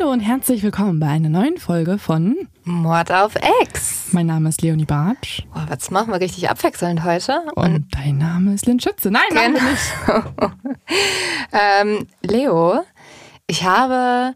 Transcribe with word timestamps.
Hallo 0.00 0.12
und 0.12 0.20
herzlich 0.20 0.62
willkommen 0.62 0.98
bei 0.98 1.08
einer 1.08 1.28
neuen 1.28 1.58
Folge 1.58 1.98
von 1.98 2.48
Mord 2.64 3.12
auf 3.12 3.34
Ex. 3.60 4.12
Mein 4.12 4.26
Name 4.26 4.48
ist 4.48 4.62
Leonie 4.62 4.86
Bartsch 4.86 5.42
Boah, 5.52 5.66
was 5.68 5.90
machen 5.90 6.10
wir 6.10 6.20
richtig 6.20 6.48
abwechselnd 6.48 7.04
heute? 7.04 7.42
und 7.54 7.86
dein 7.90 8.16
Name 8.16 8.54
ist 8.54 8.64
Lynn 8.64 8.80
Schütze. 8.80 9.10
Nein, 9.10 9.22
machen 9.34 9.54
wir 9.54 9.70
nicht. 9.70 10.52
Ähm, 11.52 12.06
Leo, 12.22 12.82
ich 13.46 13.64
habe, 13.64 14.34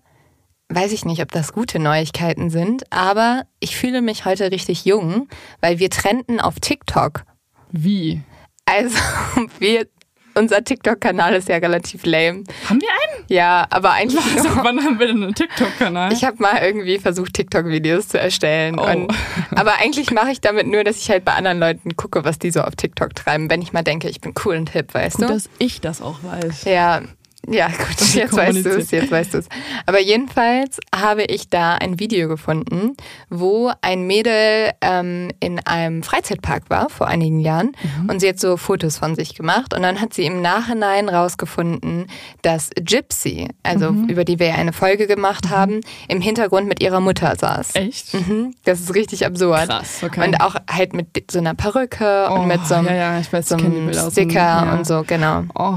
weiß 0.69 0.92
ich 0.92 1.05
nicht, 1.05 1.23
ob 1.23 1.33
das 1.33 1.53
gute 1.53 1.79
Neuigkeiten 1.79 2.51
sind, 2.51 2.92
aber 2.92 3.45
ich 3.59 3.77
fühle 3.77 4.03
mich 4.03 4.25
heute 4.27 4.51
richtig 4.51 4.85
jung, 4.85 5.29
weil 5.61 5.79
wir 5.79 5.89
trennten 5.89 6.41
auf 6.41 6.61
TikTok. 6.61 7.25
Wie? 7.70 8.23
Also, 8.67 8.98
wir, 9.59 9.87
unser 10.34 10.62
TikTok-Kanal 10.64 11.34
ist 11.34 11.48
ja 11.48 11.56
relativ 11.56 12.04
lame. 12.04 12.44
Haben 12.68 12.80
wir 12.80 12.88
einen? 12.88 13.24
Ja, 13.28 13.66
aber 13.70 13.92
eigentlich 13.92 14.20
Also, 14.36 14.50
wann 14.62 14.82
haben 14.82 14.98
wir 14.98 15.06
denn 15.06 15.22
einen 15.22 15.34
TikTok-Kanal? 15.34 16.12
Ich 16.12 16.24
habe 16.24 16.36
mal 16.42 16.62
irgendwie 16.62 16.98
versucht, 16.98 17.34
TikTok-Videos 17.34 18.08
zu 18.08 18.18
erstellen. 18.18 18.78
Oh. 18.78 18.84
Und, 18.84 19.12
aber 19.55 19.80
eigentlich 19.80 20.10
mache 20.10 20.30
ich 20.30 20.40
damit 20.40 20.66
nur, 20.66 20.84
dass 20.84 20.98
ich 20.98 21.10
halt 21.10 21.24
bei 21.24 21.32
anderen 21.32 21.58
Leuten 21.58 21.96
gucke, 21.96 22.24
was 22.24 22.38
die 22.38 22.50
so 22.50 22.60
auf 22.62 22.77
TikTok 22.77 23.14
treiben, 23.14 23.50
wenn 23.50 23.62
ich 23.62 23.72
mal 23.72 23.82
denke, 23.82 24.08
ich 24.08 24.20
bin 24.20 24.34
cool 24.44 24.56
und 24.56 24.70
hip, 24.70 24.94
weißt 24.94 25.16
Gut, 25.16 25.28
du? 25.28 25.32
dass 25.32 25.48
ich 25.58 25.80
das 25.80 26.02
auch 26.02 26.18
weiß. 26.22 26.64
Ja, 26.64 27.02
ja, 27.48 27.69
gut, 27.69 28.14
jetzt 28.14 28.37
weißt 28.37 28.64
du 28.64 28.70
es, 28.70 28.91
jetzt 28.91 29.11
weißt 29.11 29.34
du 29.34 29.39
es. 29.39 29.48
Aber 29.87 30.00
jedenfalls 30.00 30.78
habe 30.95 31.25
ich 31.25 31.48
da 31.51 31.75
ein 31.75 31.98
Video 31.98 32.28
gefunden, 32.28 32.97
wo 33.31 33.70
ein 33.83 34.06
Mädel 34.06 34.70
ähm, 34.81 35.31
in 35.41 35.59
einem 35.67 36.03
Freizeitpark 36.03 36.70
war 36.70 36.89
vor 36.91 37.06
einigen 37.09 37.41
Jahren 37.41 37.73
Mhm. 38.02 38.11
und 38.11 38.20
sie 38.20 38.29
hat 38.29 38.39
so 38.41 38.57
Fotos 38.57 38.98
von 38.98 39.14
sich 39.14 39.35
gemacht 39.35 39.74
und 39.74 39.83
dann 39.83 40.01
hat 40.01 40.14
sie 40.14 40.24
im 40.24 40.42
Nachhinein 40.42 41.08
rausgefunden, 41.08 42.07
dass 42.42 42.70
Gypsy, 42.80 43.48
also 43.63 43.92
Mhm. 43.92 44.08
über 44.08 44.24
die 44.24 44.39
wir 44.39 44.55
eine 44.55 44.73
Folge 44.73 45.07
gemacht 45.07 45.51
haben, 45.51 45.80
im 46.08 46.20
Hintergrund 46.20 46.68
mit 46.68 46.83
ihrer 46.83 47.01
Mutter 47.01 47.35
saß. 47.36 47.74
Echt? 47.74 48.14
Mhm, 48.14 48.55
das 48.64 48.80
ist 48.80 48.95
richtig 48.95 49.27
absurd. 49.27 49.68
Krass, 49.68 50.02
okay. 50.02 50.27
Und 50.27 50.41
auch 50.41 50.55
halt 50.70 50.92
mit 50.95 51.30
so 51.30 51.39
einer 51.39 51.55
Perücke 51.55 52.29
Oh, 52.30 52.35
und 52.35 52.48
mit 52.48 52.67
so 52.67 52.74
einem, 52.74 52.86
ja, 52.86 52.95
ja, 53.18 53.23
weiß, 53.30 53.48
so 53.48 53.57
einem 53.57 53.92
Sticker 53.92 54.35
ja. 54.39 54.73
und 54.73 54.86
so, 54.86 55.02
genau. 55.07 55.45
Oh, 55.55 55.77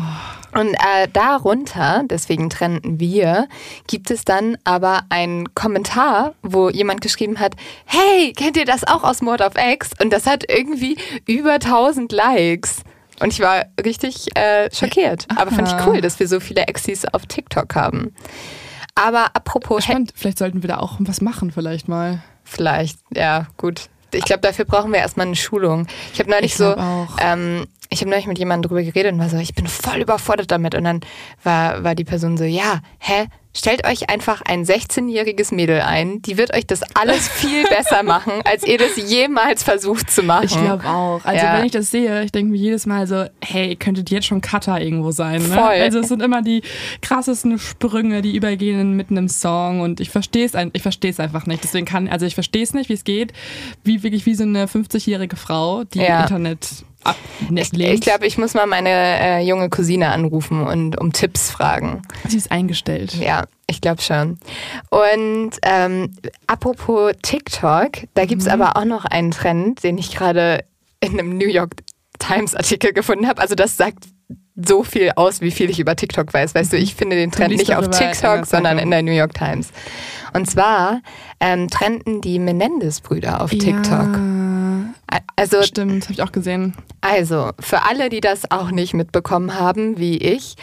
Und 0.54 0.74
äh, 0.74 1.08
darunter, 1.12 2.04
deswegen 2.06 2.50
trennten 2.50 3.00
wir, 3.00 3.48
gibt 3.88 4.10
es 4.12 4.26
dann 4.26 4.58
aber 4.64 5.02
einen 5.10 5.54
Kommentar, 5.56 6.34
wo 6.42 6.70
jemand 6.70 7.02
geschrieben 7.02 7.40
hat, 7.40 7.56
hey, 7.86 8.34
kennt 8.34 8.58
ihr 8.58 8.66
das 8.66 8.84
auch 8.86 9.04
aus 9.04 9.22
Mord 9.22 9.42
of 9.42 9.54
X? 9.56 9.92
Und 10.02 10.12
das 10.12 10.26
hat 10.26 10.46
irgendwie 10.50 10.98
über 11.26 11.54
1000 11.54 12.12
Likes. 12.12 12.78
Und 13.20 13.34
ich 13.34 13.40
war 13.40 13.66
richtig 13.84 14.36
äh, 14.38 14.70
schockiert. 14.74 15.28
Aber 15.36 15.52
fand 15.52 15.68
ich 15.68 15.74
Aha. 15.74 15.88
cool, 15.88 16.02
dass 16.02 16.20
wir 16.20 16.28
so 16.28 16.40
viele 16.40 16.62
Exis 16.68 17.04
auf 17.06 17.26
TikTok 17.26 17.76
haben. 17.76 18.14
Aber 18.96 19.36
apropos, 19.36 19.84
spannend. 19.84 20.14
Vielleicht 20.16 20.38
sollten 20.38 20.64
wir 20.64 20.70
da 20.70 20.78
auch 20.78 20.98
was 21.00 21.22
machen, 21.22 21.52
vielleicht 21.52 21.88
mal. 21.88 22.22
vielleicht, 22.44 23.00
ja, 23.14 23.48
gut. 23.58 23.90
Ich 24.14 24.24
glaube, 24.24 24.42
dafür 24.42 24.66
brauchen 24.66 24.92
wir 24.94 25.00
erstmal 25.00 25.26
eine 25.28 25.36
Schulung. 25.36 25.86
Ich 26.14 26.20
habe 26.20 26.30
neulich 26.30 26.54
Ich 26.54 26.58
so, 26.58 26.76
ähm, 27.20 27.68
ich 27.98 28.02
habe 28.02 28.12
neulich 28.12 28.28
mit 28.28 28.38
jemandem 28.38 28.70
drüber 28.70 28.84
geredet 28.84 29.12
und 29.14 29.20
war 29.20 29.30
so, 29.30 29.38
ich 29.38 29.56
bin 29.56 29.66
voll 29.66 30.02
überfordert 30.02 30.52
damit. 30.52 30.76
Und 30.76 30.84
dann 30.84 31.00
war, 31.44 31.84
war 31.84 31.96
die 31.96 32.04
Person 32.06 32.38
so, 32.38 32.44
ja, 32.44 32.82
hä? 33.00 33.26
Stellt 33.56 33.88
euch 33.88 34.08
einfach 34.12 34.44
ein 34.48 34.66
16-jähriges 34.66 35.52
Mädel 35.52 35.82
ein, 35.82 36.22
die 36.22 36.38
wird 36.38 36.54
euch 36.56 36.68
das 36.68 36.82
alles 36.94 37.28
viel 37.28 37.64
besser 37.64 38.04
machen, 38.04 38.34
als 38.46 38.64
ihr 38.64 38.78
das 38.78 38.98
jemals 38.98 39.64
versucht 39.64 40.12
zu 40.12 40.22
machen. 40.22 40.46
Ich 40.46 40.52
glaube 40.56 40.86
auch. 40.86 41.22
Also 41.26 41.44
Ja. 41.44 41.58
wenn 41.58 41.66
ich 41.66 41.72
das 41.72 41.90
sehe, 41.90 42.24
ich 42.24 42.32
denke 42.32 42.52
mir 42.52 42.58
jedes 42.60 42.86
Mal 42.86 43.08
so, 43.08 43.26
hey, 43.44 43.76
könntet 43.76 44.12
jetzt 44.12 44.28
schon 44.28 44.42
Cutter 44.42 44.80
irgendwo 44.80 45.10
sein. 45.10 45.42
Ne? 45.42 45.56
Voll. 45.56 45.64
Also 45.64 45.98
es 46.02 46.08
sind 46.10 46.22
immer 46.22 46.44
die 46.44 46.62
krassesten 47.02 47.58
Sprünge, 47.58 48.22
die 48.22 48.36
übergehen 48.36 48.94
mitten 48.96 49.18
im 49.18 49.28
Song 49.28 49.82
und 49.82 50.02
ich 50.02 50.12
verstehe 50.12 50.46
es 50.46 50.52
ich 50.74 50.84
verstehe 50.84 51.10
es 51.10 51.20
einfach 51.20 51.48
nicht. 51.48 51.64
Deswegen 51.64 51.88
kann, 51.88 52.08
also 52.08 52.28
ich 52.28 52.36
verstehe 52.36 52.62
es 52.62 52.76
nicht, 52.76 52.90
wie 52.90 52.94
es 52.94 53.06
geht, 53.06 53.34
wie 53.84 54.04
wirklich 54.04 54.28
wie 54.28 54.36
so 54.36 54.44
eine 54.44 54.68
50-jährige 54.68 55.36
Frau, 55.36 55.84
die 55.84 56.00
Ja. 56.00 56.22
Internet 56.22 56.68
ich 57.56 57.68
ablehnt. 57.68 57.94
ich 57.96 58.02
glaube, 58.02 58.26
ich 58.28 58.38
muss 58.38 58.54
mal 58.54 58.66
meine 58.68 58.90
äh, 58.90 59.40
junge 59.42 59.70
Cousine 59.70 60.10
anrufen 60.12 60.66
und 60.66 61.00
um 61.00 61.14
Tipps 61.14 61.50
fragen. 61.52 62.02
sie 62.28 62.38
ist 62.38 62.52
eingestellt. 62.52 63.14
Ja, 63.16 63.46
ich 63.68 63.82
glaube 63.82 64.02
schon. 64.02 64.40
Und 64.90 65.52
ähm, 65.64 66.16
apropos 66.48 67.14
TikTok, 67.22 67.92
da 68.14 68.26
gibt's 68.26 68.46
Mhm. 68.46 68.52
aber 68.52 68.78
auch 68.78 68.86
noch 68.86 69.06
einen 69.06 69.32
Trend, 69.32 69.84
den 69.84 69.98
ich 69.98 70.16
gerade 70.16 70.64
in 71.00 71.20
einem 71.20 71.38
New 71.38 71.48
York 71.48 71.72
Times 72.20 72.56
Artikel 72.56 72.94
gefunden 72.94 73.28
habe. 73.28 73.42
Also 73.42 73.54
das 73.56 73.78
sagt 73.78 74.06
so 74.66 74.84
viel 74.84 75.12
aus, 75.16 75.42
wie 75.42 75.52
viel 75.52 75.70
ich 75.70 75.80
über 75.80 75.96
TikTok 75.96 76.34
weiß. 76.34 76.56
Weißt 76.56 76.74
du, 76.74 76.78
ich 76.78 76.96
finde 76.96 77.16
den 77.16 77.32
Trend 77.32 77.56
nicht 77.56 77.76
auf 77.76 77.86
darüber 77.86 77.98
in 77.98 78.00
der 78.00 78.12
TikTok, 78.12 78.46
sondern 78.46 78.80
in 78.80 78.90
der 78.90 79.04
New 79.04 79.12
York 79.12 79.34
Times. 79.34 79.70
Und 80.34 80.50
zwar 80.50 81.02
ähm, 81.40 81.68
trennten 81.70 82.22
die 82.22 82.40
Menendez-Brüder 82.40 83.42
auf 83.42 83.52
TikTok. 83.52 84.18
Ja, 84.18 85.20
Also 85.36 85.62
stimmt, 85.64 86.06
habe 86.06 86.14
ich 86.14 86.22
auch 86.24 86.32
gesehen. 86.32 86.74
also, 87.02 87.52
für 87.60 87.84
alle, 87.84 88.10
die 88.10 88.20
das 88.20 88.50
auch 88.52 88.72
nicht 88.72 88.94
mitbekommen 88.94 89.60
haben, 89.60 89.98
wie 89.98 90.18
ich, 90.18 90.56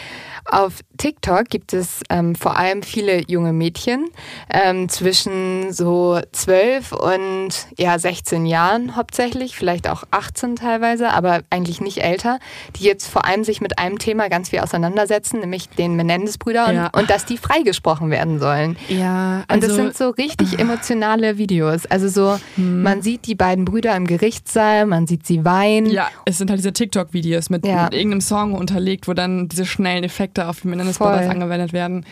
auf 0.47 0.81
TikTok 0.99 1.49
gibt 1.49 1.73
es 1.73 2.01
ähm, 2.11 2.35
vor 2.35 2.59
allem 2.59 2.83
viele 2.83 3.23
junge 3.29 3.53
Mädchen 3.53 4.07
ähm, 4.51 4.89
zwischen 4.89 5.73
so 5.73 6.21
12 6.33 6.93
und 6.93 7.49
ja 7.79 7.99
16 7.99 8.47
Jahren 8.47 8.95
hauptsächlich, 8.97 9.57
vielleicht 9.57 9.89
auch 9.89 10.05
18 10.11 10.57
teilweise, 10.57 11.11
aber 11.11 11.41
eigentlich 11.51 11.81
nicht 11.81 11.99
älter, 11.99 12.39
die 12.77 12.85
jetzt 12.85 13.09
vor 13.09 13.25
allem 13.25 13.45
sich 13.45 13.61
mit 13.61 13.79
einem 13.79 13.99
Thema 13.99 14.29
ganz 14.29 14.51
viel 14.51 14.61
auseinandersetzen, 14.61 15.41
nämlich 15.41 15.69
den 15.71 15.97
Menendez-Brüdern 15.97 16.75
Ja. 16.75 16.91
und 16.93 17.11
dass 17.11 17.25
die 17.25 17.39
freigesprochen 17.39 18.11
werden 18.11 18.39
sollen. 18.39 18.77
Ja, 18.89 19.39
Und 19.39 19.45
also 19.51 19.67
das 19.69 19.77
sind 19.77 19.97
so 19.97 20.11
richtig 20.11 20.59
emotionale 20.59 21.39
Videos. 21.39 21.87
Also 21.87 22.09
so, 22.09 22.39
man 22.57 23.03
sieht 23.03 23.27
die 23.27 23.35
beiden 23.35 23.65
Brüder 23.65 23.97
im 23.97 24.07
Gerichtssaal, 24.07 24.87
man 24.87 25.07
sieht 25.07 25.27
sie 25.27 25.45
weinen. 25.45 25.87
Ja, 25.91 26.09
es 26.27 26.39
sind 26.39 26.51
halt 26.51 26.59
diese 26.59 26.73
TikTok-Videos 26.73 27.51
mit, 27.51 27.67
Ja. 27.67 27.85
mit 27.85 27.95
irgendeinem 27.95 28.21
Song 28.21 28.53
unterlegt, 28.55 29.09
wo 29.09 29.15
dann 29.15 29.49
diese 29.49 29.65
schnellen 29.67 30.05
Effekte 30.05 30.34
auf 30.39 30.61
die 30.61 30.69
Menendez 30.69 30.97
Voll. 30.99 31.13
Brothers 31.13 31.31
angewendet 31.31 31.73
werden. 31.73 32.05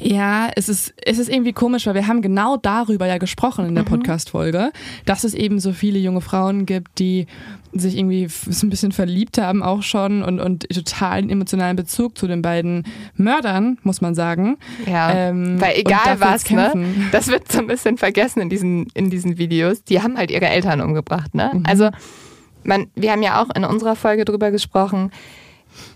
Ja, 0.00 0.48
es 0.56 0.68
ist, 0.68 0.94
es 1.04 1.18
ist 1.18 1.28
irgendwie 1.28 1.52
komisch, 1.52 1.86
weil 1.86 1.94
wir 1.94 2.06
haben 2.06 2.22
genau 2.22 2.56
darüber 2.56 3.06
ja 3.06 3.18
gesprochen 3.18 3.64
Mhm. 3.64 3.68
in 3.70 3.74
der 3.74 3.82
Podcast-Folge, 3.84 4.70
dass 5.04 5.24
es 5.24 5.34
eben 5.34 5.60
so 5.60 5.72
viele 5.72 5.98
junge 5.98 6.20
Frauen 6.20 6.66
gibt, 6.66 6.98
die 6.98 7.26
sich 7.72 7.96
irgendwie 7.96 8.26
so 8.28 8.66
ein 8.66 8.70
bisschen 8.70 8.90
verliebt 8.90 9.38
haben 9.38 9.62
auch 9.62 9.82
schon 9.82 10.22
und, 10.24 10.40
und 10.40 10.68
totalen 10.70 11.30
emotionalen 11.30 11.76
Bezug 11.76 12.18
zu 12.18 12.26
den 12.26 12.42
beiden 12.42 12.84
Mördern, 13.14 13.78
muss 13.84 14.00
man 14.00 14.14
sagen. 14.16 14.56
Ja, 14.86 15.12
Ähm, 15.12 15.60
weil 15.60 15.76
egal 15.76 16.18
was, 16.18 16.50
ne, 16.50 16.72
das 17.12 17.28
wird 17.28 17.50
so 17.52 17.58
ein 17.60 17.68
bisschen 17.68 17.96
vergessen 17.96 18.40
in 18.40 18.48
diesen, 18.50 18.86
in 18.94 19.08
diesen 19.10 19.38
Videos. 19.38 19.84
Die 19.84 20.02
haben 20.02 20.16
halt 20.16 20.30
ihre 20.32 20.46
Eltern 20.48 20.80
umgebracht, 20.80 21.34
ne? 21.34 21.50
Mhm. 21.54 21.62
Also, 21.64 21.90
man, 22.64 22.88
wir 22.96 23.12
haben 23.12 23.22
ja 23.22 23.40
auch 23.40 23.54
in 23.54 23.64
unserer 23.64 23.94
Folge 23.94 24.24
drüber 24.24 24.50
gesprochen, 24.50 25.12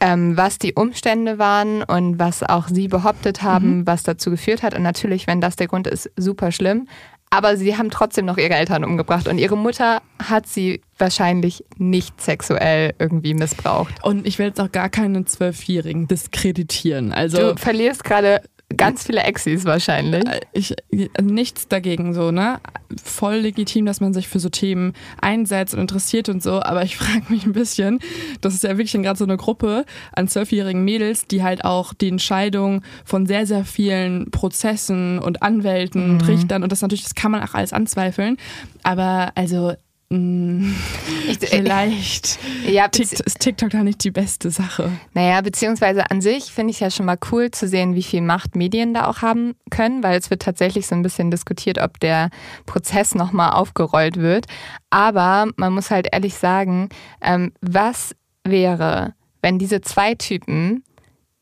ähm, 0.00 0.36
was 0.36 0.58
die 0.58 0.74
Umstände 0.74 1.38
waren 1.38 1.82
und 1.82 2.18
was 2.18 2.42
auch 2.42 2.68
sie 2.68 2.88
behauptet 2.88 3.42
haben, 3.42 3.78
mhm. 3.78 3.86
was 3.86 4.02
dazu 4.02 4.30
geführt 4.30 4.62
hat. 4.62 4.74
Und 4.74 4.82
natürlich, 4.82 5.26
wenn 5.26 5.40
das 5.40 5.56
der 5.56 5.68
Grund 5.68 5.86
ist, 5.86 6.10
super 6.16 6.52
schlimm. 6.52 6.86
Aber 7.30 7.56
sie 7.56 7.76
haben 7.76 7.90
trotzdem 7.90 8.26
noch 8.26 8.38
ihre 8.38 8.54
Eltern 8.54 8.84
umgebracht 8.84 9.26
und 9.26 9.38
ihre 9.38 9.56
Mutter 9.56 10.02
hat 10.22 10.46
sie 10.46 10.82
wahrscheinlich 10.98 11.64
nicht 11.78 12.20
sexuell 12.20 12.94
irgendwie 13.00 13.34
missbraucht. 13.34 13.92
Und 14.04 14.24
ich 14.24 14.38
will 14.38 14.46
jetzt 14.46 14.60
auch 14.60 14.70
gar 14.70 14.88
keinen 14.88 15.26
Zwölfjährigen 15.26 16.06
diskreditieren. 16.06 17.12
Also 17.12 17.54
du 17.54 17.56
verlierst 17.56 18.04
gerade 18.04 18.40
Ganz 18.76 19.04
viele 19.04 19.22
Exis 19.22 19.64
wahrscheinlich. 19.64 20.24
Äh, 20.26 20.40
ich, 20.52 20.74
nichts 21.20 21.68
dagegen 21.68 22.14
so, 22.14 22.30
ne? 22.30 22.60
Voll 23.02 23.36
legitim, 23.36 23.86
dass 23.86 24.00
man 24.00 24.14
sich 24.14 24.28
für 24.28 24.38
so 24.38 24.48
Themen 24.48 24.92
einsetzt 25.20 25.74
und 25.74 25.80
interessiert 25.80 26.28
und 26.28 26.42
so, 26.42 26.62
aber 26.62 26.82
ich 26.82 26.96
frage 26.98 27.24
mich 27.28 27.44
ein 27.44 27.52
bisschen, 27.52 28.00
das 28.40 28.54
ist 28.54 28.64
ja 28.64 28.70
wirklich 28.78 28.92
gerade 28.92 29.18
so 29.18 29.24
eine 29.24 29.36
Gruppe 29.36 29.84
an 30.12 30.28
zwölfjährigen 30.28 30.84
Mädels, 30.84 31.26
die 31.26 31.42
halt 31.42 31.64
auch 31.64 31.94
die 31.94 32.08
Entscheidung 32.08 32.82
von 33.04 33.26
sehr, 33.26 33.46
sehr 33.46 33.64
vielen 33.64 34.30
Prozessen 34.30 35.18
und 35.18 35.42
Anwälten 35.42 36.06
mhm. 36.06 36.12
und 36.14 36.28
Richtern 36.28 36.62
und 36.62 36.72
das 36.72 36.82
natürlich, 36.82 37.04
das 37.04 37.14
kann 37.14 37.30
man 37.30 37.42
auch 37.42 37.54
alles 37.54 37.72
anzweifeln, 37.72 38.36
aber 38.82 39.32
also 39.34 39.74
ich, 40.10 41.38
Vielleicht 41.40 42.38
ja, 42.68 42.86
ist 42.86 43.40
TikTok 43.40 43.70
da 43.70 43.82
nicht 43.82 44.04
die 44.04 44.10
beste 44.10 44.50
Sache. 44.50 44.92
Naja, 45.12 45.40
beziehungsweise 45.40 46.10
an 46.10 46.20
sich 46.20 46.52
finde 46.52 46.70
ich 46.70 46.76
es 46.76 46.80
ja 46.80 46.90
schon 46.90 47.06
mal 47.06 47.18
cool 47.32 47.50
zu 47.50 47.66
sehen, 47.66 47.94
wie 47.94 48.02
viel 48.02 48.20
Macht 48.20 48.54
Medien 48.54 48.94
da 48.94 49.08
auch 49.08 49.22
haben 49.22 49.54
können, 49.70 50.02
weil 50.02 50.18
es 50.18 50.30
wird 50.30 50.42
tatsächlich 50.42 50.86
so 50.86 50.94
ein 50.94 51.02
bisschen 51.02 51.30
diskutiert, 51.30 51.78
ob 51.78 51.98
der 52.00 52.30
Prozess 52.66 53.14
nochmal 53.14 53.52
aufgerollt 53.52 54.16
wird. 54.16 54.46
Aber 54.90 55.48
man 55.56 55.72
muss 55.72 55.90
halt 55.90 56.08
ehrlich 56.12 56.34
sagen, 56.34 56.90
ähm, 57.20 57.52
was 57.60 58.14
wäre, 58.44 59.14
wenn 59.42 59.58
diese 59.58 59.80
zwei 59.80 60.14
Typen 60.14 60.84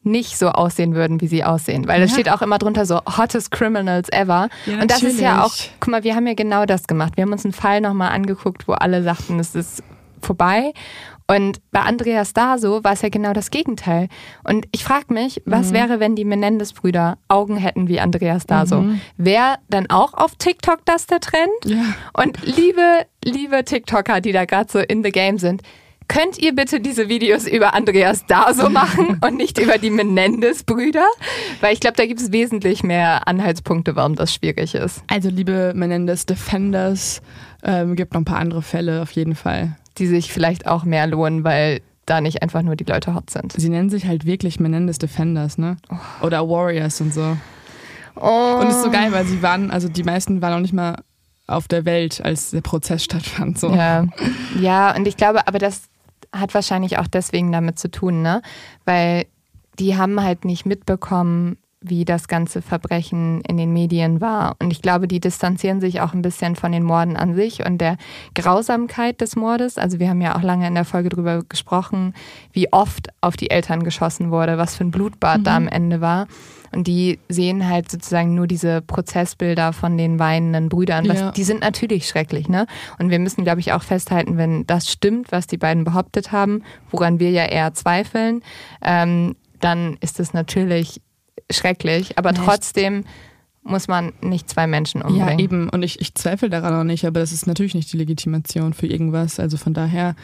nicht 0.05 0.37
so 0.37 0.49
aussehen 0.49 0.95
würden, 0.95 1.21
wie 1.21 1.29
sie 1.29 1.45
aussehen. 1.45 1.87
Weil 1.87 2.01
ja. 2.01 2.07
es 2.07 2.13
steht 2.13 2.29
auch 2.29 2.43
immer 2.43 2.59
drunter 2.59 2.87
so 2.87 3.01
hottest 3.17 3.51
criminals 3.51 4.09
ever. 4.11 4.49
Ja, 4.67 4.81
und 4.81 4.91
das 4.91 5.03
ist 5.03 5.21
ja 5.21 5.45
auch, 5.45 5.55
guck 5.81 5.89
mal, 5.89 6.05
wir 6.05 6.15
haben 6.15 6.27
ja 6.27 6.35
genau 6.35 6.67
das 6.67 6.87
gemacht. 6.87 7.17
Wir 7.17 7.23
haben 7.23 7.33
uns 7.33 7.45
einen 7.45 7.53
Fall 7.53 7.81
nochmal 7.81 8.11
angeguckt, 8.11 8.67
wo 8.67 8.73
alle 8.73 9.03
sagten, 9.03 9.39
es 9.39 9.55
ist 9.55 9.83
vorbei. 10.21 10.73
Und 11.29 11.61
bei 11.71 11.81
Andreas 11.81 12.35
Daso 12.35 12.85
war 12.85 12.93
es 12.93 13.03
ja 13.03 13.09
genau 13.09 13.33
das 13.33 13.51
Gegenteil. 13.51 14.09
Und 14.45 14.67
ich 14.73 14.85
frage 14.85 15.15
mich, 15.15 15.41
was 15.47 15.71
mhm. 15.71 15.75
wäre, 15.75 16.01
wenn 16.01 16.17
die 16.17 16.25
Menendez-Brüder 16.25 17.17
Augen 17.29 17.57
hätten 17.57 17.89
wie 17.89 18.01
Andreas 18.01 18.47
Daso? 18.47 18.83
Mhm. 18.83 19.01
Wäre 19.17 19.57
dann 19.71 19.89
auch 19.89 20.15
auf 20.15 20.35
TikTok 20.37 20.81
das 20.85 21.07
der 21.07 21.21
Trend? 21.21 21.49
Ja. 21.65 21.85
Und 22.13 22.43
liebe, 22.45 23.07
liebe 23.25 23.65
TikToker, 23.65 24.21
die 24.21 24.33
da 24.33 24.45
gerade 24.45 24.71
so 24.71 24.79
in 24.81 25.03
the 25.03 25.11
game 25.11 25.39
sind, 25.39 25.63
Könnt 26.13 26.39
ihr 26.39 26.55
bitte 26.55 26.79
diese 26.79 27.09
Videos 27.09 27.47
über 27.47 27.73
Andreas 27.73 28.27
Daso 28.27 28.69
machen 28.69 29.19
und 29.27 29.37
nicht 29.37 29.59
über 29.59 29.79
die 29.79 29.89
Menendez-Brüder? 29.89 31.07
Weil 31.63 31.73
ich 31.73 31.81
glaube, 31.81 31.97
da 31.97 32.05
gibt 32.05 32.21
es 32.21 32.33
wesentlich 32.33 32.83
mehr 32.83 33.27
Anhaltspunkte, 33.27 33.97
warum 33.97 34.15
das 34.15 34.35
schwierig 34.35 34.75
ist. 34.75 35.03
Also, 35.09 35.31
liebe 35.31 35.73
Menendez-Defenders, 35.75 37.23
ähm, 37.63 37.97
gibt 37.97 38.13
noch 38.13 38.21
ein 38.21 38.27
paar 38.27 38.41
andere 38.41 38.61
Fälle 38.61 39.01
auf 39.01 39.11
jeden 39.13 39.35
Fall. 39.35 39.79
Die 39.97 40.07
sich 40.07 40.31
vielleicht 40.31 40.67
auch 40.67 40.85
mehr 40.85 41.07
lohnen, 41.07 41.45
weil 41.45 41.81
da 42.05 42.21
nicht 42.21 42.43
einfach 42.43 42.61
nur 42.61 42.77
die 42.77 42.85
Leute 42.85 43.15
hot 43.15 43.31
sind. 43.31 43.55
Sie 43.57 43.71
nennen 43.71 43.89
sich 43.89 44.05
halt 44.05 44.27
wirklich 44.27 44.61
Menendez 44.61 44.99
Defenders, 44.99 45.57
ne? 45.57 45.79
Oh. 45.89 46.27
Oder 46.27 46.47
Warriors 46.47 47.01
und 47.01 47.15
so. 47.15 47.39
Oh. 48.17 48.59
Und 48.61 48.67
es 48.67 48.77
ist 48.77 48.83
so 48.83 48.91
geil, 48.91 49.13
weil 49.13 49.25
sie 49.25 49.41
waren, 49.41 49.71
also 49.71 49.89
die 49.89 50.03
meisten 50.05 50.43
waren 50.43 50.53
auch 50.53 50.61
nicht 50.61 50.75
mal 50.75 50.97
auf 51.47 51.69
der 51.69 51.87
Welt, 51.87 52.21
als 52.23 52.51
der 52.51 52.61
Prozess 52.61 53.03
stattfand. 53.03 53.59
So. 53.59 53.75
Ja. 53.75 54.07
ja, 54.61 54.95
und 54.95 55.07
ich 55.07 55.17
glaube, 55.17 55.47
aber 55.47 55.59
das 55.59 55.89
hat 56.33 56.55
wahrscheinlich 56.55 56.99
auch 56.99 57.07
deswegen 57.07 57.53
damit 57.53 57.79
zu 57.79 57.91
tun, 57.91 58.23
ne? 58.23 58.43
Weil 58.85 59.27
die 59.79 59.97
haben 59.97 60.23
halt 60.23 60.45
nicht 60.45 60.67
mitbekommen, 60.67 61.57
wie 61.83 62.05
das 62.05 62.29
ganze 62.29 62.63
Verbrechen 62.63 63.41
in 63.43 63.57
den 63.57 63.73
Medien 63.73 64.21
war. 64.21 64.57
Und 64.61 64.71
ich 64.71 64.83
glaube, 64.83 65.09
die 65.09 65.21
distanzieren 65.21 65.81
sich 65.81 66.01
auch 66.01 66.15
ein 66.15 66.23
bisschen 66.23 66.55
von 66.55 66.73
den 66.73 66.85
Morden 66.85 67.17
an 67.17 67.35
sich 67.35 67.67
und 67.67 67.79
der 67.79 67.97
Grausamkeit 68.35 69.21
des 69.21 69.37
Mordes. 69.37 69.79
Also 69.79 69.99
wir 69.99 70.09
haben 70.09 70.21
ja 70.21 70.37
auch 70.37 70.43
lange 70.43 70.67
in 70.67 70.75
der 70.75 70.85
Folge 70.85 71.09
darüber 71.09 71.43
gesprochen, 71.43 72.15
wie 72.53 72.73
oft 72.73 73.09
auf 73.21 73.37
die 73.37 73.51
Eltern 73.51 73.83
geschossen 73.83 74.31
wurde, 74.31 74.59
was 74.59 74.77
für 74.77 74.85
ein 74.85 74.93
Blutbad 74.93 75.41
mhm. 75.41 75.45
da 75.45 75.57
am 75.57 75.69
Ende 75.69 76.01
war. 76.01 76.29
Und 76.73 76.87
die 76.87 77.19
sehen 77.29 77.69
halt 77.69 77.91
sozusagen 77.91 78.35
nur 78.35 78.47
diese 78.47 78.81
Prozessbilder 78.83 79.73
von 79.73 79.97
den 79.99 80.19
weinenden 80.19 80.69
Brüdern. 80.69 81.09
Was, 81.09 81.21
ja. 81.21 81.31
Die 81.31 81.45
sind 81.45 81.61
natürlich 81.61 82.09
schrecklich, 82.09 82.49
ne? 82.49 82.67
Und 82.99 83.11
wir 83.11 83.19
müssen, 83.19 83.45
glaube 83.45 83.61
ich, 83.61 83.73
auch 83.73 83.83
festhalten, 83.83 84.37
wenn 84.39 84.67
das 84.67 84.91
stimmt, 84.91 85.33
was 85.33 85.47
die 85.47 85.59
beiden 85.59 85.85
behauptet 85.85 86.33
haben, 86.33 86.63
woran 86.91 87.21
wir 87.21 87.31
ja 87.31 87.45
eher 87.45 87.75
zweifeln, 87.75 88.43
ähm, 88.83 89.37
dann 89.61 89.97
ist 90.01 90.19
es 90.19 90.33
natürlich 90.33 91.01
schrecklich. 91.51 92.19
Aber 92.19 92.33
trotzdem 92.33 93.05
muss 93.65 93.87
man 93.87 94.13
nicht 94.21 94.51
zwei 94.51 94.67
Menschen 94.67 95.03
umbringen. 95.03 95.39
Ja, 95.39 95.39
eben. 95.39 95.69
Und 95.69 95.83
ich, 95.85 96.01
ich 96.01 96.15
zweifle 96.15 96.51
daran 96.51 96.75
auch 96.75 96.85
nicht, 96.85 97.07
aber 97.07 97.21
das 97.21 97.33
ist 97.33 97.47
natürlich 97.47 97.75
nicht 97.75 97.93
die 97.93 97.97
Legitimation 97.97 98.73
für 98.73 98.89
irgendwas. 98.89 99.39
Also 99.39 99.57
von 99.57 99.73
daher. 99.73 100.17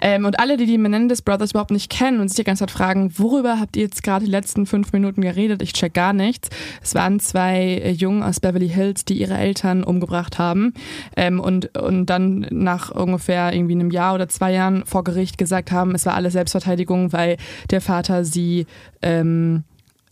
Ähm, 0.00 0.24
und 0.24 0.38
alle, 0.38 0.56
die 0.56 0.66
die 0.66 0.78
Menendez 0.78 1.20
Brothers 1.20 1.50
überhaupt 1.50 1.72
nicht 1.72 1.90
kennen 1.90 2.20
und 2.20 2.28
sich 2.28 2.36
die 2.36 2.44
ganze 2.44 2.60
Zeit 2.60 2.70
fragen, 2.70 3.12
worüber 3.18 3.58
habt 3.58 3.76
ihr 3.76 3.82
jetzt 3.82 4.04
gerade 4.04 4.24
die 4.24 4.30
letzten 4.30 4.66
fünf 4.66 4.92
Minuten 4.92 5.22
geredet? 5.22 5.60
Ich 5.60 5.72
check 5.72 5.92
gar 5.92 6.12
nichts. 6.12 6.50
Es 6.82 6.94
waren 6.94 7.18
zwei 7.18 7.62
äh, 7.62 7.90
Jungen 7.90 8.22
aus 8.22 8.38
Beverly 8.38 8.68
Hills, 8.68 9.04
die 9.04 9.20
ihre 9.20 9.36
Eltern 9.36 9.82
umgebracht 9.82 10.38
haben 10.38 10.72
ähm, 11.16 11.40
und, 11.40 11.76
und 11.76 12.06
dann 12.06 12.46
nach 12.50 12.90
ungefähr 12.92 13.52
irgendwie 13.52 13.74
einem 13.74 13.90
Jahr 13.90 14.14
oder 14.14 14.28
zwei 14.28 14.52
Jahren 14.52 14.84
vor 14.86 15.02
Gericht 15.02 15.36
gesagt 15.36 15.72
haben, 15.72 15.94
es 15.96 16.06
war 16.06 16.14
alles 16.14 16.34
Selbstverteidigung, 16.34 17.12
weil 17.12 17.38
der 17.70 17.80
Vater 17.80 18.24
sie 18.24 18.66
ähm, 19.02 19.64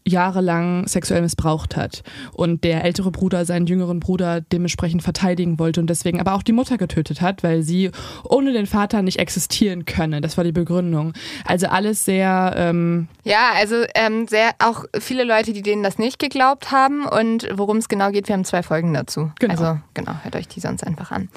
jahrelang 0.07 0.87
sexuell 0.89 1.23
missbraucht 1.23 1.77
hat 1.77 2.03
und 2.33 2.65
der 2.65 2.85
ältere 2.85 3.11
Bruder 3.11 3.45
seinen 3.45 3.67
jüngeren 3.67 4.01
Bruder 4.01 4.41
dementsprechend 4.41 5.03
verteidigen 5.03 5.59
wollte 5.59 5.81
und 5.81 5.89
deswegen 5.89 6.21
aber 6.21 6.35
auch 6.35 6.43
die 6.43 6.53
Mutter 6.53 6.79
getötet 6.79 7.21
hat, 7.21 7.43
weil 7.43 7.63
sie 7.63 7.91
ohne 8.25 8.53
den 8.53 8.67
Vater 8.67 9.03
nicht 9.03 9.19
existieren 9.19 9.85
könne. 9.85 10.21
Das 10.21 10.37
war 10.37 10.45
die 10.45 10.53
Begründung. 10.53 11.13
Also 11.45 11.67
alles 11.69 12.05
sehr. 12.05 12.55
Ähm 12.57 13.09
ja, 13.25 13.51
also 13.55 13.85
ähm, 13.95 14.27
sehr 14.27 14.51
auch 14.59 14.85
viele 14.99 15.25
Leute, 15.25 15.53
die 15.53 15.63
denen 15.63 15.83
das 15.83 15.99
nicht 15.99 16.19
geglaubt 16.19 16.71
haben 16.73 17.07
und 17.07 17.49
worum 17.53 17.77
es 17.77 17.89
genau 17.89 18.11
geht, 18.11 18.29
wir 18.29 18.35
haben 18.35 18.45
zwei 18.45 18.63
Folgen 18.63 18.93
dazu. 18.95 19.31
Genau. 19.39 19.53
Also 19.53 19.79
genau, 19.95 20.15
hört 20.23 20.37
euch 20.37 20.49
die 20.49 20.61
sonst 20.61 20.85
einfach 20.85 21.11
an. 21.11 21.29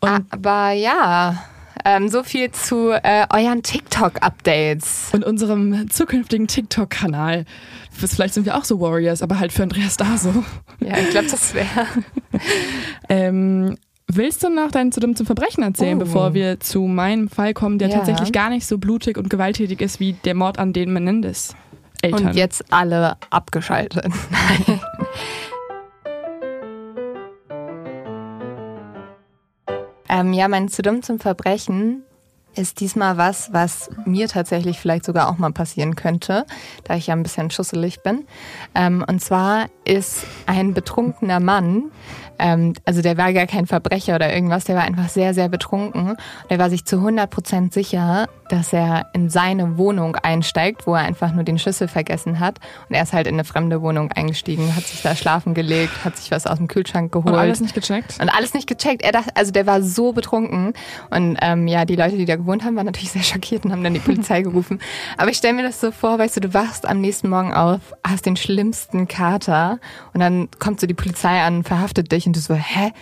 Und 0.00 0.26
aber 0.30 0.72
ja. 0.72 1.44
Ähm, 1.84 2.08
so 2.08 2.22
viel 2.22 2.50
zu 2.50 2.90
äh, 2.90 3.26
euren 3.30 3.62
TikTok-Updates. 3.62 5.10
Und 5.12 5.24
unserem 5.24 5.90
zukünftigen 5.90 6.46
TikTok-Kanal. 6.46 7.44
Vielleicht 7.90 8.34
sind 8.34 8.46
wir 8.46 8.56
auch 8.56 8.64
so 8.64 8.80
Warriors, 8.80 9.22
aber 9.22 9.38
halt 9.38 9.52
für 9.52 9.62
Andreas 9.62 9.96
Daso. 9.96 10.44
Ja, 10.80 10.98
ich 10.98 11.10
glaube, 11.10 11.28
das 11.30 11.54
wäre. 11.54 11.86
ähm, 13.08 13.76
Willst 14.06 14.42
du 14.42 14.50
noch 14.50 14.70
deinen 14.70 14.92
zu 14.92 15.00
dumm 15.00 15.16
zum 15.16 15.24
Verbrechen 15.24 15.62
erzählen, 15.62 15.96
oh. 15.96 16.00
bevor 16.00 16.34
wir 16.34 16.60
zu 16.60 16.82
meinem 16.82 17.28
Fall 17.28 17.54
kommen, 17.54 17.78
der 17.78 17.88
ja. 17.88 17.96
tatsächlich 17.96 18.32
gar 18.32 18.50
nicht 18.50 18.66
so 18.66 18.76
blutig 18.76 19.16
und 19.16 19.30
gewalttätig 19.30 19.80
ist 19.80 19.98
wie 19.98 20.12
der 20.12 20.34
Mord 20.34 20.58
an 20.58 20.74
den 20.74 20.92
Menendez? 20.92 21.54
Eltern. 22.02 22.28
Und 22.28 22.36
jetzt 22.36 22.64
alle 22.70 23.16
abgeschaltet. 23.30 24.04
ähm, 30.14 30.32
ja, 30.32 30.46
mein 30.46 30.68
zu 30.68 30.82
dumm 30.82 31.02
zum 31.02 31.18
Verbrechen 31.18 32.04
ist 32.54 32.78
diesmal 32.78 33.16
was, 33.16 33.52
was 33.52 33.90
mir 34.04 34.28
tatsächlich 34.28 34.78
vielleicht 34.78 35.04
sogar 35.04 35.28
auch 35.28 35.38
mal 35.38 35.50
passieren 35.50 35.96
könnte, 35.96 36.46
da 36.84 36.94
ich 36.94 37.08
ja 37.08 37.14
ein 37.14 37.24
bisschen 37.24 37.50
schusselig 37.50 38.00
bin. 38.04 38.24
Ähm, 38.76 39.04
und 39.08 39.20
zwar 39.20 39.66
ist 39.84 40.24
ein 40.46 40.72
betrunkener 40.72 41.40
Mann 41.40 41.90
ähm, 42.38 42.74
also 42.84 43.02
der 43.02 43.16
war 43.16 43.32
gar 43.32 43.46
kein 43.46 43.66
Verbrecher 43.66 44.14
oder 44.16 44.32
irgendwas, 44.32 44.64
der 44.64 44.76
war 44.76 44.82
einfach 44.82 45.08
sehr, 45.08 45.34
sehr 45.34 45.48
betrunken. 45.48 46.10
Und 46.10 46.18
er 46.48 46.58
war 46.58 46.70
sich 46.70 46.84
zu 46.84 46.96
100 46.96 47.30
Prozent 47.30 47.72
sicher, 47.72 48.28
dass 48.48 48.72
er 48.72 49.06
in 49.12 49.30
seine 49.30 49.78
Wohnung 49.78 50.16
einsteigt, 50.16 50.86
wo 50.86 50.94
er 50.94 51.02
einfach 51.02 51.32
nur 51.32 51.44
den 51.44 51.58
Schlüssel 51.58 51.88
vergessen 51.88 52.40
hat. 52.40 52.58
Und 52.88 52.94
er 52.94 53.02
ist 53.02 53.12
halt 53.12 53.26
in 53.26 53.34
eine 53.34 53.44
fremde 53.44 53.82
Wohnung 53.82 54.12
eingestiegen, 54.12 54.74
hat 54.76 54.84
sich 54.84 55.02
da 55.02 55.14
schlafen 55.16 55.54
gelegt, 55.54 56.04
hat 56.04 56.16
sich 56.16 56.30
was 56.30 56.46
aus 56.46 56.58
dem 56.58 56.68
Kühlschrank 56.68 57.12
geholt. 57.12 57.34
Und 57.34 57.40
alles 57.40 57.60
nicht 57.60 57.74
gecheckt? 57.74 58.20
Und 58.20 58.28
alles 58.28 58.54
nicht 58.54 58.66
gecheckt. 58.66 59.02
Er 59.02 59.12
dachte, 59.12 59.34
also 59.34 59.52
der 59.52 59.66
war 59.66 59.82
so 59.82 60.12
betrunken. 60.12 60.74
Und 61.10 61.38
ähm, 61.40 61.66
ja, 61.66 61.84
die 61.84 61.96
Leute, 61.96 62.16
die 62.16 62.24
da 62.24 62.36
gewohnt 62.36 62.64
haben, 62.64 62.76
waren 62.76 62.86
natürlich 62.86 63.12
sehr 63.12 63.22
schockiert 63.22 63.64
und 63.64 63.72
haben 63.72 63.84
dann 63.84 63.94
die 63.94 64.00
Polizei 64.00 64.42
gerufen. 64.42 64.80
Aber 65.16 65.30
ich 65.30 65.36
stelle 65.36 65.54
mir 65.54 65.62
das 65.62 65.80
so 65.80 65.90
vor, 65.90 66.18
weißt 66.18 66.36
du, 66.36 66.40
du 66.40 66.54
wachst 66.54 66.86
am 66.86 67.00
nächsten 67.00 67.28
Morgen 67.28 67.54
auf, 67.54 67.94
hast 68.06 68.26
den 68.26 68.36
schlimmsten 68.36 69.08
Kater 69.08 69.78
und 70.12 70.20
dann 70.20 70.48
kommt 70.58 70.80
so 70.80 70.86
die 70.86 70.94
Polizei 70.94 71.40
an, 71.40 71.64
verhaftet 71.64 72.12
dich 72.12 72.26
und 72.26 72.36
du 72.36 72.40
so, 72.40 72.54
hä? 72.54 72.92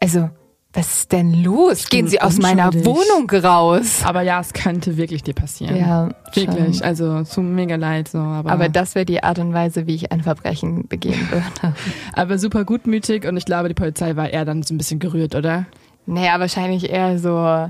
Also, 0.00 0.30
was 0.72 0.98
ist 0.98 1.12
denn 1.12 1.42
los? 1.42 1.88
Gehen 1.88 2.06
Sie 2.06 2.20
aus 2.20 2.38
meiner 2.38 2.72
Wohnung 2.72 3.28
raus. 3.28 4.02
Aber 4.04 4.22
ja, 4.22 4.38
es 4.40 4.52
könnte 4.52 4.96
wirklich 4.96 5.24
dir 5.24 5.34
passieren. 5.34 5.74
Ja, 5.76 6.10
wirklich. 6.32 6.76
Schon. 6.76 6.84
Also, 6.84 7.24
so 7.24 7.42
mega 7.42 7.74
leid 7.74 8.06
so. 8.08 8.18
Aber, 8.18 8.52
aber 8.52 8.68
das 8.68 8.94
wäre 8.94 9.04
die 9.04 9.24
Art 9.24 9.40
und 9.40 9.52
Weise, 9.52 9.88
wie 9.88 9.96
ich 9.96 10.12
ein 10.12 10.22
Verbrechen 10.22 10.86
begehen 10.86 11.28
würde. 11.30 11.74
aber 12.12 12.38
super 12.38 12.64
gutmütig 12.64 13.26
und 13.26 13.36
ich 13.36 13.44
glaube, 13.44 13.66
die 13.68 13.74
Polizei 13.74 14.14
war 14.14 14.30
eher 14.30 14.44
dann 14.44 14.62
so 14.62 14.72
ein 14.72 14.78
bisschen 14.78 15.00
gerührt, 15.00 15.34
oder? 15.34 15.66
Naja, 16.06 16.38
wahrscheinlich 16.38 16.88
eher 16.88 17.18
so. 17.18 17.68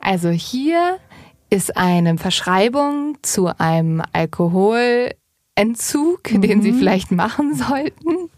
Also 0.00 0.28
hier 0.28 0.98
ist 1.48 1.74
eine 1.76 2.18
Verschreibung 2.18 3.16
zu 3.22 3.48
einem 3.58 4.02
Alkoholentzug, 4.12 6.32
mhm. 6.32 6.42
den 6.42 6.60
sie 6.60 6.72
mhm. 6.72 6.78
vielleicht 6.78 7.12
machen 7.12 7.54
sollten. 7.54 8.28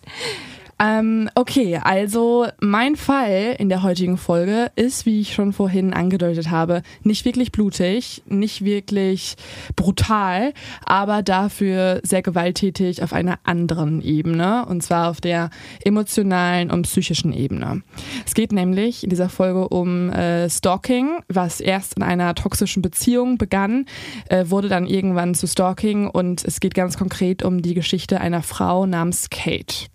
Ähm, 0.81 1.31
okay, 1.35 1.79
also 1.83 2.47
mein 2.61 2.97
Fall 2.97 3.55
in 3.59 3.69
der 3.69 3.83
heutigen 3.83 4.17
Folge 4.17 4.73
ist, 4.75 5.07
wie 5.07 5.21
ich 5.21 5.33
schon 5.33 5.53
vorhin 5.53 5.93
angedeutet 5.95 6.51
habe, 6.51 6.83
nicht 7.03 7.25
wirklich 7.25 7.53
blutig, 7.53 8.23
nicht 8.27 8.65
wirklich 8.65 9.37
brutal, 9.77 10.53
aber 10.85 11.23
dafür 11.23 12.01
sehr 12.03 12.23
gewalttätig 12.23 13.03
auf 13.03 13.13
einer 13.13 13.39
anderen 13.45 14.03
Ebene, 14.03 14.67
und 14.67 14.83
zwar 14.83 15.11
auf 15.11 15.21
der 15.21 15.51
emotionalen 15.85 16.71
und 16.71 16.83
psychischen 16.83 17.33
Ebene. 17.33 17.83
Es 18.27 18.35
geht 18.35 18.51
nämlich 18.53 19.05
in 19.05 19.11
dieser 19.11 19.29
Folge 19.29 19.69
um 19.69 20.11
äh, 20.11 20.51
Stalking, 20.51 21.21
was 21.29 21.61
erst 21.61 21.97
in 21.97 22.03
einer 22.03 22.35
toxischen 22.35 22.83
Beziehung 22.83 23.39
begann, 23.39 23.87
äh, 24.29 24.47
wurde 24.49 24.69
dann 24.69 24.87
irgendwann 24.87 25.35
zu 25.35 25.47
Stalking 25.47 26.09
und 26.09 26.45
es 26.45 26.59
geht 26.59 26.75
ganz 26.75 26.99
konkret 26.99 27.45
um 27.45 27.63
die 27.63 27.75
Geschichte 27.75 28.21
einer 28.21 28.43
Frau 28.43 28.87
namens 28.87 29.31
Kate. 29.31 29.94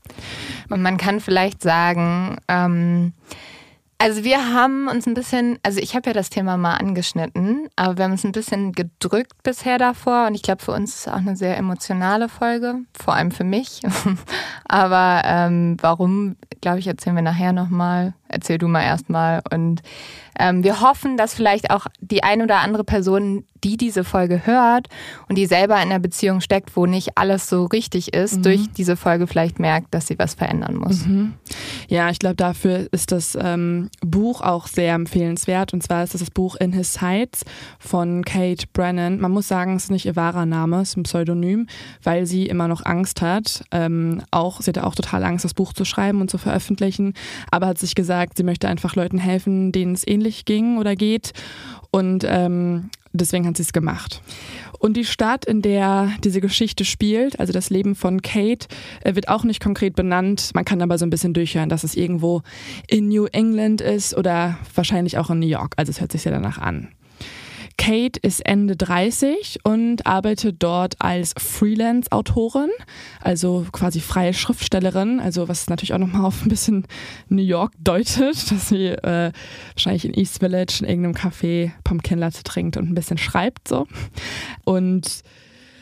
Und 0.70 0.82
man 0.82 0.98
kann 0.98 1.20
vielleicht 1.20 1.62
sagen, 1.62 2.38
ähm, 2.48 3.14
also 4.02 4.24
wir 4.24 4.54
haben 4.54 4.88
uns 4.88 5.08
ein 5.08 5.14
bisschen, 5.14 5.60
also 5.62 5.82
ich 5.82 5.94
habe 5.94 6.10
ja 6.10 6.14
das 6.14 6.30
Thema 6.30 6.56
mal 6.56 6.78
angeschnitten, 6.78 7.68
aber 7.76 7.98
wir 7.98 8.06
haben 8.06 8.14
uns 8.14 8.24
ein 8.24 8.32
bisschen 8.32 8.72
gedrückt 8.72 9.44
bisher 9.44 9.78
davor 9.78 10.28
und 10.28 10.36
ich 10.36 10.42
glaube 10.42 10.64
für 10.64 10.72
uns 10.72 10.92
ist 10.92 11.00
es 11.02 11.08
auch 11.10 11.18
eine 11.18 11.36
sehr 11.36 11.58
emotionale 11.58 12.30
Folge, 12.30 12.76
vor 12.98 13.16
allem 13.16 13.32
für 13.32 13.44
mich. 13.44 13.82
aber 14.70 15.24
ähm, 15.26 15.76
warum, 15.82 16.38
glaube 16.62 16.80
ich, 16.80 16.88
erzählen 16.88 17.18
wir 17.18 17.24
nachher 17.24 17.52
nochmal. 17.52 18.14
Erzähl 18.30 18.58
du 18.58 18.70
mal 18.70 18.84
erstmal 18.84 19.42
und 19.52 19.82
ähm, 20.40 20.64
wir 20.64 20.82
hoffen, 20.82 21.18
dass 21.18 21.34
vielleicht 21.34 21.72
auch 21.72 21.88
die 22.00 22.24
ein 22.24 22.42
oder 22.42 22.60
andere 22.60 22.84
Person, 22.84 23.44
die 23.64 23.76
diese 23.76 24.06
Folge 24.06 24.46
hört 24.46 24.88
und 25.28 25.38
die 25.38 25.46
selber 25.46 25.76
in 25.76 25.90
einer 25.90 26.00
Beziehung 26.00 26.40
steckt, 26.40 26.78
wo 26.78 26.86
nicht 26.86 27.18
alles 27.18 27.50
so 27.50 27.66
richtig 27.66 28.14
ist, 28.14 28.38
mhm. 28.38 28.44
durch 28.44 28.72
diese 28.72 28.96
Folge 28.96 29.28
vielleicht 29.28 29.60
merkt, 29.60 29.94
dass 29.94 30.08
sie 30.08 30.18
was 30.18 30.36
verändern 30.36 30.78
muss. 30.78 31.06
Mhm. 31.06 31.34
Ja, 31.90 32.10
ich 32.10 32.20
glaube, 32.20 32.36
dafür 32.36 32.88
ist 32.92 33.12
das 33.12 33.38
ähm, 33.40 33.90
Buch 34.02 34.42
auch 34.42 34.68
sehr 34.68 34.94
empfehlenswert. 34.94 35.74
Und 35.74 35.84
zwar 35.84 36.04
ist 36.04 36.14
das 36.14 36.20
das 36.20 36.32
Buch 36.32 36.56
In 36.56 36.74
His 36.74 36.94
Sights 36.94 37.44
von 37.80 38.24
Kate 38.24 38.68
Brennan. 38.74 39.20
Man 39.20 39.32
muss 39.32 39.48
sagen, 39.48 39.76
es 39.76 39.86
ist 39.86 39.92
nicht 39.92 40.06
ihr 40.06 40.16
wahrer 40.16 40.46
Name, 40.46 40.82
es 40.82 40.90
ist 40.90 40.98
ein 40.98 41.04
Pseudonym, 41.04 41.68
weil 42.04 42.26
sie 42.26 42.46
immer 42.46 42.68
noch 42.68 42.86
Angst 42.86 43.22
hat. 43.22 43.64
Ähm, 43.72 44.22
auch, 44.32 44.62
sie 44.62 44.70
hatte 44.70 44.86
auch 44.86 44.96
total 44.96 45.24
Angst, 45.24 45.46
das 45.46 45.54
Buch 45.54 45.74
zu 45.74 45.86
schreiben 45.86 46.22
und 46.22 46.30
zu 46.30 46.38
veröffentlichen, 46.38 47.14
aber 47.52 47.68
hat 47.68 47.80
sich 47.80 47.96
gesagt, 47.96 48.38
sie 48.38 48.44
möchte 48.44 48.68
einfach 48.68 48.96
Leuten 48.96 49.18
helfen, 49.18 49.72
denen 49.72 49.94
es 49.94 50.06
ähnlich 50.06 50.29
ähnlich 50.30 50.46
ging 50.46 50.78
oder 50.78 50.96
geht. 50.96 51.34
Und 51.92 52.24
ähm, 52.28 52.90
deswegen 53.14 53.48
hat 53.48 53.58
sie 53.58 53.64
es 53.64 53.74
gemacht. 53.74 54.22
Und 54.78 54.96
die 54.96 55.04
Stadt, 55.04 55.46
in 55.46 55.62
der 55.62 56.12
diese 56.24 56.40
Geschichte 56.40 56.86
spielt, 56.86 57.40
also 57.40 57.52
das 57.52 57.70
Leben 57.70 57.96
von 57.96 58.22
Kate, 58.22 58.68
äh, 59.04 59.16
wird 59.16 59.28
auch 59.28 59.44
nicht 59.44 59.62
konkret 59.62 59.96
benannt. 59.96 60.52
Man 60.54 60.66
kann 60.66 60.82
aber 60.82 60.98
so 60.98 61.06
ein 61.06 61.10
bisschen 61.10 61.34
durchhören, 61.34 61.70
dass 61.70 61.84
es 61.84 61.96
irgendwo 61.96 62.44
in 62.88 63.10
New 63.10 63.26
England 63.26 63.82
ist 63.82 64.16
oder 64.16 64.58
wahrscheinlich 64.76 65.18
auch 65.18 65.30
in 65.32 65.40
New 65.40 65.48
York. 65.48 65.74
Also 65.78 65.90
es 65.90 66.00
hört 66.00 66.12
sich 66.12 66.24
ja 66.24 66.32
danach 66.32 66.60
an. 66.60 66.90
Kate 67.80 68.20
ist 68.22 68.46
Ende 68.46 68.76
30 68.76 69.60
und 69.64 70.06
arbeitet 70.06 70.58
dort 70.60 70.96
als 71.00 71.34
Freelance-Autorin, 71.38 72.70
also 73.22 73.66
quasi 73.72 74.02
freie 74.02 74.34
Schriftstellerin, 74.34 75.22
also 75.22 75.48
was 75.48 75.70
natürlich 75.70 75.94
auch 75.94 75.98
nochmal 75.98 76.26
auf 76.26 76.46
ein 76.46 76.50
bisschen 76.50 76.86
New 77.30 77.42
York 77.42 77.72
deutet, 77.80 78.52
dass 78.52 78.68
sie 78.68 78.88
äh, 78.88 79.32
wahrscheinlich 79.74 80.04
in 80.04 80.14
East 80.14 80.40
Village 80.40 80.80
in 80.82 80.90
irgendeinem 80.90 81.16
Café 81.16 81.72
Pumpkin 81.86 82.20
Latte 82.20 82.44
trinkt 82.44 82.76
und 82.76 82.90
ein 82.90 82.96
bisschen 82.96 83.18
schreibt 83.18 83.70
so. 83.70 83.88
Und 84.66 85.22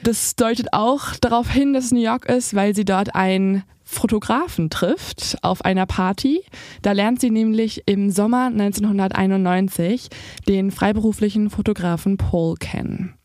das 0.04 0.36
deutet 0.36 0.74
auch 0.74 1.16
darauf 1.20 1.50
hin, 1.50 1.74
dass 1.74 1.92
New 1.92 2.00
York 2.00 2.26
ist, 2.26 2.54
weil 2.54 2.76
sie 2.76 2.86
dort 2.86 3.16
ein 3.16 3.64
Fotografen 3.88 4.70
trifft 4.70 5.38
auf 5.42 5.64
einer 5.64 5.86
Party. 5.86 6.44
Da 6.82 6.92
lernt 6.92 7.22
sie 7.22 7.32
nämlich 7.32 7.84
im 7.86 8.12
Sommer 8.12 8.48
1991 8.48 10.10
den 10.48 10.72
freiberuflichen 10.72 11.50
Fotografen 11.50 12.18
Paul 12.18 12.56
kennen. 12.56 13.16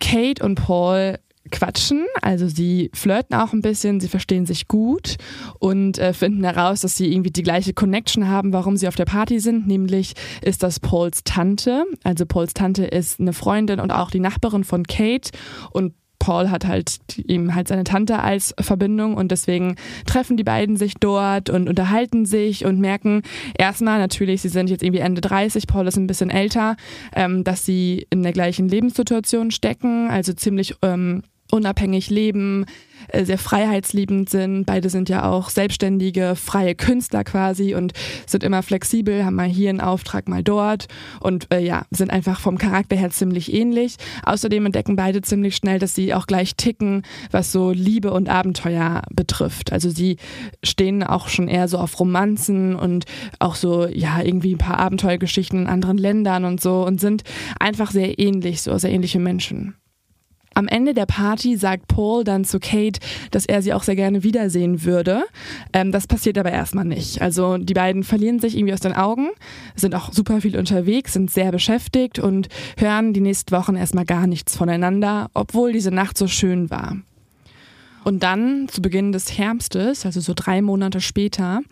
Kate 0.00 0.44
und 0.44 0.56
Paul 0.56 1.18
quatschen, 1.52 2.04
also 2.20 2.48
sie 2.48 2.90
flirten 2.92 3.36
auch 3.36 3.52
ein 3.52 3.62
bisschen, 3.62 4.00
sie 4.00 4.08
verstehen 4.08 4.44
sich 4.44 4.66
gut 4.66 5.16
und 5.60 5.98
äh, 5.98 6.12
finden 6.12 6.42
heraus, 6.42 6.80
dass 6.80 6.96
sie 6.96 7.12
irgendwie 7.12 7.30
die 7.30 7.44
gleiche 7.44 7.72
Connection 7.72 8.28
haben, 8.28 8.52
warum 8.52 8.76
sie 8.76 8.88
auf 8.88 8.96
der 8.96 9.04
Party 9.04 9.38
sind, 9.38 9.68
nämlich 9.68 10.14
ist 10.42 10.64
das 10.64 10.80
Pauls 10.80 11.22
Tante. 11.22 11.84
Also 12.02 12.26
Pauls 12.26 12.54
Tante 12.54 12.86
ist 12.86 13.20
eine 13.20 13.32
Freundin 13.32 13.78
und 13.78 13.92
auch 13.92 14.10
die 14.10 14.18
Nachbarin 14.18 14.64
von 14.64 14.84
Kate 14.84 15.30
und 15.70 15.94
Paul 16.18 16.50
hat 16.50 16.66
halt 16.66 16.98
ihm 17.16 17.54
halt 17.54 17.68
seine 17.68 17.84
Tante 17.84 18.20
als 18.20 18.54
Verbindung 18.60 19.14
und 19.14 19.30
deswegen 19.30 19.76
treffen 20.06 20.36
die 20.36 20.44
beiden 20.44 20.76
sich 20.76 20.94
dort 20.94 21.50
und 21.50 21.68
unterhalten 21.68 22.26
sich 22.26 22.64
und 22.64 22.80
merken 22.80 23.22
erstmal 23.56 23.98
natürlich, 23.98 24.42
sie 24.42 24.48
sind 24.48 24.70
jetzt 24.70 24.82
irgendwie 24.82 25.00
Ende 25.00 25.20
30, 25.20 25.66
Paul 25.66 25.86
ist 25.86 25.96
ein 25.96 26.06
bisschen 26.06 26.30
älter, 26.30 26.76
ähm, 27.14 27.44
dass 27.44 27.64
sie 27.64 28.06
in 28.10 28.22
der 28.22 28.32
gleichen 28.32 28.68
Lebenssituation 28.68 29.50
stecken, 29.50 30.08
also 30.10 30.32
ziemlich 30.32 30.74
ähm, 30.82 31.22
unabhängig 31.50 32.10
leben, 32.10 32.66
äh, 33.08 33.24
sehr 33.24 33.38
freiheitsliebend 33.38 34.30
sind. 34.30 34.64
Beide 34.64 34.90
sind 34.90 35.08
ja 35.08 35.30
auch 35.30 35.50
selbstständige, 35.50 36.34
freie 36.36 36.74
Künstler 36.74 37.24
quasi 37.24 37.74
und 37.74 37.92
sind 38.26 38.42
immer 38.42 38.62
flexibel, 38.62 39.24
haben 39.24 39.36
mal 39.36 39.48
hier 39.48 39.70
einen 39.70 39.80
Auftrag, 39.80 40.28
mal 40.28 40.42
dort 40.42 40.86
und 41.20 41.52
äh, 41.52 41.60
ja, 41.60 41.84
sind 41.90 42.10
einfach 42.10 42.40
vom 42.40 42.58
Charakter 42.58 42.96
her 42.96 43.10
ziemlich 43.10 43.52
ähnlich. 43.52 43.96
Außerdem 44.24 44.66
entdecken 44.66 44.96
beide 44.96 45.22
ziemlich 45.22 45.56
schnell, 45.56 45.78
dass 45.78 45.94
sie 45.94 46.14
auch 46.14 46.26
gleich 46.26 46.56
ticken, 46.56 47.02
was 47.30 47.52
so 47.52 47.70
Liebe 47.70 48.12
und 48.12 48.28
Abenteuer 48.28 49.02
betrifft. 49.14 49.72
Also 49.72 49.90
sie 49.90 50.16
stehen 50.64 51.02
auch 51.02 51.28
schon 51.28 51.48
eher 51.48 51.68
so 51.68 51.78
auf 51.78 51.98
Romanzen 52.00 52.74
und 52.74 53.04
auch 53.38 53.54
so, 53.54 53.86
ja, 53.86 54.20
irgendwie 54.22 54.54
ein 54.54 54.58
paar 54.58 54.78
Abenteuergeschichten 54.78 55.62
in 55.62 55.66
anderen 55.66 55.98
Ländern 55.98 56.44
und 56.44 56.60
so 56.60 56.84
und 56.84 57.00
sind 57.00 57.22
einfach 57.60 57.90
sehr 57.90 58.18
ähnlich, 58.18 58.62
so 58.62 58.76
sehr 58.78 58.90
ähnliche 58.90 59.20
Menschen. 59.20 59.74
Am 60.56 60.68
Ende 60.68 60.94
der 60.94 61.04
Party 61.04 61.58
sagt 61.58 61.86
Paul 61.86 62.24
dann 62.24 62.46
zu 62.46 62.58
Kate, 62.58 62.98
dass 63.30 63.44
er 63.44 63.60
sie 63.60 63.74
auch 63.74 63.82
sehr 63.82 63.94
gerne 63.94 64.22
wiedersehen 64.22 64.84
würde. 64.84 65.24
Ähm, 65.74 65.92
das 65.92 66.06
passiert 66.06 66.38
aber 66.38 66.50
erstmal 66.50 66.86
nicht. 66.86 67.20
Also 67.20 67.58
die 67.58 67.74
beiden 67.74 68.04
verlieren 68.04 68.38
sich 68.38 68.56
irgendwie 68.56 68.72
aus 68.72 68.80
den 68.80 68.94
Augen, 68.94 69.28
sind 69.74 69.94
auch 69.94 70.14
super 70.14 70.40
viel 70.40 70.56
unterwegs, 70.56 71.12
sind 71.12 71.30
sehr 71.30 71.52
beschäftigt 71.52 72.18
und 72.18 72.48
hören 72.78 73.12
die 73.12 73.20
nächsten 73.20 73.54
Wochen 73.54 73.76
erstmal 73.76 74.06
gar 74.06 74.26
nichts 74.26 74.56
voneinander, 74.56 75.28
obwohl 75.34 75.74
diese 75.74 75.90
Nacht 75.90 76.16
so 76.16 76.26
schön 76.26 76.70
war. 76.70 76.96
Und 78.06 78.22
dann, 78.22 78.68
zu 78.68 78.82
Beginn 78.82 79.10
des 79.10 79.36
Herbstes, 79.36 80.06
also 80.06 80.20
so 80.20 80.32
drei 80.32 80.62
Monate 80.62 81.00
später, 81.00 81.62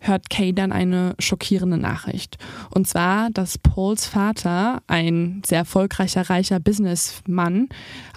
hört 0.00 0.30
Kay 0.30 0.54
dann 0.54 0.72
eine 0.72 1.14
schockierende 1.18 1.76
Nachricht. 1.76 2.38
Und 2.70 2.88
zwar, 2.88 3.28
dass 3.28 3.58
Pauls 3.58 4.06
Vater, 4.06 4.80
ein 4.86 5.42
sehr 5.44 5.58
erfolgreicher, 5.58 6.30
reicher 6.30 6.60
Businessmann, 6.60 7.68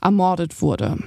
ermordet 0.02 0.62
wurde. 0.62 1.00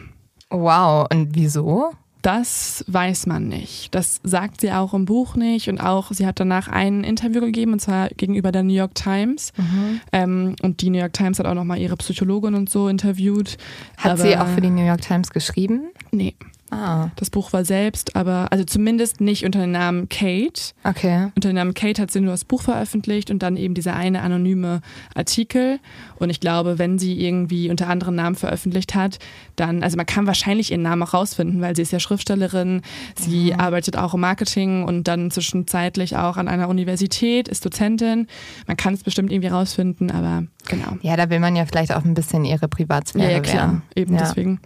Wow, 0.51 1.07
und 1.11 1.35
wieso? 1.35 1.93
Das 2.21 2.85
weiß 2.87 3.25
man 3.25 3.49
nicht. 3.49 3.95
Das 3.95 4.21
sagt 4.23 4.61
sie 4.61 4.71
auch 4.71 4.93
im 4.93 5.07
Buch 5.07 5.37
nicht. 5.37 5.71
Und 5.71 5.81
auch, 5.81 6.13
sie 6.13 6.27
hat 6.27 6.39
danach 6.39 6.69
ein 6.69 7.03
Interview 7.03 7.41
gegeben, 7.41 7.73
und 7.73 7.81
zwar 7.81 8.11
gegenüber 8.11 8.53
der 8.53 8.63
New 8.63 8.75
York 8.75 8.95
Times. 8.95 9.55
Mhm. 9.57 10.01
Ähm, 10.13 10.57
und 10.61 10.83
die 10.83 10.91
New 10.91 10.99
York 10.99 11.15
Times 11.15 11.39
hat 11.39 11.47
auch 11.47 11.55
nochmal 11.55 11.79
ihre 11.79 11.97
Psychologin 11.97 12.55
und 12.55 12.69
so 12.69 12.89
interviewt. 12.89 13.57
Hat 13.97 14.13
Aber, 14.13 14.21
sie 14.21 14.37
auch 14.37 14.49
für 14.49 14.61
die 14.61 14.69
New 14.69 14.85
York 14.85 15.01
Times 15.01 15.31
geschrieben? 15.31 15.93
Nee. 16.11 16.35
Ah. 16.71 17.11
Das 17.17 17.31
Buch 17.31 17.53
war 17.53 17.65
selbst, 17.65 18.15
aber 18.17 18.49
also 18.51 18.65
zumindest 18.65 19.21
nicht 19.21 19.45
unter 19.45 19.61
dem 19.61 19.73
Namen 19.73 20.09
Kate. 20.09 20.73
Okay. 20.85 21.29
Unter 21.35 21.49
dem 21.49 21.55
Namen 21.55 21.75
Kate 21.75 22.03
hat 22.03 22.11
sie 22.11 22.21
nur 22.21 22.33
das 22.33 22.45
Buch 22.45 22.63
veröffentlicht 22.63 23.31
und 23.31 23.43
dann 23.43 23.57
eben 23.57 23.75
dieser 23.75 23.95
eine 23.95 24.23
anonyme 24.23 24.81
Artikel. 25.15 25.81
Und 26.17 26.31
ich 26.31 26.41
glaube, 26.41 26.79
wenn 26.79 26.99
sie 26.99 27.19
irgendwie 27.21 27.71
unter 27.71 27.89
anderen 27.89 28.17
Namen 28.17 28.37
veröffentlicht 28.37 28.95
hat, 28.95 29.19
dann, 29.57 29.83
also 29.83 29.97
man 29.97 30.07
kann 30.07 30.27
wahrscheinlich 30.27 30.71
ihren 30.71 30.83
Namen 30.83 31.03
auch 31.03 31.15
rausfinden, 31.15 31.61
weil 31.61 31.75
sie 31.75 31.83
ist 31.83 31.93
ja 31.93 32.01
Schriftstellerin, 32.01 32.83
sie 33.17 33.53
mhm. 33.53 33.61
arbeitet 33.61 33.97
auch 33.97 34.15
im 34.15 34.21
Marketing 34.21 34.85
und 34.85 35.09
dann 35.09 35.31
zwischenzeitlich 35.31 36.17
auch 36.17 36.37
an 36.37 36.49
einer 36.49 36.69
Universität, 36.69 37.49
ist 37.49 37.65
Dozentin. 37.65 38.27
Man 38.67 38.77
kann 38.77 38.95
es 38.95 39.03
bestimmt 39.03 39.33
irgendwie 39.33 39.49
rausfinden, 39.49 40.11
aber 40.11 40.45
genau. 40.69 40.99
Ja, 41.03 41.17
da 41.17 41.31
will 41.31 41.41
man 41.41 41.57
ja 41.57 41.65
vielleicht 41.65 41.95
auch 41.95 42.05
ein 42.05 42.15
bisschen 42.15 42.45
ihre 42.45 42.69
Privatsphäre 42.69 43.25
ja, 43.25 43.37
ja, 43.37 43.41
klar. 43.41 43.83
Eben 43.95 44.15
ja. 44.15 44.21
deswegen 44.21 44.61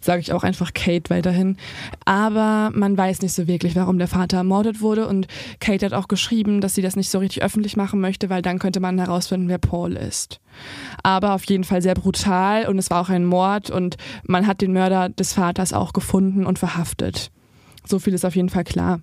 sage 0.00 0.20
ich 0.20 0.32
auch 0.32 0.44
einfach 0.44 0.72
Kate 0.74 1.10
weiterhin. 1.10 1.39
Aber 2.04 2.70
man 2.74 2.96
weiß 2.96 3.22
nicht 3.22 3.32
so 3.32 3.46
wirklich, 3.46 3.76
warum 3.76 3.98
der 3.98 4.08
Vater 4.08 4.38
ermordet 4.38 4.80
wurde. 4.80 5.06
Und 5.06 5.26
Kate 5.60 5.86
hat 5.86 5.92
auch 5.92 6.08
geschrieben, 6.08 6.60
dass 6.60 6.74
sie 6.74 6.82
das 6.82 6.96
nicht 6.96 7.10
so 7.10 7.18
richtig 7.18 7.42
öffentlich 7.42 7.76
machen 7.76 8.00
möchte, 8.00 8.30
weil 8.30 8.42
dann 8.42 8.58
könnte 8.58 8.80
man 8.80 8.98
herausfinden, 8.98 9.48
wer 9.48 9.58
Paul 9.58 9.94
ist. 9.96 10.40
Aber 11.02 11.34
auf 11.34 11.44
jeden 11.44 11.64
Fall 11.64 11.82
sehr 11.82 11.94
brutal. 11.94 12.66
Und 12.66 12.78
es 12.78 12.90
war 12.90 13.00
auch 13.00 13.08
ein 13.08 13.24
Mord. 13.24 13.70
Und 13.70 13.96
man 14.24 14.46
hat 14.46 14.60
den 14.60 14.72
Mörder 14.72 15.08
des 15.08 15.32
Vaters 15.32 15.72
auch 15.72 15.92
gefunden 15.92 16.46
und 16.46 16.58
verhaftet. 16.58 17.30
So 17.86 17.98
viel 17.98 18.14
ist 18.14 18.24
auf 18.24 18.36
jeden 18.36 18.50
Fall 18.50 18.64
klar. 18.64 19.00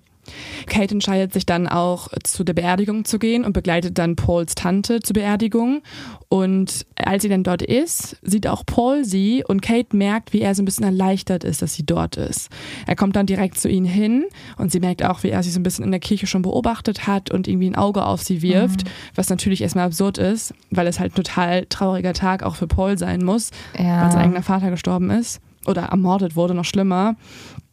Kate 0.66 0.94
entscheidet 0.94 1.32
sich 1.32 1.46
dann 1.46 1.66
auch 1.66 2.08
zu 2.24 2.44
der 2.44 2.54
Beerdigung 2.54 3.04
zu 3.04 3.18
gehen 3.18 3.44
und 3.44 3.52
begleitet 3.52 3.98
dann 3.98 4.16
Pauls 4.16 4.54
Tante 4.54 5.00
zur 5.00 5.14
Beerdigung. 5.14 5.82
Und 6.28 6.86
als 6.96 7.22
sie 7.22 7.28
dann 7.28 7.42
dort 7.42 7.62
ist, 7.62 8.16
sieht 8.22 8.46
auch 8.46 8.66
Paul 8.66 9.04
sie 9.04 9.42
und 9.46 9.62
Kate 9.62 9.96
merkt, 9.96 10.32
wie 10.32 10.40
er 10.40 10.54
so 10.54 10.62
ein 10.62 10.66
bisschen 10.66 10.84
erleichtert 10.84 11.44
ist, 11.44 11.62
dass 11.62 11.74
sie 11.74 11.86
dort 11.86 12.16
ist. 12.16 12.50
Er 12.86 12.96
kommt 12.96 13.16
dann 13.16 13.26
direkt 13.26 13.58
zu 13.58 13.68
ihnen 13.68 13.86
hin 13.86 14.24
und 14.58 14.70
sie 14.70 14.80
merkt 14.80 15.02
auch, 15.02 15.22
wie 15.22 15.30
er 15.30 15.42
sie 15.42 15.50
so 15.50 15.58
ein 15.58 15.62
bisschen 15.62 15.84
in 15.84 15.90
der 15.90 16.00
Kirche 16.00 16.26
schon 16.26 16.42
beobachtet 16.42 17.06
hat 17.06 17.30
und 17.30 17.48
irgendwie 17.48 17.70
ein 17.70 17.76
Auge 17.76 18.04
auf 18.04 18.22
sie 18.22 18.42
wirft, 18.42 18.84
mhm. 18.84 18.88
was 19.14 19.30
natürlich 19.30 19.62
erstmal 19.62 19.86
absurd 19.86 20.18
ist, 20.18 20.52
weil 20.70 20.86
es 20.86 21.00
halt 21.00 21.12
ein 21.12 21.16
total 21.16 21.66
trauriger 21.66 22.12
Tag 22.12 22.42
auch 22.42 22.56
für 22.56 22.66
Paul 22.66 22.98
sein 22.98 23.24
muss, 23.24 23.50
ja. 23.78 24.04
weil 24.04 24.12
sein 24.12 24.22
eigener 24.22 24.42
Vater 24.42 24.70
gestorben 24.70 25.10
ist 25.10 25.40
oder 25.66 25.82
ermordet 25.82 26.36
wurde, 26.36 26.54
noch 26.54 26.64
schlimmer. 26.64 27.16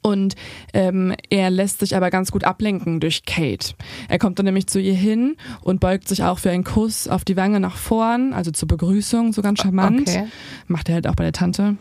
Und 0.05 0.35
ähm, 0.75 1.15
er 1.31 1.50
lässt 1.50 1.79
sich 1.79 1.95
aber 1.95 2.12
ganz 2.12 2.31
gut 2.31 2.43
ablenken 2.43 3.00
durch 3.00 3.25
Kate. 3.25 3.74
Er 4.07 4.19
kommt 4.19 4.38
dann 4.38 4.45
nämlich 4.45 4.67
zu 4.67 4.79
ihr 4.79 4.93
hin 4.93 5.35
und 5.62 5.79
beugt 5.79 6.07
sich 6.07 6.21
auch 6.21 6.38
für 6.38 6.51
einen 6.51 6.63
Kuss 6.63 7.07
auf 7.07 7.25
die 7.25 7.35
Wange 7.35 7.59
nach 7.59 7.75
vorn, 7.75 8.31
also 8.31 8.51
zur 8.51 8.67
Begrüßung, 8.67 9.33
so 9.33 9.41
ganz 9.41 9.62
charmant. 9.62 10.07
Okay. 10.07 10.27
Macht 10.67 10.89
er 10.89 10.95
halt 10.95 11.07
auch 11.07 11.15
bei 11.15 11.24
der 11.24 11.33
Tante. 11.33 11.77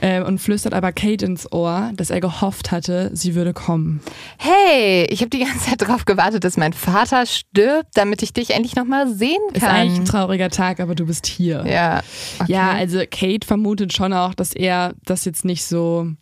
Äh, 0.00 0.22
und 0.22 0.38
flüstert 0.38 0.72
aber 0.72 0.92
Kate 0.92 1.26
ins 1.26 1.52
Ohr, 1.52 1.90
dass 1.94 2.08
er 2.08 2.22
gehofft 2.22 2.70
hatte, 2.70 3.10
sie 3.12 3.34
würde 3.34 3.52
kommen. 3.52 4.00
Hey, 4.38 5.06
ich 5.10 5.20
habe 5.20 5.28
die 5.28 5.40
ganze 5.40 5.68
Zeit 5.68 5.82
darauf 5.82 6.06
gewartet, 6.06 6.44
dass 6.44 6.56
mein 6.56 6.72
Vater 6.72 7.26
stirbt, 7.26 7.90
damit 7.92 8.22
ich 8.22 8.32
dich 8.32 8.52
endlich 8.52 8.76
nochmal 8.76 9.12
sehen 9.12 9.36
kann. 9.48 9.56
Ist 9.56 9.64
eigentlich 9.64 10.00
ein 10.00 10.04
trauriger 10.06 10.48
Tag, 10.48 10.80
aber 10.80 10.94
du 10.94 11.04
bist 11.04 11.26
hier. 11.26 11.66
Ja. 11.66 12.00
Okay. 12.40 12.50
Ja, 12.50 12.70
also 12.70 13.00
Kate 13.10 13.46
vermutet 13.46 13.92
schon 13.92 14.14
auch, 14.14 14.32
dass 14.32 14.54
er 14.54 14.94
das 15.04 15.26
jetzt 15.26 15.44
nicht 15.44 15.66
so 15.66 16.12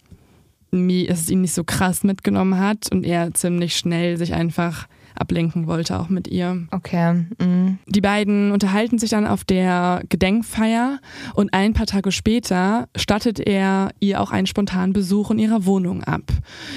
es 1.07 1.31
ihn 1.31 1.41
nicht 1.41 1.55
so 1.55 1.65
krass 1.65 2.05
mitgenommen 2.05 2.59
hat 2.59 2.91
und 2.93 3.05
er 3.05 3.33
ziemlich 3.35 3.77
schnell 3.77 4.17
sich 4.17 4.35
einfach 4.35 4.87
ablenken 5.19 5.67
wollte, 5.67 5.99
auch 5.99 6.09
mit 6.09 6.29
ihr. 6.29 6.67
Okay. 6.71 7.25
Mhm. 7.41 7.79
Die 7.87 8.01
beiden 8.01 8.53
unterhalten 8.53 8.99
sich 8.99 9.11
dann 9.11 9.27
auf 9.27 9.45
der 9.45 10.03
Gedenkfeier 10.09 11.01
und 11.35 11.53
ein 11.55 11.73
paar 11.73 11.87
Tage 11.87 12.13
später 12.13 12.89
stattet 12.97 13.41
er 13.41 13.91
ihr 14.01 14.21
auch 14.21 14.31
einen 14.31 14.47
spontanen 14.47 14.93
Besuch 14.93 15.31
in 15.31 15.39
ihrer 15.39 15.65
Wohnung 15.65 16.05
ab. 16.05 16.23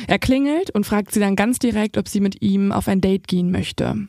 Er 0.08 0.20
klingelt 0.20 0.72
und 0.72 0.86
fragt 0.86 1.14
sie 1.14 1.20
dann 1.20 1.36
ganz 1.36 1.60
direkt, 1.60 1.98
ob 1.98 2.08
sie 2.08 2.22
mit 2.22 2.42
ihm 2.42 2.72
auf 2.72 2.88
ein 2.88 3.02
Date 3.02 3.28
gehen 3.28 3.52
möchte. 3.52 4.08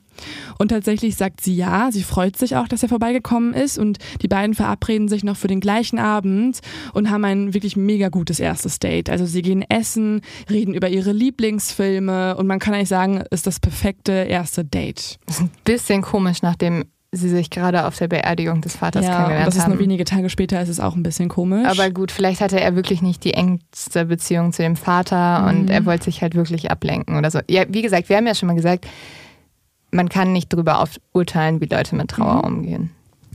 Und 0.58 0.68
tatsächlich 0.68 1.16
sagt 1.16 1.40
sie 1.40 1.54
ja, 1.54 1.90
sie 1.92 2.02
freut 2.02 2.36
sich 2.36 2.56
auch, 2.56 2.68
dass 2.68 2.82
er 2.82 2.88
vorbeigekommen 2.88 3.54
ist 3.54 3.78
und 3.78 3.98
die 4.22 4.28
beiden 4.28 4.54
verabreden 4.54 5.08
sich 5.08 5.24
noch 5.24 5.36
für 5.36 5.48
den 5.48 5.60
gleichen 5.60 5.98
Abend 5.98 6.60
und 6.92 7.10
haben 7.10 7.24
ein 7.24 7.54
wirklich 7.54 7.76
mega 7.76 8.08
gutes 8.08 8.40
erstes 8.40 8.78
Date. 8.78 9.10
Also 9.10 9.26
sie 9.26 9.42
gehen 9.42 9.64
essen, 9.68 10.22
reden 10.48 10.74
über 10.74 10.88
ihre 10.88 11.12
Lieblingsfilme 11.12 12.36
und 12.36 12.46
man 12.46 12.58
kann 12.58 12.74
eigentlich 12.74 12.88
sagen, 12.88 13.22
ist 13.30 13.46
das 13.46 13.60
perfekte 13.60 14.12
erste 14.12 14.64
Date. 14.64 15.18
Das 15.26 15.36
ist 15.36 15.42
ein 15.42 15.50
bisschen 15.64 16.02
komisch, 16.02 16.42
nachdem 16.42 16.84
sie 17.12 17.28
sich 17.28 17.50
gerade 17.50 17.86
auf 17.86 17.96
der 17.98 18.08
Beerdigung 18.08 18.60
des 18.60 18.76
Vaters 18.76 19.04
ja, 19.04 19.10
kennengelernt 19.10 19.46
haben. 19.46 19.54
Das 19.54 19.56
ist 19.56 19.68
nur 19.68 19.78
wenige 19.80 20.04
Tage 20.04 20.30
später, 20.30 20.62
ist 20.62 20.68
es 20.68 20.78
auch 20.78 20.94
ein 20.94 21.02
bisschen 21.02 21.28
komisch. 21.28 21.66
Aber 21.66 21.90
gut, 21.90 22.12
vielleicht 22.12 22.40
hatte 22.40 22.60
er 22.60 22.76
wirklich 22.76 23.02
nicht 23.02 23.24
die 23.24 23.34
engste 23.34 24.04
Beziehung 24.04 24.52
zu 24.52 24.62
dem 24.62 24.76
Vater 24.76 25.40
mhm. 25.40 25.48
und 25.48 25.70
er 25.70 25.84
wollte 25.86 26.04
sich 26.04 26.22
halt 26.22 26.34
wirklich 26.36 26.70
ablenken 26.70 27.16
oder 27.16 27.30
so. 27.30 27.40
Ja, 27.48 27.64
wie 27.68 27.82
gesagt, 27.82 28.08
wir 28.08 28.16
haben 28.16 28.26
ja 28.26 28.34
schon 28.34 28.46
mal 28.46 28.54
gesagt, 28.54 28.86
man 29.90 30.08
kann 30.08 30.32
nicht 30.32 30.52
darüber 30.52 30.86
urteilen, 31.12 31.60
wie 31.60 31.66
Leute 31.66 31.96
mit 31.96 32.08
Trauer 32.08 32.48
mhm. 32.48 32.56
umgehen. 32.56 32.90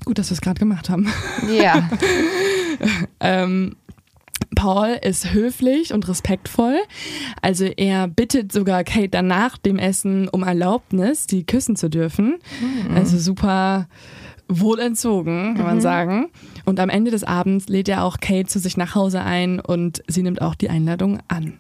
Gut, 0.06 0.20
dass 0.20 0.30
wir 0.30 0.36
es 0.36 0.42
gerade 0.42 0.60
gemacht 0.60 0.90
haben. 0.90 1.12
Ja. 1.50 1.90
ähm, 3.20 3.76
Paul 4.56 4.98
ist 5.02 5.34
höflich 5.34 5.94
und 5.94 6.08
respektvoll. 6.08 6.78
Also 7.42 7.66
er 7.66 8.08
bittet 8.08 8.52
sogar 8.52 8.84
Kate 8.84 9.10
dann 9.10 9.28
nach 9.28 9.58
dem 9.58 9.78
Essen 9.78 10.28
um 10.30 10.44
Erlaubnis, 10.44 11.28
die 11.28 11.46
küssen 11.46 11.76
zu 11.76 11.90
dürfen. 11.90 12.38
Mhm. 12.60 12.96
Also 12.96 13.18
super 13.18 13.88
wohlentzogen, 14.48 15.56
kann 15.56 15.66
man 15.66 15.78
mhm. 15.78 15.82
sagen. 15.82 16.28
Und 16.66 16.80
am 16.80 16.90
Ende 16.90 17.12
des 17.12 17.24
Abends 17.24 17.68
lädt 17.68 17.90
er 17.90 18.04
auch 18.04 18.20
Kate 18.20 18.48
zu 18.48 18.60
sich 18.60 18.78
nach 18.78 18.96
Hause 18.96 19.22
ein 19.22 19.60
und 19.60 20.04
sie 20.08 20.24
nimmt 20.24 20.42
auch 20.42 20.56
die 20.56 20.70
Einladung 20.70 21.20
an. 21.28 21.60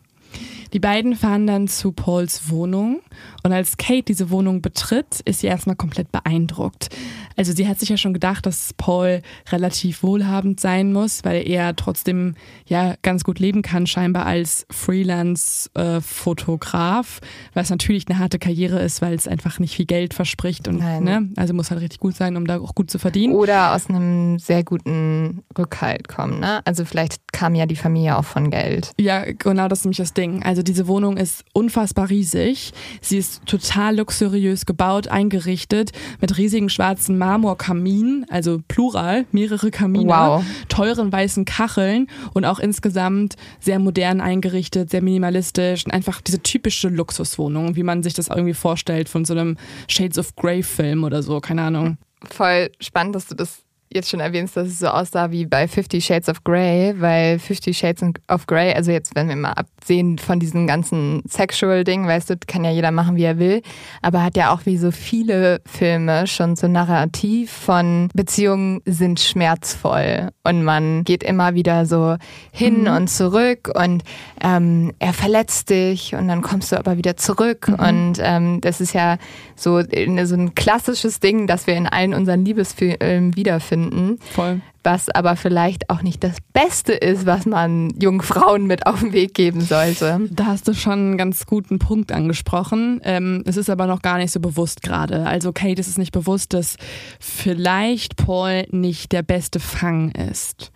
Die 0.75 0.79
beiden 0.81 1.15
fahren 1.15 1.47
dann 1.47 1.69
zu 1.69 1.93
Pauls 1.93 2.49
Wohnung 2.49 2.99
und 3.43 3.53
als 3.53 3.77
Kate 3.77 4.03
diese 4.03 4.29
Wohnung 4.29 4.61
betritt, 4.61 5.21
ist 5.23 5.39
sie 5.39 5.47
erstmal 5.47 5.77
komplett 5.77 6.11
beeindruckt. 6.11 6.89
Also 7.37 7.53
sie 7.53 7.65
hat 7.65 7.79
sich 7.79 7.87
ja 7.87 7.95
schon 7.95 8.13
gedacht, 8.13 8.45
dass 8.45 8.73
Paul 8.73 9.21
relativ 9.49 10.03
wohlhabend 10.03 10.59
sein 10.59 10.91
muss, 10.91 11.23
weil 11.23 11.47
er 11.47 11.77
trotzdem 11.77 12.35
ja 12.65 12.95
ganz 13.03 13.23
gut 13.23 13.39
leben 13.39 13.61
kann, 13.61 13.87
scheinbar 13.87 14.25
als 14.25 14.67
Freelance-Fotograf, 14.69 17.21
was 17.53 17.69
natürlich 17.69 18.09
eine 18.09 18.19
harte 18.19 18.37
Karriere 18.37 18.81
ist, 18.81 19.01
weil 19.01 19.13
es 19.13 19.29
einfach 19.29 19.59
nicht 19.59 19.77
viel 19.77 19.85
Geld 19.85 20.13
verspricht 20.13 20.67
und 20.67 20.79
ne, 20.79 21.29
also 21.37 21.53
muss 21.53 21.71
halt 21.71 21.79
richtig 21.79 22.01
gut 22.01 22.17
sein, 22.17 22.35
um 22.35 22.45
da 22.47 22.59
auch 22.59 22.75
gut 22.75 22.91
zu 22.91 22.99
verdienen. 22.99 23.33
Oder 23.33 23.73
aus 23.73 23.89
einem 23.89 24.39
sehr 24.39 24.65
guten 24.65 25.41
Rückhalt 25.57 26.09
kommen, 26.09 26.41
ne? 26.41 26.59
Also 26.65 26.83
vielleicht 26.83 27.31
kam 27.31 27.55
ja 27.55 27.65
die 27.65 27.77
Familie 27.77 28.17
auch 28.17 28.25
von 28.25 28.49
Geld. 28.49 28.91
Ja, 28.99 29.23
genau, 29.31 29.69
das 29.69 29.79
ist 29.79 29.85
nämlich 29.85 29.99
das 29.99 30.13
Ding. 30.13 30.43
Also 30.43 30.64
diese 30.65 30.87
Wohnung 30.87 31.17
ist 31.17 31.45
unfassbar 31.53 32.09
riesig. 32.09 32.73
Sie 33.01 33.17
ist 33.17 33.45
total 33.45 33.97
luxuriös 33.97 34.65
gebaut, 34.65 35.07
eingerichtet, 35.07 35.91
mit 36.21 36.37
riesigen 36.37 36.69
schwarzen 36.69 37.17
Marmorkaminen, 37.17 38.25
also 38.29 38.61
plural, 38.67 39.25
mehrere 39.31 39.71
Kamine, 39.71 40.09
wow. 40.09 40.43
teuren 40.67 41.11
weißen 41.11 41.45
Kacheln 41.45 42.07
und 42.33 42.45
auch 42.45 42.59
insgesamt 42.59 43.35
sehr 43.59 43.79
modern 43.79 44.21
eingerichtet, 44.21 44.89
sehr 44.89 45.01
minimalistisch 45.01 45.85
und 45.85 45.91
einfach 45.91 46.21
diese 46.21 46.41
typische 46.41 46.89
Luxuswohnung, 46.89 47.75
wie 47.75 47.83
man 47.83 48.03
sich 48.03 48.13
das 48.13 48.27
irgendwie 48.27 48.53
vorstellt 48.53 49.09
von 49.09 49.25
so 49.25 49.33
einem 49.33 49.57
Shades 49.87 50.17
of 50.17 50.35
Grey 50.35 50.63
Film 50.63 51.03
oder 51.03 51.23
so, 51.23 51.39
keine 51.39 51.63
Ahnung. 51.63 51.97
Voll 52.23 52.71
spannend, 52.79 53.15
dass 53.15 53.27
du 53.27 53.35
das 53.35 53.64
jetzt 53.95 54.09
schon 54.09 54.19
erwähnst, 54.19 54.55
dass 54.55 54.67
es 54.67 54.79
so 54.79 54.87
aussah 54.87 55.31
wie 55.31 55.45
bei 55.45 55.67
Fifty 55.67 56.01
Shades 56.01 56.29
of 56.29 56.43
Grey, 56.43 56.93
weil 56.99 57.39
Fifty 57.39 57.73
Shades 57.73 58.03
of 58.29 58.45
Grey, 58.45 58.73
also 58.73 58.91
jetzt, 58.91 59.15
wenn 59.15 59.29
wir 59.29 59.35
mal 59.35 59.53
absehen 59.53 60.17
von 60.17 60.39
diesem 60.39 60.67
ganzen 60.67 61.23
Sexual-Ding, 61.27 62.05
weißt 62.05 62.29
du, 62.29 62.35
kann 62.45 62.63
ja 62.63 62.71
jeder 62.71 62.91
machen, 62.91 63.15
wie 63.15 63.23
er 63.23 63.39
will, 63.39 63.61
aber 64.01 64.21
hat 64.21 64.37
ja 64.37 64.53
auch 64.53 64.65
wie 64.65 64.77
so 64.77 64.91
viele 64.91 65.61
Filme 65.65 66.27
schon 66.27 66.55
so 66.55 66.67
Narrativ 66.67 67.51
von 67.51 68.09
Beziehungen 68.13 68.81
sind 68.85 69.19
schmerzvoll 69.19 70.29
und 70.43 70.63
man 70.63 71.03
geht 71.03 71.23
immer 71.23 71.55
wieder 71.55 71.85
so 71.85 72.17
hin 72.51 72.81
mhm. 72.81 72.87
und 72.87 73.07
zurück 73.07 73.71
und 73.73 74.03
ähm, 74.43 74.93
er 74.99 75.13
verletzt 75.13 75.69
dich 75.69 76.13
und 76.15 76.27
dann 76.27 76.41
kommst 76.41 76.71
du 76.71 76.77
aber 76.77 76.97
wieder 76.97 77.17
zurück 77.17 77.69
mhm. 77.69 77.75
und 77.75 78.13
ähm, 78.19 78.61
das 78.61 78.81
ist 78.81 78.93
ja 78.93 79.17
so, 79.55 79.81
so 79.81 80.35
ein 80.35 80.53
klassisches 80.53 81.19
Ding, 81.21 81.47
das 81.47 81.65
wir 81.65 81.75
in 81.75 81.87
allen 81.87 82.13
unseren 82.13 82.43
Liebesfilmen 82.43 83.35
wiederfinden 83.35 83.84
finden. 83.89 84.19
Voll. 84.31 84.61
Was 84.83 85.09
aber 85.09 85.35
vielleicht 85.35 85.89
auch 85.89 86.03
nicht 86.03 86.23
das 86.23 86.37
Beste 86.53 86.93
ist, 86.93 87.25
was 87.25 87.45
man 87.45 87.89
jungen 87.99 88.21
Frauen 88.21 88.67
mit 88.67 88.85
auf 88.85 88.99
den 88.99 89.13
Weg 89.13 89.33
geben 89.33 89.61
sollte. 89.61 90.27
Da 90.29 90.45
hast 90.45 90.67
du 90.67 90.73
schon 90.73 90.93
einen 90.93 91.17
ganz 91.17 91.47
guten 91.47 91.79
Punkt 91.79 92.11
angesprochen. 92.11 93.01
Ähm, 93.03 93.43
es 93.47 93.57
ist 93.57 93.69
aber 93.69 93.87
noch 93.87 94.03
gar 94.03 94.17
nicht 94.17 94.31
so 94.31 94.39
bewusst 94.39 94.83
gerade. 94.83 95.25
Also 95.25 95.53
Kate 95.53 95.79
ist 95.79 95.87
es 95.87 95.97
nicht 95.97 96.11
bewusst, 96.11 96.53
dass 96.53 96.75
vielleicht 97.19 98.15
Paul 98.15 98.67
nicht 98.69 99.11
der 99.11 99.23
beste 99.23 99.59
Fang 99.59 100.11
ist. 100.11 100.71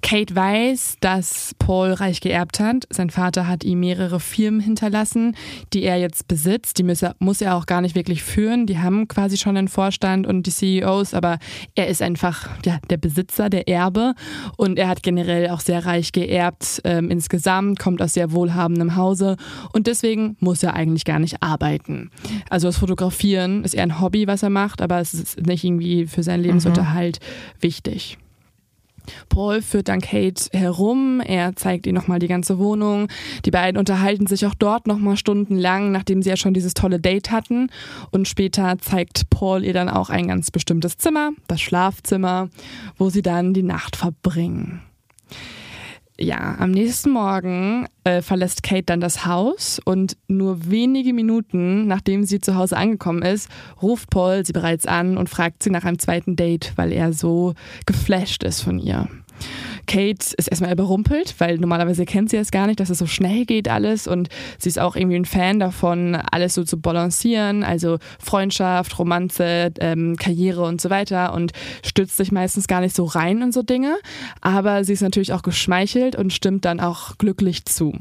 Kate 0.00 0.34
weiß, 0.34 0.96
dass 1.00 1.54
Paul 1.58 1.92
reich 1.92 2.20
geerbt 2.20 2.60
hat. 2.60 2.86
Sein 2.90 3.10
Vater 3.10 3.48
hat 3.48 3.64
ihm 3.64 3.80
mehrere 3.80 4.20
Firmen 4.20 4.60
hinterlassen, 4.60 5.36
die 5.72 5.82
er 5.82 5.96
jetzt 5.96 6.28
besitzt. 6.28 6.78
Die 6.78 6.82
muss 6.84 7.02
er, 7.02 7.16
muss 7.18 7.40
er 7.40 7.56
auch 7.56 7.66
gar 7.66 7.80
nicht 7.80 7.94
wirklich 7.94 8.22
führen. 8.22 8.66
Die 8.66 8.78
haben 8.78 9.08
quasi 9.08 9.36
schon 9.36 9.56
einen 9.56 9.68
Vorstand 9.68 10.26
und 10.26 10.46
die 10.46 10.50
CEOs, 10.50 11.14
aber 11.14 11.38
er 11.74 11.88
ist 11.88 12.00
einfach 12.00 12.48
ja, 12.64 12.78
der 12.90 12.96
Besitzer, 12.96 13.50
der 13.50 13.68
Erbe. 13.68 14.14
Und 14.56 14.78
er 14.78 14.88
hat 14.88 15.02
generell 15.02 15.50
auch 15.50 15.60
sehr 15.60 15.84
reich 15.84 16.12
geerbt 16.12 16.80
ähm, 16.84 17.10
insgesamt, 17.10 17.78
kommt 17.78 18.00
aus 18.00 18.14
sehr 18.14 18.32
wohlhabendem 18.32 18.96
Hause 18.96 19.36
und 19.72 19.86
deswegen 19.86 20.36
muss 20.40 20.62
er 20.62 20.74
eigentlich 20.74 21.04
gar 21.04 21.18
nicht 21.18 21.42
arbeiten. 21.42 22.10
Also 22.50 22.68
das 22.68 22.78
Fotografieren 22.78 23.64
ist 23.64 23.74
eher 23.74 23.82
ein 23.82 24.00
Hobby, 24.00 24.26
was 24.26 24.42
er 24.42 24.50
macht, 24.50 24.80
aber 24.80 25.00
es 25.00 25.14
ist 25.14 25.40
nicht 25.46 25.64
irgendwie 25.64 26.06
für 26.06 26.22
seinen 26.22 26.42
Lebensunterhalt 26.42 27.18
mhm. 27.20 27.62
wichtig. 27.62 28.18
Paul 29.28 29.62
führt 29.62 29.88
dann 29.88 30.00
Kate 30.00 30.48
herum, 30.52 31.20
er 31.20 31.56
zeigt 31.56 31.86
ihr 31.86 31.92
nochmal 31.92 32.18
die 32.18 32.28
ganze 32.28 32.58
Wohnung. 32.58 33.08
Die 33.44 33.50
beiden 33.50 33.78
unterhalten 33.78 34.26
sich 34.26 34.46
auch 34.46 34.54
dort 34.54 34.86
nochmal 34.86 35.16
stundenlang, 35.16 35.92
nachdem 35.92 36.22
sie 36.22 36.30
ja 36.30 36.36
schon 36.36 36.54
dieses 36.54 36.74
tolle 36.74 37.00
Date 37.00 37.30
hatten. 37.30 37.70
Und 38.10 38.28
später 38.28 38.78
zeigt 38.78 39.30
Paul 39.30 39.64
ihr 39.64 39.72
dann 39.72 39.88
auch 39.88 40.10
ein 40.10 40.28
ganz 40.28 40.50
bestimmtes 40.50 40.98
Zimmer, 40.98 41.30
das 41.46 41.60
Schlafzimmer, 41.60 42.48
wo 42.96 43.10
sie 43.10 43.22
dann 43.22 43.54
die 43.54 43.62
Nacht 43.62 43.96
verbringen. 43.96 44.82
Ja, 46.20 46.56
am 46.58 46.72
nächsten 46.72 47.10
Morgen 47.10 47.86
äh, 48.02 48.22
verlässt 48.22 48.64
Kate 48.64 48.82
dann 48.82 49.00
das 49.00 49.24
Haus 49.24 49.80
und 49.84 50.16
nur 50.26 50.68
wenige 50.68 51.12
Minuten 51.12 51.86
nachdem 51.86 52.24
sie 52.24 52.40
zu 52.40 52.56
Hause 52.56 52.76
angekommen 52.76 53.22
ist, 53.22 53.48
ruft 53.80 54.10
Paul 54.10 54.44
sie 54.44 54.52
bereits 54.52 54.84
an 54.84 55.16
und 55.16 55.28
fragt 55.28 55.62
sie 55.62 55.70
nach 55.70 55.84
einem 55.84 56.00
zweiten 56.00 56.34
Date, 56.34 56.72
weil 56.74 56.92
er 56.92 57.12
so 57.12 57.54
geflasht 57.86 58.42
ist 58.42 58.62
von 58.62 58.80
ihr. 58.80 59.08
Kate 59.88 60.34
ist 60.36 60.46
erstmal 60.48 60.72
überrumpelt, 60.72 61.34
weil 61.38 61.58
normalerweise 61.58 62.04
kennt 62.04 62.30
sie 62.30 62.36
es 62.36 62.52
gar 62.52 62.68
nicht, 62.68 62.78
dass 62.78 62.90
es 62.90 62.98
so 62.98 63.06
schnell 63.06 63.44
geht 63.46 63.68
alles. 63.68 64.06
Und 64.06 64.28
sie 64.58 64.68
ist 64.68 64.78
auch 64.78 64.94
irgendwie 64.94 65.16
ein 65.16 65.24
Fan 65.24 65.58
davon, 65.58 66.14
alles 66.14 66.54
so 66.54 66.62
zu 66.62 66.80
balancieren, 66.80 67.64
also 67.64 67.98
Freundschaft, 68.20 68.96
Romanze, 68.98 69.72
ähm, 69.80 70.16
Karriere 70.16 70.62
und 70.62 70.80
so 70.80 70.90
weiter. 70.90 71.32
Und 71.32 71.52
stützt 71.84 72.16
sich 72.16 72.30
meistens 72.30 72.68
gar 72.68 72.80
nicht 72.80 72.94
so 72.94 73.04
rein 73.04 73.42
in 73.42 73.50
so 73.50 73.62
Dinge, 73.62 73.96
aber 74.40 74.84
sie 74.84 74.92
ist 74.92 75.02
natürlich 75.02 75.32
auch 75.32 75.42
geschmeichelt 75.42 76.14
und 76.14 76.32
stimmt 76.32 76.64
dann 76.64 76.78
auch 76.78 77.18
glücklich 77.18 77.64
zu. 77.64 77.94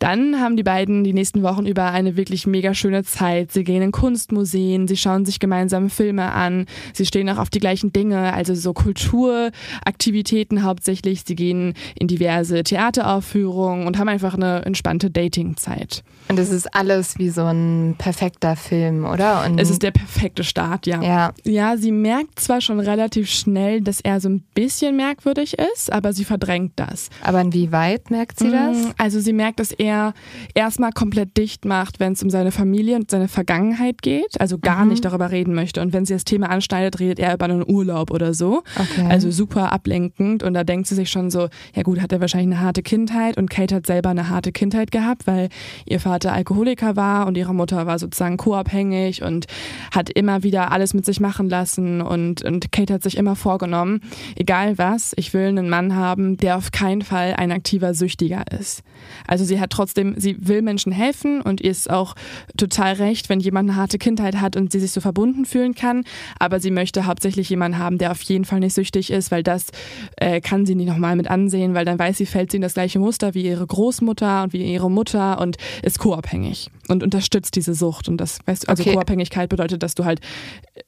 Dann 0.00 0.40
haben 0.40 0.56
die 0.56 0.62
beiden 0.62 1.04
die 1.04 1.12
nächsten 1.12 1.42
Wochen 1.42 1.66
über 1.66 1.92
eine 1.92 2.16
wirklich 2.16 2.46
mega 2.46 2.72
schöne 2.72 3.04
Zeit. 3.04 3.52
Sie 3.52 3.64
gehen 3.64 3.82
in 3.82 3.92
Kunstmuseen, 3.92 4.88
sie 4.88 4.96
schauen 4.96 5.26
sich 5.26 5.38
gemeinsam 5.38 5.90
Filme 5.90 6.32
an, 6.32 6.64
sie 6.94 7.04
stehen 7.04 7.28
auch 7.28 7.36
auf 7.36 7.50
die 7.50 7.58
gleichen 7.58 7.92
Dinge, 7.92 8.32
also 8.32 8.54
so 8.54 8.72
Kulturaktivitäten 8.72 10.62
hauptsächlich. 10.62 11.24
Sie 11.26 11.36
gehen 11.36 11.74
in 11.94 12.08
diverse 12.08 12.62
Theateraufführungen 12.64 13.86
und 13.86 13.98
haben 13.98 14.08
einfach 14.08 14.34
eine 14.34 14.64
entspannte 14.64 15.10
Datingzeit. 15.10 16.02
Und 16.30 16.38
es 16.38 16.50
ist 16.50 16.74
alles 16.74 17.18
wie 17.18 17.28
so 17.30 17.44
ein 17.44 17.94
perfekter 17.98 18.56
Film, 18.56 19.04
oder? 19.04 19.44
Und 19.46 19.60
es 19.60 19.68
ist 19.70 19.82
der 19.82 19.90
perfekte 19.90 20.44
Start, 20.44 20.86
ja. 20.86 21.02
ja. 21.02 21.32
Ja, 21.44 21.76
sie 21.76 21.92
merkt 21.92 22.38
zwar 22.40 22.60
schon 22.60 22.80
relativ 22.80 23.28
schnell, 23.28 23.80
dass 23.80 24.00
er 24.00 24.20
so 24.20 24.28
ein 24.28 24.42
bisschen 24.54 24.96
merkwürdig 24.96 25.56
ist, 25.74 25.92
aber 25.92 26.12
sie 26.12 26.24
verdrängt 26.24 26.72
das. 26.76 27.08
Aber 27.22 27.40
inwieweit 27.40 28.10
merkt 28.10 28.38
sie 28.38 28.50
das? 28.50 28.76
Mm, 28.76 28.90
Also 28.98 29.20
sie 29.20 29.32
merkt, 29.32 29.60
dass 29.60 29.72
er 29.72 30.14
erstmal 30.54 30.92
komplett 30.92 31.36
dicht 31.36 31.64
macht, 31.64 32.00
wenn 32.00 32.12
es 32.12 32.22
um 32.22 32.30
seine 32.30 32.52
Familie 32.52 32.96
und 32.96 33.10
seine 33.10 33.28
Vergangenheit 33.28 34.02
geht, 34.02 34.40
also 34.40 34.58
gar 34.58 34.84
Mhm. 34.84 34.90
nicht 34.90 35.04
darüber 35.04 35.30
reden 35.30 35.54
möchte. 35.54 35.80
Und 35.80 35.92
wenn 35.92 36.04
sie 36.04 36.12
das 36.14 36.24
Thema 36.24 36.48
anschneidet, 36.50 37.00
redet 37.00 37.18
er 37.18 37.34
über 37.34 37.46
einen 37.46 37.68
Urlaub 37.68 38.10
oder 38.10 38.34
so. 38.34 38.62
Okay. 38.76 39.06
Also 39.08 39.30
super 39.30 39.72
ablenkend. 39.72 40.42
Und 40.42 40.54
da 40.54 40.64
denkt 40.64 40.86
sie 40.86 40.94
sich 40.94 41.10
schon 41.10 41.30
so, 41.30 41.48
ja 41.74 41.82
gut, 41.82 42.00
hat 42.00 42.12
er 42.12 42.20
wahrscheinlich 42.20 42.56
eine 42.56 42.64
harte 42.64 42.82
Kindheit 42.82 43.36
und 43.36 43.50
Kate 43.50 43.74
hat 43.74 43.86
selber 43.86 44.10
eine 44.10 44.28
harte 44.28 44.52
Kindheit 44.52 44.90
gehabt, 44.92 45.26
weil 45.26 45.48
ihr 45.86 45.98
Vater 46.00 46.19
Alkoholiker 46.28 46.96
war 46.96 47.26
und 47.26 47.36
ihre 47.36 47.54
Mutter 47.54 47.86
war 47.86 47.98
sozusagen 47.98 48.36
co-abhängig 48.36 49.22
und 49.22 49.46
hat 49.92 50.10
immer 50.10 50.42
wieder 50.42 50.72
alles 50.72 50.94
mit 50.94 51.04
sich 51.04 51.20
machen 51.20 51.48
lassen 51.48 52.00
und, 52.00 52.42
und 52.42 52.72
Kate 52.72 52.94
hat 52.94 53.02
sich 53.02 53.16
immer 53.16 53.36
vorgenommen, 53.36 54.00
egal 54.36 54.78
was, 54.78 55.12
ich 55.16 55.32
will 55.34 55.46
einen 55.46 55.68
Mann 55.68 55.94
haben, 55.96 56.36
der 56.36 56.56
auf 56.56 56.72
keinen 56.72 57.02
Fall 57.02 57.34
ein 57.36 57.52
aktiver 57.52 57.94
Süchtiger 57.94 58.44
ist. 58.58 58.82
Also 59.26 59.44
sie 59.44 59.60
hat 59.60 59.70
trotzdem, 59.70 60.14
sie 60.16 60.36
will 60.40 60.62
Menschen 60.62 60.92
helfen 60.92 61.40
und 61.40 61.60
ihr 61.60 61.70
ist 61.70 61.90
auch 61.90 62.14
total 62.56 62.94
recht, 62.94 63.28
wenn 63.28 63.40
jemand 63.40 63.70
eine 63.70 63.78
harte 63.78 63.98
Kindheit 63.98 64.40
hat 64.40 64.56
und 64.56 64.72
sie 64.72 64.80
sich 64.80 64.92
so 64.92 65.00
verbunden 65.00 65.44
fühlen 65.44 65.74
kann, 65.74 66.04
aber 66.38 66.60
sie 66.60 66.70
möchte 66.70 67.06
hauptsächlich 67.06 67.48
jemanden 67.48 67.78
haben, 67.78 67.98
der 67.98 68.10
auf 68.10 68.22
jeden 68.22 68.44
Fall 68.44 68.60
nicht 68.60 68.74
süchtig 68.74 69.10
ist, 69.10 69.30
weil 69.30 69.42
das 69.42 69.68
äh, 70.16 70.40
kann 70.40 70.66
sie 70.66 70.74
nicht 70.74 70.88
nochmal 70.88 71.16
mit 71.16 71.30
ansehen, 71.30 71.74
weil 71.74 71.84
dann 71.84 71.98
weiß 71.98 72.18
sie, 72.18 72.26
fällt 72.26 72.50
sie 72.50 72.56
in 72.56 72.62
das 72.62 72.74
gleiche 72.74 72.98
Muster 72.98 73.34
wie 73.34 73.42
ihre 73.42 73.66
Großmutter 73.66 74.42
und 74.42 74.52
wie 74.52 74.62
ihre 74.62 74.90
Mutter 74.90 75.40
und 75.40 75.56
ist 75.82 75.98
co-abhängig 76.10 76.70
und 76.88 77.02
unterstützt 77.02 77.56
diese 77.56 77.74
Sucht. 77.74 78.08
Und 78.08 78.18
das, 78.18 78.38
weißt 78.46 78.64
du, 78.64 78.68
also 78.68 78.82
Okay. 78.82 78.94
Co-Abhängigkeit 78.94 79.48
bedeutet, 79.48 79.82
dass 79.82 79.94
du 79.94 80.04
halt 80.04 80.20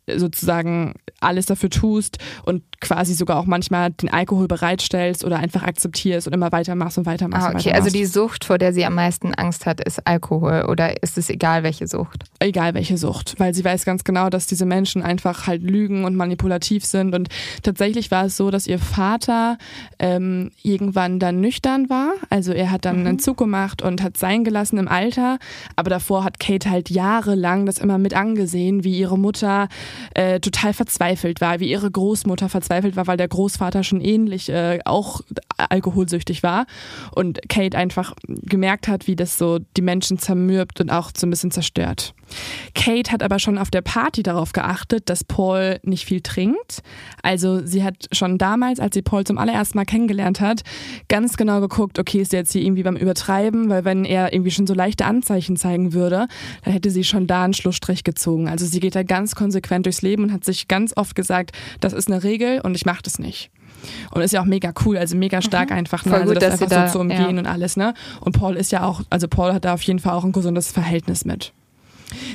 äh, 0.06 0.18
sozusagen 0.18 0.94
alles 1.20 1.46
dafür 1.46 1.70
tust 1.70 2.18
und 2.44 2.62
quasi 2.80 3.14
sogar 3.14 3.38
auch 3.38 3.46
manchmal 3.46 3.90
den 3.90 4.12
Alkohol 4.12 4.48
bereitstellst 4.48 5.24
oder 5.24 5.38
einfach 5.38 5.62
akzeptierst 5.62 6.26
und 6.26 6.32
immer 6.32 6.50
weitermachst 6.50 6.98
und 6.98 7.06
weitermachst. 7.06 7.46
Ah, 7.46 7.50
und 7.50 7.56
okay, 7.56 7.66
weitermachst. 7.66 7.87
also 7.87 7.98
die 7.98 8.06
Sucht, 8.06 8.44
vor 8.44 8.58
der 8.58 8.72
sie 8.72 8.85
am 8.85 8.94
meisten 8.94 9.35
Angst 9.35 9.66
hat, 9.66 9.80
ist 9.80 10.06
Alkohol 10.06 10.66
oder 10.68 11.02
ist 11.02 11.18
es 11.18 11.30
egal, 11.30 11.62
welche 11.62 11.87
Sucht? 11.87 12.24
egal 12.42 12.74
welche 12.74 12.98
Sucht, 12.98 13.35
weil 13.38 13.54
sie 13.54 13.64
weiß 13.64 13.85
ganz 13.85 14.04
genau, 14.04 14.28
dass 14.28 14.46
diese 14.46 14.66
Menschen 14.66 15.02
einfach 15.02 15.46
halt 15.46 15.62
lügen 15.62 16.04
und 16.04 16.16
manipulativ 16.16 16.85
sind. 16.85 17.14
Und 17.14 17.28
tatsächlich 17.62 18.11
war 18.11 18.26
es 18.26 18.37
so, 18.37 18.50
dass 18.50 18.66
ihr 18.66 18.78
Vater 18.78 19.58
ähm, 19.98 20.50
irgendwann 20.62 21.18
dann 21.18 21.40
nüchtern 21.40 21.88
war. 21.88 22.12
Also 22.30 22.52
er 22.52 22.70
hat 22.70 22.85
dann 22.85 22.96
einen 22.96 23.06
Entzug 23.06 23.37
gemacht 23.37 23.82
und 23.82 24.02
hat 24.02 24.16
sein 24.16 24.44
gelassen 24.44 24.78
im 24.78 24.88
Alter. 24.88 25.12
Aber 25.77 25.90
davor 25.90 26.25
hat 26.25 26.38
Kate 26.38 26.70
halt 26.70 26.90
jahrelang 26.90 27.66
das 27.66 27.79
immer 27.79 27.98
mit 27.98 28.14
angesehen, 28.14 28.85
wie 28.85 28.98
ihre 28.98 29.18
Mutter 29.18 29.68
äh, 30.14 30.40
total 30.40 30.72
verzweifelt 30.72 31.40
war, 31.40 31.61
wie 31.61 31.70
ihre 31.70 31.90
Großmutter 31.90 32.48
verzweifelt 32.48 32.96
war, 32.96 33.07
weil 33.07 33.16
der 33.16 33.29
Großvater 33.29 33.85
schon 33.85 34.01
ähnlich 34.01 34.48
äh, 34.48 34.81
auch 34.85 35.20
alkoholsüchtig 35.57 36.42
war. 36.42 36.66
Und 37.14 37.40
Kate 37.48 37.77
einfach 37.77 38.14
gemerkt 38.27 38.88
hat, 38.88 39.07
wie 39.07 39.16
das 39.16 39.38
so 39.38 39.59
die 39.77 39.83
Menschen 39.83 40.18
zermürbt 40.18 40.81
und 40.81 40.90
auch 40.90 41.11
so 41.16 41.27
ein 41.27 41.31
bisschen 41.31 41.51
zerstört. 41.51 42.14
Kate 42.75 43.12
hat 43.12 43.22
aber 43.22 43.38
schon 43.38 43.59
auf 43.59 43.70
der 43.70 43.83
Party 43.83 44.22
darauf 44.22 44.53
geachtet, 44.53 45.09
dass 45.09 45.25
Paul 45.25 45.79
nicht 45.83 46.07
viel 46.07 46.20
trinkt. 46.20 46.83
Also 47.22 47.64
sie 47.64 47.85
hat 47.85 48.09
schon 48.12 48.38
damals, 48.38 48.81
als 48.81 48.94
sie 48.94 49.03
Paul 49.03 49.25
zum 49.25 49.38
allerersten 49.38 49.79
Mal 49.79 49.85
kennengelernt 49.85 50.40
hat, 50.40 50.62
ganz 51.09 51.37
genau 51.37 51.61
geguckt, 51.61 51.98
okay, 51.98 52.20
ist 52.20 52.33
er 52.33 52.40
jetzt 52.40 52.53
hier 52.53 52.62
irgendwie 52.62 52.83
beim 52.83 52.96
Übertreiben, 52.96 53.68
weil 53.68 53.85
wenn 53.85 54.05
er 54.05 54.33
irgendwie 54.33 54.51
schon 54.51 54.66
so 54.66 54.75
leichte 54.92 55.07
Anzeichen 55.07 55.57
zeigen 55.57 55.92
würde, 55.92 56.26
dann 56.64 56.72
hätte 56.72 56.90
sie 56.90 57.05
schon 57.05 57.26
da 57.26 57.44
einen 57.44 57.55
Schlussstrich 57.55 58.05
gezogen. 58.05 58.48
Also 58.48 58.66
sie 58.66 58.81
geht 58.81 58.94
da 58.94 59.02
ganz 59.02 59.35
konsequent 59.35 59.87
durchs 59.87 60.02
Leben 60.02 60.24
und 60.24 60.33
hat 60.33 60.44
sich 60.44 60.68
ganz 60.68 60.92
oft 60.96 61.14
gesagt, 61.14 61.52
das 61.81 61.92
ist 61.92 62.11
eine 62.11 62.22
Regel 62.22 62.61
und 62.61 62.74
ich 62.74 62.85
mache 62.85 63.02
das 63.02 63.18
nicht. 63.18 63.50
Und 64.12 64.22
ist 64.22 64.33
ja 64.33 64.40
auch 64.40 64.46
mega 64.46 64.72
cool, 64.85 64.96
also 64.96 65.16
mega 65.16 65.42
stark 65.42 65.72
einfach, 65.72 66.05
ne? 66.05 66.11
Voll 66.12 66.20
also 66.20 66.35
gut, 66.35 66.42
das 66.42 66.52
einfach 66.52 66.68
da- 66.68 66.87
so 66.87 66.92
zu 66.92 67.00
umgehen 67.00 67.20
ja. 67.20 67.38
und 67.40 67.46
alles, 67.46 67.76
ne? 67.76 67.94
Und 68.20 68.33
Paul 68.38 68.57
ist 68.57 68.70
ja 68.70 68.85
auch, 68.85 69.02
also 69.11 69.26
Paul 69.26 69.52
hat 69.52 69.64
da 69.64 69.74
auf 69.74 69.83
jeden 69.83 69.98
Fall 69.98 70.12
auch 70.12 70.24
ein 70.24 70.33
gesundes 70.33 70.70
Verhältnis 70.70 71.24
mit. 71.24 71.52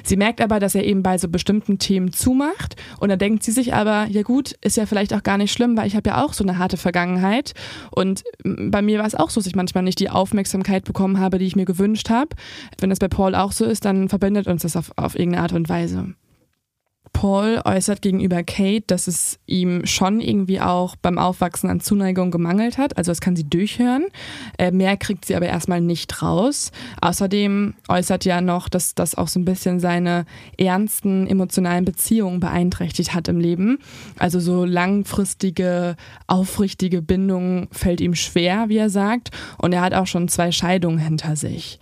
Sie 0.03 0.17
merkt 0.17 0.41
aber, 0.41 0.59
dass 0.59 0.75
er 0.75 0.83
eben 0.83 1.03
bei 1.03 1.17
so 1.17 1.27
bestimmten 1.27 1.79
Themen 1.79 2.11
zumacht 2.13 2.75
und 2.99 3.09
dann 3.09 3.19
denkt 3.19 3.43
sie 3.43 3.51
sich 3.51 3.73
aber, 3.73 4.07
ja 4.09 4.23
gut, 4.23 4.53
ist 4.61 4.77
ja 4.77 4.85
vielleicht 4.85 5.13
auch 5.13 5.23
gar 5.23 5.37
nicht 5.37 5.51
schlimm, 5.51 5.77
weil 5.77 5.87
ich 5.87 5.95
habe 5.95 6.09
ja 6.09 6.23
auch 6.23 6.33
so 6.33 6.43
eine 6.43 6.57
harte 6.57 6.77
Vergangenheit 6.77 7.53
und 7.91 8.23
bei 8.43 8.81
mir 8.81 8.99
war 8.99 9.07
es 9.07 9.15
auch 9.15 9.29
so, 9.29 9.39
dass 9.39 9.47
ich 9.47 9.55
manchmal 9.55 9.83
nicht 9.83 9.99
die 9.99 10.09
Aufmerksamkeit 10.09 10.83
bekommen 10.85 11.19
habe, 11.19 11.39
die 11.39 11.45
ich 11.45 11.55
mir 11.55 11.65
gewünscht 11.65 12.09
habe. 12.09 12.29
Wenn 12.79 12.89
das 12.89 12.99
bei 12.99 13.07
Paul 13.07 13.35
auch 13.35 13.51
so 13.51 13.65
ist, 13.65 13.85
dann 13.85 14.09
verbindet 14.09 14.47
uns 14.47 14.61
das 14.63 14.75
auf, 14.75 14.91
auf 14.95 15.15
irgendeine 15.15 15.43
Art 15.43 15.53
und 15.53 15.69
Weise. 15.69 16.13
Paul 17.17 17.63
äußert 17.65 18.03
gegenüber 18.03 18.43
Kate, 18.43 18.83
dass 18.85 19.07
es 19.07 19.39
ihm 19.47 19.87
schon 19.87 20.21
irgendwie 20.21 20.61
auch 20.61 20.95
beim 20.95 21.17
Aufwachsen 21.17 21.67
an 21.67 21.79
Zuneigung 21.79 22.29
gemangelt 22.29 22.77
hat. 22.77 22.95
Also 22.95 23.09
das 23.09 23.21
kann 23.21 23.35
sie 23.35 23.49
durchhören. 23.49 24.05
Äh, 24.59 24.69
mehr 24.69 24.97
kriegt 24.97 25.25
sie 25.25 25.35
aber 25.35 25.47
erstmal 25.47 25.81
nicht 25.81 26.21
raus. 26.21 26.71
Außerdem 27.01 27.73
äußert 27.87 28.23
ja 28.25 28.39
noch, 28.39 28.69
dass 28.69 28.93
das 28.93 29.15
auch 29.15 29.29
so 29.29 29.39
ein 29.39 29.45
bisschen 29.45 29.79
seine 29.79 30.27
ernsten 30.59 31.25
emotionalen 31.25 31.85
Beziehungen 31.85 32.39
beeinträchtigt 32.39 33.15
hat 33.15 33.29
im 33.29 33.39
Leben. 33.39 33.79
Also 34.19 34.39
so 34.39 34.63
langfristige, 34.63 35.95
aufrichtige 36.27 37.01
Bindungen 37.01 37.67
fällt 37.71 37.99
ihm 37.99 38.13
schwer, 38.13 38.65
wie 38.69 38.77
er 38.77 38.91
sagt. 38.91 39.31
Und 39.57 39.73
er 39.73 39.81
hat 39.81 39.95
auch 39.95 40.05
schon 40.05 40.27
zwei 40.27 40.51
Scheidungen 40.51 40.99
hinter 40.99 41.35
sich. 41.35 41.79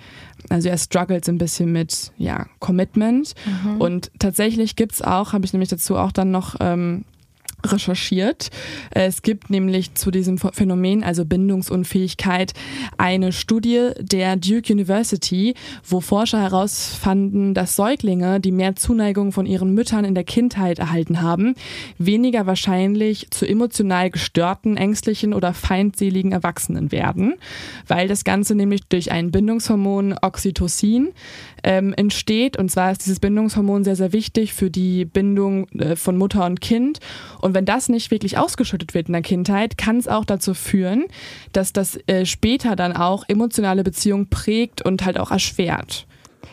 Also 0.50 0.70
er 0.70 0.78
struggelt 0.78 1.26
so 1.26 1.32
ein 1.32 1.38
bisschen 1.38 1.72
mit 1.72 2.12
ja, 2.18 2.46
Commitment. 2.60 3.34
Und 3.80 4.12
tatsächlich 4.20 4.76
gibt's 4.76 5.02
auch, 5.02 5.34
habe 5.34 5.46
ich 5.46 5.54
nämlich 5.54 5.70
dazu 5.70 5.98
auch 5.98 6.12
dann 6.12 6.32
noch 6.32 6.56
ähm, 6.60 7.06
recherchiert. 7.72 8.50
Äh, 8.92 9.06
Es 9.08 9.22
gibt 9.22 9.50
nämlich 9.50 9.94
zu 9.96 10.12
diesem 10.12 10.38
Phänomen, 10.38 11.04
also 11.04 11.26
Bindungsunfähigkeit, 11.26 12.54
eine 12.98 13.32
Studie 13.32 13.92
der 14.00 14.36
Duke 14.36 14.74
University, 14.74 15.54
wo 15.88 16.02
Forscher 16.02 16.42
herausfanden, 16.42 17.54
dass 17.54 17.76
Säuglinge, 17.76 18.40
die 18.40 18.52
mehr 18.52 18.76
Zuneigung 18.76 19.32
von 19.32 19.46
ihren 19.46 19.74
Müttern 19.74 20.06
in 20.06 20.16
der 20.16 20.24
Kindheit 20.24 20.80
erhalten 20.80 21.22
haben, 21.22 21.56
weniger 21.98 22.46
wahrscheinlich 22.46 23.30
zu 23.32 23.46
emotional 23.48 24.10
gestörten, 24.10 24.78
ängstlichen 24.78 25.34
oder 25.34 25.54
feindseligen 25.54 26.32
Erwachsenen 26.32 26.92
werden, 26.92 27.36
weil 27.88 28.08
das 28.08 28.24
Ganze 28.24 28.56
nämlich 28.56 28.86
durch 28.90 29.12
ein 29.12 29.32
Bindungshormon 29.32 30.16
Oxytocin 30.22 31.10
ähm, 31.66 31.94
entsteht. 31.94 32.58
Und 32.58 32.70
zwar 32.70 32.92
ist 32.92 33.04
dieses 33.06 33.20
Bindungshormon 33.20 33.84
sehr, 33.84 33.96
sehr 33.96 34.14
wichtig 34.14 34.54
für 34.54 34.70
die 34.70 35.04
Bindung 35.04 35.68
äh, 35.70 35.96
von 35.96 36.16
Mutter 36.16 36.46
und 36.46 36.62
Kind. 36.62 37.00
Und 37.42 37.56
wenn 37.56 37.66
das 37.66 37.90
nicht 37.90 38.12
wirklich 38.12 38.38
ausgeschüttet 38.38 38.94
wird 38.94 39.08
in 39.08 39.14
der 39.14 39.24
Kindheit, 39.24 39.78
kann 39.78 39.98
es 39.98 40.08
auch 40.08 40.26
dazu 40.26 40.54
führen, 40.54 41.06
dass 41.52 41.74
das 41.74 41.98
äh, 42.08 42.26
später 42.26 42.76
dann 42.76 42.96
auch 42.96 43.26
emotionale 43.28 43.84
Beziehungen 43.84 44.30
prägt 44.30 44.84
und 44.84 45.04
halt 45.04 45.20
auch 45.20 45.32
erschwert. 45.32 46.06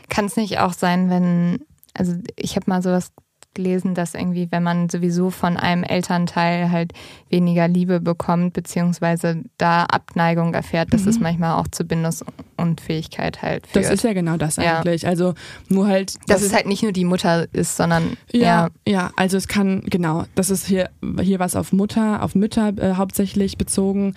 Kann 0.08 0.24
es 0.24 0.36
nicht 0.36 0.58
auch 0.58 0.72
sein, 0.72 1.10
wenn, 1.10 1.60
also 1.94 2.14
ich 2.36 2.56
habe 2.56 2.64
mal 2.68 2.82
sowas 2.82 3.12
gelesen, 3.54 3.94
dass 3.94 4.14
irgendwie, 4.14 4.48
wenn 4.50 4.62
man 4.62 4.88
sowieso 4.88 5.30
von 5.30 5.56
einem 5.56 5.84
Elternteil 5.84 6.70
halt 6.70 6.92
weniger 7.28 7.68
Liebe 7.68 8.00
bekommt, 8.00 8.52
beziehungsweise 8.52 9.42
da 9.58 9.84
Abneigung 9.84 10.54
erfährt, 10.54 10.92
dass 10.92 11.06
es 11.06 11.20
manchmal 11.20 11.60
auch 11.60 11.68
zu 11.68 11.84
Bindungsunfähigkeit 11.84 13.42
halt 13.42 13.66
führt. 13.66 13.84
Das 13.84 13.92
ist 13.92 14.04
ja 14.04 14.12
genau 14.12 14.36
das 14.36 14.56
Ja. 14.56 14.78
eigentlich. 14.78 15.06
Also 15.06 15.34
nur 15.68 15.86
halt. 15.86 16.14
dass 16.28 16.42
es 16.42 16.52
halt 16.52 16.66
nicht 16.66 16.82
nur 16.82 16.92
die 16.92 17.04
Mutter 17.04 17.46
ist, 17.52 17.76
sondern 17.76 18.16
Ja, 18.32 18.68
ja, 18.86 19.10
also 19.16 19.36
es 19.36 19.48
kann, 19.48 19.82
genau, 19.86 20.24
das 20.34 20.50
ist 20.50 20.66
hier, 20.66 20.90
hier 21.20 21.38
was 21.38 21.56
auf 21.56 21.72
Mutter, 21.72 22.22
auf 22.22 22.34
Mütter 22.34 22.72
äh, 22.78 22.94
hauptsächlich 22.94 23.58
bezogen, 23.58 24.14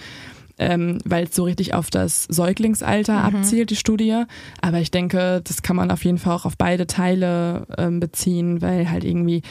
ähm, 0.57 0.99
weil 1.05 1.25
es 1.25 1.35
so 1.35 1.43
richtig 1.43 1.73
auf 1.73 1.89
das 1.89 2.23
Säuglingsalter 2.23 3.23
abzielt, 3.23 3.69
die 3.69 3.75
Studie. 3.75 4.23
Aber 4.61 4.79
ich 4.79 4.91
denke, 4.91 5.41
das 5.43 5.61
kann 5.61 5.75
man 5.75 5.91
auf 5.91 6.05
jeden 6.05 6.17
Fall 6.17 6.35
auch 6.35 6.45
auf 6.45 6.57
beide 6.57 6.87
Teile 6.87 7.67
ähm, 7.77 7.99
beziehen, 7.99 8.61
weil 8.61 8.89
halt 8.89 9.03
irgendwie, 9.03 9.41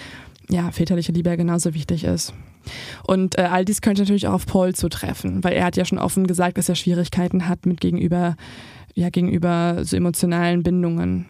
ja, 0.49 0.71
väterliche 0.71 1.13
Liebe 1.13 1.37
genauso 1.37 1.75
wichtig 1.75 2.05
ist. 2.05 2.33
Und 3.07 3.39
äh, 3.39 3.43
all 3.43 3.65
dies 3.65 3.83
könnte 3.83 4.03
natürlich 4.03 4.27
auch 4.27 4.35
auf 4.35 4.47
Paul 4.47 4.75
zutreffen, 4.75 5.45
weil 5.45 5.53
er 5.53 5.65
hat 5.65 5.77
ja 5.77 5.85
schon 5.85 5.99
offen 5.99 6.27
gesagt, 6.27 6.59
dass 6.59 6.69
er 6.69 6.75
Schwierigkeiten 6.75 7.49
hat 7.49 7.67
mit 7.67 7.81
gegenüber 7.81 8.37
ja, 8.95 9.11
gegenüber 9.11 9.79
so 9.83 9.97
emotionalen 9.97 10.63
Bindungen. 10.63 11.27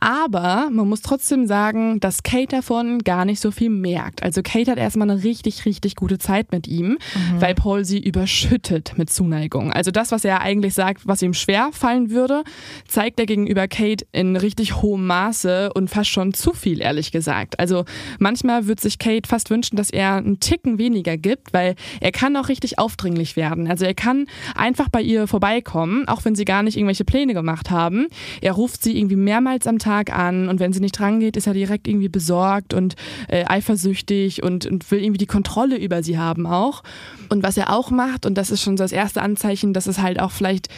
Aber 0.00 0.68
man 0.70 0.88
muss 0.88 1.02
trotzdem 1.02 1.46
sagen, 1.46 1.98
dass 1.98 2.22
Kate 2.22 2.56
davon 2.56 3.00
gar 3.00 3.24
nicht 3.24 3.40
so 3.40 3.50
viel 3.50 3.68
merkt. 3.68 4.22
Also 4.22 4.42
Kate 4.42 4.70
hat 4.70 4.78
erstmal 4.78 5.10
eine 5.10 5.24
richtig, 5.24 5.64
richtig 5.66 5.96
gute 5.96 6.18
Zeit 6.18 6.52
mit 6.52 6.68
ihm, 6.68 6.90
mhm. 6.90 7.40
weil 7.40 7.54
Paul 7.56 7.84
sie 7.84 7.98
überschüttet 7.98 8.92
mit 8.96 9.10
Zuneigung. 9.10 9.72
Also 9.72 9.90
das, 9.90 10.12
was 10.12 10.24
er 10.24 10.40
eigentlich 10.40 10.74
sagt, 10.74 11.06
was 11.06 11.20
ihm 11.20 11.34
schwer 11.34 11.70
fallen 11.72 12.10
würde, 12.10 12.44
zeigt 12.86 13.18
er 13.18 13.26
gegenüber 13.26 13.66
Kate 13.66 14.06
in 14.12 14.36
richtig 14.36 14.76
hohem 14.76 15.06
Maße 15.06 15.72
und 15.74 15.90
fast 15.90 16.10
schon 16.10 16.32
zu 16.32 16.52
viel, 16.52 16.80
ehrlich 16.80 17.10
gesagt. 17.10 17.58
Also 17.58 17.84
manchmal 18.20 18.68
würde 18.68 18.82
sich 18.82 19.00
Kate 19.00 19.28
fast 19.28 19.50
wünschen, 19.50 19.74
dass 19.76 19.90
er 19.90 20.14
einen 20.14 20.38
Ticken 20.38 20.78
weniger 20.78 21.16
gibt, 21.16 21.52
weil 21.52 21.74
er 22.00 22.12
kann 22.12 22.36
auch 22.36 22.48
richtig 22.48 22.78
aufdringlich 22.78 23.34
werden. 23.34 23.68
Also 23.68 23.84
er 23.84 23.94
kann 23.94 24.26
einfach 24.54 24.88
bei 24.88 25.02
ihr 25.02 25.26
vorbeikommen, 25.26 26.06
auch 26.06 26.24
wenn 26.24 26.36
sie 26.36 26.44
gar 26.44 26.62
nicht 26.62 26.76
irgendwelche 26.76 26.99
irgendwelche 27.00 27.04
Pläne 27.04 27.34
gemacht 27.34 27.70
haben. 27.70 28.08
Er 28.40 28.52
ruft 28.52 28.82
sie 28.82 28.96
irgendwie 28.96 29.16
mehrmals 29.16 29.66
am 29.66 29.78
Tag 29.78 30.16
an 30.16 30.48
und 30.48 30.60
wenn 30.60 30.72
sie 30.72 30.80
nicht 30.80 30.98
drangeht, 30.98 31.36
ist 31.36 31.46
er 31.46 31.54
direkt 31.54 31.88
irgendwie 31.88 32.08
besorgt 32.08 32.74
und 32.74 32.96
äh, 33.28 33.44
eifersüchtig 33.46 34.42
und, 34.42 34.66
und 34.66 34.90
will 34.90 35.02
irgendwie 35.02 35.18
die 35.18 35.26
Kontrolle 35.26 35.76
über 35.76 36.02
sie 36.02 36.18
haben 36.18 36.46
auch. 36.46 36.82
Und 37.28 37.42
was 37.42 37.56
er 37.56 37.72
auch 37.72 37.90
macht, 37.90 38.26
und 38.26 38.34
das 38.36 38.50
ist 38.50 38.62
schon 38.62 38.76
so 38.76 38.84
das 38.84 38.92
erste 38.92 39.22
Anzeichen, 39.22 39.72
dass 39.72 39.86
es 39.86 40.00
halt 40.00 40.20
auch 40.20 40.32
vielleicht, 40.32 40.68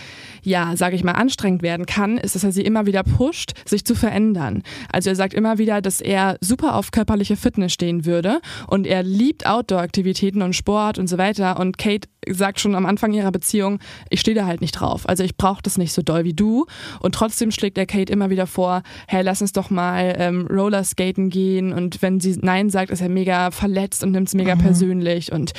ja, 0.43 0.77
sage 0.77 0.97
ich 0.97 1.05
mal, 1.05 1.13
anstrengend 1.13 1.63
werden 1.63 1.87
kann, 1.87 2.19
ist, 2.19 2.35
dass 2.35 2.45
er 2.45 2.53
sie 2.53 2.63
immer 2.63 2.87
wieder 2.87 3.03
pusht, 3.03 3.53
sich 3.67 3.85
zu 3.85 3.95
verändern. 3.95 4.63
Also 4.93 5.11
er 5.11 5.17
sagt 5.17 5.35
immer 5.35 5.59
wieder, 5.59 5.81
dass 5.81 6.01
er 6.01 6.37
super 6.41 6.75
auf 6.75 6.91
körperliche 6.91 7.37
Fitness 7.37 7.73
stehen 7.73 8.05
würde 8.05 8.41
und 8.67 8.87
er 8.87 9.03
liebt 9.03 9.47
Outdoor-Aktivitäten 9.47 10.43
und 10.43 10.55
Sport 10.55 10.99
und 10.99 11.09
so 11.09 11.17
weiter. 11.17 11.59
Und 11.59 11.79
Kate 11.79 12.09
sagt 12.29 12.61
schon 12.61 12.75
am 12.75 12.87
Anfang 12.87 13.13
ihrer 13.13 13.33
Beziehung, 13.33 13.81
ich 14.11 14.21
stehe 14.21 14.35
da 14.35 14.47
halt 14.47 14.61
nicht 14.61 14.73
drauf. 14.73 15.09
Also 15.09 15.25
ich 15.25 15.37
brauche 15.37 15.63
das 15.63 15.79
nicht 15.79 15.93
so 15.93 16.03
doll 16.03 16.12
wie 16.25 16.35
du. 16.35 16.67
Und 17.01 17.15
trotzdem 17.15 17.51
schlägt 17.51 17.79
er 17.79 17.87
Kate 17.87 18.13
immer 18.13 18.31
wieder 18.31 18.47
vor, 18.47 18.83
hey, 19.09 19.23
lass 19.23 19.43
uns 19.43 19.53
doch 19.53 19.71
mal 19.71 20.15
ähm, 20.19 20.47
Rollerskaten 20.51 21.31
gehen. 21.31 21.73
Und 21.73 22.03
wenn 22.03 22.21
sie 22.21 22.39
Nein 22.41 22.71
sagt, 22.71 22.91
ist 22.91 23.01
er 23.01 23.09
mega 23.09 23.51
verletzt 23.51 24.03
und 24.03 24.13
nimmt 24.13 24.29
es 24.29 24.35
mega 24.35 24.55
mhm. 24.55 24.61
persönlich. 24.61 25.33
Und 25.33 25.53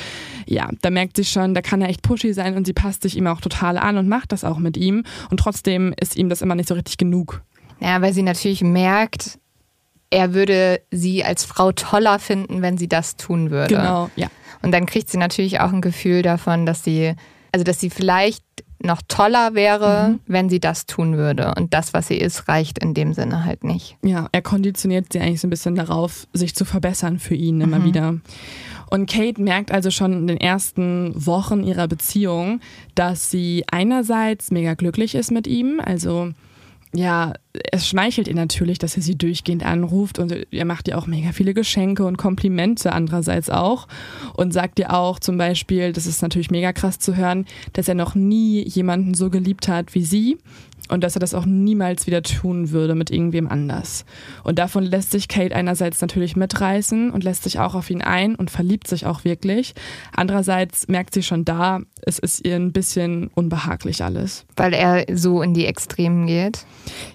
ja, 0.46 0.68
da 0.82 0.90
merkt 0.90 1.16
sie 1.16 1.24
schon, 1.24 1.54
da 1.54 1.60
kann 1.60 1.82
er 1.82 1.88
echt 1.88 2.02
pushy 2.02 2.32
sein 2.32 2.56
und 2.56 2.66
sie 2.66 2.72
passt 2.72 3.02
sich 3.02 3.16
ihm 3.16 3.26
auch 3.26 3.40
total 3.40 3.78
an 3.78 3.98
und 3.98 4.08
macht 4.08 4.32
das 4.32 4.44
auch 4.44 4.58
mit 4.58 4.76
ihm. 4.76 5.04
Und 5.30 5.38
trotzdem 5.38 5.94
ist 6.00 6.16
ihm 6.16 6.28
das 6.28 6.42
immer 6.42 6.54
nicht 6.54 6.68
so 6.68 6.74
richtig 6.74 6.96
genug. 6.96 7.42
Ja, 7.80 8.00
weil 8.00 8.12
sie 8.12 8.22
natürlich 8.22 8.62
merkt, 8.62 9.38
er 10.10 10.32
würde 10.32 10.80
sie 10.90 11.24
als 11.24 11.44
Frau 11.44 11.72
toller 11.72 12.18
finden, 12.18 12.62
wenn 12.62 12.78
sie 12.78 12.88
das 12.88 13.16
tun 13.16 13.50
würde. 13.50 13.74
Genau, 13.74 14.10
ja. 14.16 14.28
Und 14.62 14.72
dann 14.72 14.86
kriegt 14.86 15.10
sie 15.10 15.18
natürlich 15.18 15.60
auch 15.60 15.72
ein 15.72 15.80
Gefühl 15.80 16.22
davon, 16.22 16.66
dass 16.66 16.84
sie, 16.84 17.14
also 17.52 17.64
dass 17.64 17.80
sie 17.80 17.90
vielleicht 17.90 18.44
noch 18.84 19.02
toller 19.08 19.54
wäre, 19.54 20.10
mhm. 20.10 20.20
wenn 20.26 20.48
sie 20.48 20.60
das 20.60 20.86
tun 20.86 21.16
würde. 21.16 21.54
Und 21.56 21.74
das, 21.74 21.94
was 21.94 22.08
sie 22.08 22.16
ist, 22.16 22.48
reicht 22.48 22.78
in 22.78 22.94
dem 22.94 23.12
Sinne 23.14 23.44
halt 23.44 23.64
nicht. 23.64 23.96
Ja, 24.02 24.28
er 24.32 24.42
konditioniert 24.42 25.12
sie 25.12 25.20
eigentlich 25.20 25.40
so 25.40 25.46
ein 25.46 25.50
bisschen 25.50 25.74
darauf, 25.74 26.26
sich 26.32 26.54
zu 26.54 26.64
verbessern 26.64 27.18
für 27.18 27.34
ihn 27.34 27.60
immer 27.60 27.80
mhm. 27.80 27.84
wieder. 27.84 28.14
Und 28.90 29.10
Kate 29.10 29.40
merkt 29.40 29.72
also 29.72 29.90
schon 29.90 30.12
in 30.12 30.26
den 30.26 30.36
ersten 30.38 31.12
Wochen 31.14 31.64
ihrer 31.64 31.88
Beziehung, 31.88 32.60
dass 32.94 33.30
sie 33.30 33.64
einerseits 33.70 34.50
mega 34.50 34.74
glücklich 34.74 35.14
ist 35.14 35.30
mit 35.30 35.46
ihm, 35.46 35.80
also 35.84 36.30
ja, 36.94 37.32
es 37.72 37.88
schmeichelt 37.88 38.28
ihr 38.28 38.34
natürlich, 38.34 38.78
dass 38.78 38.96
er 38.96 39.02
sie 39.02 39.16
durchgehend 39.16 39.64
anruft 39.64 40.18
und 40.18 40.46
er 40.50 40.64
macht 40.64 40.86
ihr 40.86 40.96
auch 40.96 41.06
mega 41.06 41.32
viele 41.32 41.52
Geschenke 41.52 42.04
und 42.04 42.18
Komplimente 42.18 42.92
andererseits 42.92 43.50
auch 43.50 43.88
und 44.34 44.52
sagt 44.52 44.78
ihr 44.78 44.92
auch 44.92 45.18
zum 45.18 45.36
Beispiel, 45.36 45.92
das 45.92 46.06
ist 46.06 46.22
natürlich 46.22 46.50
mega 46.50 46.72
krass 46.72 46.98
zu 47.00 47.16
hören, 47.16 47.46
dass 47.72 47.88
er 47.88 47.94
noch 47.94 48.14
nie 48.14 48.62
jemanden 48.62 49.14
so 49.14 49.28
geliebt 49.28 49.66
hat 49.66 49.94
wie 49.94 50.04
sie 50.04 50.38
und 50.88 51.02
dass 51.02 51.16
er 51.16 51.20
das 51.20 51.34
auch 51.34 51.46
niemals 51.46 52.06
wieder 52.06 52.22
tun 52.22 52.70
würde 52.70 52.94
mit 52.94 53.10
irgendwem 53.10 53.48
anders. 53.48 54.04
Und 54.42 54.58
davon 54.58 54.84
lässt 54.84 55.10
sich 55.10 55.28
Kate 55.28 55.54
einerseits 55.54 56.00
natürlich 56.00 56.36
mitreißen 56.36 57.10
und 57.10 57.24
lässt 57.24 57.44
sich 57.44 57.58
auch 57.58 57.74
auf 57.74 57.90
ihn 57.90 58.02
ein 58.02 58.34
und 58.34 58.50
verliebt 58.50 58.86
sich 58.86 59.06
auch 59.06 59.24
wirklich. 59.24 59.74
Andererseits 60.14 60.88
merkt 60.88 61.14
sie 61.14 61.22
schon 61.22 61.44
da, 61.44 61.80
es 62.02 62.18
ist 62.18 62.44
ihr 62.44 62.56
ein 62.56 62.72
bisschen 62.72 63.28
unbehaglich 63.34 64.04
alles. 64.04 64.44
Weil 64.56 64.74
er 64.74 65.06
so 65.16 65.42
in 65.42 65.54
die 65.54 65.66
Extremen 65.66 66.26
geht? 66.26 66.66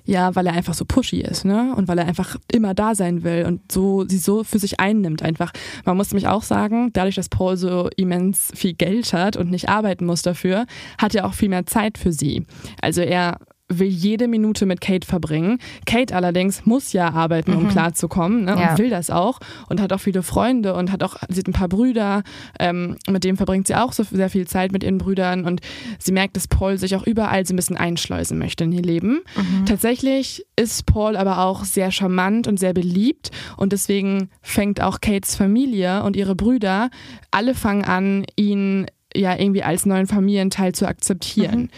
Ja, 0.03 0.35
weil 0.35 0.47
er 0.47 0.53
einfach 0.53 0.73
so 0.73 0.85
pushy 0.85 1.21
ist, 1.21 1.45
ne? 1.45 1.73
Und 1.75 1.87
weil 1.87 1.99
er 1.99 2.07
einfach 2.07 2.37
immer 2.51 2.73
da 2.73 2.95
sein 2.95 3.23
will 3.23 3.45
und 3.45 3.71
so 3.71 4.05
sie 4.07 4.17
so 4.17 4.43
für 4.43 4.57
sich 4.57 4.79
einnimmt 4.79 5.21
einfach. 5.21 5.51
Man 5.85 5.95
muss 5.95 6.11
nämlich 6.11 6.27
auch 6.27 6.43
sagen, 6.43 6.89
dadurch, 6.93 7.15
dass 7.15 7.29
Paul 7.29 7.55
so 7.55 7.89
immens 7.97 8.51
viel 8.55 8.73
Geld 8.73 9.13
hat 9.13 9.37
und 9.37 9.51
nicht 9.51 9.69
arbeiten 9.69 10.05
muss 10.05 10.23
dafür, 10.23 10.65
hat 10.97 11.13
er 11.13 11.25
auch 11.25 11.33
viel 11.33 11.49
mehr 11.49 11.67
Zeit 11.67 11.97
für 11.97 12.11
sie. 12.11 12.45
Also 12.81 13.01
er 13.01 13.37
will 13.69 13.87
jede 13.87 14.27
Minute 14.27 14.65
mit 14.65 14.81
Kate 14.81 15.05
verbringen. 15.05 15.59
Kate 15.85 16.15
allerdings 16.15 16.65
muss 16.65 16.91
ja 16.91 17.11
arbeiten, 17.11 17.53
um 17.53 17.63
mhm. 17.63 17.69
klarzukommen 17.69 18.45
ne, 18.45 18.57
ja. 18.59 18.71
und 18.71 18.79
will 18.79 18.89
das 18.89 19.09
auch 19.11 19.39
und 19.69 19.79
hat 19.79 19.93
auch 19.93 19.99
viele 19.99 20.23
Freunde 20.23 20.73
und 20.73 20.91
hat 20.91 21.03
auch, 21.03 21.17
sie 21.29 21.39
hat 21.39 21.47
ein 21.47 21.53
paar 21.53 21.69
Brüder, 21.69 22.23
ähm, 22.59 22.97
mit 23.09 23.23
denen 23.23 23.37
verbringt 23.37 23.67
sie 23.67 23.75
auch 23.75 23.93
so 23.93 24.03
sehr 24.03 24.29
viel 24.29 24.47
Zeit 24.47 24.71
mit 24.71 24.83
ihren 24.83 24.97
Brüdern 24.97 25.45
und 25.45 25.61
sie 25.99 26.11
merkt, 26.11 26.35
dass 26.35 26.47
Paul 26.47 26.77
sich 26.77 26.95
auch 26.95 27.05
überall 27.05 27.45
so 27.45 27.53
ein 27.53 27.57
bisschen 27.57 27.77
einschleusen 27.77 28.39
möchte 28.39 28.63
in 28.63 28.71
ihr 28.71 28.81
Leben. 28.81 29.21
Mhm. 29.35 29.65
Tatsächlich 29.65 30.45
ist 30.55 30.87
Paul 30.87 31.15
aber 31.15 31.39
auch 31.39 31.63
sehr 31.63 31.91
charmant 31.91 32.47
und 32.47 32.59
sehr 32.59 32.73
beliebt 32.73 33.29
und 33.55 33.71
deswegen 33.71 34.29
fängt 34.41 34.81
auch 34.81 34.99
Kates 34.99 35.35
Familie 35.35 36.03
und 36.03 36.15
ihre 36.15 36.35
Brüder, 36.35 36.89
alle 37.29 37.53
fangen 37.53 37.83
an, 37.83 38.25
ihn 38.35 38.87
ja 39.15 39.37
irgendwie 39.37 39.63
als 39.63 39.85
neuen 39.85 40.07
Familienteil 40.07 40.73
zu 40.73 40.87
akzeptieren. 40.87 41.61
Mhm. 41.61 41.69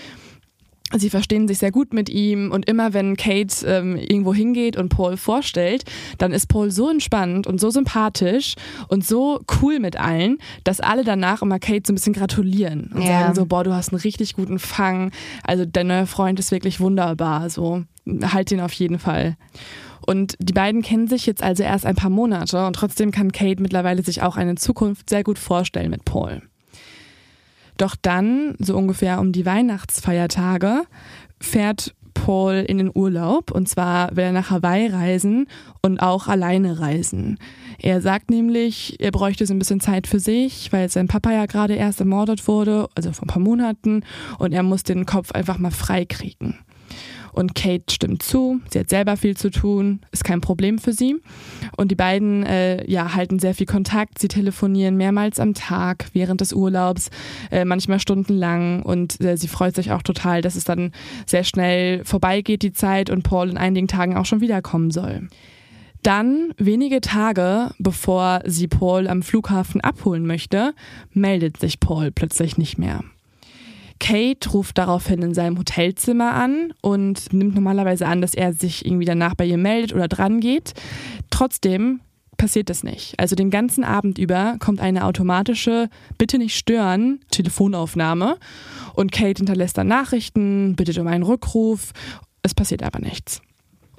Sie 0.97 1.09
verstehen 1.09 1.47
sich 1.47 1.59
sehr 1.59 1.71
gut 1.71 1.93
mit 1.93 2.09
ihm 2.09 2.51
und 2.51 2.67
immer 2.67 2.93
wenn 2.93 3.15
Kate 3.15 3.65
ähm, 3.65 3.95
irgendwo 3.95 4.33
hingeht 4.33 4.75
und 4.77 4.89
Paul 4.89 5.17
vorstellt, 5.17 5.83
dann 6.17 6.31
ist 6.31 6.47
Paul 6.47 6.71
so 6.71 6.89
entspannt 6.89 7.47
und 7.47 7.59
so 7.59 7.69
sympathisch 7.69 8.55
und 8.87 9.05
so 9.05 9.41
cool 9.61 9.79
mit 9.79 9.97
allen, 9.97 10.37
dass 10.63 10.79
alle 10.79 11.03
danach 11.03 11.41
immer 11.41 11.59
Kate 11.59 11.83
so 11.85 11.93
ein 11.93 11.95
bisschen 11.95 12.13
gratulieren 12.13 12.91
und 12.93 13.01
ja. 13.01 13.21
sagen 13.21 13.35
so, 13.35 13.45
boah, 13.45 13.63
du 13.63 13.73
hast 13.73 13.93
einen 13.93 14.01
richtig 14.01 14.35
guten 14.35 14.59
Fang, 14.59 15.11
also 15.43 15.65
dein 15.65 15.87
neuer 15.87 16.07
Freund 16.07 16.39
ist 16.39 16.51
wirklich 16.51 16.79
wunderbar, 16.79 17.49
so 17.49 17.83
halt 18.21 18.51
ihn 18.51 18.61
auf 18.61 18.73
jeden 18.73 18.99
Fall. 18.99 19.37
Und 20.05 20.35
die 20.39 20.53
beiden 20.53 20.81
kennen 20.81 21.07
sich 21.07 21.25
jetzt 21.25 21.43
also 21.43 21.63
erst 21.63 21.85
ein 21.85 21.95
paar 21.95 22.09
Monate 22.09 22.65
und 22.65 22.75
trotzdem 22.75 23.11
kann 23.11 23.31
Kate 23.31 23.61
mittlerweile 23.61 24.01
sich 24.01 24.23
auch 24.23 24.35
eine 24.35 24.55
Zukunft 24.55 25.09
sehr 25.09 25.23
gut 25.23 25.37
vorstellen 25.37 25.91
mit 25.91 26.05
Paul. 26.05 26.41
Doch 27.81 27.95
dann, 27.99 28.53
so 28.59 28.77
ungefähr 28.77 29.19
um 29.19 29.31
die 29.31 29.43
Weihnachtsfeiertage, 29.43 30.83
fährt 31.39 31.95
Paul 32.13 32.63
in 32.67 32.77
den 32.77 32.91
Urlaub 32.93 33.49
und 33.49 33.67
zwar 33.67 34.15
will 34.15 34.25
er 34.25 34.31
nach 34.33 34.51
Hawaii 34.51 34.85
reisen 34.85 35.47
und 35.81 35.99
auch 35.99 36.27
alleine 36.27 36.79
reisen. 36.79 37.39
Er 37.79 37.99
sagt 37.99 38.29
nämlich, 38.29 38.97
er 38.99 39.09
bräuchte 39.09 39.47
so 39.47 39.55
ein 39.55 39.57
bisschen 39.57 39.79
Zeit 39.79 40.05
für 40.05 40.19
sich, 40.19 40.71
weil 40.71 40.89
sein 40.89 41.07
Papa 41.07 41.31
ja 41.31 41.47
gerade 41.47 41.73
erst 41.73 41.99
ermordet 41.99 42.47
wurde, 42.47 42.87
also 42.93 43.13
vor 43.13 43.23
ein 43.23 43.33
paar 43.33 43.41
Monaten 43.41 44.03
und 44.37 44.53
er 44.53 44.61
muss 44.61 44.83
den 44.83 45.07
Kopf 45.07 45.31
einfach 45.31 45.57
mal 45.57 45.71
frei 45.71 46.05
kriegen. 46.05 46.59
Und 47.31 47.55
Kate 47.55 47.85
stimmt 47.89 48.23
zu, 48.23 48.59
sie 48.69 48.79
hat 48.79 48.89
selber 48.89 49.15
viel 49.17 49.37
zu 49.37 49.49
tun, 49.49 50.01
ist 50.11 50.23
kein 50.23 50.41
Problem 50.41 50.79
für 50.79 50.93
sie. 50.93 51.15
Und 51.77 51.91
die 51.91 51.95
beiden 51.95 52.43
äh, 52.43 52.89
ja, 52.89 53.15
halten 53.15 53.39
sehr 53.39 53.53
viel 53.53 53.65
Kontakt, 53.65 54.19
sie 54.19 54.27
telefonieren 54.27 54.97
mehrmals 54.97 55.39
am 55.39 55.53
Tag 55.53 56.07
während 56.13 56.41
des 56.41 56.53
Urlaubs, 56.53 57.09
äh, 57.51 57.65
manchmal 57.65 57.99
stundenlang 57.99 58.83
und 58.83 59.21
äh, 59.21 59.37
sie 59.37 59.47
freut 59.47 59.75
sich 59.75 59.91
auch 59.91 60.01
total, 60.01 60.41
dass 60.41 60.55
es 60.55 60.65
dann 60.65 60.91
sehr 61.25 61.43
schnell 61.43 62.03
vorbeigeht, 62.03 62.63
die 62.63 62.73
Zeit 62.73 63.09
und 63.09 63.23
Paul 63.23 63.49
in 63.49 63.57
einigen 63.57 63.87
Tagen 63.87 64.17
auch 64.17 64.25
schon 64.25 64.41
wiederkommen 64.41 64.91
soll. 64.91 65.27
Dann, 66.03 66.53
wenige 66.57 66.99
Tage 66.99 67.71
bevor 67.77 68.41
sie 68.45 68.67
Paul 68.67 69.07
am 69.07 69.21
Flughafen 69.21 69.81
abholen 69.81 70.25
möchte, 70.25 70.73
meldet 71.13 71.57
sich 71.57 71.79
Paul 71.79 72.11
plötzlich 72.11 72.57
nicht 72.57 72.77
mehr. 72.77 73.03
Kate 74.01 74.49
ruft 74.49 74.79
daraufhin 74.79 75.21
in 75.21 75.33
seinem 75.35 75.59
Hotelzimmer 75.59 76.33
an 76.33 76.73
und 76.81 77.31
nimmt 77.31 77.53
normalerweise 77.53 78.07
an, 78.07 78.19
dass 78.19 78.33
er 78.33 78.51
sich 78.51 78.83
irgendwie 78.83 79.05
danach 79.05 79.35
bei 79.35 79.45
ihr 79.45 79.59
meldet 79.59 79.93
oder 79.93 80.07
dran 80.07 80.39
geht. 80.39 80.73
Trotzdem 81.29 82.01
passiert 82.35 82.71
das 82.71 82.83
nicht. 82.83 83.13
Also 83.19 83.35
den 83.35 83.51
ganzen 83.51 83.83
Abend 83.83 84.17
über 84.17 84.55
kommt 84.57 84.81
eine 84.81 85.05
automatische 85.05 85.87
Bitte 86.17 86.39
nicht 86.39 86.57
stören 86.57 87.19
Telefonaufnahme 87.29 88.37
und 88.95 89.11
Kate 89.11 89.37
hinterlässt 89.37 89.77
dann 89.77 89.87
Nachrichten, 89.87 90.75
bittet 90.75 90.97
um 90.97 91.05
einen 91.05 91.23
Rückruf. 91.23 91.91
Es 92.41 92.55
passiert 92.55 92.81
aber 92.81 92.99
nichts. 92.99 93.39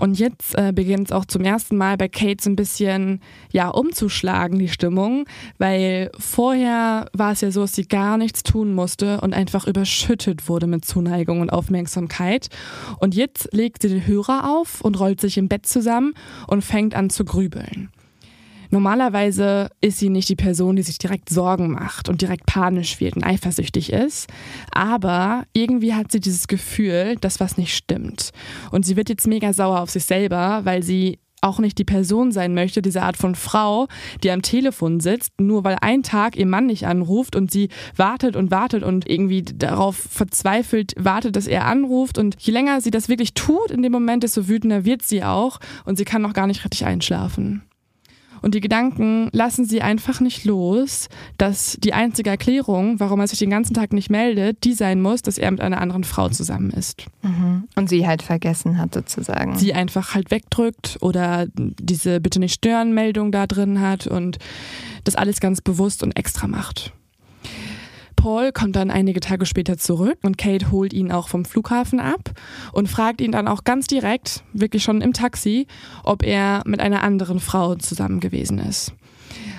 Und 0.03 0.19
jetzt 0.19 0.59
äh, 0.59 0.73
beginnt 0.75 1.11
es 1.11 1.13
auch 1.13 1.27
zum 1.27 1.45
ersten 1.45 1.77
Mal 1.77 1.97
bei 1.97 2.09
Kate 2.09 2.43
so 2.43 2.51
ein 2.51 2.57
bisschen 2.57 3.21
ja 3.53 3.69
umzuschlagen, 3.69 4.59
die 4.59 4.67
Stimmung, 4.67 5.27
weil 5.59 6.11
vorher 6.19 7.09
war 7.13 7.31
es 7.31 7.41
ja 7.41 7.53
so, 7.53 7.61
dass 7.61 7.77
sie 7.77 7.87
gar 7.87 8.19
nichts 8.19 8.43
tun 8.43 8.75
musste 8.75 9.21
und 9.21 9.33
einfach 9.33 9.69
überschüttet 9.69 10.49
wurde 10.49 10.67
mit 10.67 10.85
Zuneigung 10.85 11.41
und 11.41 11.51
Aufmerksamkeit. 11.51 12.49
Und 12.99 13.15
jetzt 13.15 13.51
legt 13.53 13.83
sie 13.83 13.91
den 13.91 14.05
Hörer 14.05 14.51
auf 14.51 14.81
und 14.81 14.99
rollt 14.99 15.21
sich 15.21 15.39
im 15.39 15.47
Bett 15.47 15.67
zusammen 15.67 16.15
und 16.49 16.65
fängt 16.65 16.97
an 16.97 17.09
zu 17.09 17.25
grübeln. 17.25 17.92
Normalerweise 18.73 19.69
ist 19.83 19.99
sie 19.99 20.09
nicht 20.09 20.31
die 20.31 20.35
Person, 20.35 20.77
die 20.77 20.83
sich 20.83 20.97
direkt 20.97 21.29
Sorgen 21.29 21.73
macht 21.73 22.09
und 22.09 22.23
direkt 22.23 22.47
panisch 22.47 23.01
wird 23.01 23.17
und 23.17 23.23
eifersüchtig 23.23 23.93
ist. 23.93 24.29
Aber 24.71 25.45
irgendwie 25.53 25.93
hat 25.93 26.11
sie 26.11 26.21
dieses 26.21 26.49
Gefühl, 26.49 27.17
dass 27.21 27.39
was 27.39 27.59
nicht 27.59 27.77
stimmt. 27.77 28.31
Und 28.71 28.87
sie 28.87 28.97
wird 28.97 29.11
jetzt 29.11 29.27
mega 29.27 29.53
sauer 29.53 29.83
auf 29.83 29.91
sich 29.91 30.07
selber, 30.07 30.63
weil 30.65 30.83
sie 30.83 31.19
auch 31.43 31.59
nicht 31.59 31.77
die 31.77 31.85
Person 31.85 32.33
sein 32.33 32.55
möchte, 32.55 32.81
diese 32.81 33.03
Art 33.03 33.19
von 33.19 33.35
Frau, 33.35 33.89
die 34.23 34.31
am 34.31 34.41
Telefon 34.41 35.01
sitzt, 35.01 35.39
nur 35.39 35.65
weil 35.65 35.77
ein 35.83 36.03
Tag 36.03 36.37
ihr 36.37 36.47
Mann 36.47 36.65
nicht 36.65 36.87
anruft 36.87 37.37
und 37.37 37.51
sie 37.51 37.69
wartet 37.97 38.37
und 38.37 38.51
wartet 38.51 38.85
und 38.85 39.07
irgendwie 39.07 39.43
darauf 39.43 39.97
verzweifelt 39.97 40.95
wartet, 40.97 41.37
dass 41.37 41.47
er 41.47 41.67
anruft. 41.67 42.17
Und 42.17 42.37
je 42.39 42.55
länger 42.55 42.81
sie 42.81 42.91
das 42.91 43.11
wirklich 43.11 43.35
tut 43.35 43.71
in 43.71 43.83
dem 43.83 43.93
Moment, 43.93 44.23
desto 44.23 44.49
wütender 44.49 44.87
wird 44.87 45.03
sie 45.03 45.25
auch 45.25 45.59
und 45.85 45.99
sie 45.99 46.07
kann 46.07 46.23
noch 46.23 46.33
gar 46.33 46.47
nicht 46.47 46.65
richtig 46.65 46.87
einschlafen. 46.87 47.63
Und 48.43 48.55
die 48.55 48.61
Gedanken 48.61 49.29
lassen 49.33 49.65
sie 49.65 49.83
einfach 49.83 50.21
nicht 50.21 50.45
los, 50.45 51.09
dass 51.39 51.79
die 51.81 51.95
einzige 51.95 52.31
Erklärung, 52.31 53.01
warum 53.01 53.21
er 53.21 53.29
sich 53.29 53.39
den 53.39 53.51
ganzen 53.51 53.75
Tag 53.75 53.93
nicht 53.93 54.11
meldet, 54.11 54.65
die 54.65 54.75
sein 54.75 55.01
muss, 55.01 55.23
dass 55.23 55.39
er 55.39 55.51
mit 55.51 55.61
einer 55.61 55.81
anderen 55.81 56.05
Frau 56.05 56.29
zusammen 56.29 56.71
ist. 56.71 57.07
Mhm. 57.23 57.69
Und 57.77 57.89
sie 57.89 58.07
halt 58.07 58.23
vergessen 58.23 58.79
hat 58.79 58.95
sozusagen. 58.95 59.57
Sie 59.57 59.73
einfach 59.73 60.15
halt 60.15 60.31
wegdrückt 60.31 60.99
oder 61.01 61.47
diese 61.55 62.21
Bitte 62.21 62.41
nicht 62.41 62.55
stören 62.55 62.93
Meldung 62.93 63.33
da 63.33 63.47
drin 63.47 63.81
hat 63.81 64.07
und 64.07 64.39
das 65.05 65.15
alles 65.15 65.41
ganz 65.41 65.61
bewusst 65.61 66.03
und 66.03 66.17
extra 66.17 66.47
macht. 66.47 66.93
Paul 68.23 68.53
kommt 68.53 68.77
dann 68.77 68.93
einige 68.93 69.19
Tage 69.19 69.47
später 69.47 69.79
zurück 69.79 70.19
und 70.23 70.39
Kate 70.39 70.71
holt 70.71 70.93
ihn 70.93 71.11
auch 71.11 71.27
vom 71.27 71.45
Flughafen 71.45 71.99
ab 71.99 72.31
und 72.73 72.89
fragt 72.89 73.21
ihn 73.21 73.33
dann 73.33 73.49
auch 73.49 73.65
ganz 73.65 73.89
direkt, 73.89 74.45
wirklich 74.53 74.85
schon 74.85 75.01
im 75.01 75.13
Taxi, 75.13 75.67
ob 76.05 76.23
er 76.23 76.63
mit 76.65 76.79
einer 76.79 77.03
anderen 77.03 77.41
Frau 77.41 77.75
zusammen 77.75 78.21
gewesen 78.21 78.61
ist. 78.61 78.93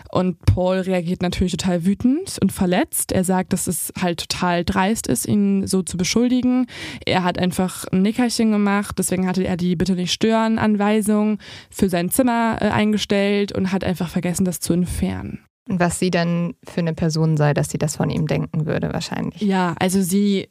Und 0.10 0.40
Paul 0.46 0.78
reagiert 0.78 1.22
natürlich 1.22 1.52
total 1.52 1.86
wütend 1.86 2.38
und 2.42 2.54
verletzt. 2.54 3.12
Er 3.12 3.26
sagt, 3.26 3.52
dass 3.52 3.68
es 3.68 3.92
halt 4.02 4.30
total 4.30 4.64
dreist 4.64 5.08
ist, 5.08 5.28
ihn 5.28 5.68
so 5.68 5.82
zu 5.82 5.98
beschuldigen. 5.98 6.68
Er 7.06 7.26
hat 7.26 7.38
einfach 7.38 7.84
ein 7.92 8.02
Nickerchen 8.02 8.54
gemacht, 8.54 8.96
deswegen 8.98 9.28
hatte 9.28 9.46
er 9.46 9.58
die 9.58 9.76
Bitte 9.76 9.96
nicht 9.96 10.14
stören 10.14 10.58
Anweisung 10.58 11.38
für 11.70 11.90
sein 11.90 12.10
Zimmer 12.12 12.60
äh, 12.62 12.70
eingestellt 12.70 13.52
und 13.52 13.74
hat 13.74 13.84
einfach 13.84 14.08
vergessen, 14.08 14.46
das 14.46 14.62
zu 14.62 14.72
entfernen. 14.72 15.40
Und 15.70 15.80
was 15.80 16.00
sie 16.00 16.12
dann 16.12 16.56
für 16.64 16.82
eine 16.82 16.94
Person 16.94 17.38
sei, 17.38 17.54
dass 17.54 17.70
sie 17.70 17.78
das 17.78 17.96
von 17.96 18.10
ihm 18.10 18.28
denken 18.28 18.66
würde, 18.66 18.92
wahrscheinlich. 18.92 19.42
Ja, 19.42 19.76
also 19.80 20.02
sie 20.02 20.50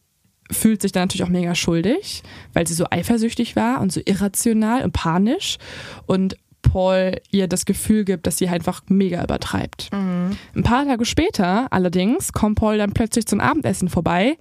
fühlt 0.51 0.83
sich 0.83 0.93
dann 0.93 1.05
natürlich 1.05 1.25
auch 1.25 1.29
mega 1.29 1.55
schuldig, 1.55 2.23
weil 2.53 2.67
sie 2.67 2.75
so 2.75 2.87
eifersüchtig 2.91 3.57
war 3.57 3.81
und 3.81 3.93
so 3.93 4.01
irrational 4.05 4.85
und 4.85 4.93
panisch 4.93 5.59
und 6.07 6.37
Paul 6.63 7.17
ihr 7.31 7.49
das 7.49 7.65
Gefühl 7.65 8.05
gibt, 8.05 8.27
dass 8.27 8.39
sie 8.39 8.49
halt 8.49 8.63
einfach 8.63 8.83
mega 8.87 9.23
übertreibt. 9.23 9.91
Mhm. 9.93 10.37
Ein 10.55 10.63
paar 10.63 10.87
Tage 10.87 11.05
später 11.05 11.67
allerdings 11.73 12.33
kommt 12.33 12.59
Paul 12.59 12.79
dann 12.79 12.93
plötzlich 12.93 13.27
zum 13.27 13.41
Abendessen 13.41 13.89
vorbei 13.89 14.37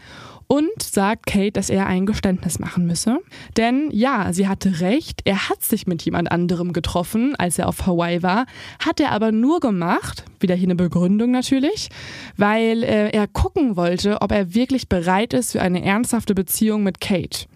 und 0.46 0.84
sagt 0.84 1.26
Kate, 1.26 1.54
dass 1.54 1.70
er 1.70 1.88
ein 1.88 2.06
Geständnis 2.06 2.60
machen 2.60 2.86
müsse. 2.86 3.20
Denn 3.58 3.90
ja, 3.92 4.32
sie 4.32 4.48
hatte 4.48 4.82
recht, 4.82 5.22
er 5.24 5.50
hat 5.50 5.64
sich 5.64 5.88
mit 5.88 6.04
jemand 6.04 6.32
anderem 6.32 6.72
getroffen, 6.72 7.36
als 7.38 7.58
er 7.58 7.68
auf 7.68 7.88
Hawaii 7.88 8.22
war, 8.22 8.46
hat 8.86 9.00
er 9.00 9.12
aber 9.12 9.32
nur 9.32 9.60
gemacht, 9.60 10.26
wieder 10.40 10.54
hier 10.54 10.68
eine 10.68 10.76
Begründung 10.76 11.32
natürlich, 11.32 11.90
weil 12.38 12.84
äh, 12.84 13.10
er 13.10 13.28
gucken 13.28 13.76
wollte, 13.76 14.22
ob 14.22 14.32
er 14.32 14.54
wirklich 14.54 14.88
bereit 14.88 15.34
ist 15.34 15.54
für 15.54 15.62
eine 15.62 15.84
ernsthafte 15.84 16.36
Beziehung 16.36 16.84
mit 16.84 17.02
Kate. 17.02 17.48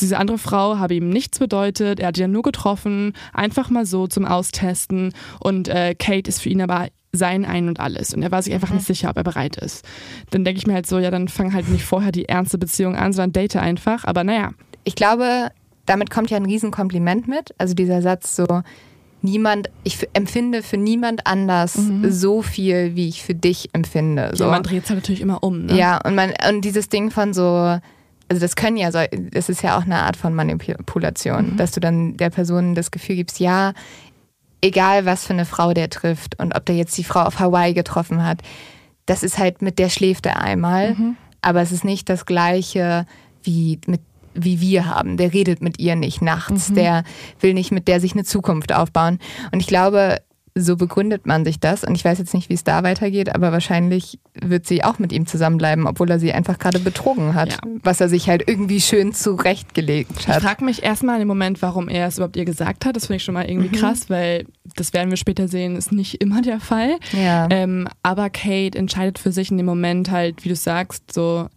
Diese 0.00 0.18
andere 0.18 0.38
Frau 0.38 0.78
habe 0.78 0.94
ihm 0.94 1.08
nichts 1.08 1.38
bedeutet, 1.38 2.00
er 2.00 2.08
hat 2.08 2.16
sie 2.16 2.22
ja 2.22 2.28
nur 2.28 2.42
getroffen, 2.42 3.12
einfach 3.32 3.70
mal 3.70 3.86
so 3.86 4.06
zum 4.06 4.24
Austesten 4.24 5.12
und 5.40 5.68
äh, 5.68 5.94
Kate 5.94 6.28
ist 6.28 6.40
für 6.40 6.48
ihn 6.48 6.62
aber 6.62 6.88
sein 7.12 7.44
Ein 7.44 7.68
und 7.68 7.78
Alles. 7.78 8.14
Und 8.14 8.22
er 8.22 8.30
war 8.30 8.42
sich 8.42 8.54
einfach 8.54 8.70
mhm. 8.70 8.76
nicht 8.76 8.86
sicher, 8.86 9.10
ob 9.10 9.16
er 9.16 9.24
bereit 9.24 9.56
ist. 9.56 9.84
Dann 10.30 10.44
denke 10.44 10.58
ich 10.58 10.66
mir 10.66 10.74
halt 10.74 10.86
so, 10.86 10.98
ja, 10.98 11.10
dann 11.10 11.28
fang 11.28 11.52
halt 11.52 11.68
nicht 11.68 11.84
vorher 11.84 12.10
die 12.10 12.28
ernste 12.28 12.58
Beziehung 12.58 12.96
an, 12.96 13.12
sondern 13.12 13.32
date 13.32 13.56
einfach. 13.56 14.04
Aber 14.04 14.24
naja. 14.24 14.52
Ich 14.84 14.94
glaube, 14.94 15.50
damit 15.84 16.10
kommt 16.10 16.30
ja 16.30 16.38
ein 16.38 16.46
Riesenkompliment 16.46 17.28
mit. 17.28 17.54
Also 17.58 17.74
dieser 17.74 18.00
Satz 18.00 18.34
so, 18.34 18.62
niemand, 19.20 19.68
ich 19.84 20.08
empfinde 20.14 20.62
für 20.62 20.78
niemand 20.78 21.26
anders 21.26 21.76
mhm. 21.76 22.10
so 22.10 22.40
viel, 22.40 22.96
wie 22.96 23.08
ich 23.08 23.22
für 23.22 23.34
dich 23.34 23.68
empfinde. 23.74 24.30
So. 24.34 24.44
Ja, 24.44 24.50
man 24.50 24.62
dreht 24.62 24.84
es 24.84 24.90
halt 24.90 25.00
natürlich 25.00 25.20
immer 25.20 25.42
um. 25.42 25.66
Ne? 25.66 25.76
Ja, 25.76 25.98
und, 26.04 26.14
man, 26.14 26.32
und 26.48 26.62
dieses 26.62 26.88
Ding 26.88 27.10
von 27.10 27.34
so, 27.34 27.78
also 28.32 28.40
das 28.40 28.56
können 28.56 28.78
ja 28.78 28.90
so, 28.90 28.98
das 29.30 29.50
ist 29.50 29.62
ja 29.62 29.76
auch 29.76 29.82
eine 29.82 29.96
Art 29.96 30.16
von 30.16 30.34
Manipulation, 30.34 31.52
mhm. 31.52 31.56
dass 31.58 31.72
du 31.72 31.80
dann 31.80 32.16
der 32.16 32.30
Person 32.30 32.74
das 32.74 32.90
Gefühl 32.90 33.16
gibst, 33.16 33.40
ja, 33.40 33.74
egal 34.62 35.04
was 35.04 35.26
für 35.26 35.34
eine 35.34 35.44
Frau 35.44 35.74
der 35.74 35.90
trifft 35.90 36.38
und 36.38 36.56
ob 36.56 36.64
der 36.64 36.76
jetzt 36.76 36.96
die 36.96 37.04
Frau 37.04 37.24
auf 37.24 37.40
Hawaii 37.40 37.74
getroffen 37.74 38.24
hat, 38.24 38.40
das 39.04 39.22
ist 39.22 39.36
halt 39.36 39.60
mit 39.60 39.78
der 39.78 39.90
schläft 39.90 40.24
er 40.24 40.40
einmal, 40.40 40.94
mhm. 40.94 41.16
aber 41.42 41.60
es 41.60 41.72
ist 41.72 41.84
nicht 41.84 42.08
das 42.08 42.24
gleiche 42.24 43.04
wie 43.42 43.78
mit 43.86 44.00
wie 44.34 44.62
wir 44.62 44.86
haben. 44.86 45.18
Der 45.18 45.34
redet 45.34 45.60
mit 45.60 45.78
ihr 45.78 45.94
nicht 45.94 46.22
nachts, 46.22 46.70
mhm. 46.70 46.74
der 46.76 47.04
will 47.40 47.52
nicht 47.52 47.70
mit 47.70 47.86
der 47.86 48.00
sich 48.00 48.14
eine 48.14 48.24
Zukunft 48.24 48.72
aufbauen. 48.72 49.18
Und 49.50 49.60
ich 49.60 49.66
glaube, 49.66 50.22
so 50.54 50.76
begründet 50.76 51.26
man 51.26 51.44
sich 51.44 51.60
das. 51.60 51.82
Und 51.82 51.94
ich 51.94 52.04
weiß 52.04 52.18
jetzt 52.18 52.34
nicht, 52.34 52.48
wie 52.48 52.54
es 52.54 52.64
da 52.64 52.82
weitergeht, 52.82 53.34
aber 53.34 53.52
wahrscheinlich 53.52 54.18
wird 54.40 54.66
sie 54.66 54.84
auch 54.84 54.98
mit 54.98 55.12
ihm 55.12 55.26
zusammenbleiben, 55.26 55.86
obwohl 55.86 56.10
er 56.10 56.18
sie 56.18 56.32
einfach 56.32 56.58
gerade 56.58 56.78
betrogen 56.78 57.34
hat, 57.34 57.52
ja. 57.52 57.58
was 57.82 58.00
er 58.00 58.08
sich 58.08 58.28
halt 58.28 58.46
irgendwie 58.46 58.80
schön 58.80 59.14
zurechtgelegt 59.14 60.28
hat. 60.28 60.38
Ich 60.38 60.42
frage 60.42 60.64
mich 60.64 60.82
erstmal 60.82 61.20
im 61.20 61.28
Moment, 61.28 61.62
warum 61.62 61.88
er 61.88 62.06
es 62.06 62.18
überhaupt 62.18 62.36
ihr 62.36 62.44
gesagt 62.44 62.84
hat. 62.84 62.96
Das 62.96 63.06
finde 63.06 63.16
ich 63.16 63.24
schon 63.24 63.34
mal 63.34 63.48
irgendwie 63.48 63.74
mhm. 63.74 63.80
krass, 63.80 64.10
weil 64.10 64.46
das 64.76 64.92
werden 64.92 65.10
wir 65.10 65.16
später 65.16 65.48
sehen, 65.48 65.76
ist 65.76 65.92
nicht 65.92 66.20
immer 66.20 66.42
der 66.42 66.60
Fall. 66.60 66.98
Ja. 67.12 67.48
Ähm, 67.50 67.88
aber 68.02 68.28
Kate 68.28 68.78
entscheidet 68.78 69.18
für 69.18 69.32
sich 69.32 69.50
in 69.50 69.56
dem 69.56 69.66
Moment 69.66 70.10
halt, 70.10 70.44
wie 70.44 70.50
du 70.50 70.56
sagst, 70.56 71.12
so 71.12 71.48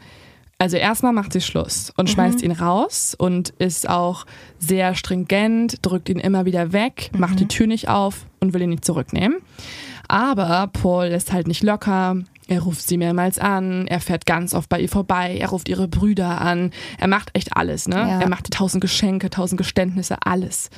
also 0.58 0.78
erstmal 0.78 1.12
macht 1.14 1.34
sie 1.34 1.42
Schluss 1.42 1.92
und 1.98 2.08
mhm. 2.08 2.14
schmeißt 2.14 2.42
ihn 2.42 2.52
raus 2.52 3.16
und 3.18 3.50
ist 3.60 3.90
auch 3.90 4.26
sehr 4.58 4.96
stringent, 4.96 5.86
drückt 5.86 6.10
ihn 6.10 6.20
immer 6.20 6.46
wieder 6.46 6.72
weg, 6.72 7.10
mhm. 7.14 7.20
macht 7.20 7.40
die 7.40 7.48
Tür 7.48 7.68
nicht 7.68 7.90
auf 7.90 8.26
und 8.40 8.54
will 8.54 8.62
ihn 8.62 8.70
nicht 8.70 8.86
zurücknehmen. 8.86 9.40
Aber 10.08 10.68
Paul 10.68 11.08
ist 11.08 11.34
halt 11.34 11.48
nicht 11.48 11.64
locker. 11.64 12.18
Er 12.48 12.62
ruft 12.62 12.88
sie 12.88 12.98
mehrmals 12.98 13.40
an, 13.40 13.88
er 13.88 14.00
fährt 14.00 14.28
ganz 14.28 14.54
oft 14.54 14.70
bei 14.70 14.80
ihr 14.80 14.88
vorbei, 14.88 15.36
er 15.40 15.50
ruft 15.50 15.68
ihre 15.68 15.88
Brüder 15.88 16.40
an, 16.42 16.70
er 17.00 17.08
macht 17.08 17.32
echt 17.34 17.58
alles, 17.58 17.88
ne? 17.88 17.96
Ja. 17.96 18.22
Er 18.22 18.30
macht 18.30 18.52
tausend 18.52 18.82
Geschenke, 18.82 19.32
tausend 19.32 19.58
Geständnisse, 19.58 20.18
alles. 20.24 20.70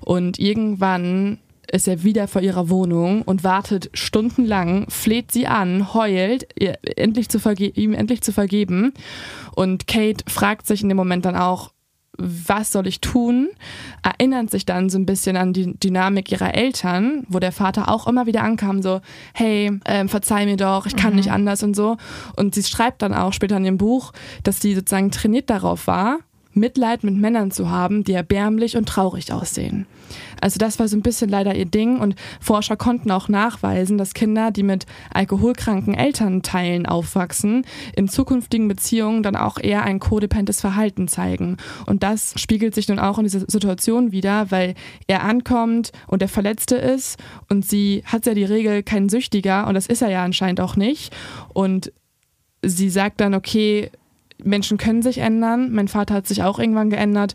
Und 0.00 0.38
irgendwann 0.38 1.38
ist 1.70 1.88
er 1.88 2.02
wieder 2.02 2.28
vor 2.28 2.42
ihrer 2.42 2.68
Wohnung 2.70 3.22
und 3.22 3.44
wartet 3.44 3.90
stundenlang, 3.94 4.86
fleht 4.88 5.32
sie 5.32 5.46
an, 5.46 5.92
heult, 5.94 6.48
ihr 6.58 6.78
endlich 6.96 7.28
zu 7.28 7.38
ihm 7.58 7.94
endlich 7.94 8.22
zu 8.22 8.32
vergeben. 8.32 8.92
Und 9.54 9.86
Kate 9.86 10.24
fragt 10.28 10.66
sich 10.66 10.82
in 10.82 10.88
dem 10.88 10.96
Moment 10.96 11.24
dann 11.24 11.36
auch, 11.36 11.72
was 12.18 12.72
soll 12.72 12.88
ich 12.88 13.00
tun? 13.00 13.48
Erinnert 14.02 14.50
sich 14.50 14.66
dann 14.66 14.90
so 14.90 14.98
ein 14.98 15.06
bisschen 15.06 15.36
an 15.36 15.52
die 15.52 15.78
Dynamik 15.78 16.32
ihrer 16.32 16.52
Eltern, 16.54 17.24
wo 17.28 17.38
der 17.38 17.52
Vater 17.52 17.88
auch 17.88 18.08
immer 18.08 18.26
wieder 18.26 18.42
ankam, 18.42 18.82
so, 18.82 19.00
hey, 19.34 19.70
äh, 19.84 20.06
verzeih 20.08 20.44
mir 20.44 20.56
doch, 20.56 20.86
ich 20.86 20.96
kann 20.96 21.10
mhm. 21.10 21.16
nicht 21.16 21.30
anders 21.30 21.62
und 21.62 21.76
so. 21.76 21.96
Und 22.36 22.56
sie 22.56 22.64
schreibt 22.64 23.02
dann 23.02 23.14
auch 23.14 23.32
später 23.32 23.56
in 23.56 23.64
dem 23.64 23.78
Buch, 23.78 24.12
dass 24.42 24.60
sie 24.60 24.74
sozusagen 24.74 25.12
trainiert 25.12 25.48
darauf 25.48 25.86
war, 25.86 26.18
Mitleid 26.58 27.04
mit 27.04 27.14
Männern 27.14 27.50
zu 27.50 27.70
haben, 27.70 28.04
die 28.04 28.12
erbärmlich 28.12 28.76
und 28.76 28.88
traurig 28.88 29.32
aussehen. 29.32 29.86
Also 30.40 30.58
das 30.58 30.78
war 30.78 30.88
so 30.88 30.96
ein 30.96 31.02
bisschen 31.02 31.28
leider 31.28 31.54
ihr 31.54 31.66
Ding 31.66 31.98
und 31.98 32.14
Forscher 32.40 32.76
konnten 32.76 33.10
auch 33.10 33.28
nachweisen, 33.28 33.98
dass 33.98 34.14
Kinder, 34.14 34.50
die 34.50 34.62
mit 34.62 34.86
alkoholkranken 35.12 35.94
Elternteilen 35.94 36.86
aufwachsen, 36.86 37.64
in 37.94 38.08
zukünftigen 38.08 38.68
Beziehungen 38.68 39.22
dann 39.22 39.36
auch 39.36 39.58
eher 39.58 39.82
ein 39.82 39.98
kodependentes 40.00 40.60
Verhalten 40.60 41.08
zeigen. 41.08 41.56
Und 41.86 42.02
das 42.02 42.34
spiegelt 42.36 42.74
sich 42.74 42.88
nun 42.88 42.98
auch 42.98 43.18
in 43.18 43.24
dieser 43.24 43.40
Situation 43.40 44.12
wieder, 44.12 44.50
weil 44.50 44.74
er 45.06 45.24
ankommt 45.24 45.92
und 46.06 46.22
der 46.22 46.28
Verletzte 46.28 46.76
ist 46.76 47.18
und 47.48 47.66
sie 47.66 48.02
hat 48.04 48.26
ja 48.26 48.34
die 48.34 48.44
Regel 48.44 48.82
kein 48.82 49.08
Süchtiger 49.08 49.66
und 49.66 49.74
das 49.74 49.86
ist 49.86 50.02
er 50.02 50.10
ja 50.10 50.24
anscheinend 50.24 50.60
auch 50.60 50.76
nicht. 50.76 51.14
Und 51.52 51.92
sie 52.62 52.90
sagt 52.90 53.20
dann, 53.20 53.34
okay, 53.34 53.90
Menschen 54.42 54.78
können 54.78 55.02
sich 55.02 55.18
ändern. 55.18 55.72
Mein 55.72 55.88
Vater 55.88 56.14
hat 56.14 56.26
sich 56.26 56.42
auch 56.42 56.58
irgendwann 56.58 56.90
geändert. 56.90 57.34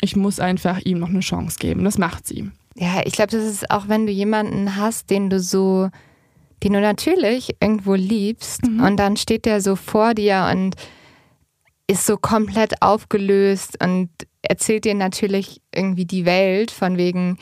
Ich 0.00 0.16
muss 0.16 0.40
einfach 0.40 0.80
ihm 0.80 0.98
noch 0.98 1.08
eine 1.08 1.20
Chance 1.20 1.58
geben. 1.58 1.84
Das 1.84 1.98
macht 1.98 2.26
sie. 2.26 2.50
Ja, 2.76 3.02
ich 3.04 3.12
glaube, 3.12 3.32
das 3.32 3.44
ist 3.44 3.70
auch, 3.70 3.88
wenn 3.88 4.06
du 4.06 4.12
jemanden 4.12 4.76
hast, 4.76 5.10
den 5.10 5.28
du 5.28 5.40
so, 5.40 5.90
den 6.62 6.72
du 6.72 6.80
natürlich 6.80 7.56
irgendwo 7.60 7.94
liebst 7.94 8.66
mhm. 8.66 8.80
und 8.80 8.96
dann 8.96 9.16
steht 9.16 9.44
der 9.44 9.60
so 9.60 9.76
vor 9.76 10.14
dir 10.14 10.48
und 10.52 10.76
ist 11.86 12.06
so 12.06 12.16
komplett 12.16 12.82
aufgelöst 12.82 13.82
und 13.82 14.08
erzählt 14.42 14.84
dir 14.84 14.94
natürlich 14.94 15.60
irgendwie 15.74 16.04
die 16.04 16.24
Welt 16.24 16.70
von 16.70 16.96
wegen, 16.96 17.36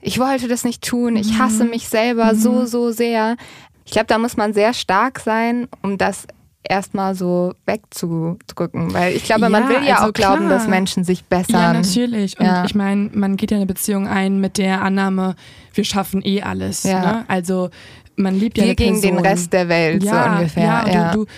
ich 0.00 0.18
wollte 0.18 0.48
das 0.48 0.64
nicht 0.64 0.82
tun, 0.82 1.16
ich 1.16 1.38
hasse 1.38 1.64
mhm. 1.64 1.70
mich 1.70 1.88
selber 1.88 2.32
mhm. 2.32 2.38
so, 2.38 2.66
so 2.66 2.90
sehr. 2.90 3.36
Ich 3.84 3.92
glaube, 3.92 4.06
da 4.06 4.18
muss 4.18 4.36
man 4.36 4.54
sehr 4.54 4.72
stark 4.72 5.20
sein, 5.20 5.68
um 5.82 5.98
das 5.98 6.26
erstmal 6.68 7.14
so 7.14 7.54
wegzudrücken. 7.66 8.92
Weil 8.94 9.14
ich 9.14 9.24
glaube, 9.24 9.48
man 9.48 9.64
Ja, 9.64 9.68
will 9.68 9.86
ja 9.86 9.94
also 9.96 10.08
auch 10.08 10.12
glauben, 10.12 10.46
klar. 10.46 10.50
dass 10.58 10.68
Menschen 10.68 11.04
sich 11.04 11.24
bessern. 11.24 11.54
Ja, 11.60 11.72
natürlich. 11.72 12.38
Und 12.38 12.46
Ja. 12.46 12.64
ich 12.64 12.74
meine, 12.74 13.10
man 13.12 13.36
geht 13.36 13.50
ja 13.50 13.56
eine 13.56 13.66
Beziehung 13.66 14.06
ein 14.08 14.40
mit 14.40 14.58
der 14.58 14.82
Annahme, 14.82 15.36
wir 15.74 15.84
schaffen 15.84 16.22
eh 16.24 16.42
alles. 16.42 16.82
Ja. 16.84 17.00
Ne? 17.00 17.24
Also 17.28 17.70
man 18.16 18.38
liebt 18.38 18.58
ja 18.58 18.64
Wir 18.64 18.74
gegen 18.76 19.00
den 19.00 19.16
Person. 19.16 19.26
Rest 19.26 19.52
der 19.52 19.68
Welt, 19.68 20.02
so 20.04 20.10
ungefähr. 20.10 20.84
Ja, 20.86 21.12
Du, 21.12 21.24
du, 21.24 21.30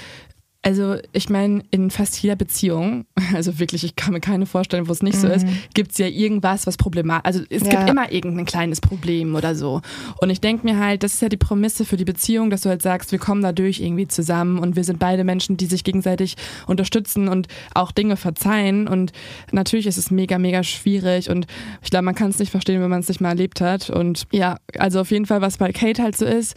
also 0.66 0.96
ich 1.12 1.28
meine, 1.30 1.62
in 1.70 1.92
fast 1.92 2.20
jeder 2.20 2.34
Beziehung, 2.34 3.04
also 3.34 3.60
wirklich, 3.60 3.84
ich 3.84 3.94
kann 3.94 4.12
mir 4.12 4.20
keine 4.20 4.46
vorstellen, 4.46 4.88
wo 4.88 4.92
es 4.92 5.00
nicht 5.00 5.16
so 5.16 5.28
ist, 5.28 5.46
gibt 5.74 5.92
es 5.92 5.98
ja 5.98 6.08
irgendwas, 6.08 6.66
was 6.66 6.76
problematisch 6.76 7.24
Also 7.24 7.40
es 7.50 7.62
Ja. 7.62 7.70
gibt 7.70 7.88
immer 7.88 8.10
irgendein 8.10 8.46
kleines 8.46 8.80
Problem 8.80 9.36
oder 9.36 9.54
so. 9.54 9.80
Und 10.20 10.30
ich 10.30 10.40
denke 10.40 10.66
mir 10.66 10.78
halt, 10.80 11.04
das 11.04 11.14
ist 11.14 11.22
ja 11.22 11.28
die 11.28 11.36
Prämisse 11.36 11.84
für 11.84 11.96
die 11.96 12.04
Beziehung, 12.04 12.50
dass 12.50 12.62
du 12.62 12.68
halt 12.68 12.82
sagst, 12.82 13.12
wir 13.12 13.20
kommen 13.20 13.42
dadurch 13.42 13.80
irgendwie 13.80 14.08
zusammen 14.08 14.58
und 14.58 14.74
wir 14.74 14.82
sind 14.82 14.98
beide 14.98 15.22
Menschen, 15.22 15.56
die 15.56 15.66
sich 15.66 15.84
gegenseitig 15.84 16.34
unterstützen 16.66 17.28
und 17.28 17.46
auch 17.74 17.92
Dinge 17.92 18.16
verzeihen. 18.16 18.88
Und 18.88 19.12
natürlich 19.52 19.86
ist 19.86 19.98
es 19.98 20.10
mega, 20.10 20.36
mega 20.38 20.64
schwierig 20.64 21.30
und 21.30 21.46
ich 21.80 21.90
glaube, 21.90 22.04
man 22.06 22.16
kann 22.16 22.30
es 22.30 22.40
nicht 22.40 22.50
verstehen, 22.50 22.82
wenn 22.82 22.90
man 22.90 23.00
es 23.00 23.08
nicht 23.08 23.20
mal 23.20 23.28
erlebt 23.28 23.60
hat. 23.60 23.88
Und 23.90 24.26
ja, 24.32 24.56
also 24.76 25.00
auf 25.00 25.12
jeden 25.12 25.26
Fall, 25.26 25.40
was 25.42 25.58
bei 25.58 25.70
Kate 25.70 26.02
halt 26.02 26.16
so 26.16 26.24
ist, 26.24 26.56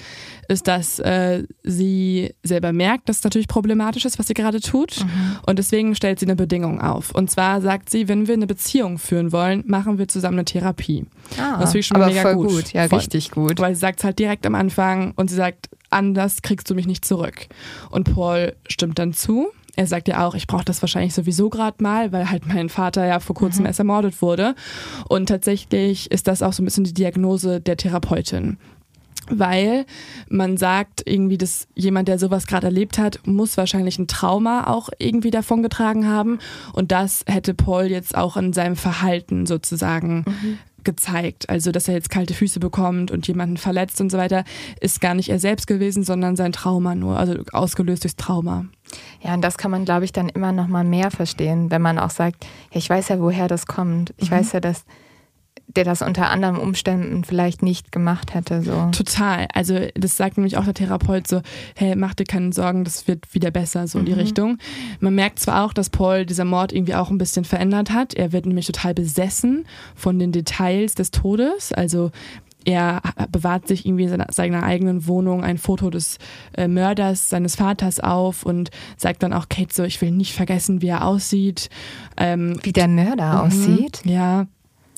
ist, 0.50 0.68
dass 0.68 1.00
äh, 1.00 1.44
sie 1.64 2.34
selber 2.44 2.74
merkt, 2.74 3.08
dass 3.08 3.20
es 3.20 3.24
natürlich 3.24 3.48
problematisch 3.48 4.04
ist, 4.04 4.20
was 4.20 4.28
sie 4.28 4.34
gerade 4.34 4.60
tut. 4.60 5.06
Und 5.46 5.60
deswegen 5.60 5.96
stellt 5.96 6.20
sie 6.20 6.26
eine 6.26 6.36
Bedingung 6.36 6.82
auf. 6.82 7.12
Und 7.14 7.30
zwar 7.32 7.62
sagt 7.62 7.90
sie, 7.90 8.08
wenn 8.08 8.28
wir 8.28 8.34
eine 8.34 8.48
Beziehung 8.48 8.98
führen 8.98 9.32
wollen, 9.32 9.64
machen 9.68 9.98
wir 10.00 10.08
zusammen 10.08 10.40
eine 10.40 10.46
Therapie. 10.46 11.06
Ah, 11.40 11.60
Das 11.60 11.70
finde 11.72 11.80
ich 11.80 11.88
schon 11.88 11.98
aber 11.98 12.08
mega 12.08 12.22
voll 12.24 12.36
gut. 12.36 12.50
gut. 12.50 12.74
Ja, 12.74 12.88
Voll. 12.88 13.00
richtig 13.00 13.32
gut. 13.32 13.60
Weil 13.60 13.76
sie 13.76 13.80
sagt 13.82 14.00
es 14.00 14.04
halt 14.04 14.20
direkt 14.20 14.46
am 14.46 14.56
Anfang 14.56 15.14
und 15.16 15.30
sie 15.30 15.36
sagt, 15.36 15.70
anders 15.92 16.42
kriegst 16.42 16.70
du 16.70 16.76
mich 16.76 16.88
nicht 16.88 17.06
zurück. 17.06 17.48
Und 17.92 18.14
Paul 18.14 18.56
stimmt 18.68 19.00
dann 19.00 19.14
zu. 19.14 19.50
Er 19.76 19.88
sagt 19.88 20.08
ja 20.10 20.26
auch, 20.28 20.36
ich 20.36 20.48
brauche 20.48 20.66
das 20.66 20.82
wahrscheinlich 20.82 21.14
sowieso 21.14 21.50
gerade 21.50 21.82
mal, 21.82 22.12
weil 22.12 22.30
halt 22.30 22.48
mein 22.48 22.70
Vater 22.70 23.06
ja 23.06 23.20
vor 23.20 23.36
kurzem 23.36 23.66
erst 23.66 23.80
ermordet 23.80 24.22
wurde. 24.22 24.56
Und 25.08 25.28
tatsächlich 25.28 26.12
ist 26.12 26.28
das 26.28 26.42
auch 26.42 26.54
so 26.54 26.62
ein 26.62 26.66
bisschen 26.66 26.84
die 26.84 26.94
Diagnose 26.94 27.62
der 27.62 27.78
Therapeutin. 27.78 28.58
Weil 29.30 29.86
man 30.30 30.58
sagt 30.58 31.04
irgendwie, 31.06 31.38
dass 31.38 31.68
jemand, 31.76 32.08
der 32.08 32.20
sowas 32.20 32.48
gerade 32.48 32.68
erlebt 32.68 32.98
hat, 32.98 33.20
muss 33.26 33.58
wahrscheinlich 33.58 34.00
ein 34.00 34.08
Trauma 34.08 34.68
auch 34.68 34.90
irgendwie 34.98 35.32
davongetragen 35.32 36.08
haben. 36.08 36.40
Und 36.74 36.92
das 36.92 37.24
hätte 37.28 37.54
Paul 37.54 37.86
jetzt 37.86 38.16
auch 38.16 38.38
in 38.38 38.54
seinem 38.54 38.76
Verhalten 38.76 39.46
sozusagen 39.46 40.26
gezeigt. 40.84 41.50
Also, 41.50 41.72
dass 41.72 41.88
er 41.88 41.94
jetzt 41.94 42.10
kalte 42.10 42.34
Füße 42.34 42.60
bekommt 42.60 43.12
und 43.12 43.28
jemanden 43.28 43.58
verletzt 43.58 44.02
und 44.02 44.12
so 44.12 44.18
weiter, 44.18 44.44
ist 44.80 45.02
gar 45.02 45.14
nicht 45.14 45.30
er 45.30 45.40
selbst 45.40 45.68
gewesen, 45.68 46.04
sondern 46.04 46.36
sein 46.36 46.52
Trauma 46.52 46.96
nur, 46.96 47.18
also 47.18 47.36
ausgelöst 47.52 48.04
durchs 48.04 48.16
Trauma. 48.16 48.66
Ja, 49.22 49.34
und 49.34 49.42
das 49.42 49.58
kann 49.58 49.72
man, 49.72 49.86
glaube 49.86 50.06
ich, 50.06 50.14
dann 50.14 50.30
immer 50.30 50.52
noch 50.52 50.68
mal 50.68 50.84
mehr 50.84 51.12
verstehen, 51.12 51.70
wenn 51.72 51.82
man 51.82 52.00
auch 52.00 52.10
sagt, 52.10 52.46
ich 52.72 52.90
weiß 52.90 53.10
ja, 53.10 53.20
woher 53.20 53.48
das 53.48 53.66
kommt. 53.66 54.14
Ich 54.18 54.32
weiß 54.32 54.54
ja, 54.54 54.60
dass 54.60 54.86
der 55.76 55.84
das 55.84 56.02
unter 56.02 56.30
anderen 56.30 56.58
Umständen 56.58 57.24
vielleicht 57.24 57.62
nicht 57.62 57.92
gemacht 57.92 58.34
hätte. 58.34 58.62
So. 58.62 58.90
Total. 58.92 59.48
Also 59.54 59.78
das 59.94 60.18
sagt 60.18 60.38
nämlich 60.38 60.58
auch 60.58 60.66
der 60.66 60.74
Therapeut 60.74 61.28
so, 61.28 61.42
hey, 61.76 61.96
mach 61.96 62.16
dir 62.16 62.24
keine 62.24 62.52
Sorgen, 62.52 62.84
das 62.84 63.08
wird 63.08 63.34
wieder 63.34 63.52
besser, 63.52 63.88
so 63.88 64.00
in 64.00 64.06
die 64.06 64.14
Richtung. 64.14 64.58
Man 65.00 65.14
merkt 65.14 65.40
zwar 65.40 65.64
auch, 65.64 65.74
dass 65.74 65.90
Paul 65.90 66.26
dieser 66.26 66.46
Mord 66.46 66.74
irgendwie 66.74 66.96
auch 66.96 67.12
ein 67.12 67.20
bisschen 67.20 67.46
verändert 67.46 67.92
hat. 67.92 68.16
Er 68.16 68.32
wird 68.32 68.48
nämlich 68.48 68.66
total 68.66 68.96
besessen 68.96 69.66
von 69.96 70.18
den 70.18 70.32
Details 70.32 70.96
des 70.96 71.12
Todes. 71.12 71.72
Also 71.72 72.12
er 72.66 73.02
bewahrt 73.32 73.68
sich 73.68 73.86
irgendwie 73.86 74.06
in 74.06 74.24
seiner, 74.30 74.64
eigenen 74.64 75.08
Wohnung 75.08 75.44
ein 75.44 75.58
Foto 75.58 75.90
des 75.90 76.18
äh, 76.58 76.68
Mörders 76.68 77.30
seines 77.30 77.56
Vaters 77.56 78.00
auf 78.00 78.44
und 78.44 78.70
sagt 78.98 79.24
dann 79.24 79.34
auch 79.34 79.50
Kate 79.50 79.74
so, 79.74 79.84
ich 79.84 80.02
will 80.02 80.12
nicht 80.12 80.34
vergessen, 80.34 80.82
wie 80.82 80.88
er 80.88 81.06
aussieht. 81.06 81.70
Ähm, 82.18 82.60
Wie 82.64 82.74
der 82.74 82.88
Mörder 82.88 83.44
aussieht. 83.44 84.02
ja. 84.04 84.48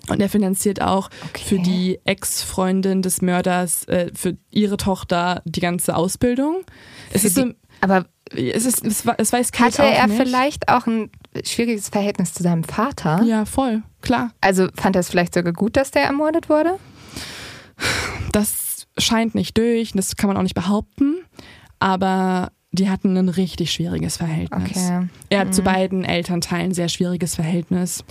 Und 0.09 0.19
er 0.21 0.29
finanziert 0.29 0.81
auch 0.81 1.09
Okay. 1.29 1.43
für 1.45 1.59
die 1.59 1.99
Ex-Freundin 2.05 3.01
des 3.01 3.21
Mörders, 3.21 3.85
äh, 3.87 4.11
für 4.15 4.35
ihre 4.49 4.77
Tochter 4.77 5.41
die 5.45 5.59
ganze 5.59 5.95
Ausbildung. 5.95 6.63
Es 7.11 7.21
Für 7.21 7.27
ist, 7.27 7.35
so, 7.35 7.45
die- 7.45 7.55
Aber 7.81 8.05
es 8.35 8.65
ist, 8.65 8.85
es, 8.85 9.03
es 9.17 9.31
weiß 9.33 9.51
Kate 9.51 9.77
hatte 9.77 9.83
er 9.93 10.07
nicht. 10.07 10.17
vielleicht 10.21 10.69
auch 10.69 10.87
ein 10.87 11.09
schwieriges 11.45 11.89
Verhältnis 11.89 12.33
zu 12.33 12.43
seinem 12.43 12.63
Vater? 12.63 13.21
Ja, 13.23 13.45
voll, 13.45 13.83
klar. 14.01 14.31
Also 14.41 14.67
fand 14.75 14.95
er 14.95 15.01
es 15.01 15.09
vielleicht 15.09 15.33
sogar 15.33 15.53
gut, 15.53 15.77
dass 15.77 15.91
der 15.91 16.03
ermordet 16.03 16.49
wurde? 16.49 16.77
Das 18.31 18.87
scheint 18.97 19.35
nicht 19.35 19.57
durch, 19.57 19.91
das 19.93 20.15
kann 20.15 20.27
man 20.27 20.37
auch 20.37 20.41
nicht 20.43 20.55
behaupten, 20.55 21.17
aber 21.79 22.51
die 22.71 22.89
hatten 22.89 23.17
ein 23.17 23.29
richtig 23.29 23.71
schwieriges 23.71 24.17
Verhältnis. 24.17 24.71
Okay. 24.77 25.07
Er 25.29 25.39
hat 25.39 25.53
zu 25.53 25.61
beiden 25.61 26.05
Elternteilen 26.05 26.67
ein 26.71 26.73
sehr 26.73 26.87
schwieriges 26.89 27.35
Verhältnis. 27.35 28.03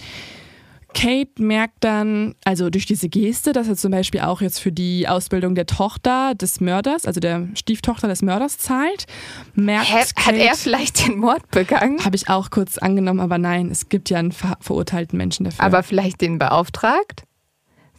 Kate 0.94 1.42
merkt 1.42 1.84
dann, 1.84 2.34
also 2.44 2.70
durch 2.70 2.86
diese 2.86 3.08
Geste, 3.08 3.52
dass 3.52 3.68
er 3.68 3.76
zum 3.76 3.90
Beispiel 3.90 4.20
auch 4.20 4.40
jetzt 4.40 4.58
für 4.58 4.72
die 4.72 5.08
Ausbildung 5.08 5.54
der 5.54 5.66
Tochter 5.66 6.34
des 6.34 6.60
Mörders, 6.60 7.06
also 7.06 7.20
der 7.20 7.48
Stieftochter 7.54 8.08
des 8.08 8.22
Mörders 8.22 8.58
zahlt, 8.58 9.06
merkt 9.54 9.92
hat 9.92 10.16
Kate, 10.16 10.38
er 10.38 10.54
vielleicht 10.54 11.06
den 11.06 11.18
Mord 11.18 11.50
begangen? 11.50 12.04
habe 12.04 12.16
ich 12.16 12.28
auch 12.28 12.50
kurz 12.50 12.78
angenommen, 12.78 13.20
aber 13.20 13.38
nein, 13.38 13.70
es 13.70 13.88
gibt 13.88 14.10
ja 14.10 14.18
einen 14.18 14.32
ver 14.32 14.56
verurteilten 14.60 15.16
Menschen 15.16 15.44
dafür. 15.44 15.64
Aber 15.64 15.82
vielleicht 15.82 16.20
den 16.20 16.38
beauftragt? 16.38 17.24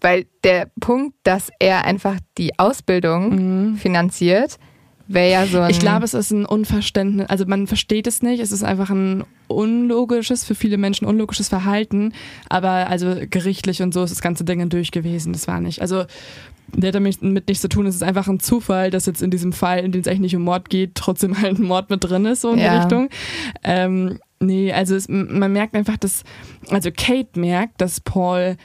Weil 0.01 0.25
der 0.43 0.71
Punkt, 0.79 1.15
dass 1.23 1.51
er 1.59 1.85
einfach 1.85 2.17
die 2.37 2.57
Ausbildung 2.57 3.75
finanziert, 3.77 4.57
wäre 5.13 5.31
ja 5.31 5.45
so 5.45 5.59
ein. 5.59 5.71
Ich 5.71 5.79
glaube, 5.79 6.05
es 6.05 6.13
ist 6.13 6.31
ein 6.31 6.45
Unverständnis, 6.45 7.29
also 7.29 7.45
man 7.45 7.67
versteht 7.67 8.07
es 8.07 8.21
nicht, 8.21 8.39
es 8.39 8.51
ist 8.51 8.63
einfach 8.63 8.89
ein 8.89 9.23
unlogisches, 9.47 10.43
für 10.43 10.55
viele 10.55 10.77
Menschen 10.77 11.05
unlogisches 11.05 11.49
Verhalten, 11.49 12.13
aber 12.49 12.87
also 12.89 13.15
gerichtlich 13.29 13.81
und 13.81 13.93
so 13.93 14.03
ist 14.03 14.11
das 14.11 14.21
ganze 14.21 14.43
Ding 14.43 14.67
durch 14.69 14.91
gewesen, 14.91 15.33
das 15.33 15.47
war 15.47 15.59
nicht. 15.59 15.81
Also 15.81 16.05
der 16.73 16.89
hat 16.89 16.95
damit 16.95 17.21
mit 17.21 17.47
nichts 17.47 17.61
zu 17.61 17.67
tun, 17.69 17.85
es 17.85 17.95
ist 17.95 18.03
einfach 18.03 18.27
ein 18.27 18.39
Zufall, 18.39 18.91
dass 18.91 19.05
jetzt 19.05 19.21
in 19.21 19.29
diesem 19.31 19.51
Fall, 19.51 19.79
in 19.79 19.91
dem 19.91 20.01
es 20.01 20.07
eigentlich 20.07 20.21
nicht 20.21 20.35
um 20.37 20.43
Mord 20.43 20.69
geht, 20.69 20.95
trotzdem 20.95 21.39
halt 21.41 21.59
ein 21.59 21.65
Mord 21.65 21.89
mit 21.89 22.03
drin 22.03 22.25
ist, 22.25 22.41
so 22.41 22.51
in 22.51 22.57
die 22.57 22.63
Ja. 22.63 22.79
Richtung. 22.79 23.09
Ähm, 23.63 24.19
nee, 24.39 24.71
also 24.71 24.95
es, 24.95 25.09
man 25.09 25.51
merkt 25.51 25.75
einfach, 25.75 25.97
dass, 25.97 26.23
also 26.69 26.89
Kate 26.95 27.37
merkt, 27.37 27.81
dass 27.81 27.99
Paul 27.99 28.55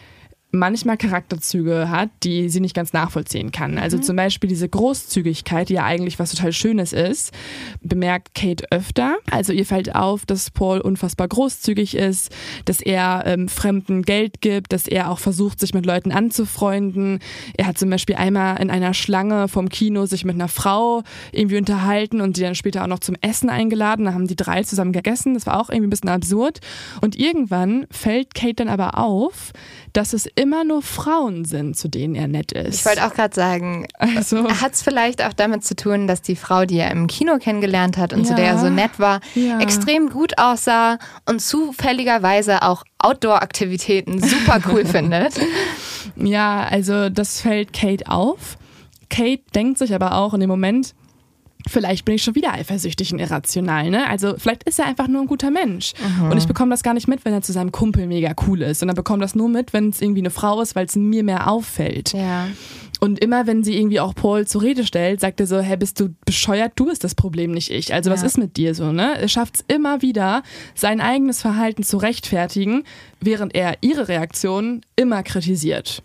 manchmal 0.59 0.97
Charakterzüge 0.97 1.91
hat, 1.91 2.11
die 2.23 2.49
sie 2.49 2.61
nicht 2.61 2.75
ganz 2.75 2.93
nachvollziehen 2.93 3.53
kann. 3.53 3.73
Mhm. 3.73 3.79
Also 3.79 3.99
zum 3.99 4.17
Beispiel 4.17 4.49
diese 4.49 4.69
Großzügigkeit, 4.69 5.69
die 5.69 5.75
ja 5.75 5.85
eigentlich 5.85 6.19
was 6.19 6.33
total 6.33 6.53
Schönes 6.53 6.93
ist, 6.93 7.33
bemerkt 7.81 8.35
Kate 8.35 8.65
öfter. 8.71 9.17
Also 9.31 9.53
ihr 9.53 9.67
fällt 9.67 9.95
auf, 9.95 10.27
dass 10.27 10.51
Paul 10.51 10.81
unfassbar 10.81 11.29
großzügig 11.29 11.97
ist, 11.97 12.35
dass 12.65 12.81
er 12.81 13.25
ähm, 13.27 13.49
Fremden 13.49 14.03
Geld 14.03 14.41
gibt, 14.41 14.73
dass 14.73 14.87
er 14.87 15.11
auch 15.11 15.19
versucht, 15.19 15.61
sich 15.61 15.75
mit 15.75 15.87
Leuten 15.87 16.13
anzufreunden. 16.13 17.21
Er 17.57 17.67
hat 17.67 17.79
zum 17.79 17.91
Beispiel 17.91 18.17
einmal 18.17 18.61
in 18.61 18.71
einer 18.71 18.95
Schlange 18.95 19.49
vom 19.49 19.69
Kino 19.69 20.07
sich 20.07 20.25
mit 20.25 20.35
einer 20.35 20.49
Frau 20.49 21.03
irgendwie 21.33 21.59
unterhalten 21.59 22.21
und 22.21 22.37
die 22.37 22.43
dann 22.43 22.55
später 22.55 22.83
auch 22.83 22.89
noch 22.89 23.01
zum 23.01 23.17
Essen 23.21 23.51
eingeladen. 23.51 24.07
Da 24.07 24.15
haben 24.15 24.27
die 24.27 24.37
drei 24.37 24.63
zusammen 24.63 24.93
gegessen. 24.93 25.35
Das 25.35 25.47
war 25.47 25.61
auch 25.61 25.71
irgendwie 25.71 25.89
ein 25.89 25.91
bisschen 25.91 26.11
absurd. 26.11 26.61
Und 27.01 27.17
irgendwann 27.17 27.87
fällt 27.91 28.35
Kate 28.35 28.57
dann 28.57 28.69
aber 28.69 28.99
auf, 28.99 29.53
dass 29.97 30.12
es 30.12 30.26
immer 30.34 30.62
nur 30.64 30.82
Frauen 30.82 31.44
sind, 31.47 31.76
zu 31.76 31.88
denen 31.88 32.14
er 32.14 32.28
nett 32.28 32.53
ist. 32.53 32.74
ich 32.80 32.84
wollte 32.86 33.07
auch 33.07 33.14
gerade 33.14 33.34
sagen, 33.34 33.86
also, 33.99 34.47
hat 34.61 34.74
es 34.74 34.82
vielleicht 34.82 35.24
auch 35.24 35.32
damit 35.32 35.64
zu 35.64 35.74
tun, 35.74 36.07
dass 36.07 36.20
die 36.20 36.36
Frau, 36.36 36.66
die 36.66 36.76
er 36.78 36.90
im 36.90 37.07
Kino 37.07 37.38
kennengelernt 37.38 37.97
hat 37.97 38.12
und 38.12 38.24
zu 38.26 38.32
Ja. 38.32 38.36
der 38.36 38.44
er 38.47 38.59
so 38.59 38.68
nett 38.68 38.99
war, 38.99 39.20
Ja. 39.34 39.59
extrem 39.61 40.11
gut 40.11 40.38
aussah 40.38 40.99
und 41.24 41.40
zufälligerweise 41.40 42.62
auch 42.62 42.84
Outdoor-Aktivitäten 42.99 44.20
super 44.22 44.61
cool 44.68 44.84
findet. 44.84 45.34
ja, 46.16 46.64
also 46.70 47.09
das 47.09 47.40
fällt 47.40 47.72
Kate 47.72 48.09
auf. 48.11 48.59
Kate 49.09 49.42
denkt 49.55 49.78
sich 49.78 49.94
aber 49.94 50.14
auch 50.16 50.34
in 50.34 50.40
dem 50.40 50.51
Moment, 50.51 50.94
vielleicht 51.69 52.05
bin 52.05 52.14
ich 52.14 52.23
schon 52.23 52.35
wieder 52.35 52.53
eifersüchtig 52.53 53.12
und 53.12 53.19
irrational, 53.19 53.91
ne? 53.91 54.09
Also 54.09 54.35
vielleicht 54.39 54.62
ist 54.64 54.79
er 54.79 54.87
einfach 54.87 55.09
nur 55.09 55.23
ein 55.23 55.27
guter 55.27 55.51
Mensch. 55.51 55.93
Und 56.31 56.39
ich 56.39 56.47
bekomme 56.47 56.71
das 56.71 56.83
gar 56.83 56.95
nicht 56.95 57.09
mit, 57.09 57.25
wenn 57.25 57.33
er 57.33 57.43
zu 57.43 57.53
seinem 57.53 57.73
Kumpel 57.73 58.07
mega 58.07 58.33
cool 58.47 58.62
ist, 58.62 58.81
sondern 58.81 58.95
bekomme 58.95 59.21
das 59.21 59.35
nur 59.35 59.49
mit, 59.49 59.73
wenn 59.73 59.89
es 59.91 60.01
irgendwie 60.01 60.21
eine 60.21 60.31
Frau 60.31 60.61
ist, 60.61 60.75
weil 60.77 60.87
es 60.87 60.97
mir 60.97 61.25
mehr 61.25 61.51
auffällt. 61.51 62.12
Ja. 62.12 62.49
Und 62.99 63.19
immer, 63.23 63.47
wenn 63.47 63.62
sie 63.62 63.77
irgendwie 63.77 64.01
auch 64.01 64.14
Paul 64.14 64.47
zur 64.47 64.62
Rede 64.62 64.87
stellt, 64.87 65.21
sagt 65.21 65.39
er 65.41 65.47
so, 65.47 65.61
hä, 65.61 65.77
bist 65.77 66.01
du 66.01 66.14
bescheuert? 66.25 66.73
Du 66.77 66.87
bist 66.87 67.05
das 67.05 67.14
Problem, 67.14 67.51
nicht 67.51 67.71
ich. 67.71 67.93
Also 67.93 68.11
was 68.11 68.21
Ja. 68.23 68.27
ist 68.27 68.39
mit 68.39 68.57
dir 68.57 68.75
so, 68.75 68.91
ne? 68.91 69.19
Er 69.21 69.29
schafft 69.29 69.57
es 69.57 69.64
immer 69.69 70.01
wieder, 70.01 70.43
sein 70.75 71.01
eigenes 71.03 71.43
Verhalten 71.43 71.83
zu 71.83 71.99
rechtfertigen, 71.99 72.85
während 73.21 73.55
er 73.55 73.75
ihre 73.83 74.09
Reaktion 74.09 74.81
immer 74.97 75.23
kritisiert. 75.23 76.03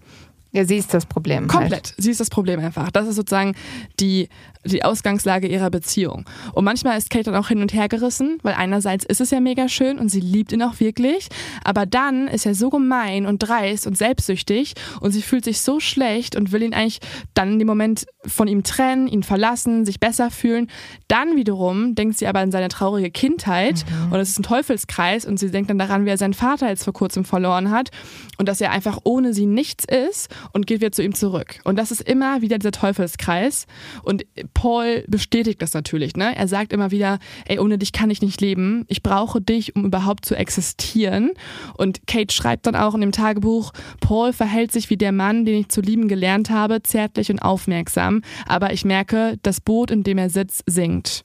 Ja, 0.53 0.65
sie 0.65 0.75
ist 0.75 0.93
das 0.93 1.05
Problem. 1.05 1.47
Komplett. 1.47 1.71
Halt. 1.71 1.93
Sie 1.97 2.11
ist 2.11 2.19
das 2.19 2.29
Problem 2.29 2.59
einfach. 2.59 2.91
Das 2.91 3.07
ist 3.07 3.15
sozusagen 3.15 3.55
die, 4.01 4.27
die 4.63 4.83
Ausgangslage 4.83 5.47
ihrer 5.47 5.69
Beziehung. 5.69 6.25
Und 6.53 6.65
manchmal 6.65 6.97
ist 6.97 7.09
Kate 7.09 7.31
dann 7.31 7.35
auch 7.35 7.47
hin 7.47 7.61
und 7.61 7.73
her 7.73 7.87
gerissen, 7.87 8.37
weil 8.43 8.53
einerseits 8.53 9.05
ist 9.05 9.21
es 9.21 9.31
ja 9.31 9.39
mega 9.39 9.67
schön 9.67 9.97
und 9.97 10.09
sie 10.09 10.19
liebt 10.19 10.51
ihn 10.51 10.61
auch 10.61 10.79
wirklich, 10.79 11.29
aber 11.63 11.85
dann 11.85 12.27
ist 12.27 12.45
er 12.45 12.53
so 12.53 12.69
gemein 12.69 13.25
und 13.25 13.39
dreist 13.39 13.87
und 13.87 13.97
selbstsüchtig 13.97 14.73
und 14.99 15.11
sie 15.11 15.21
fühlt 15.21 15.45
sich 15.45 15.61
so 15.61 15.79
schlecht 15.79 16.35
und 16.35 16.51
will 16.51 16.61
ihn 16.63 16.73
eigentlich 16.73 16.99
dann 17.33 17.53
in 17.53 17.59
dem 17.59 17.67
Moment 17.67 18.05
von 18.25 18.47
ihm 18.47 18.63
trennen, 18.63 19.07
ihn 19.07 19.23
verlassen, 19.23 19.85
sich 19.85 19.99
besser 19.99 20.29
fühlen. 20.29 20.69
Dann 21.07 21.35
wiederum 21.35 21.95
denkt 21.95 22.17
sie 22.17 22.27
aber 22.27 22.39
an 22.39 22.51
seine 22.51 22.67
traurige 22.67 23.09
Kindheit 23.09 23.83
mhm. 23.89 24.11
und 24.13 24.19
es 24.19 24.29
ist 24.29 24.39
ein 24.39 24.43
Teufelskreis 24.43 25.25
und 25.25 25.37
sie 25.37 25.49
denkt 25.49 25.69
dann 25.69 25.79
daran, 25.79 26.05
wie 26.05 26.09
er 26.09 26.17
seinen 26.17 26.33
Vater 26.33 26.69
jetzt 26.69 26.83
vor 26.83 26.93
kurzem 26.93 27.25
verloren 27.25 27.71
hat 27.71 27.89
und 28.37 28.47
dass 28.47 28.61
er 28.61 28.71
einfach 28.71 28.99
ohne 29.03 29.33
sie 29.33 29.45
nichts 29.45 29.85
ist 29.85 30.29
und 30.53 30.67
geht 30.67 30.81
wieder 30.81 30.91
zu 30.91 31.03
ihm 31.03 31.15
zurück. 31.15 31.59
Und 31.63 31.77
das 31.77 31.91
ist 31.91 32.01
immer 32.01 32.41
wieder 32.41 32.59
dieser 32.59 32.71
Teufelskreis. 32.71 33.65
Und 34.03 34.25
Paul 34.53 35.03
bestätigt 35.07 35.61
das 35.61 35.73
natürlich. 35.73 36.15
Ne? 36.15 36.35
Er 36.35 36.47
sagt 36.47 36.73
immer 36.73 36.91
wieder, 36.91 37.19
ey, 37.45 37.59
ohne 37.59 37.77
dich 37.77 37.91
kann 37.91 38.09
ich 38.09 38.21
nicht 38.21 38.41
leben. 38.41 38.85
Ich 38.87 39.03
brauche 39.03 39.41
dich, 39.41 39.75
um 39.75 39.85
überhaupt 39.85 40.25
zu 40.25 40.35
existieren. 40.35 41.31
Und 41.77 42.07
Kate 42.07 42.33
schreibt 42.33 42.67
dann 42.67 42.75
auch 42.75 42.93
in 42.93 43.01
dem 43.01 43.11
Tagebuch, 43.11 43.71
Paul 43.99 44.33
verhält 44.33 44.71
sich 44.71 44.89
wie 44.89 44.97
der 44.97 45.11
Mann, 45.11 45.45
den 45.45 45.61
ich 45.61 45.69
zu 45.69 45.81
lieben 45.81 46.07
gelernt 46.07 46.49
habe, 46.49 46.83
zärtlich 46.83 47.31
und 47.31 47.39
aufmerksam. 47.39 48.21
Aber 48.45 48.73
ich 48.73 48.85
merke, 48.85 49.37
das 49.43 49.61
Boot, 49.61 49.91
in 49.91 50.03
dem 50.03 50.17
er 50.17 50.29
sitzt, 50.29 50.63
sinkt. 50.65 51.23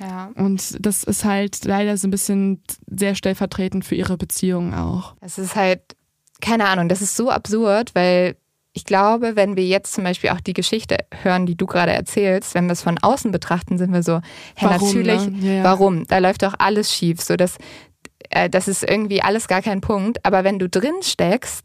Ja. 0.00 0.30
Und 0.34 0.84
das 0.84 1.04
ist 1.04 1.24
halt 1.24 1.64
leider 1.64 1.96
so 1.96 2.08
ein 2.08 2.10
bisschen 2.10 2.62
sehr 2.86 3.14
stellvertretend 3.14 3.84
für 3.84 3.94
ihre 3.94 4.16
Beziehung 4.16 4.74
auch. 4.74 5.14
Es 5.20 5.38
ist 5.38 5.54
halt, 5.54 5.80
keine 6.40 6.66
Ahnung, 6.66 6.88
das 6.88 7.00
ist 7.00 7.16
so 7.16 7.30
absurd, 7.30 7.94
weil 7.94 8.36
ich 8.76 8.84
glaube, 8.84 9.36
wenn 9.36 9.56
wir 9.56 9.64
jetzt 9.64 9.94
zum 9.94 10.02
Beispiel 10.02 10.30
auch 10.30 10.40
die 10.40 10.52
Geschichte 10.52 10.98
hören, 11.22 11.46
die 11.46 11.56
du 11.56 11.64
gerade 11.64 11.92
erzählst, 11.92 12.54
wenn 12.54 12.66
wir 12.66 12.72
es 12.72 12.82
von 12.82 12.98
außen 12.98 13.30
betrachten, 13.30 13.78
sind 13.78 13.92
wir 13.92 14.02
so, 14.02 14.20
hey, 14.56 14.68
warum, 14.68 14.88
natürlich, 14.88 15.30
ne? 15.30 15.38
ja, 15.40 15.52
ja. 15.52 15.64
warum? 15.64 16.06
Da 16.08 16.18
läuft 16.18 16.42
doch 16.42 16.54
alles 16.58 16.92
schief. 16.92 17.20
So, 17.22 17.36
dass, 17.36 17.56
äh, 18.30 18.50
das 18.50 18.66
ist 18.66 18.82
irgendwie 18.82 19.22
alles 19.22 19.46
gar 19.46 19.62
kein 19.62 19.80
Punkt. 19.80 20.26
Aber 20.26 20.42
wenn 20.42 20.58
du 20.58 20.68
drin 20.68 20.96
steckst, 21.02 21.64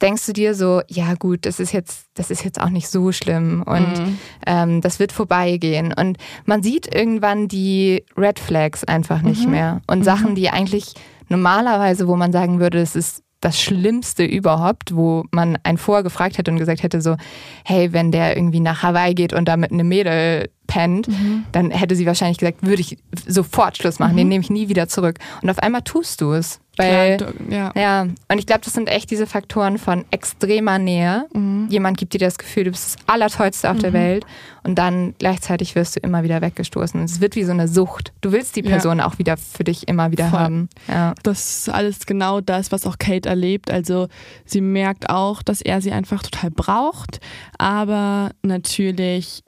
denkst 0.00 0.26
du 0.26 0.32
dir 0.32 0.54
so, 0.54 0.80
ja 0.86 1.14
gut, 1.14 1.44
das 1.44 1.58
ist 1.58 1.72
jetzt, 1.72 2.06
das 2.14 2.30
ist 2.30 2.44
jetzt 2.44 2.60
auch 2.60 2.70
nicht 2.70 2.88
so 2.88 3.10
schlimm 3.10 3.64
und 3.66 3.98
mhm. 3.98 4.18
ähm, 4.46 4.80
das 4.80 5.00
wird 5.00 5.10
vorbeigehen. 5.10 5.92
Und 5.92 6.18
man 6.44 6.62
sieht 6.62 6.94
irgendwann 6.94 7.48
die 7.48 8.04
Red 8.16 8.38
Flags 8.38 8.84
einfach 8.84 9.22
nicht 9.22 9.46
mhm. 9.46 9.50
mehr. 9.50 9.80
Und 9.88 10.00
mhm. 10.00 10.04
Sachen, 10.04 10.34
die 10.36 10.50
eigentlich 10.50 10.94
normalerweise, 11.28 12.06
wo 12.06 12.14
man 12.14 12.30
sagen 12.30 12.60
würde, 12.60 12.80
es 12.80 12.94
ist 12.94 13.23
das 13.44 13.60
Schlimmste 13.60 14.24
überhaupt, 14.24 14.96
wo 14.96 15.24
man 15.30 15.58
einen 15.64 15.78
vorher 15.78 16.02
gefragt 16.02 16.38
hätte 16.38 16.50
und 16.50 16.58
gesagt 16.58 16.82
hätte 16.82 17.00
so, 17.00 17.16
hey, 17.64 17.92
wenn 17.92 18.10
der 18.10 18.36
irgendwie 18.36 18.60
nach 18.60 18.82
Hawaii 18.82 19.14
geht 19.14 19.32
und 19.34 19.46
da 19.46 19.56
mit 19.56 19.70
einem 19.70 19.86
Mädel 19.86 20.48
pennt, 20.66 21.08
mhm. 21.08 21.44
dann 21.52 21.70
hätte 21.70 21.96
sie 21.96 22.06
wahrscheinlich 22.06 22.38
gesagt, 22.38 22.66
würde 22.66 22.80
ich 22.80 22.98
sofort 23.26 23.76
Schluss 23.76 23.98
machen, 23.98 24.12
mhm. 24.12 24.18
den 24.18 24.28
nehme 24.28 24.44
ich 24.44 24.50
nie 24.50 24.68
wieder 24.68 24.88
zurück. 24.88 25.18
Und 25.42 25.50
auf 25.50 25.58
einmal 25.58 25.82
tust 25.82 26.20
du 26.20 26.32
es. 26.32 26.60
Weil, 26.76 27.18
Klar, 27.18 27.32
ja. 27.50 27.72
ja. 27.76 28.02
Und 28.02 28.38
ich 28.38 28.46
glaube, 28.46 28.62
das 28.64 28.72
sind 28.72 28.88
echt 28.88 29.10
diese 29.10 29.26
Faktoren 29.26 29.78
von 29.78 30.04
extremer 30.10 30.78
Nähe. 30.78 31.26
Mhm. 31.32 31.68
Jemand 31.70 31.98
gibt 31.98 32.14
dir 32.14 32.18
das 32.18 32.36
Gefühl, 32.36 32.64
du 32.64 32.70
bist 32.72 32.96
das 32.96 33.08
Allertollste 33.08 33.70
auf 33.70 33.78
der 33.78 33.90
mhm. 33.90 33.94
Welt 33.94 34.26
und 34.64 34.76
dann 34.76 35.14
gleichzeitig 35.18 35.76
wirst 35.76 35.94
du 35.94 36.00
immer 36.00 36.24
wieder 36.24 36.40
weggestoßen. 36.40 36.98
Und 36.98 37.06
es 37.06 37.20
wird 37.20 37.36
wie 37.36 37.44
so 37.44 37.52
eine 37.52 37.68
Sucht. 37.68 38.12
Du 38.22 38.32
willst 38.32 38.56
die 38.56 38.62
Person 38.62 38.98
ja. 38.98 39.06
auch 39.06 39.18
wieder 39.18 39.36
für 39.36 39.62
dich 39.62 39.86
immer 39.86 40.10
wieder 40.10 40.30
Voll. 40.30 40.40
haben. 40.40 40.68
Ja. 40.88 41.14
Das 41.22 41.58
ist 41.58 41.68
alles 41.68 42.06
genau 42.06 42.40
das, 42.40 42.72
was 42.72 42.86
auch 42.86 42.98
Kate 42.98 43.28
erlebt. 43.28 43.70
Also 43.70 44.08
sie 44.44 44.60
merkt 44.60 45.10
auch, 45.10 45.42
dass 45.42 45.60
er 45.60 45.80
sie 45.80 45.92
einfach 45.92 46.22
total 46.22 46.50
braucht, 46.50 47.20
aber 47.56 48.30
natürlich 48.42 49.44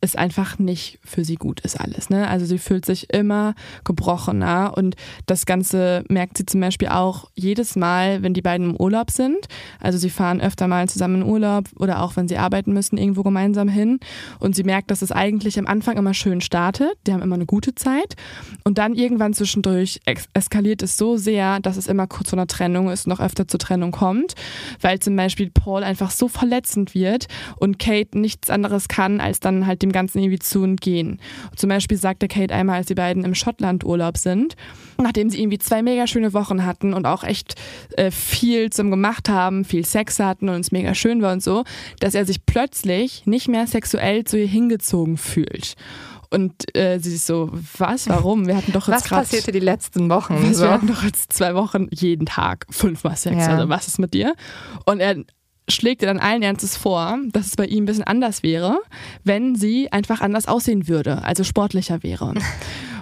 es 0.00 0.14
einfach 0.14 0.58
nicht 0.58 0.98
für 1.04 1.24
sie 1.24 1.34
gut 1.34 1.60
ist 1.60 1.80
alles. 1.80 2.08
Ne? 2.08 2.28
Also 2.28 2.46
sie 2.46 2.58
fühlt 2.58 2.86
sich 2.86 3.12
immer 3.12 3.54
gebrochener 3.84 4.74
und 4.76 4.94
das 5.26 5.44
Ganze 5.44 6.04
merkt 6.08 6.38
sie 6.38 6.46
zum 6.46 6.60
Beispiel 6.60 6.88
auch 6.88 7.30
jedes 7.34 7.74
Mal, 7.74 8.22
wenn 8.22 8.34
die 8.34 8.42
beiden 8.42 8.70
im 8.70 8.76
Urlaub 8.76 9.10
sind. 9.10 9.48
Also 9.80 9.98
sie 9.98 10.10
fahren 10.10 10.40
öfter 10.40 10.68
mal 10.68 10.88
zusammen 10.88 11.22
in 11.22 11.28
Urlaub 11.28 11.64
oder 11.76 12.02
auch 12.02 12.16
wenn 12.16 12.28
sie 12.28 12.38
arbeiten 12.38 12.72
müssen, 12.72 12.96
irgendwo 12.96 13.22
gemeinsam 13.22 13.68
hin. 13.68 13.98
Und 14.38 14.54
sie 14.54 14.62
merkt, 14.62 14.90
dass 14.90 15.02
es 15.02 15.10
eigentlich 15.10 15.58
am 15.58 15.66
Anfang 15.66 15.96
immer 15.96 16.14
schön 16.14 16.40
startet. 16.40 16.92
Die 17.06 17.12
haben 17.12 17.22
immer 17.22 17.34
eine 17.34 17.46
gute 17.46 17.74
Zeit. 17.74 18.14
Und 18.62 18.78
dann 18.78 18.94
irgendwann 18.94 19.34
zwischendurch 19.34 20.00
eskaliert 20.32 20.82
es 20.82 20.96
so 20.96 21.16
sehr, 21.16 21.58
dass 21.60 21.76
es 21.76 21.88
immer 21.88 22.06
kurz 22.06 22.30
vor 22.30 22.38
einer 22.38 22.46
Trennung 22.46 22.88
ist, 22.88 23.08
noch 23.08 23.20
öfter 23.20 23.48
zur 23.48 23.58
Trennung 23.58 23.90
kommt, 23.90 24.34
weil 24.80 25.00
zum 25.00 25.16
Beispiel 25.16 25.50
Paul 25.50 25.82
einfach 25.82 26.10
so 26.10 26.28
verletzend 26.28 26.94
wird 26.94 27.26
und 27.56 27.78
Kate 27.78 28.18
nichts 28.18 28.48
anderes 28.48 28.86
kann, 28.86 29.20
als 29.20 29.40
dann 29.40 29.66
halt 29.66 29.82
dem 29.88 29.92
Ganzen 29.92 30.18
irgendwie 30.18 30.38
zu 30.38 30.62
entgehen. 30.62 31.20
Zum 31.56 31.68
Beispiel 31.68 31.96
sagte 31.96 32.28
Kate 32.28 32.54
einmal, 32.54 32.76
als 32.76 32.86
die 32.86 32.94
beiden 32.94 33.24
im 33.24 33.34
Schottland 33.34 33.84
Urlaub 33.84 34.16
sind, 34.16 34.56
nachdem 35.00 35.30
sie 35.30 35.40
irgendwie 35.40 35.58
zwei 35.58 35.82
mega 35.82 36.06
schöne 36.06 36.32
Wochen 36.34 36.64
hatten 36.64 36.94
und 36.94 37.06
auch 37.06 37.24
echt 37.24 37.54
äh, 37.96 38.10
viel 38.10 38.70
zum 38.70 38.90
gemacht 38.90 39.28
haben, 39.28 39.64
viel 39.64 39.84
Sex 39.84 40.18
hatten 40.18 40.48
und 40.48 40.60
es 40.60 40.72
mega 40.72 40.94
schön 40.94 41.22
war 41.22 41.32
und 41.32 41.42
so, 41.42 41.64
dass 42.00 42.14
er 42.14 42.24
sich 42.24 42.44
plötzlich 42.46 43.26
nicht 43.26 43.48
mehr 43.48 43.66
sexuell 43.66 44.24
zu 44.24 44.38
ihr 44.38 44.46
hingezogen 44.46 45.16
fühlt. 45.16 45.74
Und 46.30 46.76
äh, 46.76 46.98
sie 46.98 47.14
ist 47.14 47.26
so, 47.26 47.50
was, 47.78 48.08
warum? 48.08 48.46
Wir 48.46 48.56
hatten 48.56 48.72
doch 48.72 48.86
jetzt 48.88 49.06
gerade. 49.06 49.22
Was 49.22 49.28
passierte 49.28 49.50
die 49.50 49.60
letzten 49.60 50.10
Wochen? 50.10 50.36
Was, 50.42 50.58
so? 50.58 50.64
Wir 50.64 50.72
hatten 50.72 50.86
doch 50.86 51.02
jetzt 51.02 51.32
zwei 51.32 51.54
Wochen 51.54 51.88
jeden 51.90 52.26
Tag 52.26 52.66
fünfmal 52.70 53.16
Sex. 53.16 53.36
Ja. 53.36 53.56
Also 53.56 53.68
was 53.68 53.88
ist 53.88 53.98
mit 53.98 54.12
dir? 54.12 54.34
Und 54.84 55.00
er 55.00 55.16
schlägt 55.68 56.02
ihr 56.02 56.08
dann 56.08 56.18
allen 56.18 56.42
Ernstes 56.42 56.76
vor, 56.76 57.18
dass 57.32 57.46
es 57.46 57.56
bei 57.56 57.66
ihm 57.66 57.84
ein 57.84 57.86
bisschen 57.86 58.04
anders 58.04 58.42
wäre, 58.42 58.78
wenn 59.24 59.54
sie 59.54 59.92
einfach 59.92 60.20
anders 60.20 60.48
aussehen 60.48 60.88
würde, 60.88 61.24
also 61.24 61.44
sportlicher 61.44 62.02
wäre. 62.02 62.34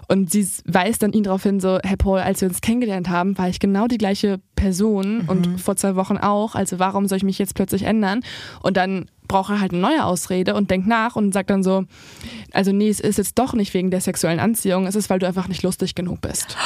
Und 0.09 0.31
sie 0.31 0.47
weist 0.67 1.03
dann 1.03 1.13
ihn 1.13 1.25
darauf 1.25 1.43
hin, 1.43 1.59
so, 1.59 1.81
Herr 1.83 1.97
Paul, 1.97 2.21
als 2.21 2.41
wir 2.41 2.49
uns 2.49 2.61
kennengelernt 2.61 3.09
haben, 3.09 3.37
war 3.39 3.49
ich 3.49 3.59
genau 3.59 3.89
die 3.89 3.99
gleiche 3.99 4.39
Person 4.55 5.23
mhm. 5.23 5.29
und 5.29 5.61
vor 5.61 5.75
zwei 5.75 5.97
Wochen 5.97 6.17
auch. 6.17 6.55
Also 6.55 6.79
warum 6.79 7.09
soll 7.09 7.19
ich 7.19 7.25
mich 7.25 7.39
jetzt 7.39 7.57
plötzlich 7.57 7.83
ändern? 7.83 8.21
Und 8.63 8.77
dann 8.77 9.07
braucht 9.29 9.51
er 9.51 9.61
halt 9.61 9.73
eine 9.73 9.81
neue 9.81 10.05
Ausrede 10.05 10.55
und 10.55 10.71
denkt 10.71 10.87
nach 10.87 11.17
und 11.17 11.33
sagt 11.33 11.51
dann 11.51 11.63
so, 11.63 11.85
also 12.53 12.73
nee, 12.73 12.89
es 12.89 13.01
ist 13.01 13.19
jetzt 13.19 13.39
doch 13.39 13.53
nicht 13.53 13.75
wegen 13.75 13.91
der 13.91 14.01
sexuellen 14.01 14.41
Anziehung, 14.41 14.87
es 14.87 14.95
ist, 14.95 15.11
weil 15.11 15.19
du 15.19 15.27
einfach 15.27 15.49
nicht 15.49 15.63
lustig 15.63 15.95
genug 15.95 16.21
bist. 16.21 16.57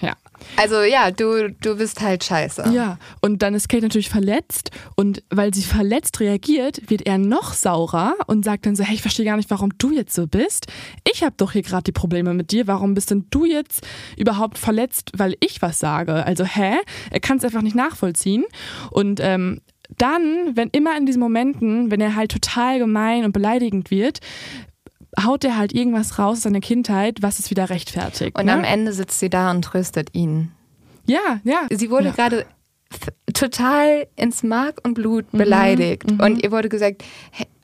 Ja. 0.00 0.14
Also 0.56 0.82
ja, 0.82 1.10
du, 1.10 1.50
du 1.50 1.76
bist 1.76 2.00
halt 2.00 2.24
scheiße. 2.24 2.70
Ja, 2.72 2.98
und 3.20 3.42
dann 3.42 3.54
ist 3.54 3.68
Kate 3.68 3.82
natürlich 3.82 4.10
verletzt 4.10 4.70
und 4.96 5.22
weil 5.30 5.54
sie 5.54 5.62
verletzt 5.62 6.20
reagiert, 6.20 6.90
wird 6.90 7.06
er 7.06 7.18
noch 7.18 7.54
saurer 7.54 8.14
und 8.26 8.44
sagt 8.44 8.66
dann 8.66 8.76
so, 8.76 8.84
hey, 8.84 8.94
ich 8.94 9.02
verstehe 9.02 9.24
gar 9.24 9.36
nicht, 9.36 9.50
warum 9.50 9.70
du 9.78 9.92
jetzt 9.92 10.14
so 10.14 10.26
bist. 10.26 10.66
Ich 11.10 11.22
habe 11.22 11.34
doch 11.36 11.52
hier 11.52 11.62
gerade 11.62 11.84
die 11.84 11.92
Probleme 11.92 12.34
mit 12.34 12.50
dir, 12.50 12.66
warum 12.66 12.94
bist 12.94 13.10
denn 13.10 13.26
du 13.30 13.44
jetzt 13.44 13.86
überhaupt 14.16 14.58
verletzt, 14.58 15.12
weil 15.16 15.36
ich 15.40 15.62
was 15.62 15.78
sage? 15.78 16.24
Also 16.26 16.44
hä? 16.44 16.74
Er 17.10 17.20
kann 17.20 17.38
es 17.38 17.44
einfach 17.44 17.62
nicht 17.62 17.76
nachvollziehen 17.76 18.44
und 18.90 19.20
ähm, 19.22 19.60
dann, 19.96 20.56
wenn 20.56 20.68
immer 20.70 20.96
in 20.96 21.06
diesen 21.06 21.20
Momenten, 21.20 21.90
wenn 21.90 22.00
er 22.00 22.16
halt 22.16 22.32
total 22.32 22.78
gemein 22.78 23.24
und 23.24 23.32
beleidigend 23.32 23.90
wird, 23.90 24.20
haut 25.22 25.44
er 25.44 25.56
halt 25.56 25.72
irgendwas 25.72 26.18
raus 26.18 26.38
aus 26.38 26.42
seiner 26.42 26.60
Kindheit, 26.60 27.18
was 27.20 27.38
es 27.38 27.50
wieder 27.50 27.70
rechtfertigt. 27.70 28.38
Und 28.38 28.46
ne? 28.46 28.52
am 28.52 28.64
Ende 28.64 28.92
sitzt 28.92 29.20
sie 29.20 29.30
da 29.30 29.50
und 29.50 29.62
tröstet 29.62 30.10
ihn. 30.12 30.50
Ja, 31.06 31.40
ja. 31.44 31.66
Sie 31.70 31.90
wurde 31.90 32.06
ja. 32.06 32.12
gerade 32.12 32.46
total 33.32 34.06
ins 34.16 34.42
Mark 34.42 34.80
und 34.84 34.94
Blut 34.94 35.32
mhm, 35.32 35.38
beleidigt. 35.38 36.10
Mhm, 36.10 36.20
und 36.20 36.42
ihr 36.42 36.52
wurde 36.52 36.68
gesagt, 36.68 37.02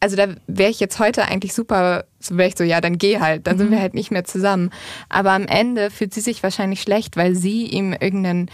also 0.01 0.17
da 0.17 0.29
wäre 0.47 0.71
ich 0.71 0.81
jetzt 0.81 0.99
heute 0.99 1.25
eigentlich 1.25 1.55
super, 1.55 2.05
so 2.19 2.37
wäre 2.37 2.49
ich 2.49 2.57
so, 2.57 2.65
ja, 2.65 2.81
dann 2.81 2.99
geh 2.99 3.21
halt, 3.21 3.47
dann 3.47 3.57
mhm. 3.57 3.61
sind 3.61 3.71
wir 3.71 3.81
halt 3.81 3.95
nicht 3.95 4.11
mehr 4.11 4.25
zusammen. 4.25 4.71
Aber 5.09 5.33
am 5.33 5.47
Ende 5.47 5.91
fühlt 5.91 6.15
sie 6.15 6.21
sich 6.21 6.43
wahrscheinlich 6.43 6.83
schlecht, 6.83 7.17
weil 7.17 7.35
sie 7.35 7.67
ihm 7.67 7.93
irgendeinen 7.93 8.51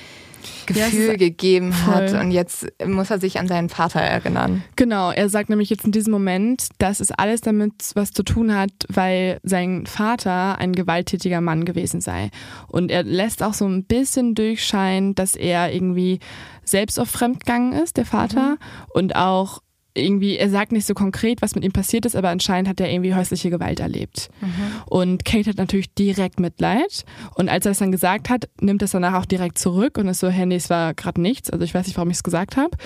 Gefühl 0.67 1.11
ja, 1.11 1.17
gegeben 1.17 1.87
hat 1.87 2.13
und 2.13 2.31
jetzt 2.31 2.67
muss 2.85 3.11
er 3.11 3.21
sich 3.21 3.39
an 3.39 3.49
seinen 3.49 3.69
Vater 3.69 4.01
erinnern. 4.01 4.65
Genau, 4.75 5.11
er 5.11 5.29
sagt 5.29 5.49
nämlich 5.49 5.71
jetzt 5.71 5.85
in 5.85 5.93
diesem 5.93 6.13
Moment, 6.13 6.69
dass 6.79 7.01
es 7.01 7.13
alles 7.13 7.41
damit 7.41 7.73
was 7.95 8.13
zu 8.13 8.23
tun 8.23 8.55
hat, 8.55 8.71
weil 8.89 9.39
sein 9.43 9.87
Vater 9.87 10.59
ein 10.59 10.73
gewalttätiger 10.73 11.41
Mann 11.41 11.65
gewesen 11.65 12.01
sei. 12.01 12.31
Und 12.69 12.91
er 12.91 13.05
lässt 13.05 13.43
auch 13.43 13.55
so 13.55 13.67
ein 13.67 13.85
bisschen 13.85 14.35
durchscheinen, 14.35 15.15
dass 15.15 15.37
er 15.37 15.73
irgendwie 15.73 16.21
selbst 16.65 16.99
auf 16.99 17.09
Fremdgang 17.09 17.73
ist, 17.73 17.97
der 17.97 18.07
Vater, 18.07 18.51
mhm. 18.51 18.57
und 18.93 19.17
auch 19.17 19.61
irgendwie, 19.97 20.37
er 20.37 20.51
sagt 20.51 20.73
nicht 20.73 20.87
so 20.87 20.95
konkret, 20.95 21.43
was 21.43 21.55
mit 21.55 21.65
ihm 21.65 21.73
passiert 21.73 22.07
ist, 22.07 22.17
aber 22.17 22.29
anscheinend 22.29 22.69
hat 22.69 22.81
er 22.81 22.91
irgendwie 22.91 23.15
häusliche 23.15 23.51
Gewalt 23.51 23.81
erlebt. 23.81 24.29
Mhm. 24.41 24.49
Und 24.87 25.25
Kate 25.25 25.51
hat 25.51 25.57
natürlich 25.57 25.93
direkt 25.95 26.41
Mitleid. 26.41 27.05
Und 27.35 27.49
als 27.49 27.67
er 27.67 27.73
es 27.73 27.79
dann 27.79 27.93
gesagt 27.93 28.31
hat, 28.31 28.49
nimmt 28.61 28.83
es 28.83 28.93
danach 28.93 29.15
auch 29.15 29.27
direkt 29.27 29.59
zurück 29.59 29.99
und 29.99 30.09
ist 30.09 30.21
so, 30.21 30.29
hey, 30.29 30.47
nee, 30.47 30.57
es 30.57 30.71
war 30.71 30.95
gerade 30.95 31.21
nichts. 31.21 31.51
Also 31.51 31.65
ich 31.65 31.75
weiß 31.75 31.87
nicht, 31.87 31.97
warum 31.97 32.11
ich 32.11 32.17
es 32.17 32.23
gesagt 32.23 32.57
habe. 32.57 32.77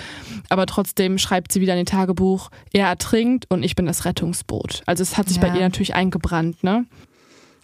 Aber 0.49 0.65
trotzdem 0.65 1.17
schreibt 1.17 1.51
sie 1.51 1.61
wieder 1.61 1.73
in 1.73 1.79
ihr 1.79 1.85
Tagebuch, 1.85 2.49
er 2.73 2.87
ertrinkt 2.87 3.45
und 3.49 3.63
ich 3.63 3.75
bin 3.75 3.85
das 3.85 4.05
Rettungsboot. 4.05 4.81
Also 4.85 5.03
es 5.03 5.17
hat 5.17 5.27
sich 5.27 5.37
ja. 5.37 5.47
bei 5.47 5.55
ihr 5.55 5.61
natürlich 5.61 5.95
eingebrannt, 5.95 6.63
ne? 6.63 6.85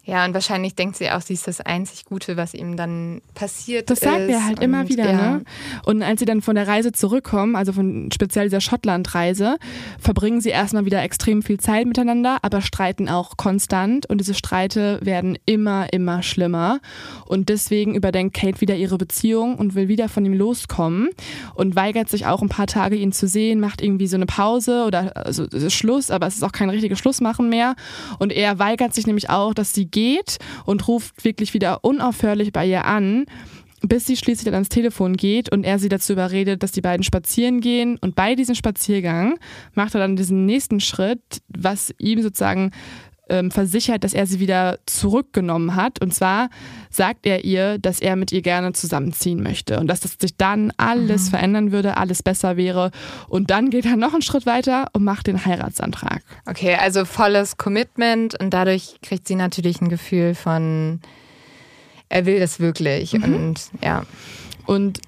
Ja, 0.07 0.23
und 0.23 0.33
wahrscheinlich 0.33 0.73
denkt 0.73 0.95
sie 0.95 1.11
auch, 1.11 1.19
sie 1.19 1.33
ist 1.33 1.47
das 1.49 1.59
einzig 1.59 2.05
Gute, 2.05 2.37
was 2.37 2.53
ihm 2.53 2.77
dann 2.77 3.21
passiert 3.33 3.89
Das 3.89 3.99
sagt 3.99 4.21
ist. 4.21 4.29
er 4.29 4.45
halt 4.45 4.59
und, 4.59 4.63
immer 4.63 4.87
wieder, 4.87 5.11
ja. 5.11 5.31
ne? 5.31 5.43
Und 5.83 6.01
als 6.01 6.21
sie 6.21 6.25
dann 6.25 6.41
von 6.41 6.55
der 6.55 6.65
Reise 6.65 6.93
zurückkommen, 6.93 7.57
also 7.57 7.73
von 7.73 8.09
speziell 8.13 8.45
dieser 8.45 8.61
Schottland-Reise, 8.61 9.57
verbringen 9.99 10.39
sie 10.39 10.47
erstmal 10.47 10.85
wieder 10.85 11.03
extrem 11.03 11.43
viel 11.43 11.59
Zeit 11.59 11.85
miteinander, 11.87 12.37
aber 12.41 12.61
streiten 12.61 13.09
auch 13.09 13.35
konstant 13.35 14.05
und 14.05 14.19
diese 14.19 14.33
Streite 14.33 14.99
werden 15.03 15.37
immer, 15.45 15.91
immer 15.91 16.23
schlimmer. 16.23 16.79
Und 17.25 17.49
deswegen 17.49 17.93
überdenkt 17.93 18.33
Kate 18.33 18.61
wieder 18.61 18.77
ihre 18.77 18.97
Beziehung 18.97 19.55
und 19.55 19.75
will 19.75 19.89
wieder 19.89 20.07
von 20.07 20.25
ihm 20.25 20.33
loskommen 20.33 21.09
und 21.53 21.75
weigert 21.75 22.07
sich 22.07 22.25
auch 22.25 22.41
ein 22.41 22.47
paar 22.47 22.67
Tage, 22.67 22.95
ihn 22.95 23.11
zu 23.11 23.27
sehen, 23.27 23.59
macht 23.59 23.81
irgendwie 23.81 24.07
so 24.07 24.15
eine 24.15 24.25
Pause 24.25 24.85
oder 24.87 25.17
also 25.17 25.43
es 25.43 25.63
ist 25.63 25.73
Schluss, 25.73 26.11
aber 26.11 26.27
es 26.27 26.35
ist 26.35 26.43
auch 26.43 26.53
kein 26.53 26.69
richtiges 26.69 26.97
Schlussmachen 26.97 27.49
mehr. 27.49 27.75
Und 28.19 28.31
er 28.31 28.57
weigert 28.57 28.93
sich 28.93 29.05
nämlich 29.05 29.29
auch, 29.29 29.53
dass 29.53 29.73
sie 29.73 29.91
geht 29.97 30.37
und 30.65 30.87
ruft 30.87 31.25
wirklich 31.25 31.55
wieder 31.55 31.83
unaufhörlich 31.83 32.53
bei 32.53 32.67
ihr 32.67 32.85
an 32.85 33.25
bis 33.81 34.05
sie 34.05 34.17
schließlich 34.17 34.45
dann 34.45 34.55
ans 34.55 34.69
Telefon 34.69 35.15
geht 35.15 35.51
und 35.51 35.63
er 35.63 35.77
sie 35.77 35.89
dazu 35.89 36.13
überredet, 36.13 36.63
dass 36.63 36.71
die 36.71 36.81
beiden 36.81 37.03
spazieren 37.03 37.61
gehen. 37.61 37.97
Und 38.01 38.15
bei 38.15 38.33
diesem 38.33 38.55
Spaziergang 38.55 39.37
macht 39.75 39.93
er 39.93 39.99
dann 39.99 40.15
diesen 40.15 40.45
nächsten 40.47 40.79
Schritt, 40.79 41.21
was 41.47 41.93
ihm 41.99 42.21
sozusagen 42.23 42.71
ähm, 43.29 43.51
versichert, 43.51 44.03
dass 44.03 44.13
er 44.13 44.25
sie 44.25 44.39
wieder 44.39 44.79
zurückgenommen 44.85 45.75
hat. 45.75 46.01
Und 46.01 46.13
zwar 46.13 46.49
sagt 46.89 47.25
er 47.25 47.43
ihr, 47.45 47.77
dass 47.77 47.99
er 47.99 48.15
mit 48.15 48.31
ihr 48.31 48.41
gerne 48.41 48.73
zusammenziehen 48.73 49.41
möchte 49.41 49.79
und 49.79 49.87
dass 49.87 50.01
das 50.01 50.17
sich 50.19 50.35
dann 50.37 50.71
alles 50.77 51.29
verändern 51.29 51.71
würde, 51.71 51.97
alles 51.97 52.23
besser 52.23 52.57
wäre. 52.57 52.91
Und 53.27 53.49
dann 53.51 53.69
geht 53.69 53.85
er 53.85 53.95
noch 53.95 54.13
einen 54.13 54.21
Schritt 54.21 54.45
weiter 54.45 54.87
und 54.93 55.03
macht 55.03 55.27
den 55.27 55.45
Heiratsantrag. 55.45 56.21
Okay, 56.45 56.75
also 56.75 57.05
volles 57.05 57.57
Commitment 57.57 58.39
und 58.39 58.53
dadurch 58.53 58.97
kriegt 59.01 59.27
sie 59.27 59.35
natürlich 59.35 59.81
ein 59.81 59.89
Gefühl 59.89 60.35
von, 60.35 60.99
er 62.09 62.25
will 62.25 62.39
das 62.39 62.59
wirklich. 62.59 63.13
Mhm. 63.13 63.23
Und 63.23 63.61
ja. 63.83 64.03
Und 64.65 64.99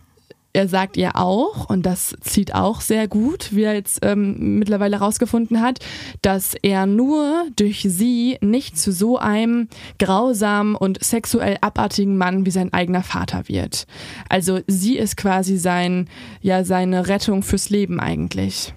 er 0.51 0.67
sagt 0.67 0.97
ihr 0.97 1.15
auch, 1.15 1.69
und 1.69 1.85
das 1.85 2.15
zieht 2.21 2.55
auch 2.55 2.81
sehr 2.81 3.07
gut, 3.07 3.49
wie 3.55 3.63
er 3.63 3.75
jetzt 3.75 3.99
ähm, 4.01 4.57
mittlerweile 4.57 4.99
herausgefunden 4.99 5.61
hat, 5.61 5.79
dass 6.23 6.55
er 6.55 6.87
nur 6.87 7.45
durch 7.55 7.85
sie 7.87 8.37
nicht 8.41 8.77
zu 8.77 8.91
so 8.91 9.19
einem 9.19 9.67
grausamen 9.99 10.73
und 10.75 11.03
sexuell 11.03 11.57
abartigen 11.61 12.17
Mann 12.17 12.47
wie 12.47 12.51
sein 12.51 12.73
eigener 12.73 13.03
Vater 13.03 13.47
wird. 13.47 13.85
Also 14.27 14.61
sie 14.65 14.97
ist 14.97 15.17
quasi 15.17 15.57
sein, 15.57 16.09
ja, 16.41 16.63
seine 16.63 17.07
Rettung 17.07 17.43
fürs 17.43 17.69
Leben 17.69 17.99
eigentlich. 17.99 18.73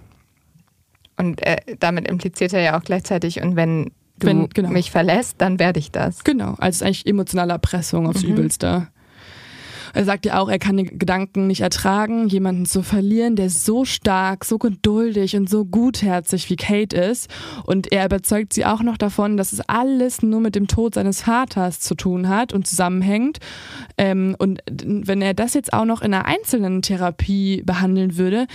Und 1.17 1.43
äh, 1.43 1.57
damit 1.81 2.07
impliziert 2.07 2.53
er 2.53 2.61
ja 2.61 2.79
auch 2.79 2.85
gleichzeitig, 2.85 3.41
und 3.43 3.57
wenn 3.57 3.93
du 4.19 4.27
Wenn- 4.27 4.49
genau. 4.51 4.69
mich 4.71 4.91
verlässt, 4.91 5.37
dann 5.39 5.59
werde 5.59 5.81
ich 5.81 5.91
das. 5.91 6.23
Genau, 6.23 6.55
also 6.59 6.69
es 6.69 6.77
ist 6.77 6.83
eigentlich 6.83 7.07
emotionale 7.07 7.53
Erpressung 7.53 8.07
aufs 8.07 8.23
Übelste. 8.23 8.89
Er 9.95 10.05
sagt 10.05 10.27
ja 10.27 10.39
auch, 10.39 10.49
er 10.49 10.59
kann 10.59 10.77
den 10.77 10.99
Gedanken 10.99 11.47
nicht 11.47 11.61
ertragen, 11.61 12.29
jemanden 12.29 12.67
zu 12.67 12.83
verlieren, 12.83 13.37
der 13.37 13.51
so 13.51 13.85
stark, 13.85 14.45
so 14.45 14.59
geduldig 14.59 15.37
und 15.37 15.49
so 15.49 15.65
gutherzig 15.65 16.49
wie 16.51 16.57
Kate 16.57 16.97
ist. 16.97 17.29
Und 17.65 17.93
er 17.93 18.07
überzeugt 18.07 18.53
sie 18.53 18.65
auch 18.65 18.83
noch 18.83 18.97
davon, 18.97 19.37
dass 19.37 19.53
es 19.53 19.61
alles 19.61 20.23
nur 20.23 20.41
mit 20.41 20.55
dem 20.55 20.67
Tod 20.67 20.95
seines 20.95 21.23
Vaters 21.23 21.81
zu 21.81 21.95
tun 21.95 22.29
hat 22.29 22.53
und 22.53 22.67
zusammenhängt. 22.67 23.39
Ähm, 23.99 24.35
und 24.39 24.63
wenn 24.69 25.23
er 25.23 25.35
das 25.35 25.55
jetzt 25.55 25.73
auch 25.73 25.85
noch 25.85 26.03
in 26.03 26.15
einer 26.15 26.27
einzelnen 26.27 26.83
Therapie 26.83 27.63
behandeln 27.65 28.17
würde, 28.17 28.47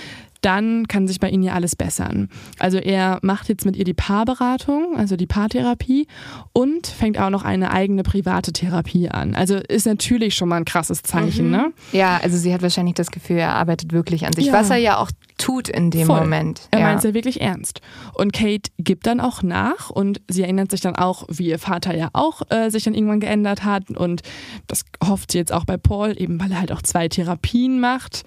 dann 0.48 0.88
kann 0.88 1.08
sich 1.10 1.20
bei 1.20 1.30
ihnen 1.30 1.44
ja 1.44 1.54
alles 1.54 1.76
bessern. 1.76 2.30
Also 2.58 2.78
er 2.78 3.20
macht 3.22 3.50
jetzt 3.50 3.66
mit 3.66 3.76
ihr 3.76 3.84
die 3.84 3.94
Paarberatung, 3.94 4.96
also 4.96 5.18
die 5.18 5.28
Paartherapie 5.28 6.08
und 6.54 6.88
fängt 6.88 7.20
auch 7.20 7.30
noch 7.30 7.44
eine 7.44 7.72
eigene 7.72 8.04
private 8.04 8.54
Therapie 8.54 9.10
an. 9.10 9.36
Also 9.36 9.56
ist 9.58 9.86
natürlich 9.86 10.36
schon 10.36 10.48
mal 10.48 10.56
ein 10.56 10.64
krasses 10.66 11.04
Zeichen, 11.04 11.52
ne? 11.52 11.74
Ja, 11.92 12.20
also 12.24 12.38
sie 12.38 12.54
hat 12.54 12.62
wahrscheinlich 12.62 12.96
das 12.96 13.12
Gefühl, 13.12 13.38
er 13.38 13.56
arbeitet 13.56 13.92
wirklich 13.92 14.26
an 14.26 14.32
sich, 14.32 14.46
Ja. 14.46 14.54
was 14.54 14.70
er 14.70 14.78
ja 14.78 14.98
auch 14.98 15.12
tut 15.38 15.68
in 15.68 15.92
dem 15.92 16.08
Voll. 16.08 16.22
Moment. 16.22 16.62
Er 16.72 16.80
ja. 16.80 16.86
meint 16.86 17.00
es 17.00 17.04
ja 17.04 17.14
wirklich 17.14 17.42
ernst. 17.42 17.82
Und 18.14 18.32
Kate 18.32 18.72
gibt 18.78 19.06
dann 19.06 19.20
auch 19.20 19.44
nach 19.44 19.90
und 19.90 20.22
sie 20.30 20.44
erinnert 20.44 20.72
sich 20.72 20.80
dann 20.80 20.96
auch, 20.96 21.26
wie 21.30 21.50
ihr 21.50 21.60
Vater 21.60 21.94
ja 21.94 22.10
auch 22.14 22.42
äh, 22.50 22.70
sich 22.70 22.86
dann 22.86 22.94
irgendwann 22.94 23.20
geändert 23.20 23.66
hat. 23.66 23.92
Und 23.92 24.22
das 24.68 24.86
hofft 25.06 25.34
sie 25.34 25.40
jetzt 25.40 25.52
auch 25.52 25.66
bei 25.66 25.76
Paul, 25.76 26.16
eben 26.18 26.40
weil 26.40 26.52
er 26.52 26.60
halt 26.62 26.72
auch 26.72 26.82
zwei 26.82 27.10
Therapien 27.10 27.82
macht. 27.82 28.24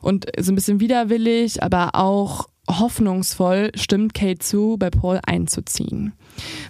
Und 0.00 0.26
so 0.38 0.52
ein 0.52 0.54
bisschen 0.54 0.80
widerwillig, 0.80 1.62
aber 1.62 1.94
auch 1.94 2.48
hoffnungsvoll 2.68 3.70
stimmt 3.74 4.14
Kate 4.14 4.38
zu, 4.38 4.76
bei 4.78 4.90
Paul 4.90 5.20
einzuziehen. 5.26 6.12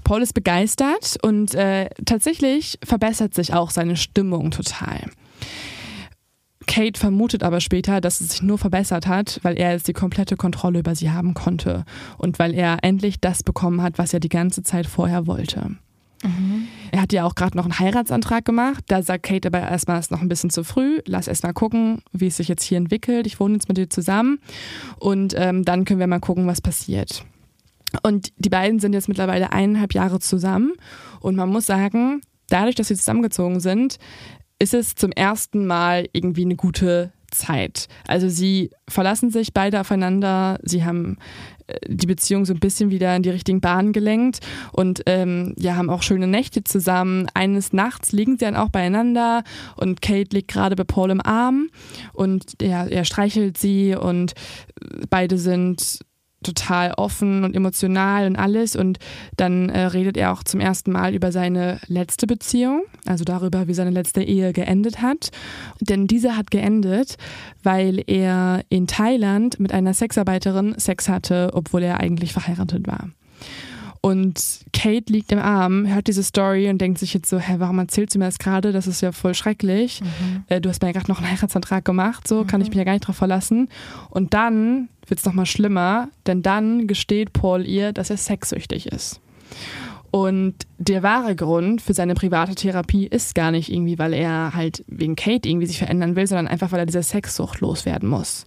Paul 0.04 0.22
ist 0.22 0.32
begeistert 0.32 1.18
und 1.22 1.54
äh, 1.54 1.88
tatsächlich 2.06 2.78
verbessert 2.84 3.34
sich 3.34 3.52
auch 3.52 3.70
seine 3.70 3.96
Stimmung 3.96 4.50
total. 4.50 5.00
Kate 6.66 7.00
vermutet 7.00 7.42
aber 7.42 7.60
später, 7.60 8.00
dass 8.00 8.20
es 8.20 8.30
sich 8.30 8.42
nur 8.42 8.58
verbessert 8.58 9.06
hat, 9.06 9.40
weil 9.42 9.58
er 9.58 9.72
jetzt 9.72 9.88
die 9.88 9.94
komplette 9.94 10.36
Kontrolle 10.36 10.80
über 10.80 10.94
sie 10.94 11.10
haben 11.10 11.34
konnte 11.34 11.84
und 12.18 12.38
weil 12.38 12.54
er 12.54 12.78
endlich 12.82 13.20
das 13.20 13.42
bekommen 13.42 13.82
hat, 13.82 13.98
was 13.98 14.12
er 14.12 14.20
die 14.20 14.28
ganze 14.28 14.62
Zeit 14.62 14.86
vorher 14.86 15.26
wollte. 15.26 15.76
Er 16.90 17.02
hat 17.02 17.12
ja 17.12 17.24
auch 17.24 17.34
gerade 17.34 17.56
noch 17.56 17.64
einen 17.64 17.78
Heiratsantrag 17.78 18.44
gemacht. 18.44 18.84
Da 18.88 19.02
sagt 19.02 19.24
Kate 19.24 19.48
aber 19.48 19.60
erstmal, 19.60 19.98
es 19.98 20.06
ist 20.06 20.10
noch 20.10 20.20
ein 20.20 20.28
bisschen 20.28 20.50
zu 20.50 20.64
früh. 20.64 21.00
Lass 21.06 21.28
erst 21.28 21.44
mal 21.44 21.52
gucken, 21.52 22.02
wie 22.12 22.26
es 22.26 22.36
sich 22.36 22.48
jetzt 22.48 22.64
hier 22.64 22.78
entwickelt. 22.78 23.26
Ich 23.26 23.38
wohne 23.38 23.54
jetzt 23.54 23.68
mit 23.68 23.76
dir 23.76 23.88
zusammen 23.88 24.40
und 24.98 25.34
ähm, 25.36 25.64
dann 25.64 25.84
können 25.84 26.00
wir 26.00 26.06
mal 26.06 26.20
gucken, 26.20 26.46
was 26.46 26.60
passiert. 26.60 27.24
Und 28.02 28.32
die 28.36 28.50
beiden 28.50 28.80
sind 28.80 28.92
jetzt 28.92 29.08
mittlerweile 29.08 29.52
eineinhalb 29.52 29.94
Jahre 29.94 30.18
zusammen 30.18 30.72
und 31.20 31.36
man 31.36 31.48
muss 31.48 31.66
sagen, 31.66 32.20
dadurch, 32.48 32.74
dass 32.74 32.88
sie 32.88 32.96
zusammengezogen 32.96 33.60
sind, 33.60 33.98
ist 34.58 34.74
es 34.74 34.94
zum 34.94 35.12
ersten 35.12 35.66
Mal 35.66 36.08
irgendwie 36.12 36.44
eine 36.44 36.56
gute 36.56 37.12
Zeit. 37.30 37.88
Also 38.06 38.28
sie 38.28 38.70
verlassen 38.88 39.30
sich 39.30 39.54
beide 39.54 39.80
aufeinander, 39.80 40.58
sie 40.62 40.84
haben 40.84 41.18
die 41.86 42.06
Beziehung 42.06 42.44
so 42.44 42.52
ein 42.52 42.60
bisschen 42.60 42.90
wieder 42.90 43.14
in 43.14 43.22
die 43.22 43.30
richtigen 43.30 43.60
Bahnen 43.60 43.92
gelenkt 43.92 44.40
und 44.72 45.02
ähm, 45.06 45.54
ja, 45.58 45.76
haben 45.76 45.90
auch 45.90 46.02
schöne 46.02 46.26
Nächte 46.26 46.64
zusammen. 46.64 47.26
Eines 47.34 47.72
Nachts 47.72 48.12
liegen 48.12 48.32
sie 48.32 48.44
dann 48.44 48.56
auch 48.56 48.70
beieinander 48.70 49.42
und 49.76 50.02
Kate 50.02 50.34
liegt 50.34 50.48
gerade 50.48 50.76
bei 50.76 50.84
Paul 50.84 51.10
im 51.10 51.20
Arm 51.20 51.68
und 52.12 52.60
er, 52.60 52.90
er 52.90 53.04
streichelt 53.04 53.58
sie 53.58 53.94
und 53.94 54.32
äh, 54.80 55.06
beide 55.10 55.38
sind 55.38 56.00
total 56.42 56.92
offen 56.92 57.44
und 57.44 57.56
emotional 57.56 58.26
und 58.26 58.36
alles. 58.36 58.76
Und 58.76 58.98
dann 59.36 59.68
äh, 59.68 59.86
redet 59.86 60.16
er 60.16 60.32
auch 60.32 60.42
zum 60.42 60.60
ersten 60.60 60.92
Mal 60.92 61.14
über 61.14 61.32
seine 61.32 61.80
letzte 61.86 62.26
Beziehung, 62.26 62.82
also 63.06 63.24
darüber, 63.24 63.68
wie 63.68 63.74
seine 63.74 63.90
letzte 63.90 64.22
Ehe 64.22 64.52
geendet 64.52 65.02
hat. 65.02 65.30
Denn 65.80 66.06
diese 66.06 66.36
hat 66.36 66.50
geendet, 66.50 67.16
weil 67.62 68.02
er 68.06 68.62
in 68.68 68.86
Thailand 68.86 69.58
mit 69.58 69.72
einer 69.72 69.94
Sexarbeiterin 69.94 70.74
Sex 70.78 71.08
hatte, 71.08 71.50
obwohl 71.52 71.82
er 71.82 72.00
eigentlich 72.00 72.32
verheiratet 72.32 72.86
war. 72.86 73.10
Und 74.00 74.60
Kate 74.72 75.12
liegt 75.12 75.32
im 75.32 75.38
Arm, 75.38 75.86
hört 75.86 76.06
diese 76.06 76.22
Story 76.22 76.68
und 76.70 76.78
denkt 76.78 76.98
sich 76.98 77.14
jetzt 77.14 77.28
so, 77.28 77.38
hä, 77.38 77.56
warum 77.58 77.78
erzählt 77.78 78.10
sie 78.10 78.18
mir 78.18 78.26
das 78.26 78.38
gerade? 78.38 78.72
Das 78.72 78.86
ist 78.86 79.00
ja 79.00 79.12
voll 79.12 79.34
schrecklich. 79.34 80.00
Äh, 80.48 80.60
du 80.60 80.68
hast 80.68 80.82
mir 80.82 80.88
ja 80.88 80.92
gerade 80.92 81.10
noch 81.10 81.18
einen 81.18 81.30
Heiratsantrag 81.30 81.84
gemacht, 81.84 82.28
so 82.28 82.44
kann 82.44 82.60
ich 82.60 82.68
mich 82.68 82.78
ja 82.78 82.84
gar 82.84 82.92
nicht 82.92 83.06
drauf 83.06 83.16
verlassen. 83.16 83.68
Und 84.10 84.34
dann 84.34 84.88
wird 85.06 85.20
es 85.20 85.26
nochmal 85.26 85.46
schlimmer, 85.46 86.08
denn 86.26 86.42
dann 86.42 86.86
gesteht 86.86 87.32
Paul 87.32 87.66
ihr, 87.66 87.92
dass 87.92 88.10
er 88.10 88.16
sexsüchtig 88.16 88.86
ist. 88.86 89.20
Und 90.10 90.54
der 90.78 91.02
wahre 91.02 91.36
Grund 91.36 91.82
für 91.82 91.92
seine 91.92 92.14
private 92.14 92.54
Therapie 92.54 93.06
ist 93.06 93.34
gar 93.34 93.50
nicht 93.50 93.70
irgendwie, 93.70 93.98
weil 93.98 94.14
er 94.14 94.54
halt 94.54 94.84
wegen 94.86 95.16
Kate 95.16 95.48
irgendwie 95.48 95.66
sich 95.66 95.78
verändern 95.78 96.16
will, 96.16 96.26
sondern 96.26 96.48
einfach, 96.48 96.72
weil 96.72 96.80
er 96.80 96.86
dieser 96.86 97.02
Sexsucht 97.02 97.60
loswerden 97.60 98.08
muss. 98.08 98.46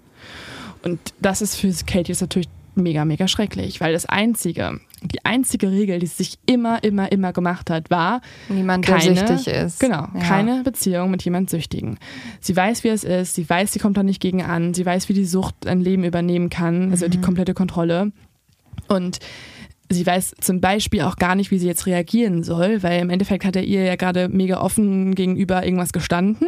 Und 0.84 1.00
das 1.20 1.42
ist 1.42 1.56
für 1.56 1.72
Kate 1.86 2.10
jetzt 2.12 2.22
natürlich 2.22 2.48
mega, 2.76 3.06
mega 3.06 3.28
schrecklich, 3.28 3.82
weil 3.82 3.94
das 3.94 4.06
einzige, 4.06 4.80
die 5.04 5.24
einzige 5.26 5.72
Regel, 5.72 6.00
die 6.00 6.08
sie 6.08 6.24
sich 6.24 6.40
immer, 6.46 6.84
immer, 6.84 7.12
immer 7.12 7.34
gemacht 7.34 7.70
hat, 7.70 7.90
war, 7.90 8.22
Niemand, 8.50 8.88
der 8.88 8.98
keine, 8.98 9.16
süchtig 9.18 9.48
ist. 9.48 9.80
Genau, 9.80 10.08
Ja. 10.14 10.20
keine 10.22 10.64
Beziehung 10.64 11.12
mit 11.12 11.24
jemand 11.24 11.50
Süchtigen. 11.50 11.98
Sie 12.40 12.56
weiß, 12.56 12.84
wie 12.84 12.90
es 12.90 13.04
ist, 13.04 13.36
sie 13.36 13.50
weiß, 13.50 13.74
sie 13.74 13.80
kommt 13.80 13.98
da 13.98 14.04
nicht 14.04 14.22
gegen 14.22 14.42
an, 14.44 14.74
sie 14.74 14.86
weiß, 14.86 15.10
wie 15.10 15.14
die 15.14 15.26
Sucht 15.26 15.68
ein 15.68 15.82
Leben 15.82 16.04
übernehmen 16.04 16.50
kann, 16.50 16.92
also 16.92 17.08
die 17.08 17.22
komplette 17.22 17.54
Kontrolle. 17.54 18.12
Und 18.88 19.20
sie 19.90 20.06
weiß 20.06 20.36
zum 20.40 20.62
Beispiel 20.62 21.02
auch 21.02 21.18
gar 21.18 21.36
nicht, 21.36 21.52
wie 21.52 21.60
sie 21.60 21.68
jetzt 21.68 21.86
reagieren 21.86 22.44
soll, 22.44 22.82
weil 22.84 23.02
im 23.02 23.10
Endeffekt 23.10 23.44
hat 23.44 23.58
er 23.58 23.64
ihr 23.64 23.84
ja 23.84 23.96
gerade 23.98 24.30
mega 24.30 24.62
offen 24.62 25.16
gegenüber 25.16 25.66
irgendwas 25.66 25.92
gestanden. 25.92 26.48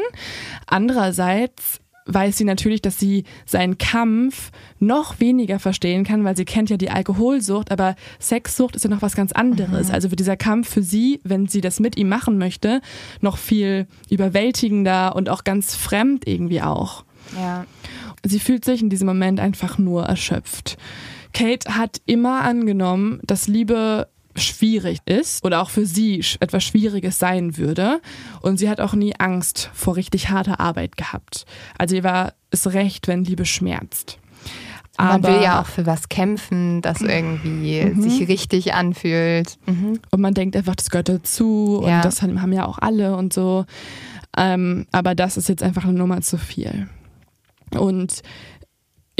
Andererseits 0.67 1.80
weiß 2.06 2.38
sie 2.38 2.43
natürlich, 2.43 2.82
dass 2.82 2.99
sie 2.99 3.24
seinen 3.45 3.78
Kampf 3.78 4.51
noch 4.80 5.20
weniger 5.20 5.60
verstehen 5.60 6.04
kann, 6.04 6.24
weil 6.24 6.36
sie 6.36 6.45
kennt 6.45 6.70
ja 6.70 6.78
die 6.78 6.89
Alkoholsucht, 6.89 7.72
aber 7.72 7.95
Sexsucht 8.20 8.76
ist 8.76 8.84
ja 8.84 8.89
noch 8.89 9.01
was 9.01 9.16
ganz 9.16 9.32
anderes. 9.32 9.89
Also 9.89 10.10
wird 10.12 10.20
dieser 10.20 10.38
Kampf 10.38 10.70
für 10.70 10.84
sie, 10.84 11.20
wenn 11.24 11.47
sie 11.47 11.62
das 11.62 11.80
mit 11.80 11.97
ihm 11.97 12.10
machen 12.10 12.38
möchte, 12.38 12.82
noch 13.22 13.38
viel 13.38 13.88
überwältigender 14.10 15.16
und 15.16 15.30
auch 15.30 15.43
ganz 15.43 15.76
fremd 15.76 16.28
irgendwie 16.28 16.62
auch. 16.62 17.06
Ja. 17.36 17.66
Sie 18.26 18.39
fühlt 18.39 18.66
sich 18.66 18.82
in 18.82 18.89
diesem 18.89 19.08
Moment 19.08 19.39
einfach 19.39 19.78
nur 19.78 20.04
erschöpft. 20.04 20.78
Kate 21.34 21.76
hat 21.76 22.01
immer 22.06 22.41
angenommen, 22.41 23.20
dass 23.24 23.47
Liebe 23.47 24.08
schwierig 24.36 25.00
ist 25.06 25.44
oder 25.44 25.62
auch 25.62 25.70
für 25.70 25.86
sie 25.86 26.24
etwas 26.40 26.64
Schwieriges 26.64 27.20
sein 27.20 27.58
würde. 27.58 28.02
Und 28.42 28.58
sie 28.58 28.70
hat 28.70 28.82
auch 28.82 28.94
nie 28.94 29.14
Angst 29.18 29.70
vor 29.74 29.96
richtig 29.96 30.30
harter 30.30 30.60
Arbeit 30.60 30.98
gehabt. 30.98 31.46
Also 31.78 31.96
ihr 31.96 32.04
war 32.04 32.34
es 32.52 32.74
recht, 32.74 33.08
wenn 33.08 33.24
Liebe 33.24 33.46
schmerzt. 33.46 34.18
Aber 34.96 35.18
man 35.18 35.24
will 35.24 35.42
ja 35.42 35.60
auch 35.60 35.66
für 35.66 35.88
was 35.88 36.08
kämpfen, 36.10 36.82
das 36.82 37.02
irgendwie 37.02 37.84
mhm. 37.84 38.02
sich 38.02 38.28
richtig 38.28 38.74
anfühlt. 38.76 39.58
Mhm. 39.66 40.00
Und 40.12 40.22
man 40.22 40.36
denkt 40.36 40.56
einfach, 40.56 40.76
das 40.76 40.92
gehört 40.92 41.10
dazu 41.10 41.80
und 41.82 41.90
ja. 41.90 42.02
das 42.02 42.22
haben 42.22 42.54
ja 42.54 42.66
auch 42.66 42.78
alle 42.78 43.16
und 43.16 43.34
so. 43.34 43.66
Ähm, 44.38 44.86
aber 44.92 45.16
das 45.16 45.38
ist 45.38 45.50
jetzt 45.50 45.64
einfach 45.64 45.86
eine 45.86 45.94
Nummer 45.94 46.22
zu 46.22 46.38
viel. 46.38 46.88
Und 47.72 48.22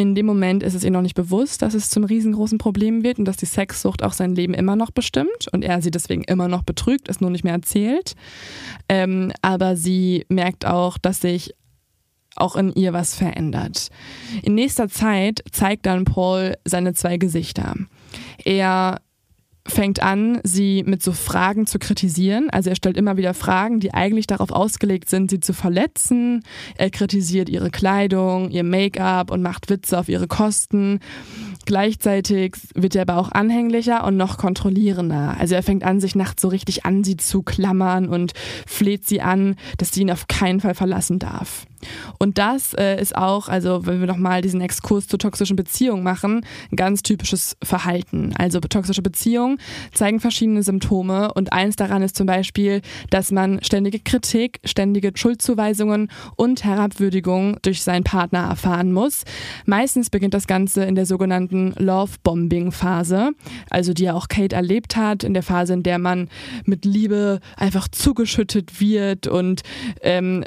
in 0.04 0.16
dem 0.16 0.26
Moment 0.26 0.64
ist 0.64 0.74
es 0.74 0.84
ihr 0.84 0.92
noch 0.92 1.02
nicht 1.02 1.16
bewusst, 1.16 1.62
dass 1.62 1.74
es 1.74 1.90
zum 1.90 2.04
riesengroßen 2.04 2.58
Problem 2.58 3.04
wird 3.04 3.20
und 3.20 3.26
dass 3.26 3.38
die 3.38 3.46
Sexsucht 3.46 4.04
auch 4.04 4.12
sein 4.12 4.36
Leben 4.36 4.54
immer 4.54 4.76
noch 4.76 4.92
bestimmt 4.92 5.48
und 5.54 5.64
er 5.64 5.82
sie 5.82 5.92
deswegen 5.92 6.26
immer 6.26 6.50
noch 6.50 6.64
betrügt, 6.64 7.08
es 7.08 7.22
nur 7.22 7.30
nicht 7.30 7.46
mehr 7.46 7.54
erzählt. 7.54 8.14
Ähm, 8.90 9.32
aber 9.42 9.78
sie 9.78 10.26
merkt 10.28 10.66
auch, 10.66 10.98
dass 10.98 11.22
sich 11.22 11.54
auch 12.36 12.58
in 12.58 12.74
ihr 12.74 12.92
was 12.92 13.16
verändert. 13.16 13.88
In 14.42 14.56
nächster 14.56 14.90
Zeit 14.90 15.42
zeigt 15.52 15.86
dann 15.86 16.04
Paul 16.04 16.56
seine 16.66 16.94
zwei 16.94 17.16
Gesichter. 17.16 17.76
Er 18.44 19.00
fängt 19.66 20.04
an, 20.04 20.42
sie 20.44 20.84
mit 20.86 21.02
so 21.02 21.14
Fragen 21.14 21.66
zu 21.66 21.80
kritisieren. 21.80 22.50
Also 22.50 22.70
er 22.70 22.76
stellt 22.76 22.98
immer 22.98 23.16
wieder 23.18 23.34
Fragen, 23.34 23.80
die 23.80 23.94
eigentlich 23.94 24.28
darauf 24.28 24.52
ausgelegt 24.52 25.10
sind, 25.10 25.30
sie 25.32 25.40
zu 25.40 25.54
verletzen. 25.54 26.44
Er 26.78 26.90
kritisiert 26.90 27.50
ihre 27.50 27.70
Kleidung, 27.70 28.50
ihr 28.50 28.64
Make-up 28.64 29.32
und 29.32 29.42
macht 29.42 29.70
Witze 29.70 29.98
auf 29.98 30.10
ihre 30.10 30.28
Kosten. 30.28 31.00
Gleichzeitig 31.66 32.56
wird 32.76 32.96
er 32.96 33.04
aber 33.04 33.18
auch 33.18 33.32
anhänglicher 33.32 34.04
und 34.04 34.18
noch 34.18 34.38
kontrollierender. 34.38 35.38
Also 35.40 35.56
er 35.56 35.64
fängt 35.64 35.84
an, 35.84 36.02
sich 36.02 36.16
nachts 36.16 36.42
so 36.42 36.50
richtig 36.50 36.86
an 36.86 37.06
sie 37.06 37.16
zu 37.16 37.42
klammern 37.42 38.10
und 38.10 38.34
fleht 38.68 39.08
sie 39.08 39.22
an, 39.22 39.56
dass 39.78 39.94
sie 39.94 40.02
ihn 40.02 40.12
auf 40.12 40.28
keinen 40.28 40.60
Fall 40.60 40.76
verlassen 40.76 41.20
darf. 41.20 41.66
Und 42.20 42.38
das 42.38 42.74
äh, 42.74 43.02
ist 43.02 43.16
auch, 43.16 43.50
also 43.50 43.86
wenn 43.86 44.00
wir 44.00 44.08
nochmal 44.08 44.42
diesen 44.42 44.62
Exkurs 44.62 45.08
zur 45.08 45.20
toxischen 45.20 45.56
Beziehung 45.56 46.04
machen, 46.04 46.46
ein 46.72 46.76
ganz 46.76 47.04
typisches 47.04 47.58
Verhalten. 47.64 48.34
Also 48.38 48.60
toxische 48.60 49.02
Beziehungen 49.02 49.60
zeigen 49.94 50.20
verschiedene 50.20 50.64
Symptome 50.64 51.34
und 51.34 51.54
eins 51.54 51.76
daran 51.76 52.02
ist 52.02 52.16
zum 52.16 52.28
Beispiel, 52.28 52.82
dass 53.10 53.32
man 53.32 53.62
ständige 53.64 54.00
Kritik, 54.00 54.60
ständige 54.64 55.12
Schuldzuweisungen 55.16 56.10
und 56.36 56.64
Herabwürdigung 56.64 57.58
durch 57.62 57.84
seinen 57.84 58.04
Partner 58.04 58.48
erfahren 58.50 58.92
muss. 58.92 59.24
Meistens 59.66 60.10
beginnt 60.10 60.34
das 60.34 60.48
Ganze 60.48 60.84
in 60.84 60.96
der 60.96 61.06
sogenannten 61.06 61.74
Love-Bombing-Phase, 61.78 63.32
also 63.70 63.94
die 63.94 64.04
ja 64.04 64.14
auch 64.14 64.28
Kate 64.28 64.56
erlebt 64.56 64.96
hat, 64.96 65.24
in 65.24 65.34
der 65.34 65.44
Phase, 65.44 65.74
in 65.74 65.84
der 65.84 66.00
man 66.00 66.30
mit 66.66 66.86
Liebe 66.86 67.40
einfach 67.58 67.88
zugeschüttet 67.88 68.80
wird 68.80 69.28
und 69.28 69.64
ähm, 70.02 70.44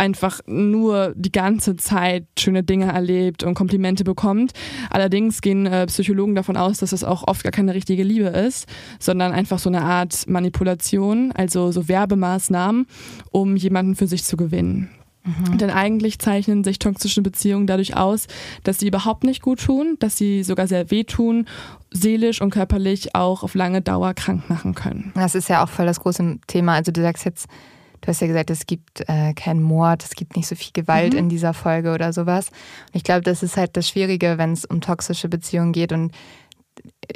einfach 0.00 0.40
nur 0.46 1.12
die 1.14 1.30
ganze 1.30 1.76
Zeit 1.76 2.26
schöne 2.38 2.62
Dinge 2.62 2.86
erlebt 2.86 3.42
und 3.42 3.52
Komplimente 3.52 4.02
bekommt. 4.02 4.52
Allerdings 4.88 5.42
gehen 5.42 5.66
äh, 5.66 5.86
Psychologen 5.86 6.34
davon 6.34 6.56
aus, 6.56 6.78
dass 6.78 6.92
es 6.92 7.04
auch 7.04 7.28
oft 7.28 7.44
gar 7.44 7.52
keine 7.52 7.74
richtige 7.74 8.02
Liebe 8.02 8.28
ist, 8.28 8.66
sondern 8.98 9.32
einfach 9.32 9.58
so 9.58 9.68
eine 9.68 9.82
Art 9.82 10.26
Manipulation, 10.26 11.32
also 11.32 11.70
so 11.70 11.86
Werbemaßnahmen, 11.86 12.86
um 13.30 13.56
jemanden 13.56 13.94
für 13.94 14.06
sich 14.06 14.24
zu 14.24 14.38
gewinnen. 14.38 14.88
Mhm. 15.22 15.58
Denn 15.58 15.68
eigentlich 15.68 16.18
zeichnen 16.18 16.64
sich 16.64 16.78
toxische 16.78 17.20
Beziehungen 17.20 17.66
dadurch 17.66 17.94
aus, 17.94 18.26
dass 18.64 18.78
sie 18.78 18.88
überhaupt 18.88 19.24
nicht 19.24 19.42
gut 19.42 19.60
tun, 19.62 19.96
dass 20.00 20.16
sie 20.16 20.42
sogar 20.42 20.66
sehr 20.66 20.90
wehtun, 20.90 21.46
seelisch 21.90 22.40
und 22.40 22.50
körperlich 22.50 23.14
auch 23.14 23.42
auf 23.42 23.54
lange 23.54 23.82
Dauer 23.82 24.14
krank 24.14 24.48
machen 24.48 24.74
können. 24.74 25.12
Das 25.14 25.34
ist 25.34 25.50
ja 25.50 25.62
auch 25.62 25.68
voll 25.68 25.84
das 25.84 26.00
große 26.00 26.38
Thema. 26.46 26.74
Also 26.74 26.90
du 26.90 27.02
sagst 27.02 27.26
jetzt, 27.26 27.48
Du 28.00 28.08
hast 28.08 28.20
ja 28.20 28.26
gesagt, 28.26 28.50
es 28.50 28.66
gibt 28.66 29.02
äh, 29.08 29.34
keinen 29.34 29.62
Mord, 29.62 30.04
es 30.04 30.10
gibt 30.10 30.36
nicht 30.36 30.46
so 30.46 30.54
viel 30.54 30.72
Gewalt 30.72 31.12
mhm. 31.12 31.18
in 31.18 31.28
dieser 31.28 31.54
Folge 31.54 31.92
oder 31.92 32.12
sowas. 32.12 32.48
Und 32.48 32.96
ich 32.96 33.04
glaube, 33.04 33.22
das 33.22 33.42
ist 33.42 33.56
halt 33.56 33.76
das 33.76 33.88
Schwierige, 33.88 34.38
wenn 34.38 34.52
es 34.52 34.64
um 34.64 34.80
toxische 34.80 35.28
Beziehungen 35.28 35.72
geht. 35.72 35.92
Und 35.92 36.12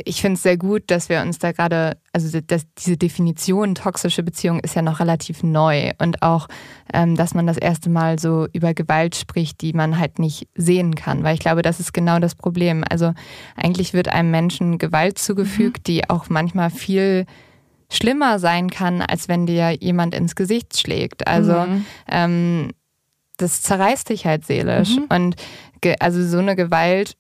ich 0.04 0.20
finde 0.20 0.34
es 0.34 0.42
sehr 0.42 0.56
gut, 0.56 0.84
dass 0.88 1.08
wir 1.08 1.20
uns 1.22 1.38
da 1.38 1.52
gerade, 1.52 1.96
also 2.12 2.40
das, 2.40 2.66
diese 2.78 2.96
Definition 2.96 3.74
toxische 3.74 4.22
Beziehung 4.22 4.60
ist 4.60 4.74
ja 4.74 4.82
noch 4.82 5.00
relativ 5.00 5.42
neu 5.42 5.92
und 5.98 6.22
auch, 6.22 6.48
ähm, 6.92 7.16
dass 7.16 7.34
man 7.34 7.46
das 7.46 7.56
erste 7.56 7.90
Mal 7.90 8.18
so 8.18 8.46
über 8.52 8.74
Gewalt 8.74 9.14
spricht, 9.14 9.60
die 9.60 9.72
man 9.72 9.98
halt 9.98 10.18
nicht 10.18 10.48
sehen 10.54 10.94
kann, 10.94 11.22
weil 11.22 11.34
ich 11.34 11.40
glaube, 11.40 11.62
das 11.62 11.80
ist 11.80 11.92
genau 11.92 12.18
das 12.18 12.34
Problem. 12.34 12.84
Also 12.88 13.14
eigentlich 13.56 13.94
wird 13.94 14.08
einem 14.08 14.30
Menschen 14.30 14.78
Gewalt 14.78 15.18
zugefügt, 15.18 15.78
mhm. 15.78 15.84
die 15.84 16.10
auch 16.10 16.28
manchmal 16.28 16.70
viel 16.70 17.26
schlimmer 17.94 18.38
sein 18.38 18.70
kann, 18.70 19.00
als 19.02 19.28
wenn 19.28 19.46
dir 19.46 19.72
jemand 19.72 20.14
ins 20.14 20.34
Gesicht 20.34 20.78
schlägt. 20.78 21.26
Also 21.26 21.54
mhm. 21.54 21.86
ähm, 22.08 22.70
das 23.36 23.62
zerreißt 23.62 24.08
dich 24.10 24.26
halt 24.26 24.46
seelisch. 24.46 24.96
Mhm. 24.96 25.06
Und 25.08 25.36
also 26.00 26.26
so 26.26 26.38
eine 26.38 26.56
Gewalt 26.56 27.16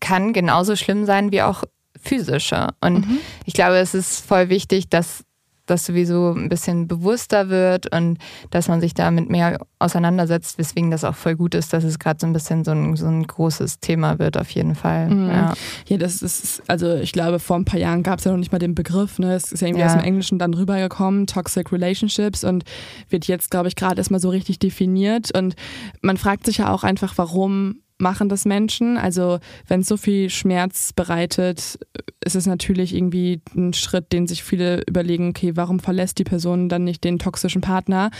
kann 0.00 0.32
genauso 0.32 0.76
schlimm 0.76 1.06
sein 1.06 1.32
wie 1.32 1.42
auch 1.42 1.64
physische. 2.00 2.68
Und 2.80 3.08
mhm. 3.08 3.18
ich 3.44 3.54
glaube, 3.54 3.76
es 3.76 3.94
ist 3.94 4.24
voll 4.24 4.48
wichtig, 4.48 4.88
dass 4.88 5.24
das 5.66 5.86
sowieso 5.86 6.32
ein 6.32 6.48
bisschen 6.48 6.88
bewusster 6.88 7.48
wird 7.48 7.94
und 7.94 8.18
dass 8.50 8.68
man 8.68 8.80
sich 8.80 8.94
damit 8.94 9.30
mehr 9.30 9.58
auseinandersetzt, 9.78 10.58
weswegen 10.58 10.90
das 10.90 11.04
auch 11.04 11.14
voll 11.14 11.36
gut 11.36 11.54
ist, 11.54 11.72
dass 11.72 11.84
es 11.84 11.98
gerade 11.98 12.18
so 12.20 12.26
ein 12.26 12.32
bisschen 12.32 12.64
so 12.64 12.72
ein, 12.72 12.96
so 12.96 13.06
ein 13.06 13.26
großes 13.26 13.80
Thema 13.80 14.18
wird, 14.18 14.36
auf 14.36 14.50
jeden 14.50 14.74
Fall. 14.74 15.10
Mhm. 15.10 15.28
Ja. 15.28 15.54
ja, 15.88 15.96
das 15.96 16.22
ist, 16.22 16.62
also 16.66 16.94
ich 16.94 17.12
glaube, 17.12 17.38
vor 17.38 17.56
ein 17.56 17.64
paar 17.64 17.80
Jahren 17.80 18.02
gab 18.02 18.18
es 18.18 18.24
ja 18.24 18.32
noch 18.32 18.38
nicht 18.38 18.52
mal 18.52 18.58
den 18.58 18.74
Begriff, 18.74 19.18
ne? 19.18 19.34
Es 19.34 19.52
ist 19.52 19.60
ja 19.60 19.68
irgendwie 19.68 19.80
ja. 19.80 19.86
aus 19.86 19.94
dem 19.94 20.04
Englischen 20.04 20.38
dann 20.38 20.54
rübergekommen, 20.54 21.26
Toxic 21.26 21.72
Relationships 21.72 22.44
und 22.44 22.64
wird 23.08 23.26
jetzt, 23.26 23.50
glaube 23.50 23.68
ich, 23.68 23.76
gerade 23.76 23.96
erstmal 23.96 24.20
so 24.20 24.28
richtig 24.28 24.58
definiert. 24.58 25.36
Und 25.36 25.54
man 26.02 26.16
fragt 26.16 26.46
sich 26.46 26.58
ja 26.58 26.72
auch 26.72 26.84
einfach, 26.84 27.14
warum 27.16 27.76
machen 27.98 28.28
das 28.28 28.44
Menschen. 28.44 28.96
Also 28.96 29.38
wenn 29.68 29.80
es 29.80 29.86
so 29.86 29.96
viel 29.96 30.30
Schmerz 30.30 30.92
bereitet, 30.92 31.78
ist 32.24 32.36
es 32.36 32.46
natürlich 32.46 32.94
irgendwie 32.94 33.40
ein 33.54 33.72
Schritt, 33.72 34.12
den 34.12 34.26
sich 34.26 34.42
viele 34.42 34.82
überlegen, 34.88 35.30
okay, 35.30 35.52
warum 35.54 35.80
verlässt 35.80 36.18
die 36.18 36.24
Person 36.24 36.68
dann 36.68 36.84
nicht 36.84 37.04
den 37.04 37.18
toxischen 37.18 37.60
Partner? 37.60 38.10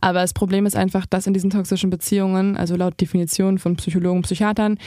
Aber 0.00 0.20
das 0.20 0.34
Problem 0.34 0.66
ist 0.66 0.76
einfach, 0.76 1.06
dass 1.06 1.26
in 1.26 1.34
diesen 1.34 1.50
toxischen 1.50 1.90
Beziehungen, 1.90 2.56
also 2.56 2.76
laut 2.76 3.00
Definition 3.00 3.58
von 3.58 3.76
Psychologen 3.76 4.18
und 4.18 4.22
Psychiatern, 4.22 4.78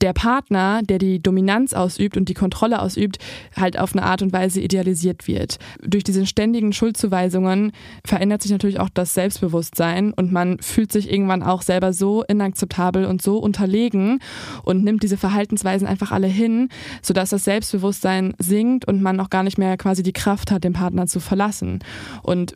der 0.00 0.12
Partner, 0.12 0.82
der 0.82 0.98
die 0.98 1.20
Dominanz 1.20 1.72
ausübt 1.74 2.16
und 2.16 2.28
die 2.28 2.34
Kontrolle 2.34 2.80
ausübt, 2.80 3.18
halt 3.56 3.78
auf 3.78 3.92
eine 3.94 4.04
Art 4.04 4.22
und 4.22 4.32
Weise 4.32 4.60
idealisiert 4.60 5.26
wird. 5.26 5.58
Durch 5.82 6.04
diese 6.04 6.26
ständigen 6.26 6.72
Schuldzuweisungen 6.72 7.72
verändert 8.04 8.42
sich 8.42 8.52
natürlich 8.52 8.80
auch 8.80 8.88
das 8.88 9.14
Selbstbewusstsein 9.14 10.12
und 10.12 10.32
man 10.32 10.58
fühlt 10.60 10.92
sich 10.92 11.10
irgendwann 11.10 11.42
auch 11.42 11.62
selber 11.62 11.92
so 11.92 12.22
inakzeptabel 12.22 13.04
und 13.04 13.22
so 13.22 13.38
unterlegen 13.38 14.20
und 14.62 14.84
nimmt 14.84 15.02
diese 15.02 15.16
Verhaltensweisen 15.16 15.86
einfach 15.86 16.12
alle 16.12 16.26
hin, 16.26 16.68
sodass 17.02 17.30
das 17.30 17.44
Selbstbewusstsein 17.44 18.34
sinkt 18.38 18.86
und 18.86 19.02
man 19.02 19.20
auch 19.20 19.30
gar 19.30 19.42
nicht 19.42 19.58
mehr 19.58 19.76
quasi 19.76 20.02
die 20.02 20.12
Kraft 20.12 20.50
hat, 20.50 20.64
den 20.64 20.72
Partner 20.72 21.06
zu 21.06 21.20
verlassen. 21.20 21.80
Und 22.22 22.54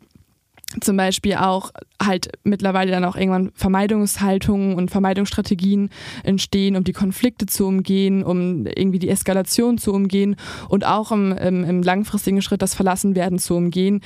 zum 0.80 0.96
Beispiel 0.96 1.36
auch 1.36 1.70
halt 2.02 2.30
mittlerweile 2.42 2.90
dann 2.90 3.04
auch 3.04 3.16
irgendwann 3.16 3.52
Vermeidungshaltungen 3.54 4.74
und 4.74 4.90
Vermeidungsstrategien 4.90 5.90
entstehen, 6.24 6.76
um 6.76 6.84
die 6.84 6.92
Konflikte 6.92 7.46
zu 7.46 7.66
umgehen, 7.66 8.24
um 8.24 8.66
irgendwie 8.66 8.98
die 8.98 9.08
Eskalation 9.08 9.78
zu 9.78 9.92
umgehen 9.92 10.36
und 10.68 10.84
auch 10.84 11.12
im, 11.12 11.32
im, 11.32 11.64
im 11.64 11.82
langfristigen 11.82 12.42
Schritt 12.42 12.62
das 12.62 12.74
Verlassenwerden 12.74 13.38
zu 13.38 13.54
umgehen, 13.54 14.02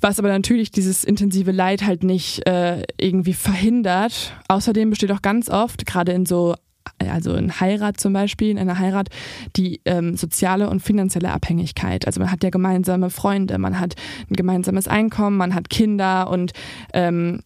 was 0.00 0.18
aber 0.18 0.28
natürlich 0.28 0.70
dieses 0.70 1.04
intensive 1.04 1.52
Leid 1.52 1.84
halt 1.84 2.04
nicht 2.04 2.46
äh, 2.46 2.82
irgendwie 2.98 3.34
verhindert. 3.34 4.34
Außerdem 4.48 4.90
besteht 4.90 5.10
auch 5.10 5.22
ganz 5.22 5.48
oft, 5.48 5.86
gerade 5.86 6.12
in 6.12 6.26
so 6.26 6.54
also 6.98 7.34
in 7.34 7.60
Heirat 7.60 7.98
zum 7.98 8.12
Beispiel, 8.12 8.50
in 8.50 8.58
einer 8.58 8.78
Heirat, 8.78 9.08
die 9.56 9.80
ähm, 9.84 10.16
soziale 10.16 10.68
und 10.68 10.80
finanzielle 10.80 11.32
Abhängigkeit. 11.32 12.06
Also 12.06 12.20
man 12.20 12.30
hat 12.30 12.44
ja 12.44 12.50
gemeinsame 12.50 13.10
Freunde, 13.10 13.58
man 13.58 13.80
hat 13.80 13.94
ein 14.30 14.36
gemeinsames 14.36 14.88
Einkommen, 14.88 15.36
man 15.36 15.54
hat 15.54 15.70
Kinder 15.70 16.30
und 16.30 16.52
ähm, 16.92 17.42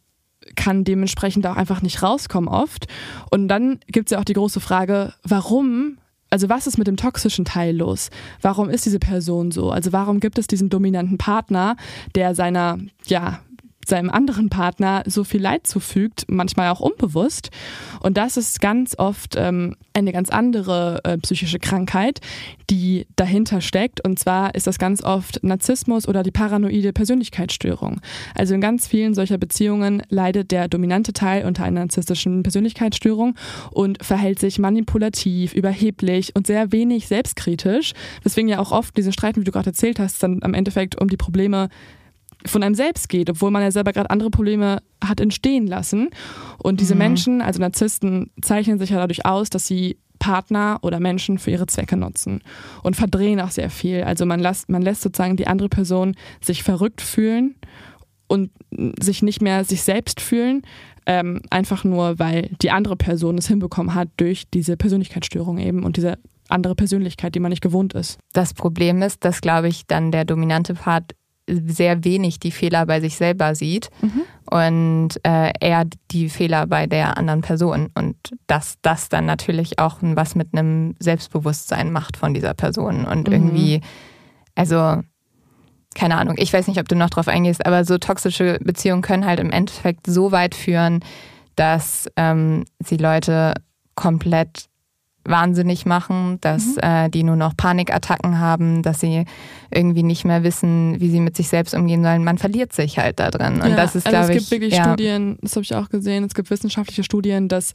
kann 0.56 0.84
dementsprechend 0.84 1.46
auch 1.46 1.56
einfach 1.56 1.82
nicht 1.82 2.02
rauskommen 2.02 2.48
oft. 2.48 2.86
Und 3.30 3.48
dann 3.48 3.80
gibt 3.86 4.08
es 4.08 4.12
ja 4.12 4.18
auch 4.18 4.24
die 4.24 4.34
große 4.34 4.60
Frage, 4.60 5.12
warum 5.22 5.98
also 6.30 6.50
was 6.50 6.66
ist 6.66 6.76
mit 6.76 6.86
dem 6.86 6.98
toxischen 6.98 7.46
Teil 7.46 7.74
los? 7.74 8.10
Warum 8.42 8.68
ist 8.68 8.84
diese 8.84 8.98
Person 8.98 9.50
so? 9.50 9.70
Also 9.70 9.92
warum 9.92 10.20
gibt 10.20 10.38
es 10.38 10.46
diesen 10.46 10.68
dominanten 10.68 11.16
Partner, 11.16 11.76
der 12.14 12.34
seiner 12.34 12.78
ja 13.06 13.40
seinem 13.88 14.10
anderen 14.10 14.48
Partner 14.48 15.02
so 15.06 15.24
viel 15.24 15.40
Leid 15.40 15.66
zufügt, 15.66 16.24
manchmal 16.28 16.70
auch 16.70 16.80
unbewusst. 16.80 17.50
Und 18.00 18.16
das 18.16 18.36
ist 18.36 18.60
ganz 18.60 18.98
oft 18.98 19.34
ähm, 19.36 19.76
eine 19.94 20.12
ganz 20.12 20.30
andere 20.30 21.00
äh, 21.04 21.18
psychische 21.18 21.58
Krankheit, 21.58 22.20
die 22.70 23.06
dahinter 23.16 23.60
steckt. 23.60 24.04
Und 24.04 24.18
zwar 24.18 24.54
ist 24.54 24.66
das 24.66 24.78
ganz 24.78 25.02
oft 25.02 25.42
Narzissmus 25.42 26.06
oder 26.06 26.22
die 26.22 26.30
paranoide 26.30 26.92
Persönlichkeitsstörung. 26.92 28.00
Also 28.34 28.54
in 28.54 28.60
ganz 28.60 28.86
vielen 28.86 29.14
solcher 29.14 29.38
Beziehungen 29.38 30.02
leidet 30.08 30.50
der 30.50 30.68
dominante 30.68 31.12
Teil 31.12 31.46
unter 31.46 31.64
einer 31.64 31.80
narzisstischen 31.80 32.42
Persönlichkeitsstörung 32.42 33.34
und 33.70 34.04
verhält 34.04 34.38
sich 34.38 34.58
manipulativ, 34.58 35.54
überheblich 35.54 36.36
und 36.36 36.46
sehr 36.46 36.72
wenig 36.72 37.08
selbstkritisch. 37.08 37.92
Deswegen 38.24 38.48
ja 38.48 38.58
auch 38.58 38.72
oft 38.72 38.96
diese 38.96 39.12
Streiten, 39.12 39.40
wie 39.40 39.44
du 39.44 39.52
gerade 39.52 39.70
erzählt 39.70 39.98
hast, 39.98 40.22
dann 40.22 40.42
am 40.42 40.54
Endeffekt 40.54 41.00
um 41.00 41.08
die 41.08 41.16
Probleme 41.16 41.68
von 42.46 42.62
einem 42.62 42.74
selbst 42.74 43.08
geht, 43.08 43.30
obwohl 43.30 43.50
man 43.50 43.62
ja 43.62 43.70
selber 43.70 43.92
gerade 43.92 44.10
andere 44.10 44.30
Probleme 44.30 44.82
hat 45.04 45.20
entstehen 45.20 45.66
lassen. 45.66 46.10
Und 46.58 46.80
diese 46.80 46.94
mhm. 46.94 46.98
Menschen, 46.98 47.42
also 47.42 47.60
Narzissten, 47.60 48.30
zeichnen 48.42 48.78
sich 48.78 48.90
ja 48.90 48.98
dadurch 48.98 49.26
aus, 49.26 49.50
dass 49.50 49.66
sie 49.66 49.98
Partner 50.18 50.78
oder 50.82 51.00
Menschen 51.00 51.38
für 51.38 51.50
ihre 51.50 51.66
Zwecke 51.66 51.96
nutzen 51.96 52.42
und 52.82 52.96
verdrehen 52.96 53.40
auch 53.40 53.50
sehr 53.50 53.70
viel. 53.70 54.02
Also 54.02 54.26
man 54.26 54.40
lässt, 54.40 54.68
man 54.68 54.82
lässt 54.82 55.02
sozusagen 55.02 55.36
die 55.36 55.46
andere 55.46 55.68
Person 55.68 56.16
sich 56.40 56.62
verrückt 56.62 57.00
fühlen 57.00 57.54
und 58.26 58.50
sich 59.00 59.22
nicht 59.22 59.40
mehr 59.40 59.64
sich 59.64 59.82
selbst 59.82 60.20
fühlen, 60.20 60.62
ähm, 61.06 61.40
einfach 61.50 61.84
nur, 61.84 62.18
weil 62.18 62.50
die 62.60 62.70
andere 62.70 62.96
Person 62.96 63.38
es 63.38 63.48
hinbekommen 63.48 63.94
hat 63.94 64.08
durch 64.18 64.50
diese 64.50 64.76
Persönlichkeitsstörung 64.76 65.58
eben 65.58 65.84
und 65.84 65.96
diese 65.96 66.18
andere 66.48 66.74
Persönlichkeit, 66.74 67.34
die 67.34 67.40
man 67.40 67.50
nicht 67.50 67.62
gewohnt 67.62 67.94
ist. 67.94 68.18
Das 68.32 68.54
Problem 68.54 69.02
ist, 69.02 69.24
dass, 69.24 69.40
glaube 69.40 69.68
ich, 69.68 69.86
dann 69.86 70.12
der 70.12 70.24
dominante 70.24 70.74
Part 70.74 71.14
sehr 71.48 72.04
wenig 72.04 72.38
die 72.40 72.50
Fehler 72.50 72.86
bei 72.86 73.00
sich 73.00 73.16
selber 73.16 73.54
sieht 73.54 73.90
mhm. 74.02 74.22
und 74.50 75.08
äh, 75.24 75.52
eher 75.60 75.86
die 76.10 76.28
Fehler 76.28 76.66
bei 76.66 76.86
der 76.86 77.16
anderen 77.16 77.40
Person. 77.40 77.90
Und 77.94 78.16
dass 78.46 78.76
das 78.82 79.08
dann 79.08 79.26
natürlich 79.26 79.78
auch 79.78 79.98
was 80.00 80.34
mit 80.34 80.48
einem 80.52 80.94
Selbstbewusstsein 80.98 81.92
macht 81.92 82.16
von 82.16 82.34
dieser 82.34 82.54
Person. 82.54 83.04
Und 83.04 83.28
mhm. 83.28 83.32
irgendwie, 83.32 83.80
also 84.54 85.02
keine 85.94 86.16
Ahnung, 86.16 86.36
ich 86.38 86.52
weiß 86.52 86.68
nicht, 86.68 86.78
ob 86.78 86.88
du 86.88 86.94
noch 86.94 87.10
drauf 87.10 87.28
eingehst, 87.28 87.66
aber 87.66 87.84
so 87.84 87.98
toxische 87.98 88.58
Beziehungen 88.62 89.02
können 89.02 89.26
halt 89.26 89.40
im 89.40 89.50
Endeffekt 89.50 90.06
so 90.06 90.30
weit 90.30 90.54
führen, 90.54 91.00
dass 91.56 92.08
ähm, 92.16 92.64
sie 92.78 92.98
Leute 92.98 93.54
komplett 93.96 94.67
wahnsinnig 95.28 95.86
machen, 95.86 96.38
dass 96.40 96.76
mhm. 96.76 96.82
äh, 96.82 97.08
die 97.08 97.22
nur 97.22 97.36
noch 97.36 97.56
Panikattacken 97.56 98.38
haben, 98.38 98.82
dass 98.82 99.00
sie 99.00 99.24
irgendwie 99.70 100.02
nicht 100.02 100.24
mehr 100.24 100.42
wissen, 100.42 100.98
wie 101.00 101.10
sie 101.10 101.20
mit 101.20 101.36
sich 101.36 101.48
selbst 101.48 101.74
umgehen 101.74 102.02
sollen. 102.02 102.24
Man 102.24 102.38
verliert 102.38 102.72
sich 102.72 102.98
halt 102.98 103.20
da 103.20 103.30
drin. 103.30 103.60
Und 103.60 103.70
ja, 103.70 103.76
das 103.76 103.94
ist, 103.94 104.06
also 104.06 104.16
glaube 104.16 104.32
ich. 104.32 104.38
Es 104.38 104.48
gibt 104.48 104.62
wirklich 104.62 104.74
ja. 104.74 104.84
Studien, 104.84 105.38
das 105.42 105.56
habe 105.56 105.62
ich 105.62 105.74
auch 105.74 105.90
gesehen, 105.90 106.24
es 106.24 106.34
gibt 106.34 106.50
wissenschaftliche 106.50 107.04
Studien, 107.04 107.48
dass, 107.48 107.74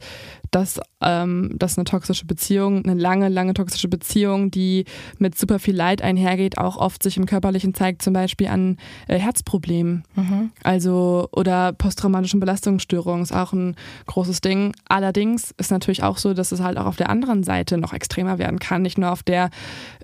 dass, 0.50 0.80
ähm, 1.00 1.54
dass 1.56 1.78
eine 1.78 1.84
toxische 1.84 2.26
Beziehung, 2.26 2.84
eine 2.84 2.94
lange, 2.94 3.28
lange 3.28 3.54
toxische 3.54 3.88
Beziehung, 3.88 4.50
die 4.50 4.86
mit 5.18 5.38
super 5.38 5.58
viel 5.58 5.76
Leid 5.76 6.02
einhergeht, 6.02 6.58
auch 6.58 6.76
oft 6.76 7.02
sich 7.02 7.16
im 7.16 7.26
Körperlichen 7.26 7.74
zeigt, 7.74 8.02
zum 8.02 8.12
Beispiel 8.12 8.48
an 8.48 8.78
äh, 9.06 9.18
Herzproblemen. 9.18 10.02
Mhm. 10.16 10.50
Also 10.64 11.28
oder 11.30 11.72
posttraumatischen 11.72 12.40
Belastungsstörungen 12.40 13.22
ist 13.22 13.32
auch 13.32 13.52
ein 13.52 13.76
großes 14.06 14.40
Ding. 14.40 14.74
Allerdings 14.88 15.54
ist 15.58 15.70
natürlich 15.70 16.02
auch 16.02 16.18
so, 16.18 16.34
dass 16.34 16.50
es 16.50 16.60
halt 16.60 16.76
auch 16.76 16.86
auf 16.86 16.96
der 16.96 17.08
anderen 17.08 17.43
Seite 17.44 17.78
noch 17.78 17.92
extremer 17.92 18.38
werden 18.38 18.58
kann. 18.58 18.82
Nicht 18.82 18.98
nur 18.98 19.12
auf 19.12 19.22
der, 19.22 19.50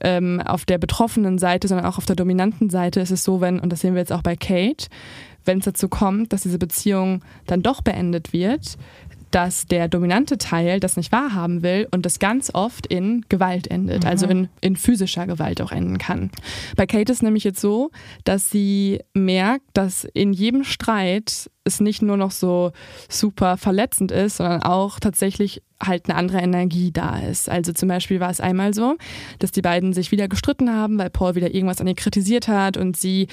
ähm, 0.01 0.41
auf 0.41 0.65
der 0.65 0.79
betroffenen 0.79 1.39
Seite, 1.39 1.69
sondern 1.69 1.87
auch 1.87 1.99
auf 1.99 2.07
der 2.07 2.17
dominanten 2.17 2.71
Seite 2.71 3.01
ist 3.01 3.11
es 3.11 3.25
so, 3.25 3.41
wenn, 3.41 3.59
und 3.59 3.71
das 3.71 3.81
sehen 3.81 3.95
wir 3.95 4.01
jetzt 4.01 4.13
auch 4.13 4.23
bei 4.23 4.37
Kate, 4.37 4.87
wenn 5.45 5.59
es 5.59 5.65
dazu 5.65 5.89
kommt, 5.89 6.33
dass 6.33 6.43
diese 6.43 6.59
Beziehung 6.59 7.23
dann 7.47 7.63
doch 7.63 7.81
beendet 7.81 8.33
wird, 8.33 8.77
dass 9.31 9.67
der 9.67 9.89
dominante 9.89 10.39
Teil 10.39 10.81
das 10.81 10.97
nicht 10.97 11.13
wahrhaben 11.13 11.63
will 11.63 11.89
und 11.91 12.07
das 12.07 12.19
ganz 12.19 12.51
oft 12.53 12.87
in 12.87 13.25
Gewalt 13.29 13.69
endet, 13.69 14.05
also 14.05 14.27
mhm. 14.27 14.33
also 14.33 14.41
in, 14.41 14.49
in 14.61 14.77
physischer 14.77 15.27
Gewalt 15.27 15.61
auch 15.61 15.73
enden 15.73 15.99
kann. 15.99 16.31
Bei 16.77 16.87
Kate 16.87 17.13
ist 17.13 17.23
nämlich 17.23 17.45
jetzt 17.45 17.61
so, 17.61 17.91
dass 18.25 18.51
sie 18.51 19.01
merkt, 19.15 19.67
dass 19.73 20.05
in 20.05 20.33
jedem 20.33 20.65
Streit 20.65 21.51
es 21.65 21.81
nicht 21.81 22.03
nur 22.03 22.17
noch 22.17 22.31
so 22.31 22.73
super 23.09 23.57
verletzend 23.57 24.13
ist, 24.13 24.39
sondern 24.39 24.63
auch 24.63 24.99
tatsächlich 24.99 25.63
halt 25.83 26.09
eine 26.09 26.19
andere 26.19 26.39
Energie 26.39 26.91
da 26.93 27.19
ist. 27.19 27.49
Also 27.49 27.73
zum 27.73 27.89
Beispiel 27.89 28.21
war 28.21 28.31
es 28.31 28.41
einmal 28.41 28.75
so, 28.75 28.97
dass 29.39 29.53
die 29.53 29.63
beiden 29.63 29.93
sich 29.93 30.11
wieder 30.11 30.29
gestritten 30.29 30.71
haben, 30.71 30.99
weil 30.99 31.11
Paul 31.11 31.35
wieder 31.35 31.55
irgendwas 31.55 31.81
an 31.81 31.87
ihr 31.87 31.95
kritisiert 31.95 32.49
hat 32.49 32.77
und 32.77 32.97
sie 32.97 33.29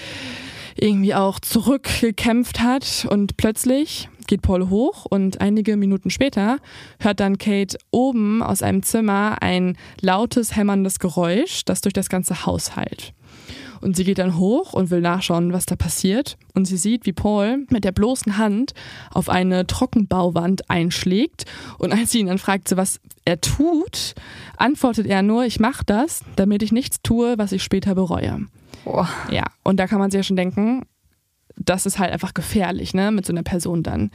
irgendwie 0.80 1.14
auch 1.14 1.40
zurückgekämpft 1.40 2.60
hat 2.60 3.08
und 3.10 3.38
plötzlich 3.38 4.10
geht 4.28 4.42
Paul 4.42 4.70
hoch 4.70 5.06
und 5.06 5.42
einige 5.42 5.78
Minuten 5.78 6.10
später 6.10 6.58
hört 7.00 7.20
dann 7.20 7.38
Kate 7.38 7.78
oben 7.92 8.44
aus 8.44 8.62
einem 8.62 8.84
Zimmer 8.84 9.38
ein 9.42 9.78
lautes, 10.02 10.56
hämmerndes 10.56 11.00
Geräusch, 11.00 11.64
das 11.66 11.82
durch 11.82 11.94
das 11.94 12.10
ganze 12.10 12.46
Haus 12.46 12.76
hallt. 12.76 13.14
Und 13.82 13.96
sie 13.96 14.04
geht 14.04 14.18
dann 14.18 14.38
hoch 14.38 14.74
und 14.74 14.90
will 14.90 15.02
nachschauen, 15.02 15.54
was 15.54 15.66
da 15.66 15.76
passiert. 15.76 16.38
Und 16.54 16.66
sie 16.66 16.78
sieht, 16.78 17.06
wie 17.06 17.14
Paul 17.14 17.66
mit 17.70 17.84
der 17.84 17.92
bloßen 17.92 18.38
Hand 18.38 18.74
auf 19.12 19.30
eine 19.30 19.68
Trockenbauwand 19.68 20.70
einschlägt. 20.70 21.46
Und 21.78 21.92
als 21.92 22.12
sie 22.12 22.20
ihn 22.20 22.28
dann 22.28 22.38
fragt, 22.38 22.76
was 22.76 23.00
er 23.26 23.42
tut, 23.42 24.16
antwortet 24.58 25.08
er 25.08 25.22
nur, 25.22 25.46
ich 25.46 25.60
mache 25.60 25.84
das, 25.86 26.22
damit 26.36 26.64
ich 26.64 26.72
nichts 26.72 27.02
tue, 27.04 27.38
was 27.38 27.52
ich 27.52 27.64
später 27.64 27.96
bereue. 27.96 28.46
Oh. 28.86 29.06
Ja, 29.30 29.44
und 29.64 29.78
da 29.80 29.88
kann 29.88 30.00
man 30.00 30.12
sich 30.12 30.20
ja 30.20 30.24
schon 30.24 30.38
denken, 30.38 30.84
das 31.58 31.86
ist 31.86 32.00
halt 32.00 32.14
einfach 32.14 32.34
gefährlich, 32.34 32.94
ne, 32.94 33.12
mit 33.12 33.26
so 33.26 33.34
einer 33.34 33.44
Person 33.44 33.84
dann. 33.84 34.12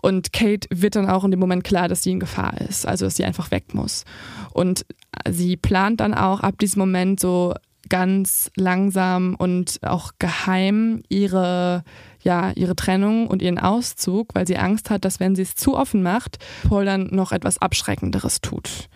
Und 0.00 0.32
Kate 0.32 0.68
wird 0.70 0.96
dann 0.96 1.08
auch 1.08 1.24
in 1.24 1.30
dem 1.30 1.40
Moment 1.40 1.64
klar, 1.64 1.88
dass 1.88 2.02
sie 2.02 2.12
in 2.12 2.20
Gefahr 2.20 2.60
ist, 2.60 2.86
also 2.86 3.04
dass 3.04 3.16
sie 3.16 3.24
einfach 3.24 3.50
weg 3.50 3.74
muss. 3.74 4.04
Und 4.52 4.86
sie 5.28 5.56
plant 5.56 6.00
dann 6.00 6.14
auch 6.14 6.40
ab 6.40 6.58
diesem 6.58 6.80
Moment 6.80 7.20
so 7.20 7.54
ganz 7.88 8.50
langsam 8.56 9.34
und 9.36 9.80
auch 9.82 10.12
geheim 10.18 11.02
ihre 11.08 11.84
ja, 12.20 12.50
ihre 12.56 12.74
Trennung 12.74 13.28
und 13.28 13.42
ihren 13.42 13.58
Auszug, 13.58 14.34
weil 14.34 14.46
sie 14.46 14.58
Angst 14.58 14.90
hat, 14.90 15.04
dass 15.04 15.20
wenn 15.20 15.36
sie 15.36 15.42
es 15.42 15.54
zu 15.54 15.76
offen 15.76 16.02
macht, 16.02 16.38
Paul 16.68 16.84
dann 16.84 17.08
noch 17.12 17.32
etwas 17.32 17.58
Abschreckenderes 17.58 18.40
tut. 18.40 18.88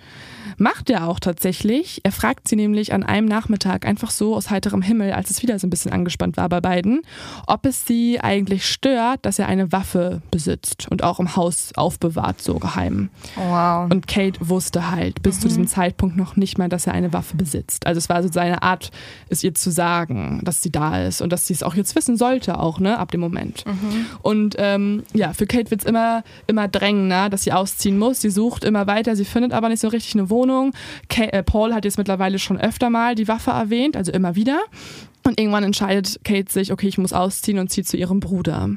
Macht 0.63 0.91
er 0.91 1.09
auch 1.09 1.19
tatsächlich. 1.19 2.01
Er 2.05 2.13
fragt 2.13 2.47
sie 2.47 2.55
nämlich 2.55 2.93
an 2.93 3.03
einem 3.03 3.27
Nachmittag 3.27 3.85
einfach 3.85 4.13
so 4.13 4.37
aus 4.37 4.49
heiterem 4.49 4.81
Himmel, 4.81 5.11
als 5.11 5.29
es 5.29 5.43
wieder 5.43 5.59
so 5.59 5.67
ein 5.67 5.71
bisschen 5.71 5.93
angespannt 5.93 6.37
war 6.37 6.49
bei 6.49 6.61
beiden, 6.61 7.03
ob 7.49 7.67
es 7.67 7.85
sie 7.85 8.21
eigentlich 8.21 8.65
stört, 8.65 9.27
dass 9.27 9.41
er 9.41 9.49
eine 9.49 9.73
Waffe 9.73 10.23
besitzt 10.31 10.87
und 10.89 11.03
auch 11.03 11.19
im 11.19 11.35
Haus 11.35 11.73
aufbewahrt, 11.75 12.41
so 12.41 12.61
geheim. 12.61 13.09
Wow. 13.35 13.91
Und 13.91 14.07
Kate 14.07 14.39
wusste 14.41 14.93
halt 14.93 15.21
bis 15.25 15.39
mhm. 15.39 15.41
zu 15.41 15.49
diesem 15.49 15.67
Zeitpunkt 15.67 16.17
noch 16.17 16.37
nicht 16.37 16.59
mal, 16.59 16.69
dass 16.69 16.87
er 16.87 16.93
eine 16.93 17.13
Waffe 17.13 17.37
besitzt. 17.37 17.85
Also 17.89 17.99
es 17.99 18.09
war 18.09 18.23
so 18.23 18.31
seine 18.31 18.63
Art, 18.63 18.93
es 19.31 19.43
ihr 19.43 19.57
zu 19.57 19.73
sagen, 19.73 20.43
dass 20.45 20.63
sie 20.63 20.71
da 20.71 21.03
ist 21.03 21.23
und 21.23 21.33
dass 21.33 21.45
sie 21.45 21.55
es 21.55 21.65
auch 21.65 21.75
jetzt 21.75 21.97
wissen 21.97 22.17
sollte, 22.17 22.61
auch, 22.61 22.79
ne, 22.79 23.01
ab 23.01 23.11
dem 23.11 23.21
Moment. 23.21 23.67
Mhm. 23.67 24.07
Und 24.23 24.55
ähm, 24.59 25.03
ja, 25.13 25.33
für 25.33 25.49
Kate 25.49 25.73
wird 25.73 25.81
es 25.81 25.87
immer, 25.89 26.23
immer 26.47 26.69
drängender, 26.69 27.31
dass 27.31 27.43
sie 27.43 27.53
ausziehen 27.53 27.99
muss. 27.99 28.21
Sie 28.21 28.31
sucht 28.31 28.63
immer 28.63 28.87
weiter, 28.87 29.17
sie 29.17 29.25
findet 29.25 29.53
aber 29.53 29.69
nicht 29.69 29.81
so 29.81 29.89
richtig 29.89 30.15
eine 30.15 30.31
Wohnung. 30.31 30.52
Wohnung. 30.53 30.73
Äh, 31.09 31.43
Paul 31.43 31.75
hat 31.75 31.85
jetzt 31.85 31.99
mittlerweile 31.99 32.39
schon 32.39 32.59
öfter 32.59 32.91
mal 32.91 33.15
die 33.15 33.29
Waffe 33.29 33.51
erwähnt, 33.51 33.97
also 33.97 34.13
immer 34.13 34.37
wieder. 34.37 34.61
Und 35.25 35.39
irgendwann 35.39 35.65
entscheidet 35.65 36.21
Kate 36.25 36.53
sich, 36.53 36.73
okay, 36.73 36.89
ich 36.89 36.99
muss 36.99 37.13
ausziehen 37.13 37.59
und 37.59 37.71
zieht 37.71 37.89
zu 37.89 37.97
ihrem 37.97 38.21
Bruder. 38.21 38.71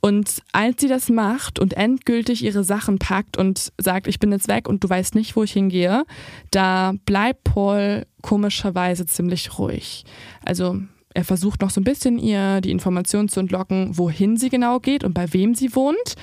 Und 0.00 0.42
als 0.52 0.80
sie 0.80 0.88
das 0.88 1.08
macht 1.08 1.58
und 1.58 1.74
endgültig 1.74 2.44
ihre 2.44 2.62
Sachen 2.62 2.98
packt 2.98 3.36
und 3.36 3.72
sagt, 3.78 4.06
ich 4.06 4.20
bin 4.20 4.30
jetzt 4.30 4.46
weg 4.46 4.68
und 4.68 4.84
du 4.84 4.88
weißt 4.88 5.16
nicht, 5.16 5.34
wo 5.34 5.42
ich 5.42 5.52
hingehe, 5.52 6.04
da 6.52 6.94
bleibt 7.04 7.42
Paul 7.44 8.06
komischerweise 8.22 9.06
ziemlich 9.06 9.58
ruhig. 9.58 10.04
Also 10.44 10.80
er 11.14 11.24
versucht 11.24 11.62
noch 11.62 11.70
so 11.70 11.80
ein 11.80 11.84
bisschen 11.84 12.18
ihr 12.18 12.60
die 12.60 12.70
Informationen 12.70 13.28
zu 13.28 13.40
entlocken, 13.40 13.98
wohin 13.98 14.36
sie 14.36 14.50
genau 14.50 14.78
geht 14.78 15.02
und 15.02 15.14
bei 15.14 15.32
wem 15.32 15.56
sie 15.56 15.74
wohnt. 15.74 16.14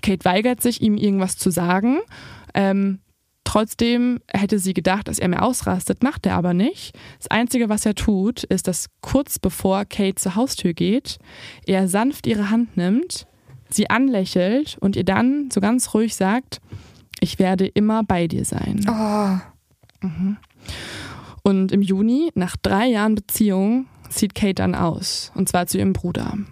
Kate 0.00 0.24
weigert 0.24 0.62
sich, 0.62 0.80
ihm 0.80 0.96
irgendwas 0.96 1.36
zu 1.36 1.50
sagen. 1.50 1.98
Ähm, 2.54 3.00
Trotzdem 3.44 4.20
hätte 4.26 4.58
sie 4.58 4.74
gedacht, 4.74 5.06
dass 5.06 5.18
er 5.18 5.28
mehr 5.28 5.42
ausrastet, 5.42 6.02
macht 6.02 6.26
er 6.26 6.34
aber 6.34 6.54
nicht. 6.54 6.96
Das 7.18 7.28
Einzige, 7.30 7.68
was 7.68 7.86
er 7.86 7.94
tut, 7.94 8.42
ist, 8.44 8.66
dass 8.66 8.88
kurz 9.02 9.38
bevor 9.38 9.84
Kate 9.84 10.16
zur 10.16 10.34
Haustür 10.34 10.72
geht, 10.72 11.18
er 11.66 11.86
sanft 11.88 12.26
ihre 12.26 12.50
Hand 12.50 12.76
nimmt, 12.76 13.26
sie 13.68 13.90
anlächelt 13.90 14.78
und 14.80 14.96
ihr 14.96 15.04
dann 15.04 15.50
so 15.52 15.60
ganz 15.60 15.92
ruhig 15.94 16.16
sagt, 16.16 16.60
ich 17.20 17.38
werde 17.38 17.66
immer 17.66 18.02
bei 18.02 18.26
dir 18.26 18.44
sein. 18.44 18.80
Oh. 18.88 20.06
Mhm. 20.06 20.36
Und 21.42 21.72
im 21.72 21.82
Juni, 21.82 22.30
nach 22.34 22.56
drei 22.56 22.86
Jahren 22.86 23.14
Beziehung, 23.14 23.86
zieht 24.08 24.34
Kate 24.34 24.54
dann 24.54 24.74
aus. 24.74 25.30
Und 25.34 25.48
zwar 25.48 25.66
zu 25.66 25.78
ihrem 25.78 25.92
Bruder. 25.92 26.32
Und 26.32 26.46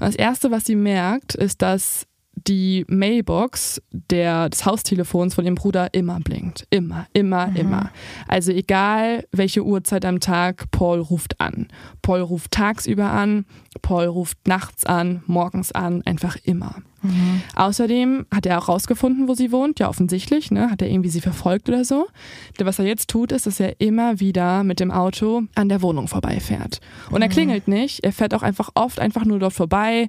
das 0.00 0.16
Erste, 0.16 0.50
was 0.50 0.64
sie 0.64 0.76
merkt, 0.76 1.34
ist, 1.34 1.62
dass 1.62 2.06
die 2.46 2.84
Mailbox 2.88 3.82
der, 3.90 4.48
des 4.48 4.64
Haustelefons 4.66 5.34
von 5.34 5.44
ihrem 5.44 5.54
Bruder 5.54 5.92
immer 5.92 6.20
blinkt. 6.20 6.66
Immer, 6.70 7.06
immer, 7.12 7.48
mhm. 7.48 7.56
immer. 7.56 7.90
Also 8.28 8.52
egal 8.52 9.24
welche 9.32 9.64
Uhrzeit 9.64 10.04
am 10.04 10.20
Tag, 10.20 10.70
Paul 10.70 11.00
ruft 11.00 11.40
an. 11.40 11.68
Paul 12.02 12.20
ruft 12.20 12.52
tagsüber 12.52 13.10
an, 13.10 13.44
Paul 13.82 14.06
ruft 14.06 14.46
nachts 14.46 14.84
an, 14.84 15.22
morgens 15.26 15.72
an, 15.72 16.02
einfach 16.04 16.36
immer. 16.44 16.76
Mhm. 17.02 17.42
Außerdem 17.54 18.26
hat 18.32 18.46
er 18.46 18.58
auch 18.58 18.68
rausgefunden, 18.68 19.26
wo 19.26 19.34
sie 19.34 19.52
wohnt, 19.52 19.78
ja 19.80 19.88
offensichtlich, 19.88 20.50
ne? 20.50 20.70
hat 20.70 20.82
er 20.82 20.90
irgendwie 20.90 21.08
sie 21.08 21.20
verfolgt 21.20 21.68
oder 21.68 21.84
so. 21.84 22.06
Was 22.58 22.78
er 22.78 22.84
jetzt 22.84 23.08
tut, 23.08 23.32
ist, 23.32 23.46
dass 23.46 23.60
er 23.60 23.80
immer 23.80 24.20
wieder 24.20 24.64
mit 24.64 24.80
dem 24.80 24.90
Auto 24.90 25.42
an 25.54 25.68
der 25.68 25.82
Wohnung 25.82 26.08
vorbeifährt. 26.08 26.80
Und 27.10 27.16
mhm. 27.16 27.22
er 27.22 27.28
klingelt 27.28 27.68
nicht, 27.68 28.04
er 28.04 28.12
fährt 28.12 28.34
auch 28.34 28.42
einfach 28.42 28.70
oft 28.74 29.00
einfach 29.00 29.24
nur 29.24 29.38
dort 29.38 29.54
vorbei. 29.54 30.08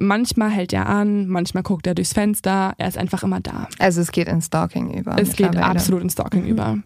Manchmal 0.00 0.50
hält 0.50 0.72
er 0.72 0.86
an, 0.86 1.26
manchmal 1.26 1.64
guckt 1.64 1.86
er 1.86 1.94
durchs 1.94 2.12
Fenster, 2.12 2.72
er 2.78 2.88
ist 2.88 2.96
einfach 2.96 3.24
immer 3.24 3.40
da. 3.40 3.68
Also 3.80 4.00
es 4.00 4.12
geht 4.12 4.28
in 4.28 4.40
Stalking 4.40 4.94
über. 4.94 5.18
Es 5.18 5.34
geht 5.34 5.56
absolut 5.56 6.02
in 6.02 6.10
Stalking 6.10 6.44
mhm. 6.44 6.48
über. 6.48 6.78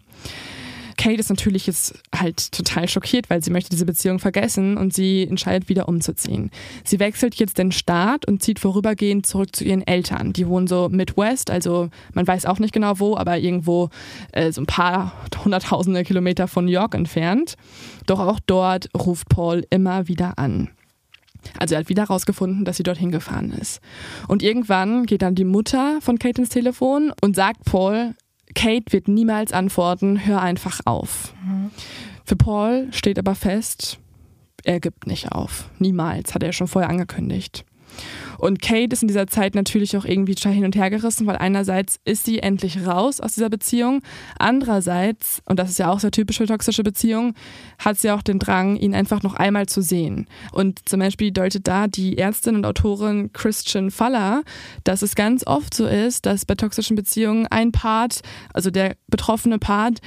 Kate 0.97 1.19
ist 1.19 1.29
natürlich 1.29 1.67
jetzt 1.67 1.95
halt 2.15 2.51
total 2.51 2.87
schockiert, 2.87 3.29
weil 3.29 3.43
sie 3.43 3.51
möchte 3.51 3.69
diese 3.69 3.85
Beziehung 3.85 4.19
vergessen 4.19 4.77
und 4.77 4.93
sie 4.93 5.27
entscheidet 5.27 5.69
wieder 5.69 5.87
umzuziehen. 5.87 6.49
Sie 6.83 6.99
wechselt 6.99 7.35
jetzt 7.35 7.57
den 7.57 7.71
Staat 7.71 8.25
und 8.27 8.41
zieht 8.41 8.59
vorübergehend 8.59 9.25
zurück 9.25 9.55
zu 9.55 9.63
ihren 9.63 9.85
Eltern. 9.85 10.33
Die 10.33 10.47
wohnen 10.47 10.67
so 10.67 10.89
Midwest, 10.89 11.51
also 11.51 11.89
man 12.13 12.27
weiß 12.27 12.45
auch 12.45 12.59
nicht 12.59 12.73
genau 12.73 12.99
wo, 12.99 13.17
aber 13.17 13.37
irgendwo 13.37 13.89
äh, 14.31 14.51
so 14.51 14.61
ein 14.61 14.65
paar 14.65 15.13
hunderttausende 15.43 16.03
Kilometer 16.03 16.47
von 16.47 16.65
New 16.65 16.71
York 16.71 16.95
entfernt. 16.95 17.55
Doch 18.05 18.19
auch 18.19 18.39
dort 18.39 18.89
ruft 18.97 19.29
Paul 19.29 19.65
immer 19.69 20.07
wieder 20.07 20.37
an. 20.37 20.69
Also 21.59 21.75
er 21.75 21.81
hat 21.81 21.89
wieder 21.89 22.03
herausgefunden, 22.03 22.65
dass 22.65 22.77
sie 22.77 22.83
dorthin 22.83 23.11
gefahren 23.11 23.51
ist. 23.51 23.81
Und 24.27 24.43
irgendwann 24.43 25.05
geht 25.05 25.21
dann 25.21 25.35
die 25.35 25.45
Mutter 25.45 25.99
von 26.01 26.19
Kate 26.19 26.41
ins 26.41 26.49
Telefon 26.49 27.11
und 27.21 27.35
sagt 27.35 27.65
Paul, 27.65 28.15
Kate 28.55 28.91
wird 28.91 29.07
niemals 29.07 29.53
antworten, 29.53 30.25
hör 30.25 30.41
einfach 30.41 30.79
auf. 30.85 31.33
Mhm. 31.45 31.71
Für 32.25 32.35
Paul 32.35 32.87
steht 32.91 33.19
aber 33.19 33.35
fest, 33.35 33.99
er 34.63 34.79
gibt 34.79 35.07
nicht 35.07 35.31
auf. 35.31 35.69
Niemals, 35.79 36.33
hat 36.33 36.43
er 36.43 36.53
schon 36.53 36.67
vorher 36.67 36.89
angekündigt. 36.89 37.65
Und 38.37 38.61
Kate 38.61 38.93
ist 38.93 39.01
in 39.01 39.07
dieser 39.07 39.27
Zeit 39.27 39.55
natürlich 39.55 39.95
auch 39.95 40.05
irgendwie 40.05 40.33
hin 40.33 40.65
und 40.65 40.75
her 40.75 40.89
gerissen, 40.89 41.27
weil 41.27 41.37
einerseits 41.37 41.99
ist 42.03 42.25
sie 42.25 42.39
endlich 42.39 42.85
raus 42.85 43.19
aus 43.21 43.33
dieser 43.33 43.49
Beziehung, 43.49 44.01
andererseits, 44.37 45.41
und 45.45 45.59
das 45.59 45.69
ist 45.69 45.79
ja 45.79 45.89
auch 45.89 45.99
sehr 45.99 46.11
typisch 46.11 46.37
für 46.37 46.45
toxische 46.45 46.83
Beziehungen, 46.83 47.35
hat 47.79 47.97
sie 47.97 48.11
auch 48.11 48.21
den 48.21 48.39
Drang, 48.39 48.75
ihn 48.75 48.95
einfach 48.95 49.23
noch 49.23 49.35
einmal 49.35 49.67
zu 49.67 49.81
sehen. 49.81 50.27
Und 50.51 50.87
zum 50.89 50.99
Beispiel 50.99 51.31
deutet 51.31 51.67
da 51.67 51.87
die 51.87 52.17
Ärztin 52.17 52.55
und 52.55 52.65
Autorin 52.65 53.31
Christian 53.31 53.91
Faller, 53.91 54.43
dass 54.83 55.01
es 55.01 55.15
ganz 55.15 55.47
oft 55.47 55.73
so 55.73 55.85
ist, 55.87 56.25
dass 56.25 56.45
bei 56.45 56.55
toxischen 56.55 56.95
Beziehungen 56.95 57.47
ein 57.47 57.71
Part, 57.71 58.21
also 58.53 58.71
der 58.71 58.97
betroffene 59.07 59.59
Part, 59.59 59.99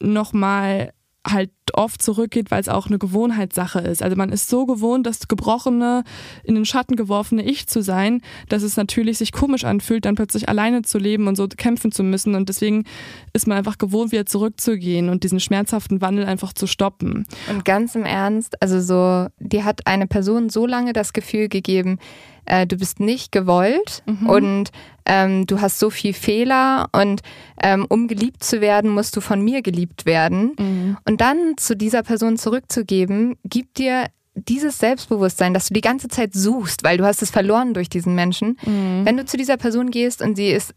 nochmal 0.00 0.92
halt 1.26 1.50
oft 1.72 2.00
zurückgeht, 2.00 2.50
weil 2.50 2.60
es 2.60 2.68
auch 2.68 2.86
eine 2.86 2.98
Gewohnheitssache 2.98 3.80
ist. 3.80 4.02
Also 4.02 4.16
man 4.16 4.30
ist 4.30 4.48
so 4.48 4.66
gewohnt, 4.66 5.06
das 5.06 5.28
gebrochene, 5.28 6.04
in 6.44 6.54
den 6.54 6.64
Schatten 6.64 6.96
geworfene 6.96 7.44
Ich 7.44 7.66
zu 7.66 7.82
sein, 7.82 8.22
dass 8.48 8.62
es 8.62 8.76
natürlich 8.76 9.18
sich 9.18 9.32
komisch 9.32 9.64
anfühlt, 9.64 10.04
dann 10.04 10.14
plötzlich 10.14 10.48
alleine 10.48 10.82
zu 10.82 10.98
leben 10.98 11.26
und 11.26 11.36
so 11.36 11.48
kämpfen 11.48 11.92
zu 11.92 12.02
müssen. 12.02 12.34
Und 12.34 12.48
deswegen 12.48 12.84
ist 13.32 13.46
man 13.46 13.58
einfach 13.58 13.78
gewohnt, 13.78 14.12
wieder 14.12 14.26
zurückzugehen 14.26 15.08
und 15.08 15.24
diesen 15.24 15.40
schmerzhaften 15.40 16.00
Wandel 16.00 16.26
einfach 16.26 16.52
zu 16.52 16.66
stoppen. 16.66 17.26
Und 17.50 17.64
ganz 17.64 17.94
im 17.94 18.04
Ernst, 18.04 18.62
also 18.62 18.80
so, 18.80 19.28
dir 19.38 19.64
hat 19.64 19.86
eine 19.86 20.06
Person 20.06 20.48
so 20.48 20.66
lange 20.66 20.92
das 20.92 21.12
Gefühl 21.12 21.48
gegeben, 21.48 21.98
äh, 22.46 22.66
du 22.66 22.76
bist 22.76 23.00
nicht 23.00 23.32
gewollt 23.32 24.02
mhm. 24.06 24.28
und 24.28 24.70
ähm, 25.04 25.46
du 25.46 25.60
hast 25.60 25.78
so 25.78 25.90
viel 25.90 26.12
Fehler 26.12 26.88
und 26.92 27.22
ähm, 27.62 27.86
um 27.88 28.08
geliebt 28.08 28.42
zu 28.42 28.60
werden, 28.60 28.90
musst 28.90 29.16
du 29.16 29.20
von 29.20 29.40
mir 29.40 29.62
geliebt 29.62 30.06
werden. 30.06 30.52
Mhm. 30.58 30.96
Und 31.06 31.20
dann 31.20 31.54
zu 31.56 31.76
dieser 31.76 32.02
Person 32.02 32.36
zurückzugeben, 32.36 33.36
gibt 33.44 33.78
dir 33.78 34.06
dieses 34.34 34.78
Selbstbewusstsein, 34.78 35.54
dass 35.54 35.68
du 35.68 35.74
die 35.74 35.80
ganze 35.80 36.08
Zeit 36.08 36.34
suchst, 36.34 36.84
weil 36.84 36.98
du 36.98 37.04
hast 37.04 37.22
es 37.22 37.30
verloren 37.30 37.72
durch 37.72 37.88
diesen 37.88 38.14
Menschen. 38.14 38.58
Mhm. 38.66 39.02
Wenn 39.04 39.16
du 39.16 39.24
zu 39.24 39.36
dieser 39.36 39.56
Person 39.56 39.90
gehst 39.90 40.20
und 40.20 40.36
sie 40.36 40.50
ist 40.50 40.74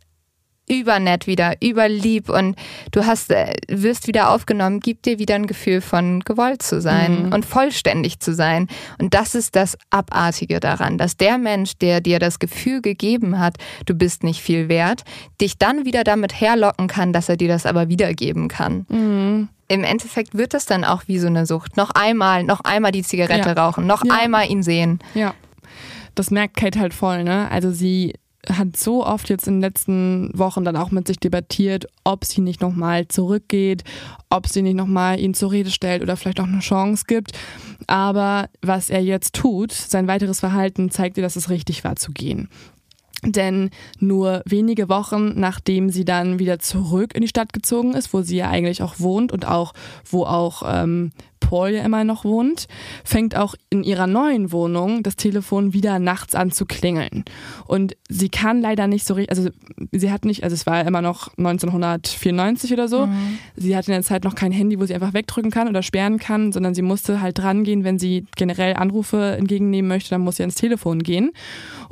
übernett 0.69 1.27
wieder, 1.27 1.55
überlieb 1.61 2.29
und 2.29 2.55
du 2.91 3.05
hast, 3.05 3.31
äh, 3.31 3.53
wirst 3.67 4.07
wieder 4.07 4.31
aufgenommen, 4.31 4.79
gibt 4.79 5.05
dir 5.05 5.19
wieder 5.19 5.35
ein 5.35 5.47
Gefühl 5.47 5.81
von 5.81 6.21
gewollt 6.21 6.61
zu 6.61 6.79
sein 6.81 7.25
mhm. 7.25 7.33
und 7.33 7.45
vollständig 7.45 8.19
zu 8.19 8.33
sein. 8.33 8.67
Und 8.99 9.13
das 9.13 9.35
ist 9.35 9.55
das 9.55 9.77
Abartige 9.89 10.59
daran, 10.59 10.97
dass 10.97 11.17
der 11.17 11.37
Mensch, 11.37 11.77
der 11.77 12.01
dir 12.01 12.19
das 12.19 12.39
Gefühl 12.39 12.81
gegeben 12.81 13.39
hat, 13.39 13.57
du 13.85 13.93
bist 13.93 14.23
nicht 14.23 14.41
viel 14.41 14.69
wert, 14.69 15.03
dich 15.41 15.57
dann 15.57 15.85
wieder 15.85 16.03
damit 16.03 16.39
herlocken 16.39 16.87
kann, 16.87 17.13
dass 17.13 17.29
er 17.29 17.37
dir 17.37 17.47
das 17.47 17.65
aber 17.65 17.89
wiedergeben 17.89 18.47
kann. 18.47 18.85
Mhm 18.89 19.49
im 19.71 19.83
Endeffekt 19.83 20.35
wird 20.35 20.53
das 20.53 20.65
dann 20.65 20.83
auch 20.83 21.03
wie 21.05 21.19
so 21.19 21.27
eine 21.27 21.45
Sucht. 21.45 21.77
Noch 21.77 21.91
einmal, 21.91 22.43
noch 22.43 22.61
einmal 22.61 22.91
die 22.91 23.03
Zigarette 23.03 23.49
ja. 23.49 23.53
rauchen, 23.53 23.85
noch 23.85 24.03
ja. 24.03 24.15
einmal 24.19 24.49
ihn 24.49 24.63
sehen. 24.63 24.99
Ja. 25.13 25.35
Das 26.15 26.31
merkt 26.31 26.57
Kate 26.57 26.79
halt 26.79 26.93
voll, 26.93 27.23
ne? 27.23 27.49
Also 27.51 27.71
sie 27.71 28.15
hat 28.47 28.77
so 28.77 29.05
oft 29.05 29.29
jetzt 29.29 29.47
in 29.47 29.55
den 29.55 29.61
letzten 29.61 30.31
Wochen 30.37 30.63
dann 30.63 30.77
auch 30.77 30.91
mit 30.91 31.07
sich 31.07 31.19
debattiert, 31.19 31.87
ob 32.03 32.23
sie 32.23 32.41
nicht 32.41 32.61
nochmal 32.61 33.07
zurückgeht, 33.07 33.83
ob 34.29 34.47
sie 34.47 34.61
nicht 34.61 34.75
nochmal 34.75 35.19
ihn 35.19 35.33
zur 35.33 35.51
Rede 35.51 35.71
stellt 35.71 36.01
oder 36.01 36.15
vielleicht 36.15 36.39
auch 36.39 36.47
eine 36.47 36.59
Chance 36.59 37.03
gibt. 37.07 37.31
Aber 37.87 38.49
was 38.61 38.89
er 38.89 39.01
jetzt 39.01 39.35
tut, 39.35 39.71
sein 39.71 40.07
weiteres 40.07 40.39
Verhalten 40.39 40.89
zeigt 40.89 41.17
ihr, 41.17 41.23
dass 41.23 41.35
es 41.35 41.49
richtig 41.49 41.83
war 41.83 41.95
zu 41.95 42.11
gehen. 42.11 42.49
Denn 43.23 43.69
nur 43.99 44.41
wenige 44.45 44.87
Wochen 44.87 45.37
nachdem 45.37 45.89
sie 45.89 46.05
dann 46.05 46.39
wieder 46.39 46.59
zurück 46.59 47.13
in 47.13 47.21
die 47.21 47.27
Stadt 47.27 47.51
gezogen 47.51 47.93
ist, 47.93 48.13
wo 48.13 48.21
sie 48.21 48.37
ja 48.37 48.49
eigentlich 48.49 48.81
auch 48.81 48.99
wohnt 48.99 49.33
und 49.33 49.45
auch 49.45 49.73
wo 50.05 50.23
auch 50.23 50.63
ähm, 50.65 51.11
Paul 51.49 51.71
ja 51.71 51.83
immer 51.83 52.03
noch 52.03 52.25
wohnt, 52.25 52.67
fängt 53.03 53.35
auch 53.35 53.55
in 53.71 53.83
ihrer 53.83 54.05
neuen 54.05 54.51
Wohnung 54.51 55.01
das 55.01 55.15
Telefon 55.15 55.73
wieder 55.73 55.97
nachts 55.97 56.35
an 56.35 56.51
zu 56.51 56.67
klingeln. 56.67 57.25
Und 57.65 57.97
sie 58.07 58.29
kann 58.29 58.61
leider 58.61 58.85
nicht 58.85 59.03
so 59.03 59.15
richtig, 59.15 59.35
also 59.35 59.49
sie 59.91 60.11
hat 60.11 60.25
nicht, 60.25 60.43
also 60.43 60.53
es 60.53 60.67
war 60.67 60.85
immer 60.85 61.01
noch 61.01 61.35
1994 61.39 62.71
oder 62.71 62.87
so, 62.87 63.07
mhm. 63.07 63.39
sie 63.55 63.75
hatte 63.75 63.87
in 63.87 63.95
der 63.95 64.03
Zeit 64.03 64.25
noch 64.25 64.35
kein 64.35 64.51
Handy, 64.51 64.79
wo 64.79 64.85
sie 64.85 64.93
einfach 64.93 65.15
wegdrücken 65.15 65.49
kann 65.49 65.67
oder 65.67 65.81
sperren 65.81 66.19
kann, 66.19 66.51
sondern 66.51 66.75
sie 66.75 66.83
musste 66.83 67.19
halt 67.19 67.39
dran 67.39 67.63
gehen, 67.63 67.83
wenn 67.83 67.97
sie 67.97 68.27
generell 68.35 68.75
Anrufe 68.75 69.35
entgegennehmen 69.35 69.89
möchte, 69.89 70.11
dann 70.11 70.21
muss 70.21 70.35
sie 70.35 70.43
ans 70.43 70.53
Telefon 70.53 71.01
gehen. 71.01 71.31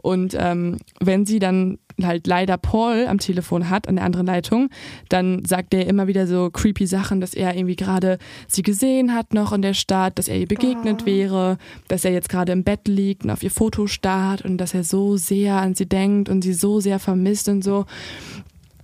Und 0.03 0.37
ähm, 0.39 0.77
wenn 0.99 1.25
sie 1.25 1.39
dann 1.39 1.79
halt 2.03 2.27
leider 2.27 2.57
Paul 2.57 3.07
am 3.07 3.17
Telefon 3.17 3.69
hat, 3.69 3.87
an 3.87 3.95
der 3.95 4.05
anderen 4.05 4.27
Leitung, 4.27 4.69
dann 5.09 5.43
sagt 5.45 5.73
er 5.73 5.87
immer 5.87 6.07
wieder 6.07 6.27
so 6.27 6.49
creepy 6.49 6.85
Sachen, 6.85 7.21
dass 7.21 7.33
er 7.33 7.55
irgendwie 7.55 7.75
gerade 7.75 8.17
sie 8.47 8.61
gesehen 8.61 9.13
hat 9.13 9.33
noch 9.33 9.51
in 9.53 9.61
der 9.61 9.73
Stadt, 9.73 10.17
dass 10.19 10.27
er 10.27 10.37
ihr 10.37 10.47
begegnet 10.47 11.03
oh. 11.03 11.05
wäre, 11.05 11.57
dass 11.87 12.05
er 12.05 12.11
jetzt 12.11 12.29
gerade 12.29 12.51
im 12.51 12.63
Bett 12.63 12.87
liegt 12.87 13.23
und 13.23 13.31
auf 13.31 13.43
ihr 13.43 13.51
Foto 13.51 13.87
starrt 13.87 14.43
und 14.43 14.57
dass 14.57 14.73
er 14.73 14.83
so 14.83 15.17
sehr 15.17 15.55
an 15.55 15.75
sie 15.75 15.87
denkt 15.87 16.29
und 16.29 16.43
sie 16.43 16.53
so 16.53 16.79
sehr 16.79 16.99
vermisst 16.99 17.49
und 17.49 17.63
so. 17.63 17.85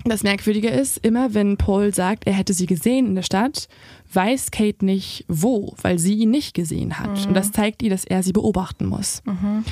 Das 0.06 0.24
Merkwürdige 0.24 0.68
ist, 0.68 0.98
immer 0.98 1.34
wenn 1.34 1.56
Paul 1.56 1.94
sagt, 1.94 2.28
er 2.28 2.34
hätte 2.34 2.54
sie 2.54 2.66
gesehen 2.66 3.08
in 3.08 3.16
der 3.16 3.22
Stadt, 3.22 3.70
weiß 4.12 4.52
Kate 4.52 4.86
nicht 4.86 5.24
wo, 5.30 5.76
weil 5.82 5.98
sie 5.98 6.16
ihn 6.16 6.32
nicht 6.32 6.54
gesehen 6.54 7.00
hat. 7.00 7.22
Mhm. 7.22 7.28
Und 7.28 7.34
das 7.36 7.52
zeigt 7.52 7.82
ihr, 7.84 7.90
dass 7.90 8.04
er 8.04 8.22
sie 8.22 8.34
beobachten 8.34 8.86
muss. 8.86 9.22
Mhm. 9.26 9.64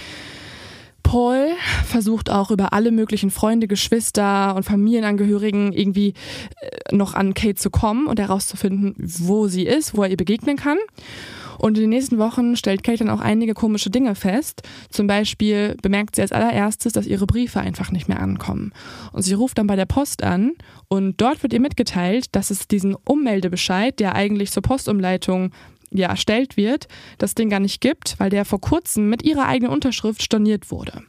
Paul 1.04 1.48
versucht 1.86 2.30
auch 2.30 2.52
über 2.52 2.74
alle 2.74 2.92
möglichen 2.92 3.32
Freunde, 3.32 3.68
Geschwister 3.68 4.56
und 4.56 4.64
Familienangehörigen 4.64 5.74
irgendwie 5.74 6.14
äh, 6.62 6.96
noch 6.96 7.14
an 7.14 7.34
Kate 7.34 7.56
zu 7.56 7.70
kommen 7.70 8.08
und 8.08 8.20
herauszufinden, 8.20 8.96
wo 8.98 9.48
sie 9.48 9.66
ist, 9.66 9.96
wo 9.96 10.04
er 10.04 10.10
ihr 10.10 10.18
begegnen 10.18 10.58
kann. 10.58 10.78
Und 11.62 11.78
in 11.78 11.82
den 11.82 11.90
nächsten 11.92 12.18
Wochen 12.18 12.56
stellt 12.56 12.84
Kate 12.84 13.00
dann 13.00 13.10
auch 13.12 13.22
einige 13.22 13.54
komische 13.54 13.92
Dinge 13.92 14.16
fest. 14.16 14.64
Zum 14.90 15.06
Beispiel 15.06 15.78
bemerkt 15.84 16.16
sie 16.16 16.24
als 16.24 16.32
allererstes, 16.32 16.92
dass 16.92 17.06
ihre 17.06 17.28
Briefe 17.28 17.60
einfach 17.60 17.92
nicht 17.92 18.08
mehr 18.08 18.20
ankommen. 18.20 18.74
Und 19.12 19.22
sie 19.22 19.36
ruft 19.36 19.60
dann 19.60 19.68
bei 19.68 19.76
der 19.76 19.86
Post 19.86 20.24
an 20.24 20.54
und 20.88 21.22
dort 21.22 21.44
wird 21.44 21.54
ihr 21.54 21.60
mitgeteilt, 21.60 22.36
dass 22.36 22.50
es 22.50 22.68
diesen 22.68 22.96
Ummeldebescheid, 22.96 24.00
der 24.00 24.16
eigentlich 24.16 24.50
zur 24.50 24.64
Postumleitung 24.64 25.52
ja, 25.92 26.10
erstellt 26.10 26.58
wird, 26.58 26.88
das 27.18 27.36
Ding 27.36 27.50
gar 27.50 27.60
nicht 27.60 27.82
gibt, 27.82 28.20
weil 28.20 28.30
der 28.30 28.46
vor 28.46 28.62
kurzem 28.62 29.10
mit 29.10 29.24
ihrer 29.24 29.48
eigenen 29.48 29.72
Unterschrift 29.72 30.24
storniert 30.24 30.72
wurde. 30.72 31.04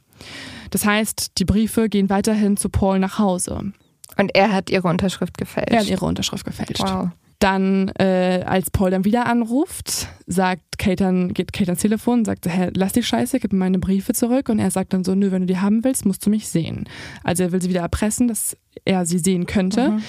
Das 0.71 0.85
heißt, 0.85 1.33
die 1.37 1.45
Briefe 1.45 1.89
gehen 1.89 2.09
weiterhin 2.09 2.57
zu 2.57 2.69
Paul 2.69 2.99
nach 2.99 3.19
Hause. 3.19 3.73
Und 4.17 4.35
er 4.35 4.51
hat 4.51 4.69
ihre 4.69 4.87
Unterschrift 4.87 5.37
gefälscht. 5.37 5.71
Er 5.71 5.79
hat 5.79 5.87
ihre 5.87 6.05
Unterschrift 6.05 6.45
gefälscht. 6.45 6.81
Wow. 6.83 7.09
Dann, 7.39 7.89
äh, 7.99 8.43
als 8.45 8.71
Paul 8.71 8.91
dann 8.91 9.03
wieder 9.03 9.25
anruft, 9.25 10.07
sagt 10.27 10.77
Kate 10.77 11.03
dann, 11.03 11.33
geht 11.33 11.51
Kate 11.51 11.71
ans 11.71 11.81
Telefon 11.81 12.19
und 12.19 12.25
sagt, 12.25 12.47
hey, 12.47 12.69
lass 12.73 12.93
die 12.93 13.03
Scheiße, 13.03 13.39
gib 13.39 13.51
mir 13.51 13.59
meine 13.59 13.79
Briefe 13.79 14.13
zurück. 14.13 14.47
Und 14.49 14.59
er 14.59 14.71
sagt 14.71 14.93
dann 14.93 15.03
so, 15.03 15.13
nö, 15.13 15.31
wenn 15.31 15.41
du 15.41 15.47
die 15.47 15.57
haben 15.57 15.83
willst, 15.83 16.05
musst 16.05 16.25
du 16.25 16.29
mich 16.29 16.47
sehen. 16.47 16.87
Also 17.23 17.43
er 17.43 17.51
will 17.51 17.61
sie 17.61 17.69
wieder 17.69 17.81
erpressen, 17.81 18.27
dass 18.27 18.55
er 18.85 19.05
sie 19.05 19.19
sehen 19.19 19.45
könnte. 19.45 19.89
Mhm. 19.89 20.03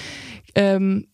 Ähm, 0.54 1.06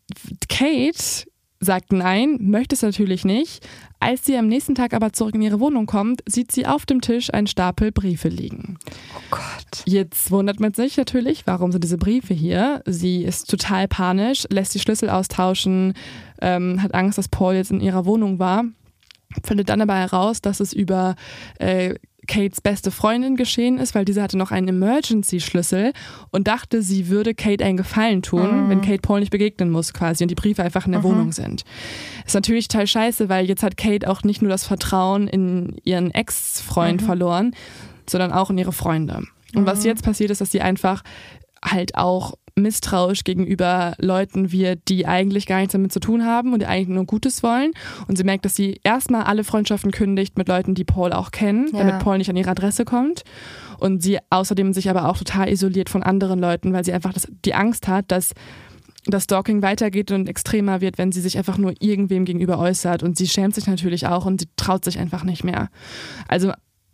Kate 0.48 1.24
sagt 1.60 1.92
nein, 1.92 2.38
möchte 2.40 2.74
es 2.74 2.82
natürlich 2.82 3.24
nicht. 3.24 3.66
Als 4.00 4.24
sie 4.24 4.36
am 4.36 4.48
nächsten 4.48 4.74
Tag 4.74 4.94
aber 4.94 5.12
zurück 5.12 5.34
in 5.34 5.42
ihre 5.42 5.60
Wohnung 5.60 5.84
kommt, 5.84 6.22
sieht 6.26 6.50
sie 6.50 6.66
auf 6.66 6.86
dem 6.86 7.02
Tisch 7.02 7.32
einen 7.32 7.46
Stapel 7.46 7.92
Briefe 7.92 8.28
liegen. 8.28 8.78
Oh 9.14 9.20
Gott. 9.30 9.82
Jetzt 9.84 10.30
wundert 10.30 10.58
man 10.58 10.72
sich 10.72 10.96
natürlich, 10.96 11.46
warum 11.46 11.70
sind 11.70 11.84
diese 11.84 11.98
Briefe 11.98 12.32
hier? 12.32 12.82
Sie 12.86 13.22
ist 13.22 13.50
total 13.50 13.88
panisch, 13.88 14.46
lässt 14.48 14.74
die 14.74 14.80
Schlüssel 14.80 15.10
austauschen, 15.10 15.92
ähm, 16.40 16.82
hat 16.82 16.94
Angst, 16.94 17.18
dass 17.18 17.28
Paul 17.28 17.54
jetzt 17.54 17.70
in 17.70 17.80
ihrer 17.80 18.06
Wohnung 18.06 18.38
war 18.38 18.64
findet 19.44 19.68
dann 19.68 19.80
aber 19.80 19.94
heraus, 19.94 20.40
dass 20.40 20.60
es 20.60 20.72
über 20.72 21.14
äh, 21.58 21.94
Kates 22.30 22.60
beste 22.60 22.92
Freundin 22.92 23.34
geschehen 23.34 23.78
ist, 23.78 23.96
weil 23.96 24.04
diese 24.04 24.22
hatte 24.22 24.38
noch 24.38 24.52
einen 24.52 24.68
Emergency-Schlüssel 24.68 25.92
und 26.30 26.46
dachte, 26.46 26.80
sie 26.80 27.08
würde 27.08 27.34
Kate 27.34 27.64
einen 27.64 27.76
Gefallen 27.76 28.22
tun, 28.22 28.66
mhm. 28.66 28.70
wenn 28.70 28.80
Kate 28.82 29.02
Paul 29.02 29.18
nicht 29.18 29.32
begegnen 29.32 29.68
muss 29.68 29.92
quasi 29.92 30.22
und 30.22 30.28
die 30.28 30.36
Briefe 30.36 30.62
einfach 30.62 30.86
in 30.86 30.92
der 30.92 31.00
mhm. 31.00 31.04
Wohnung 31.04 31.32
sind. 31.32 31.64
Ist 32.24 32.34
natürlich 32.34 32.68
total 32.68 32.86
scheiße, 32.86 33.28
weil 33.28 33.46
jetzt 33.46 33.64
hat 33.64 33.76
Kate 33.76 34.08
auch 34.08 34.22
nicht 34.22 34.42
nur 34.42 34.50
das 34.50 34.64
Vertrauen 34.64 35.26
in 35.26 35.76
ihren 35.82 36.12
Ex-Freund 36.12 37.02
mhm. 37.02 37.06
verloren, 37.06 37.54
sondern 38.08 38.30
auch 38.30 38.50
in 38.50 38.58
ihre 38.58 38.72
Freunde. 38.72 39.24
Und 39.56 39.66
was 39.66 39.80
mhm. 39.80 39.86
jetzt 39.86 40.04
passiert 40.04 40.30
ist, 40.30 40.40
dass 40.40 40.52
sie 40.52 40.60
einfach 40.60 41.02
halt 41.64 41.96
auch 41.96 42.34
misstrauisch 42.62 43.24
gegenüber 43.24 43.94
Leuten 43.98 44.52
wird, 44.52 44.80
die 44.88 45.06
eigentlich 45.06 45.46
gar 45.46 45.58
nichts 45.58 45.72
damit 45.72 45.92
zu 45.92 46.00
tun 46.00 46.24
haben 46.24 46.52
und 46.52 46.60
die 46.60 46.66
eigentlich 46.66 46.88
nur 46.88 47.04
Gutes 47.04 47.42
wollen. 47.42 47.72
Und 48.08 48.16
sie 48.16 48.24
merkt, 48.24 48.44
dass 48.44 48.56
sie 48.56 48.80
erstmal 48.82 49.24
alle 49.24 49.44
Freundschaften 49.44 49.90
kündigt 49.90 50.38
mit 50.38 50.48
Leuten, 50.48 50.74
die 50.74 50.84
Paul 50.84 51.12
auch 51.12 51.30
kennen, 51.30 51.68
ja. 51.72 51.78
damit 51.78 51.98
Paul 52.00 52.18
nicht 52.18 52.30
an 52.30 52.36
ihre 52.36 52.50
Adresse 52.50 52.84
kommt. 52.84 53.22
Und 53.78 54.02
sie 54.02 54.18
außerdem 54.28 54.72
sich 54.72 54.90
aber 54.90 55.08
auch 55.08 55.16
total 55.16 55.48
isoliert 55.50 55.88
von 55.88 56.02
anderen 56.02 56.38
Leuten, 56.38 56.72
weil 56.72 56.84
sie 56.84 56.92
einfach 56.92 57.12
das, 57.12 57.26
die 57.44 57.54
Angst 57.54 57.88
hat, 57.88 58.10
dass 58.10 58.32
das 59.06 59.24
Stalking 59.24 59.62
weitergeht 59.62 60.10
und 60.10 60.28
extremer 60.28 60.80
wird, 60.80 60.98
wenn 60.98 61.12
sie 61.12 61.20
sich 61.20 61.38
einfach 61.38 61.56
nur 61.56 61.74
irgendwem 61.80 62.24
gegenüber 62.24 62.58
äußert. 62.58 63.02
Und 63.02 63.16
sie 63.16 63.28
schämt 63.28 63.54
sich 63.54 63.66
natürlich 63.66 64.06
auch 64.06 64.26
und 64.26 64.40
sie 64.40 64.48
traut 64.56 64.84
sich 64.84 64.98
einfach 64.98 65.24
nicht 65.24 65.44
mehr. 65.44 65.70
Also 66.28 66.52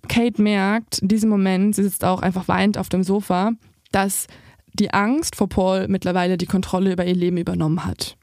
Kate 0.09 0.41
merkt 0.41 0.99
in 0.99 1.09
diesem 1.09 1.31
Moment, 1.31 1.75
sie 1.75 1.83
sitzt 1.83 2.05
auch 2.05 2.23
einfach 2.23 2.49
weint 2.49 2.79
auf 2.79 2.89
dem 2.89 3.03
Sofa, 3.03 3.53
dass 3.93 4.27
die 4.77 4.93
Angst 4.93 5.37
vor 5.37 5.49
Paul 5.49 5.89
mittlerweile 5.89 6.37
die 6.37 6.47
Kontrolle 6.47 6.93
über 6.93 7.05
ihr 7.05 7.15
Leben 7.15 7.37
übernommen 7.37 7.85
hat. 7.85 8.17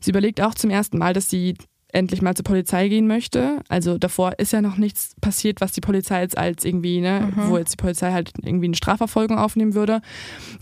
Sie 0.00 0.10
überlegt 0.10 0.40
auch 0.40 0.54
zum 0.54 0.70
ersten 0.70 0.98
Mal, 0.98 1.12
dass 1.12 1.30
sie 1.30 1.54
endlich 1.92 2.22
mal 2.22 2.34
zur 2.34 2.44
Polizei 2.44 2.88
gehen 2.88 3.06
möchte. 3.06 3.60
Also 3.68 3.98
davor 3.98 4.38
ist 4.38 4.52
ja 4.52 4.62
noch 4.62 4.76
nichts 4.76 5.14
passiert, 5.20 5.60
was 5.60 5.72
die 5.72 5.80
Polizei 5.80 6.22
jetzt 6.22 6.36
als 6.36 6.64
irgendwie, 6.64 7.00
ne, 7.00 7.32
mhm. 7.34 7.48
wo 7.48 7.58
jetzt 7.58 7.72
die 7.72 7.76
Polizei 7.76 8.12
halt 8.12 8.32
irgendwie 8.42 8.66
eine 8.66 8.76
Strafverfolgung 8.76 9.38
aufnehmen 9.38 9.74
würde. 9.74 10.00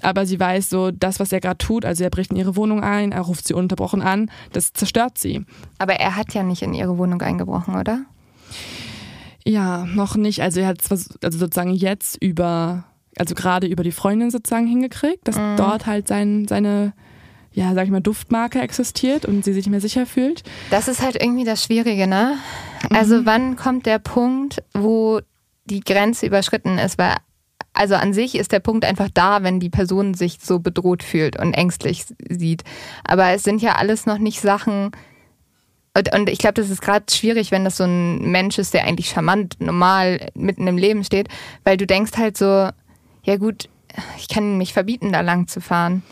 Aber 0.02 0.26
sie 0.26 0.38
weiß 0.38 0.68
so, 0.68 0.90
das, 0.90 1.20
was 1.20 1.32
er 1.32 1.40
gerade 1.40 1.58
tut, 1.58 1.84
also 1.84 2.02
er 2.02 2.10
bricht 2.10 2.32
in 2.32 2.36
ihre 2.36 2.56
Wohnung 2.56 2.82
ein, 2.82 3.12
er 3.12 3.22
ruft 3.22 3.46
sie 3.46 3.54
unterbrochen 3.54 4.02
an, 4.02 4.30
das 4.52 4.72
zerstört 4.72 5.18
sie. 5.18 5.44
Aber 5.78 5.94
er 5.94 6.16
hat 6.16 6.34
ja 6.34 6.42
nicht 6.42 6.62
in 6.62 6.74
ihre 6.74 6.98
Wohnung 6.98 7.22
eingebrochen, 7.22 7.76
oder? 7.76 8.04
Ja, 9.46 9.86
noch 9.86 10.16
nicht. 10.16 10.42
Also 10.42 10.60
er 10.60 10.66
hat 10.66 10.82
zwar, 10.82 10.98
also 11.22 11.38
sozusagen 11.38 11.72
jetzt 11.72 12.22
über 12.22 12.84
also 13.20 13.34
gerade 13.34 13.66
über 13.66 13.82
die 13.82 13.92
Freundin 13.92 14.30
sozusagen 14.30 14.66
hingekriegt, 14.66 15.28
dass 15.28 15.36
mhm. 15.36 15.56
dort 15.58 15.84
halt 15.84 16.08
sein, 16.08 16.48
seine, 16.48 16.94
ja, 17.52 17.74
sag 17.74 17.84
ich 17.84 17.90
mal, 17.90 18.00
Duftmarke 18.00 18.62
existiert 18.62 19.26
und 19.26 19.44
sie 19.44 19.52
sich 19.52 19.66
nicht 19.66 19.70
mehr 19.70 19.82
sicher 19.82 20.06
fühlt. 20.06 20.42
Das 20.70 20.88
ist 20.88 21.02
halt 21.02 21.22
irgendwie 21.22 21.44
das 21.44 21.62
Schwierige, 21.62 22.06
ne? 22.06 22.38
Also 22.88 23.16
mhm. 23.16 23.26
wann 23.26 23.56
kommt 23.56 23.84
der 23.84 23.98
Punkt, 23.98 24.62
wo 24.72 25.20
die 25.66 25.80
Grenze 25.80 26.24
überschritten 26.24 26.78
ist? 26.78 26.96
Weil 26.96 27.16
also 27.74 27.94
an 27.94 28.14
sich 28.14 28.36
ist 28.36 28.52
der 28.52 28.60
Punkt 28.60 28.86
einfach 28.86 29.10
da, 29.12 29.42
wenn 29.42 29.60
die 29.60 29.68
Person 29.68 30.14
sich 30.14 30.38
so 30.40 30.58
bedroht 30.58 31.02
fühlt 31.02 31.38
und 31.38 31.52
ängstlich 31.52 32.06
sieht. 32.26 32.64
Aber 33.04 33.28
es 33.32 33.42
sind 33.42 33.60
ja 33.60 33.74
alles 33.74 34.06
noch 34.06 34.18
nicht 34.18 34.40
Sachen, 34.40 34.92
und 36.14 36.30
ich 36.30 36.38
glaube, 36.38 36.54
das 36.54 36.70
ist 36.70 36.80
gerade 36.80 37.04
schwierig, 37.10 37.50
wenn 37.50 37.64
das 37.64 37.76
so 37.76 37.84
ein 37.84 38.30
Mensch 38.30 38.58
ist, 38.58 38.72
der 38.72 38.84
eigentlich 38.84 39.10
charmant, 39.10 39.60
normal 39.60 40.30
mitten 40.34 40.66
im 40.68 40.78
Leben 40.78 41.04
steht, 41.04 41.28
weil 41.64 41.76
du 41.76 41.86
denkst 41.86 42.12
halt 42.16 42.38
so, 42.38 42.70
ja 43.24 43.36
gut, 43.36 43.68
ich 44.18 44.28
kann 44.28 44.44
ihm 44.44 44.58
nicht 44.58 44.72
verbieten, 44.72 45.12
da 45.12 45.20
lang 45.20 45.46
zu 45.46 45.60
fahren. 45.60 46.02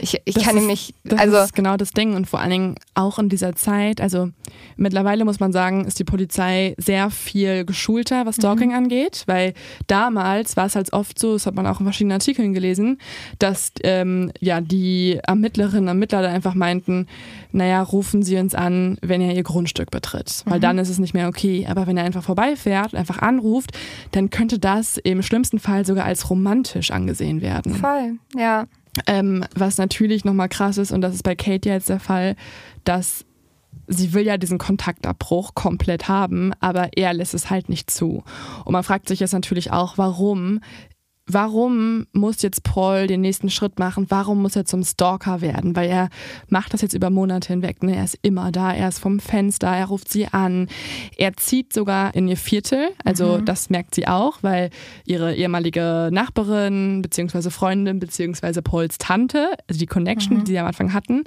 Ich, 0.00 0.20
ich 0.24 0.34
kann 0.36 0.56
ist, 0.56 0.62
ihm 0.62 0.66
nicht. 0.66 0.94
Das 1.04 1.20
also 1.20 1.36
ist 1.38 1.54
genau 1.54 1.76
das 1.76 1.90
Ding. 1.90 2.14
Und 2.14 2.26
vor 2.26 2.40
allen 2.40 2.50
Dingen 2.50 2.74
auch 2.94 3.18
in 3.18 3.28
dieser 3.28 3.54
Zeit, 3.54 4.00
also 4.00 4.30
mittlerweile 4.76 5.24
muss 5.24 5.40
man 5.40 5.52
sagen, 5.52 5.84
ist 5.84 5.98
die 5.98 6.04
Polizei 6.04 6.74
sehr 6.78 7.10
viel 7.10 7.64
geschulter, 7.64 8.26
was 8.26 8.36
Stalking 8.36 8.70
mhm. 8.70 8.76
angeht, 8.76 9.24
weil 9.26 9.54
damals 9.86 10.56
war 10.56 10.66
es 10.66 10.76
halt 10.76 10.92
oft 10.92 11.18
so, 11.18 11.34
das 11.34 11.46
hat 11.46 11.54
man 11.54 11.66
auch 11.66 11.80
in 11.80 11.86
verschiedenen 11.86 12.12
Artikeln 12.12 12.54
gelesen, 12.54 12.98
dass 13.38 13.72
ähm, 13.82 14.32
ja 14.40 14.60
die 14.60 15.18
Ermittlerinnen 15.26 15.84
und 15.84 15.88
Ermittler 15.88 16.22
da 16.22 16.28
einfach 16.28 16.54
meinten, 16.54 17.06
naja, 17.52 17.82
rufen 17.82 18.22
Sie 18.22 18.36
uns 18.36 18.54
an, 18.54 18.98
wenn 19.02 19.20
er 19.20 19.34
Ihr 19.34 19.42
Grundstück 19.42 19.90
betritt. 19.90 20.42
Weil 20.44 20.58
mhm. 20.58 20.62
dann 20.62 20.78
ist 20.78 20.88
es 20.88 20.98
nicht 20.98 21.14
mehr 21.14 21.28
okay. 21.28 21.66
Aber 21.68 21.86
wenn 21.86 21.96
er 21.96 22.04
einfach 22.04 22.24
vorbeifährt, 22.24 22.94
einfach 22.94 23.18
anruft, 23.18 23.72
dann 24.12 24.30
könnte 24.30 24.58
das 24.58 24.98
im 24.98 25.22
schlimmsten 25.22 25.58
Fall 25.58 25.86
sogar 25.86 26.04
als 26.04 26.28
romantisch 26.30 26.90
angesehen 26.90 27.25
werden. 27.40 27.74
Voll, 27.74 28.18
ja. 28.36 28.66
Ähm, 29.06 29.44
was 29.54 29.76
natürlich 29.76 30.24
nochmal 30.24 30.48
krass 30.48 30.78
ist, 30.78 30.90
und 30.90 31.02
das 31.02 31.14
ist 31.14 31.22
bei 31.22 31.34
Kate 31.34 31.68
jetzt 31.68 31.88
der 31.88 32.00
Fall, 32.00 32.34
dass 32.84 33.24
sie 33.88 34.12
will 34.12 34.24
ja 34.24 34.36
diesen 34.36 34.58
Kontaktabbruch 34.58 35.54
komplett 35.54 36.08
haben, 36.08 36.52
aber 36.60 36.90
er 36.96 37.12
lässt 37.12 37.34
es 37.34 37.50
halt 37.50 37.68
nicht 37.68 37.90
zu. 37.90 38.24
Und 38.64 38.72
man 38.72 38.82
fragt 38.82 39.08
sich 39.08 39.20
jetzt 39.20 39.32
natürlich 39.32 39.70
auch, 39.70 39.98
warum 39.98 40.60
warum 41.28 42.06
muss 42.12 42.42
jetzt 42.42 42.62
Paul 42.62 43.08
den 43.08 43.20
nächsten 43.20 43.50
Schritt 43.50 43.78
machen? 43.78 44.06
Warum 44.10 44.42
muss 44.42 44.54
er 44.54 44.64
zum 44.64 44.84
Stalker 44.84 45.40
werden? 45.40 45.74
Weil 45.74 45.90
er 45.90 46.08
macht 46.48 46.72
das 46.72 46.82
jetzt 46.82 46.94
über 46.94 47.10
Monate 47.10 47.48
hinweg. 47.48 47.82
Ne? 47.82 47.96
Er 47.96 48.04
ist 48.04 48.18
immer 48.22 48.52
da, 48.52 48.72
er 48.72 48.88
ist 48.88 49.00
vom 49.00 49.18
Fenster, 49.18 49.66
er 49.66 49.86
ruft 49.86 50.08
sie 50.08 50.28
an. 50.28 50.68
Er 51.16 51.36
zieht 51.36 51.72
sogar 51.72 52.14
in 52.14 52.28
ihr 52.28 52.36
Viertel. 52.36 52.90
Also 53.04 53.38
mhm. 53.38 53.44
das 53.44 53.70
merkt 53.70 53.96
sie 53.96 54.06
auch, 54.06 54.38
weil 54.42 54.70
ihre 55.04 55.34
ehemalige 55.34 56.10
Nachbarin 56.12 57.02
beziehungsweise 57.02 57.50
Freundin 57.50 57.98
beziehungsweise 57.98 58.62
Pauls 58.62 58.98
Tante, 58.98 59.50
also 59.68 59.80
die 59.80 59.86
Connection, 59.86 60.38
mhm. 60.38 60.44
die 60.44 60.52
sie 60.52 60.58
am 60.60 60.66
Anfang 60.66 60.92
hatten, 60.92 61.24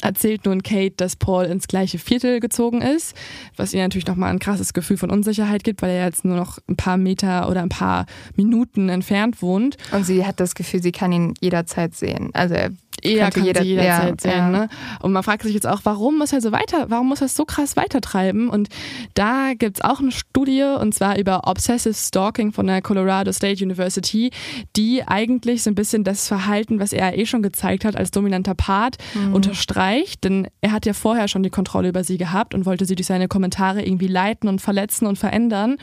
erzählt 0.00 0.46
nun 0.46 0.62
Kate, 0.62 0.94
dass 0.96 1.16
Paul 1.16 1.46
ins 1.46 1.66
gleiche 1.66 1.98
Viertel 1.98 2.38
gezogen 2.38 2.82
ist, 2.82 3.16
was 3.56 3.74
ihr 3.74 3.82
natürlich 3.82 4.06
nochmal 4.06 4.30
ein 4.30 4.38
krasses 4.38 4.74
Gefühl 4.74 4.96
von 4.96 5.10
Unsicherheit 5.10 5.64
gibt, 5.64 5.82
weil 5.82 5.90
er 5.90 6.06
jetzt 6.06 6.24
nur 6.24 6.36
noch 6.36 6.58
ein 6.68 6.76
paar 6.76 6.96
Meter 6.96 7.48
oder 7.48 7.62
ein 7.62 7.68
paar 7.68 8.06
Minuten 8.36 8.88
entfernt 8.88 9.39
wohnt. 9.42 9.76
Und 9.92 10.04
sie 10.04 10.26
hat 10.26 10.40
das 10.40 10.54
Gefühl, 10.54 10.82
sie 10.82 10.92
kann 10.92 11.12
ihn 11.12 11.34
jederzeit 11.40 11.94
sehen. 11.94 12.30
Also 12.32 12.54
er 12.54 12.70
eher 13.02 13.30
kann 13.30 13.44
jeder, 13.44 13.62
sie 13.62 13.68
jederzeit 13.68 14.24
ja, 14.24 14.30
sehen. 14.30 14.38
Ja. 14.38 14.48
Ne? 14.48 14.68
Und 15.00 15.12
man 15.12 15.22
fragt 15.22 15.42
sich 15.42 15.54
jetzt 15.54 15.66
auch, 15.66 15.80
warum 15.84 16.18
muss 16.18 16.32
er 16.32 16.40
so 16.40 16.52
weiter, 16.52 16.86
warum 16.88 17.08
muss 17.08 17.20
er 17.20 17.28
so 17.28 17.44
krass 17.44 17.76
weitertreiben? 17.76 18.48
Und 18.48 18.68
da 19.14 19.52
gibt 19.54 19.78
es 19.78 19.84
auch 19.84 20.00
eine 20.00 20.12
Studie, 20.12 20.62
und 20.62 20.94
zwar 20.94 21.18
über 21.18 21.46
Obsessive 21.46 21.94
Stalking 21.94 22.52
von 22.52 22.66
der 22.66 22.82
Colorado 22.82 23.32
State 23.32 23.64
University, 23.64 24.30
die 24.76 25.06
eigentlich 25.06 25.62
so 25.62 25.70
ein 25.70 25.74
bisschen 25.74 26.04
das 26.04 26.28
Verhalten, 26.28 26.80
was 26.80 26.92
er 26.92 27.16
eh 27.16 27.26
schon 27.26 27.42
gezeigt 27.42 27.84
hat 27.84 27.96
als 27.96 28.10
dominanter 28.10 28.54
Part, 28.54 28.98
mhm. 29.14 29.34
unterstreicht. 29.34 30.24
Denn 30.24 30.48
er 30.60 30.72
hat 30.72 30.86
ja 30.86 30.92
vorher 30.92 31.28
schon 31.28 31.42
die 31.42 31.50
Kontrolle 31.50 31.88
über 31.88 32.04
sie 32.04 32.18
gehabt 32.18 32.54
und 32.54 32.66
wollte 32.66 32.84
sie 32.84 32.94
durch 32.94 33.06
seine 33.06 33.28
Kommentare 33.28 33.82
irgendwie 33.82 34.08
leiten 34.08 34.48
und 34.48 34.60
verletzen 34.60 35.06
und 35.06 35.18
verändern. 35.18 35.76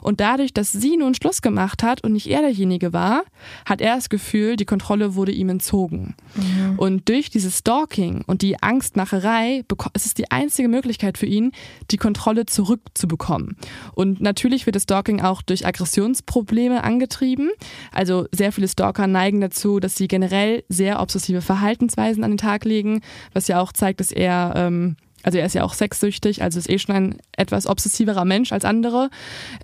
Und 0.00 0.20
dadurch, 0.20 0.52
dass 0.52 0.72
sie 0.72 0.96
nun 0.96 1.14
Schluss 1.14 1.42
gemacht 1.42 1.82
hat 1.82 2.02
und 2.02 2.12
nicht 2.12 2.28
er 2.28 2.40
derjenige 2.40 2.92
war, 2.92 3.22
hat 3.66 3.80
er 3.80 3.96
das 3.96 4.08
Gefühl, 4.08 4.56
die 4.56 4.64
Kontrolle 4.64 5.14
wurde 5.14 5.32
ihm 5.32 5.48
entzogen. 5.48 6.14
Mhm. 6.34 6.53
Und 6.76 7.08
durch 7.08 7.30
dieses 7.30 7.58
Stalking 7.58 8.24
und 8.26 8.42
die 8.42 8.62
Angstmacherei 8.62 9.64
ist 9.94 10.06
es 10.06 10.14
die 10.14 10.30
einzige 10.30 10.68
Möglichkeit 10.68 11.18
für 11.18 11.26
ihn, 11.26 11.52
die 11.90 11.96
Kontrolle 11.96 12.46
zurückzubekommen. 12.46 13.56
Und 13.94 14.20
natürlich 14.20 14.66
wird 14.66 14.76
das 14.76 14.84
Stalking 14.84 15.20
auch 15.20 15.42
durch 15.42 15.66
Aggressionsprobleme 15.66 16.82
angetrieben. 16.84 17.50
Also 17.92 18.26
sehr 18.32 18.52
viele 18.52 18.68
Stalker 18.68 19.06
neigen 19.06 19.40
dazu, 19.40 19.80
dass 19.80 19.96
sie 19.96 20.08
generell 20.08 20.64
sehr 20.68 21.00
obsessive 21.00 21.40
Verhaltensweisen 21.40 22.24
an 22.24 22.32
den 22.32 22.38
Tag 22.38 22.64
legen, 22.64 23.00
was 23.32 23.48
ja 23.48 23.60
auch 23.60 23.72
zeigt, 23.72 24.00
dass 24.00 24.12
er 24.12 24.52
ähm, 24.56 24.96
also 25.24 25.38
er 25.38 25.46
ist 25.46 25.54
ja 25.54 25.64
auch 25.64 25.72
sexsüchtig, 25.72 26.42
also 26.42 26.58
ist 26.58 26.70
eh 26.70 26.78
schon 26.78 26.94
ein 26.94 27.16
etwas 27.36 27.66
obsessiverer 27.66 28.24
Mensch 28.24 28.52
als 28.52 28.64
andere. 28.64 29.08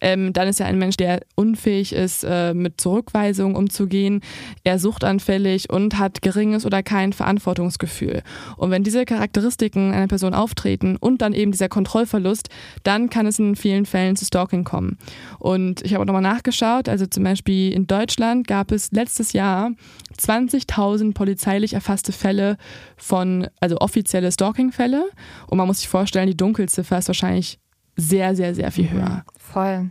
Ähm, 0.00 0.32
dann 0.32 0.48
ist 0.48 0.58
er 0.58 0.66
ein 0.66 0.78
Mensch, 0.78 0.96
der 0.96 1.20
unfähig 1.34 1.92
ist, 1.92 2.24
äh, 2.24 2.54
mit 2.54 2.80
Zurückweisung 2.80 3.54
umzugehen. 3.54 4.22
Er 4.64 4.78
suchtanfällig 4.78 5.70
und 5.70 5.98
hat 5.98 6.22
geringes 6.22 6.64
oder 6.64 6.82
kein 6.82 7.12
Verantwortungsgefühl. 7.12 8.22
Und 8.56 8.70
wenn 8.70 8.82
diese 8.82 9.04
Charakteristiken 9.04 9.92
einer 9.92 10.08
Person 10.08 10.34
auftreten 10.34 10.96
und 10.96 11.20
dann 11.20 11.34
eben 11.34 11.52
dieser 11.52 11.68
Kontrollverlust, 11.68 12.48
dann 12.82 13.10
kann 13.10 13.26
es 13.26 13.38
in 13.38 13.54
vielen 13.54 13.84
Fällen 13.84 14.16
zu 14.16 14.24
Stalking 14.24 14.64
kommen. 14.64 14.96
Und 15.38 15.82
ich 15.82 15.92
habe 15.92 16.02
auch 16.02 16.06
nochmal 16.06 16.22
nachgeschaut, 16.22 16.88
also 16.88 17.06
zum 17.06 17.24
Beispiel 17.24 17.72
in 17.72 17.86
Deutschland 17.86 18.48
gab 18.48 18.72
es 18.72 18.92
letztes 18.92 19.34
Jahr 19.34 19.72
20.000 20.18 21.14
polizeilich 21.14 21.74
erfasste 21.74 22.12
Fälle 22.12 22.56
von, 22.96 23.48
also 23.60 23.78
offizielle 23.78 24.32
Stalking-Fälle. 24.32 25.04
Und 25.50 25.58
man 25.58 25.66
muss 25.66 25.80
sich 25.80 25.88
vorstellen, 25.88 26.28
die 26.28 26.36
Dunkelziffer 26.36 26.98
ist 26.98 27.08
wahrscheinlich 27.08 27.58
sehr, 27.96 28.36
sehr, 28.36 28.54
sehr 28.54 28.70
viel 28.70 28.88
höher. 28.88 29.24
Voll. 29.36 29.90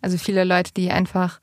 Also 0.00 0.16
viele 0.16 0.44
Leute, 0.44 0.72
die 0.74 0.92
einfach 0.92 1.40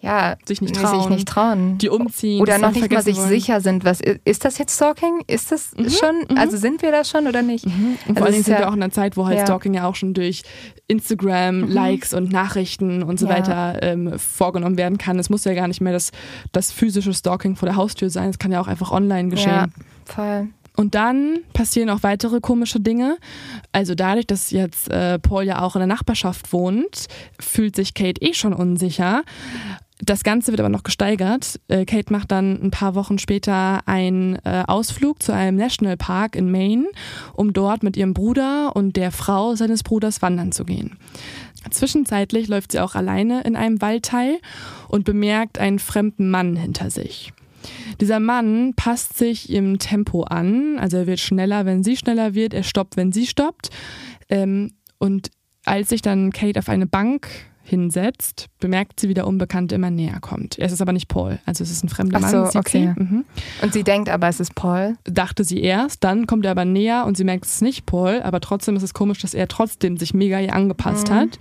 ja, 0.00 0.36
sich 0.44 0.60
nicht 0.60 0.74
trauen, 0.74 1.00
sich 1.00 1.10
nicht 1.10 1.28
trauen. 1.28 1.78
die 1.78 1.88
umziehen. 1.88 2.42
Oder 2.42 2.58
noch 2.58 2.72
nicht 2.72 2.92
mal 2.92 3.02
sich 3.02 3.16
wollen. 3.16 3.28
sicher 3.28 3.60
sind, 3.60 3.84
was 3.84 4.00
ist 4.00 4.44
das 4.44 4.58
jetzt 4.58 4.74
Stalking? 4.74 5.22
Ist 5.28 5.50
das 5.50 5.74
mhm, 5.76 5.88
schon, 5.88 6.16
mhm. 6.28 6.36
also 6.36 6.56
sind 6.58 6.82
wir 6.82 6.90
da 6.90 7.04
schon 7.04 7.26
oder 7.26 7.40
nicht? 7.40 7.64
Mhm. 7.64 7.96
Und 8.06 8.08
also 8.08 8.14
vor 8.18 8.26
allem 8.26 8.42
sind 8.42 8.52
ja, 8.52 8.58
wir 8.58 8.68
auch 8.68 8.74
in 8.74 8.82
einer 8.82 8.92
Zeit, 8.92 9.16
wo 9.16 9.26
halt 9.26 9.38
ja. 9.38 9.46
Stalking 9.46 9.74
ja 9.74 9.86
auch 9.86 9.94
schon 9.94 10.12
durch 10.12 10.42
Instagram, 10.88 11.60
mhm. 11.60 11.68
Likes 11.68 12.12
und 12.12 12.32
Nachrichten 12.32 13.02
und 13.02 13.18
so 13.18 13.26
ja. 13.28 13.34
weiter 13.34 13.78
ähm, 13.80 14.18
vorgenommen 14.18 14.76
werden 14.76 14.98
kann. 14.98 15.18
Es 15.18 15.30
muss 15.30 15.44
ja 15.44 15.54
gar 15.54 15.68
nicht 15.68 15.80
mehr 15.80 15.92
das, 15.92 16.10
das 16.50 16.72
physische 16.72 17.14
Stalking 17.14 17.54
vor 17.56 17.66
der 17.66 17.76
Haustür 17.76 18.10
sein, 18.10 18.28
es 18.28 18.38
kann 18.38 18.52
ja 18.52 18.60
auch 18.60 18.68
einfach 18.68 18.90
online 18.90 19.28
geschehen. 19.30 19.50
Ja, 19.52 19.66
voll. 20.04 20.48
Und 20.76 20.94
dann 20.94 21.40
passieren 21.52 21.90
auch 21.90 22.02
weitere 22.02 22.40
komische 22.40 22.80
Dinge. 22.80 23.18
Also 23.72 23.94
dadurch, 23.94 24.26
dass 24.26 24.50
jetzt 24.50 24.90
äh, 24.90 25.18
Paul 25.18 25.44
ja 25.44 25.60
auch 25.62 25.76
in 25.76 25.80
der 25.80 25.86
Nachbarschaft 25.86 26.52
wohnt, 26.52 27.08
fühlt 27.38 27.76
sich 27.76 27.94
Kate 27.94 28.22
eh 28.22 28.32
schon 28.32 28.54
unsicher. 28.54 29.22
Das 30.04 30.24
Ganze 30.24 30.50
wird 30.50 30.58
aber 30.58 30.68
noch 30.68 30.82
gesteigert. 30.82 31.60
Äh, 31.68 31.84
Kate 31.84 32.12
macht 32.12 32.32
dann 32.32 32.60
ein 32.60 32.70
paar 32.70 32.94
Wochen 32.96 33.18
später 33.18 33.86
einen 33.86 34.36
äh, 34.44 34.64
Ausflug 34.66 35.22
zu 35.22 35.32
einem 35.32 35.56
Nationalpark 35.56 36.34
in 36.34 36.50
Maine, 36.50 36.86
um 37.34 37.52
dort 37.52 37.84
mit 37.84 37.96
ihrem 37.96 38.14
Bruder 38.14 38.74
und 38.74 38.96
der 38.96 39.12
Frau 39.12 39.54
seines 39.54 39.84
Bruders 39.84 40.20
wandern 40.20 40.50
zu 40.50 40.64
gehen. 40.64 40.96
Zwischenzeitlich 41.70 42.48
läuft 42.48 42.72
sie 42.72 42.80
auch 42.80 42.96
alleine 42.96 43.42
in 43.42 43.54
einem 43.54 43.80
Waldteil 43.80 44.40
und 44.88 45.04
bemerkt 45.04 45.58
einen 45.58 45.78
fremden 45.78 46.30
Mann 46.30 46.56
hinter 46.56 46.90
sich. 46.90 47.32
Dieser 48.00 48.20
Mann 48.20 48.74
passt 48.74 49.16
sich 49.16 49.50
im 49.50 49.78
Tempo 49.78 50.22
an, 50.22 50.78
also 50.78 50.98
er 50.98 51.06
wird 51.06 51.20
schneller, 51.20 51.66
wenn 51.66 51.82
sie 51.82 51.96
schneller 51.96 52.34
wird, 52.34 52.54
er 52.54 52.62
stoppt, 52.62 52.96
wenn 52.96 53.12
sie 53.12 53.26
stoppt. 53.26 53.70
Ähm, 54.28 54.72
und 54.98 55.30
als 55.64 55.90
sich 55.90 56.02
dann 56.02 56.32
Kate 56.32 56.58
auf 56.58 56.68
eine 56.68 56.86
Bank 56.86 57.28
hinsetzt, 57.72 58.48
bemerkt 58.60 59.00
sie, 59.00 59.08
wie 59.08 59.14
der 59.14 59.26
Unbekannte 59.26 59.74
immer 59.74 59.90
näher 59.90 60.18
kommt. 60.20 60.58
Es 60.58 60.72
ist 60.72 60.82
aber 60.82 60.92
nicht 60.92 61.08
Paul, 61.08 61.38
also 61.46 61.64
es 61.64 61.70
ist 61.70 61.82
ein 61.82 61.88
fremder 61.88 62.20
Ach 62.22 62.28
so, 62.28 62.36
Mann. 62.36 62.50
Okay. 62.54 62.94
Mhm. 62.94 63.24
Und 63.62 63.72
sie 63.72 63.82
denkt 63.82 64.10
aber, 64.10 64.28
es 64.28 64.40
ist 64.40 64.54
Paul? 64.54 64.96
Dachte 65.04 65.42
sie 65.42 65.62
erst, 65.62 66.04
dann 66.04 66.26
kommt 66.26 66.44
er 66.44 66.50
aber 66.50 66.66
näher 66.66 67.06
und 67.06 67.16
sie 67.16 67.24
merkt, 67.24 67.46
es 67.46 67.54
ist 67.54 67.62
nicht 67.62 67.86
Paul, 67.86 68.20
aber 68.22 68.40
trotzdem 68.40 68.76
ist 68.76 68.82
es 68.82 68.92
komisch, 68.92 69.20
dass 69.22 69.32
er 69.32 69.48
trotzdem 69.48 69.96
sich 69.96 70.12
mega 70.12 70.38
ihr 70.38 70.54
angepasst 70.54 71.08
mhm. 71.08 71.14
hat. 71.14 71.38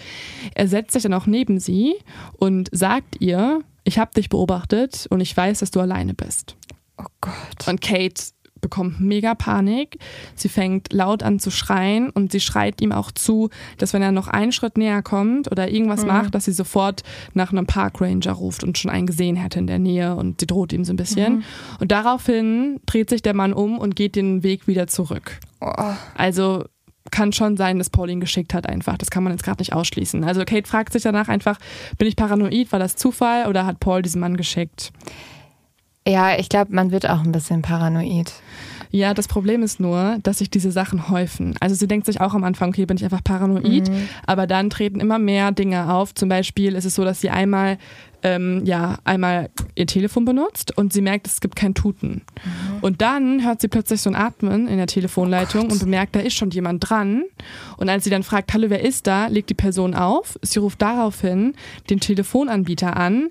Er 0.55 0.69
setzt 0.69 0.93
sich 0.93 1.03
dann 1.03 1.13
auch 1.13 1.25
neben 1.25 1.59
sie 1.59 1.95
und 2.37 2.69
sagt 2.71 3.19
ihr, 3.19 3.61
ich 3.83 3.99
habe 3.99 4.11
dich 4.15 4.29
beobachtet 4.29 5.07
und 5.09 5.19
ich 5.19 5.35
weiß, 5.35 5.59
dass 5.59 5.71
du 5.71 5.81
alleine 5.81 6.13
bist. 6.13 6.55
Oh 6.97 7.05
Gott. 7.19 7.67
Und 7.67 7.81
Kate 7.81 8.23
bekommt 8.61 8.99
mega 9.01 9.35
Panik. 9.35 9.97
Sie 10.35 10.49
fängt 10.49 10.93
laut 10.93 11.23
an 11.23 11.39
zu 11.39 11.51
schreien 11.51 12.09
und 12.09 12.31
sie 12.31 12.39
schreit 12.39 12.81
ihm 12.81 12.91
auch 12.91 13.11
zu, 13.11 13.49
dass 13.77 13.93
wenn 13.93 14.01
er 14.01 14.11
noch 14.11 14.27
einen 14.27 14.51
Schritt 14.51 14.77
näher 14.77 15.01
kommt 15.01 15.51
oder 15.51 15.69
irgendwas 15.69 16.01
mhm. 16.01 16.07
macht, 16.07 16.35
dass 16.35 16.45
sie 16.45 16.53
sofort 16.53 17.03
nach 17.33 17.51
einem 17.51 17.65
Parkranger 17.65 18.31
ruft 18.31 18.63
und 18.63 18.77
schon 18.77 18.91
einen 18.91 19.07
gesehen 19.07 19.35
hätte 19.35 19.59
in 19.59 19.67
der 19.67 19.79
Nähe 19.79 20.15
und 20.15 20.39
sie 20.39 20.47
droht 20.47 20.73
ihm 20.73 20.85
so 20.85 20.93
ein 20.93 20.97
bisschen. 20.97 21.35
Mhm. 21.35 21.43
Und 21.79 21.91
daraufhin 21.91 22.79
dreht 22.85 23.09
sich 23.09 23.21
der 23.21 23.33
Mann 23.33 23.53
um 23.53 23.77
und 23.79 23.95
geht 23.95 24.15
den 24.15 24.43
Weg 24.43 24.67
wieder 24.67 24.87
zurück. 24.87 25.39
Oh. 25.59 25.71
Also 26.15 26.65
kann 27.09 27.33
schon 27.33 27.57
sein, 27.57 27.77
dass 27.77 27.89
Paul 27.89 28.09
ihn 28.09 28.19
geschickt 28.19 28.53
hat 28.53 28.67
einfach. 28.67 28.97
Das 28.97 29.09
kann 29.09 29.23
man 29.23 29.33
jetzt 29.33 29.43
gerade 29.43 29.59
nicht 29.59 29.73
ausschließen. 29.73 30.23
Also 30.23 30.45
Kate 30.45 30.67
fragt 30.67 30.93
sich 30.93 31.03
danach 31.03 31.27
einfach, 31.27 31.57
bin 31.97 32.07
ich 32.07 32.15
paranoid, 32.15 32.71
war 32.71 32.79
das 32.79 32.95
Zufall 32.95 33.47
oder 33.47 33.65
hat 33.65 33.79
Paul 33.79 34.01
diesen 34.01 34.21
Mann 34.21 34.37
geschickt? 34.37 34.91
Ja, 36.07 36.37
ich 36.37 36.49
glaube, 36.49 36.73
man 36.73 36.91
wird 36.91 37.07
auch 37.07 37.23
ein 37.23 37.31
bisschen 37.31 37.61
paranoid. 37.61 38.33
Ja, 38.93 39.13
das 39.13 39.27
Problem 39.29 39.63
ist 39.63 39.79
nur, 39.79 40.17
dass 40.21 40.39
sich 40.39 40.49
diese 40.49 40.71
Sachen 40.71 41.09
häufen. 41.09 41.55
Also 41.61 41.75
sie 41.75 41.87
denkt 41.87 42.05
sich 42.05 42.19
auch 42.19 42.33
am 42.33 42.43
Anfang, 42.43 42.69
okay, 42.69 42.85
bin 42.85 42.97
ich 42.97 43.03
einfach 43.05 43.23
paranoid, 43.23 43.89
mhm. 43.89 44.09
aber 44.25 44.47
dann 44.47 44.69
treten 44.69 44.99
immer 44.99 45.17
mehr 45.17 45.53
Dinge 45.53 45.93
auf. 45.93 46.13
Zum 46.13 46.27
Beispiel 46.27 46.75
ist 46.75 46.83
es 46.83 46.95
so, 46.95 47.05
dass 47.05 47.21
sie 47.21 47.29
einmal 47.29 47.77
ähm, 48.23 48.63
ja 48.65 48.99
einmal 49.03 49.49
ihr 49.75 49.87
Telefon 49.87 50.25
benutzt 50.25 50.77
und 50.77 50.91
sie 50.91 51.01
merkt, 51.01 51.27
es 51.27 51.39
gibt 51.39 51.55
kein 51.55 51.73
Tuten. 51.73 52.23
Mhm. 52.43 52.79
Und 52.81 53.01
dann 53.01 53.45
hört 53.45 53.61
sie 53.61 53.69
plötzlich 53.69 54.01
so 54.01 54.09
ein 54.09 54.15
Atmen 54.15 54.67
in 54.67 54.77
der 54.77 54.87
Telefonleitung 54.87 55.67
oh 55.69 55.71
und 55.71 55.79
bemerkt, 55.79 56.15
da 56.15 56.19
ist 56.19 56.35
schon 56.35 56.51
jemand 56.51 56.89
dran. 56.89 57.23
Und 57.77 57.87
als 57.87 58.03
sie 58.03 58.09
dann 58.09 58.23
fragt, 58.23 58.53
hallo, 58.53 58.69
wer 58.69 58.81
ist 58.81 59.07
da, 59.07 59.27
legt 59.27 59.49
die 59.49 59.55
Person 59.55 59.95
auf. 59.95 60.37
Sie 60.41 60.59
ruft 60.59 60.81
daraufhin 60.81 61.53
den 61.89 62.01
Telefonanbieter 62.01 62.97
an. 62.97 63.29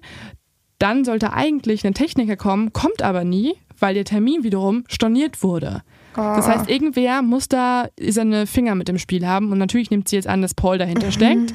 Dann 0.80 1.04
sollte 1.04 1.34
eigentlich 1.34 1.86
ein 1.86 1.94
Techniker 1.94 2.36
kommen, 2.36 2.72
kommt 2.72 3.02
aber 3.02 3.22
nie, 3.22 3.54
weil 3.78 3.94
der 3.94 4.04
Termin 4.04 4.42
wiederum 4.42 4.84
storniert 4.88 5.42
wurde. 5.42 5.82
Oh. 6.16 6.20
Das 6.20 6.48
heißt, 6.48 6.68
irgendwer 6.68 7.22
muss 7.22 7.48
da 7.48 7.88
seine 8.00 8.46
Finger 8.46 8.74
mit 8.74 8.88
dem 8.88 8.98
Spiel 8.98 9.26
haben 9.26 9.52
und 9.52 9.58
natürlich 9.58 9.90
nimmt 9.90 10.08
sie 10.08 10.16
jetzt 10.16 10.26
an, 10.26 10.42
dass 10.42 10.54
Paul 10.54 10.78
dahinter 10.78 11.08
mhm. 11.08 11.12
steckt. 11.12 11.52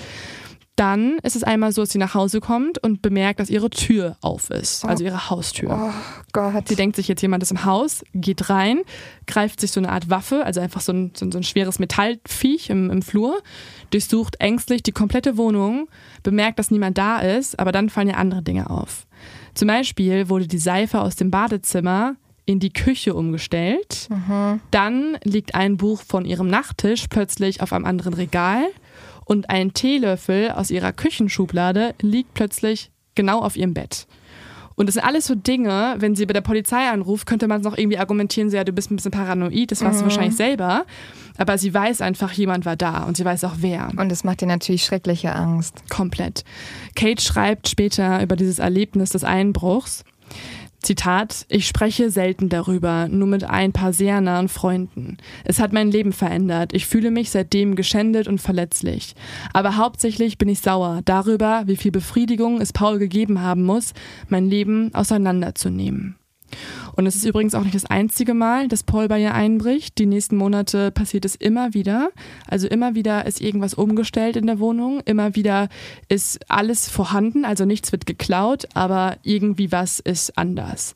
Dann 0.75 1.19
ist 1.23 1.37
es 1.37 1.43
einmal 1.43 1.71
so, 1.71 1.83
dass 1.83 1.91
sie 1.91 1.97
nach 1.97 2.13
Hause 2.15 2.41
kommt 2.41 2.83
und 2.83 3.01
bemerkt, 3.01 3.39
dass 3.39 3.49
ihre 3.49 3.69
Tür 3.69 4.17
auf 4.21 4.49
ist, 4.49 4.83
oh. 4.83 4.87
also 4.87 5.05
ihre 5.05 5.29
Haustür. 5.29 5.69
Oh 5.71 5.93
Gott. 6.33 6.67
Sie 6.67 6.75
denkt 6.75 6.97
sich 6.97 7.07
jetzt, 7.07 7.21
jemand 7.21 7.43
ist 7.43 7.51
im 7.51 7.63
Haus, 7.63 8.03
geht 8.13 8.49
rein, 8.49 8.81
greift 9.25 9.61
sich 9.61 9.71
so 9.71 9.79
eine 9.79 9.89
Art 9.89 10.09
Waffe, 10.09 10.45
also 10.45 10.59
einfach 10.59 10.81
so 10.81 10.91
ein, 10.91 11.13
so 11.15 11.25
ein 11.25 11.43
schweres 11.43 11.79
Metallviech 11.79 12.69
im, 12.69 12.89
im 12.89 13.01
Flur, 13.01 13.41
durchsucht 13.91 14.41
ängstlich 14.41 14.83
die 14.83 14.91
komplette 14.91 15.37
Wohnung, 15.37 15.87
bemerkt, 16.23 16.59
dass 16.59 16.71
niemand 16.71 16.97
da 16.97 17.19
ist, 17.19 17.57
aber 17.57 17.71
dann 17.71 17.89
fallen 17.89 18.09
ja 18.09 18.15
andere 18.15 18.41
Dinge 18.41 18.69
auf. 18.69 19.07
Zum 19.53 19.69
Beispiel 19.69 20.27
wurde 20.27 20.47
die 20.47 20.57
Seife 20.57 20.99
aus 20.99 21.15
dem 21.15 21.31
Badezimmer 21.31 22.15
in 22.45 22.59
die 22.59 22.73
Küche 22.73 23.15
umgestellt. 23.15 24.07
Mhm. 24.09 24.59
Dann 24.71 25.17
liegt 25.23 25.55
ein 25.55 25.77
Buch 25.77 26.01
von 26.01 26.25
ihrem 26.25 26.47
Nachttisch 26.47 27.07
plötzlich 27.09 27.61
auf 27.61 27.73
einem 27.73 27.85
anderen 27.85 28.13
Regal 28.13 28.65
und 29.25 29.49
ein 29.49 29.73
Teelöffel 29.73 30.51
aus 30.51 30.71
ihrer 30.71 30.93
Küchenschublade 30.93 31.95
liegt 32.01 32.33
plötzlich 32.33 32.91
genau 33.15 33.41
auf 33.41 33.57
ihrem 33.57 33.73
Bett. 33.73 34.07
Und 34.75 34.87
das 34.87 34.95
sind 34.95 35.05
alles 35.05 35.25
so 35.25 35.35
Dinge, 35.35 35.95
wenn 35.99 36.15
sie 36.15 36.25
bei 36.25 36.33
der 36.33 36.41
Polizei 36.41 36.89
anruft, 36.89 37.25
könnte 37.25 37.47
man 37.47 37.61
es 37.61 37.63
noch 37.65 37.77
irgendwie 37.77 37.97
argumentieren, 37.97 38.49
so 38.49 38.57
ja, 38.57 38.63
du 38.63 38.73
bist 38.73 38.91
ein 38.91 38.97
bisschen 38.97 39.11
paranoid, 39.11 39.71
das 39.71 39.81
warst 39.81 39.95
mhm. 39.95 39.99
du 39.99 40.05
wahrscheinlich 40.05 40.35
selber. 40.35 40.85
Aber 41.37 41.57
sie 41.57 41.73
weiß 41.73 42.01
einfach, 42.01 42.31
jemand 42.33 42.65
war 42.65 42.75
da 42.75 43.03
und 43.03 43.17
sie 43.17 43.25
weiß 43.25 43.45
auch 43.45 43.55
wer. 43.57 43.89
Und 43.97 44.11
es 44.11 44.23
macht 44.23 44.41
ihr 44.41 44.47
natürlich 44.47 44.83
schreckliche 44.85 45.33
Angst. 45.33 45.89
Komplett. 45.89 46.43
Kate 46.95 47.21
schreibt 47.21 47.69
später 47.69 48.21
über 48.21 48.35
dieses 48.35 48.59
Erlebnis 48.59 49.11
des 49.11 49.23
Einbruchs. 49.23 50.03
Zitat, 50.85 51.45
ich 51.49 51.67
spreche 51.67 52.11
selten 52.11 52.47
darüber, 52.47 53.07
nur 53.07 53.27
mit 53.27 53.43
ein 53.43 53.73
paar 53.73 53.91
sehr 53.91 54.21
nahen 54.21 54.47
Freunden. 54.47 55.17
Es 55.43 55.59
hat 55.59 55.73
mein 55.73 55.89
Leben 55.89 56.13
verändert. 56.13 56.73
Ich 56.73 56.85
fühle 56.85 57.09
mich 57.09 57.31
seitdem 57.31 57.75
geschändet 57.75 58.27
und 58.27 58.39
verletzlich. 58.39 59.15
Aber 59.51 59.77
hauptsächlich 59.77 60.37
bin 60.37 60.47
ich 60.47 60.61
sauer 60.61 61.01
darüber, 61.03 61.63
wie 61.65 61.75
viel 61.75 61.91
Befriedigung 61.91 62.61
es 62.61 62.71
Paul 62.71 62.99
gegeben 62.99 63.41
haben 63.41 63.63
muss, 63.63 63.93
mein 64.29 64.47
Leben 64.47 64.93
auseinanderzunehmen. 64.93 66.17
Und 66.95 67.05
es 67.05 67.15
ist 67.15 67.25
übrigens 67.25 67.55
auch 67.55 67.63
nicht 67.63 67.75
das 67.75 67.85
einzige 67.85 68.33
Mal, 68.33 68.67
dass 68.67 68.83
Paul 68.83 69.07
bei 69.07 69.21
ihr 69.21 69.33
einbricht. 69.33 69.97
Die 69.97 70.05
nächsten 70.05 70.37
Monate 70.37 70.91
passiert 70.91 71.25
es 71.25 71.35
immer 71.35 71.73
wieder. 71.73 72.09
Also 72.47 72.67
immer 72.67 72.95
wieder 72.95 73.25
ist 73.25 73.41
irgendwas 73.41 73.73
umgestellt 73.73 74.35
in 74.35 74.47
der 74.47 74.59
Wohnung. 74.59 75.01
Immer 75.05 75.35
wieder 75.35 75.69
ist 76.07 76.39
alles 76.49 76.89
vorhanden. 76.89 77.45
Also 77.45 77.65
nichts 77.65 77.91
wird 77.91 78.05
geklaut, 78.05 78.67
aber 78.73 79.17
irgendwie 79.23 79.71
was 79.71 79.99
ist 79.99 80.37
anders. 80.37 80.95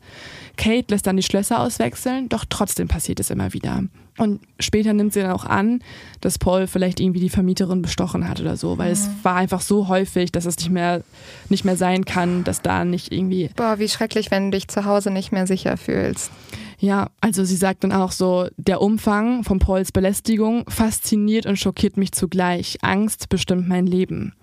Kate 0.60 0.88
lässt 0.90 1.08
dann 1.08 1.16
die 1.16 1.24
Schlösser 1.24 1.62
auswechseln, 1.62 2.28
doch 2.28 2.44
trotzdem 2.48 2.90
passiert 2.90 3.22
es 3.22 3.30
immer 3.30 3.54
wieder. 3.54 3.84
Und 4.18 4.42
später 4.60 4.92
nimmt 4.92 5.14
sie 5.14 5.22
dann 5.22 5.32
auch 5.32 5.46
an, 5.46 5.82
dass 6.20 6.38
Paul 6.38 6.68
vielleicht 6.68 7.00
irgendwie 7.00 7.22
die 7.22 7.30
Vermieterin 7.30 7.82
bestochen 7.82 8.28
hat 8.28 8.42
oder 8.42 8.58
so, 8.58 8.78
weil 8.78 8.88
mhm. 8.88 8.94
es 8.94 9.10
war 9.24 9.36
einfach 9.36 9.62
so 9.62 9.88
häufig, 9.88 10.34
dass 10.34 10.46
es 10.46 10.58
nicht 10.58 10.70
mehr, 10.70 11.02
nicht 11.48 11.64
mehr 11.64 11.78
sein 11.78 12.04
kann, 12.04 12.44
dass 12.44 12.62
da 12.62 12.84
nicht 12.84 13.14
irgendwie. 13.14 13.50
Boah, 13.56 13.80
wie 13.80 13.88
schrecklich, 13.88 14.32
wenn 14.32 14.52
du 14.52 14.58
dich 14.58 14.68
zu 14.68 14.84
Hause 14.84 15.12
nicht 15.12 15.32
mehr 15.32 15.48
sicher 15.48 15.78
fühlst. 15.78 16.30
Ja, 16.78 17.10
also 17.22 17.46
sie 17.46 17.56
sagt 17.56 17.86
dann 17.86 17.94
auch 17.94 18.12
so, 18.12 18.50
der 18.58 18.82
Umfang 18.82 19.46
von 19.46 19.60
Pauls 19.60 19.94
Belästigung 19.94 20.70
fasziniert 20.70 21.46
und 21.46 21.58
schockiert 21.58 21.96
mich 21.96 22.12
zugleich. 22.12 22.80
Angst 22.82 23.30
bestimmt 23.30 23.70
mein 23.70 23.86
Leben. 23.86 24.34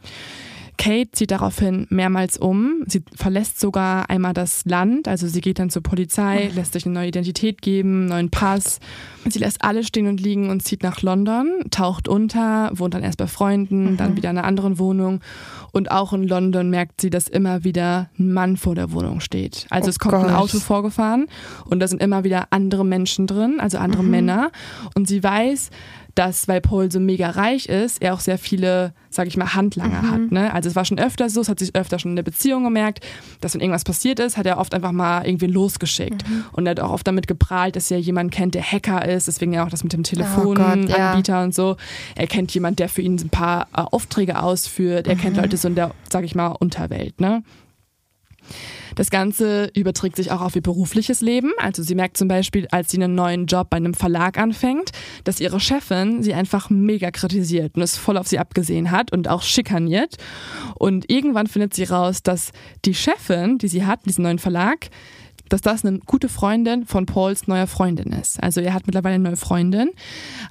Kate 0.76 1.10
zieht 1.12 1.30
daraufhin 1.30 1.86
mehrmals 1.90 2.38
um. 2.38 2.84
Sie 2.86 3.02
verlässt 3.14 3.60
sogar 3.60 4.10
einmal 4.10 4.34
das 4.34 4.64
Land. 4.64 5.08
Also 5.08 5.26
sie 5.26 5.40
geht 5.40 5.58
dann 5.58 5.70
zur 5.70 5.82
Polizei, 5.82 6.50
lässt 6.54 6.72
sich 6.72 6.86
eine 6.86 6.94
neue 6.94 7.08
Identität 7.08 7.62
geben, 7.62 8.00
einen 8.00 8.08
neuen 8.08 8.30
Pass. 8.30 8.80
Sie 9.28 9.38
lässt 9.38 9.64
alles 9.64 9.86
stehen 9.86 10.06
und 10.06 10.20
liegen 10.20 10.50
und 10.50 10.62
zieht 10.62 10.82
nach 10.82 11.02
London, 11.02 11.64
taucht 11.70 12.08
unter, 12.08 12.70
wohnt 12.72 12.94
dann 12.94 13.02
erst 13.02 13.18
bei 13.18 13.26
Freunden, 13.26 13.92
mhm. 13.92 13.96
dann 13.96 14.16
wieder 14.16 14.30
in 14.30 14.38
einer 14.38 14.46
anderen 14.46 14.78
Wohnung. 14.78 15.20
Und 15.72 15.90
auch 15.90 16.12
in 16.12 16.26
London 16.26 16.70
merkt 16.70 17.00
sie, 17.00 17.10
dass 17.10 17.28
immer 17.28 17.64
wieder 17.64 18.08
ein 18.18 18.32
Mann 18.32 18.56
vor 18.56 18.74
der 18.74 18.92
Wohnung 18.92 19.20
steht. 19.20 19.66
Also 19.70 19.86
oh 19.86 19.90
es 19.90 19.98
kommt 19.98 20.14
Gott. 20.14 20.26
ein 20.26 20.34
Auto 20.34 20.58
vorgefahren 20.58 21.26
und 21.64 21.80
da 21.80 21.88
sind 21.88 22.00
immer 22.00 22.24
wieder 22.24 22.48
andere 22.50 22.84
Menschen 22.84 23.26
drin, 23.26 23.60
also 23.60 23.78
andere 23.78 24.02
mhm. 24.02 24.10
Männer. 24.10 24.50
Und 24.94 25.08
sie 25.08 25.22
weiß, 25.22 25.70
dass, 26.16 26.48
weil 26.48 26.60
Paul 26.60 26.90
so 26.90 26.98
mega 26.98 27.30
reich 27.30 27.68
ist, 27.68 28.02
er 28.02 28.14
auch 28.14 28.20
sehr 28.20 28.38
viele, 28.38 28.94
sag 29.10 29.28
ich 29.28 29.36
mal, 29.36 29.54
Handlanger 29.54 30.02
mhm. 30.02 30.10
hat. 30.10 30.32
Ne? 30.32 30.52
Also 30.52 30.68
es 30.68 30.74
war 30.74 30.84
schon 30.84 30.98
öfter 30.98 31.28
so, 31.28 31.42
es 31.42 31.48
hat 31.48 31.58
sich 31.58 31.76
öfter 31.76 31.98
schon 31.98 32.12
in 32.12 32.16
der 32.16 32.22
Beziehung 32.22 32.64
gemerkt, 32.64 33.04
dass 33.40 33.54
wenn 33.54 33.60
irgendwas 33.60 33.84
passiert 33.84 34.18
ist, 34.18 34.36
hat 34.36 34.46
er 34.46 34.58
oft 34.58 34.74
einfach 34.74 34.92
mal 34.92 35.26
irgendwie 35.26 35.46
losgeschickt. 35.46 36.28
Mhm. 36.28 36.44
Und 36.52 36.66
er 36.66 36.70
hat 36.70 36.80
auch 36.80 36.90
oft 36.90 37.06
damit 37.06 37.28
geprahlt, 37.28 37.76
dass 37.76 37.90
er 37.90 37.98
jemanden 37.98 38.30
kennt, 38.30 38.54
der 38.54 38.62
Hacker 38.62 39.06
ist, 39.06 39.28
deswegen 39.28 39.52
ja 39.52 39.64
auch 39.64 39.70
das 39.70 39.84
mit 39.84 39.92
dem 39.92 40.02
Telefonanbieter 40.02 40.94
oh 40.96 41.36
ja. 41.36 41.44
und 41.44 41.54
so. 41.54 41.76
Er 42.14 42.26
kennt 42.26 42.52
jemanden, 42.54 42.76
der 42.76 42.88
für 42.88 43.02
ihn 43.02 43.16
ein 43.16 43.28
paar 43.28 43.68
äh, 43.76 43.82
Aufträge 43.82 44.42
ausführt. 44.42 45.06
Er 45.06 45.16
mhm. 45.16 45.20
kennt 45.20 45.36
Leute 45.36 45.56
so 45.58 45.68
in 45.68 45.74
der, 45.74 45.92
sag 46.10 46.24
ich 46.24 46.34
mal, 46.34 46.48
Unterwelt. 46.48 47.20
Ne? 47.20 47.42
Das 48.94 49.10
Ganze 49.10 49.70
überträgt 49.74 50.16
sich 50.16 50.30
auch 50.30 50.40
auf 50.40 50.56
ihr 50.56 50.62
berufliches 50.62 51.20
Leben. 51.20 51.52
Also 51.58 51.82
sie 51.82 51.94
merkt 51.94 52.16
zum 52.16 52.28
Beispiel, 52.28 52.66
als 52.70 52.90
sie 52.90 53.02
einen 53.02 53.14
neuen 53.14 53.46
Job 53.46 53.70
bei 53.70 53.76
einem 53.76 53.94
Verlag 53.94 54.38
anfängt, 54.38 54.90
dass 55.24 55.40
ihre 55.40 55.60
Chefin 55.60 56.22
sie 56.22 56.34
einfach 56.34 56.70
mega 56.70 57.10
kritisiert 57.10 57.76
und 57.76 57.82
es 57.82 57.96
voll 57.96 58.16
auf 58.16 58.26
sie 58.26 58.38
abgesehen 58.38 58.90
hat 58.90 59.12
und 59.12 59.28
auch 59.28 59.42
schikaniert. 59.42 60.16
Und 60.74 61.10
irgendwann 61.10 61.46
findet 61.46 61.74
sie 61.74 61.84
raus, 61.84 62.22
dass 62.22 62.52
die 62.84 62.94
Chefin, 62.94 63.58
die 63.58 63.68
sie 63.68 63.84
hat, 63.84 64.06
diesen 64.06 64.22
neuen 64.22 64.38
Verlag, 64.38 64.88
dass 65.48 65.60
das 65.60 65.84
eine 65.84 65.98
gute 66.00 66.28
Freundin 66.28 66.86
von 66.86 67.06
Pauls 67.06 67.46
neuer 67.46 67.66
Freundin 67.66 68.12
ist. 68.12 68.42
Also 68.42 68.60
er 68.60 68.74
hat 68.74 68.86
mittlerweile 68.86 69.16
eine 69.16 69.24
neue 69.24 69.36
Freundin, 69.36 69.90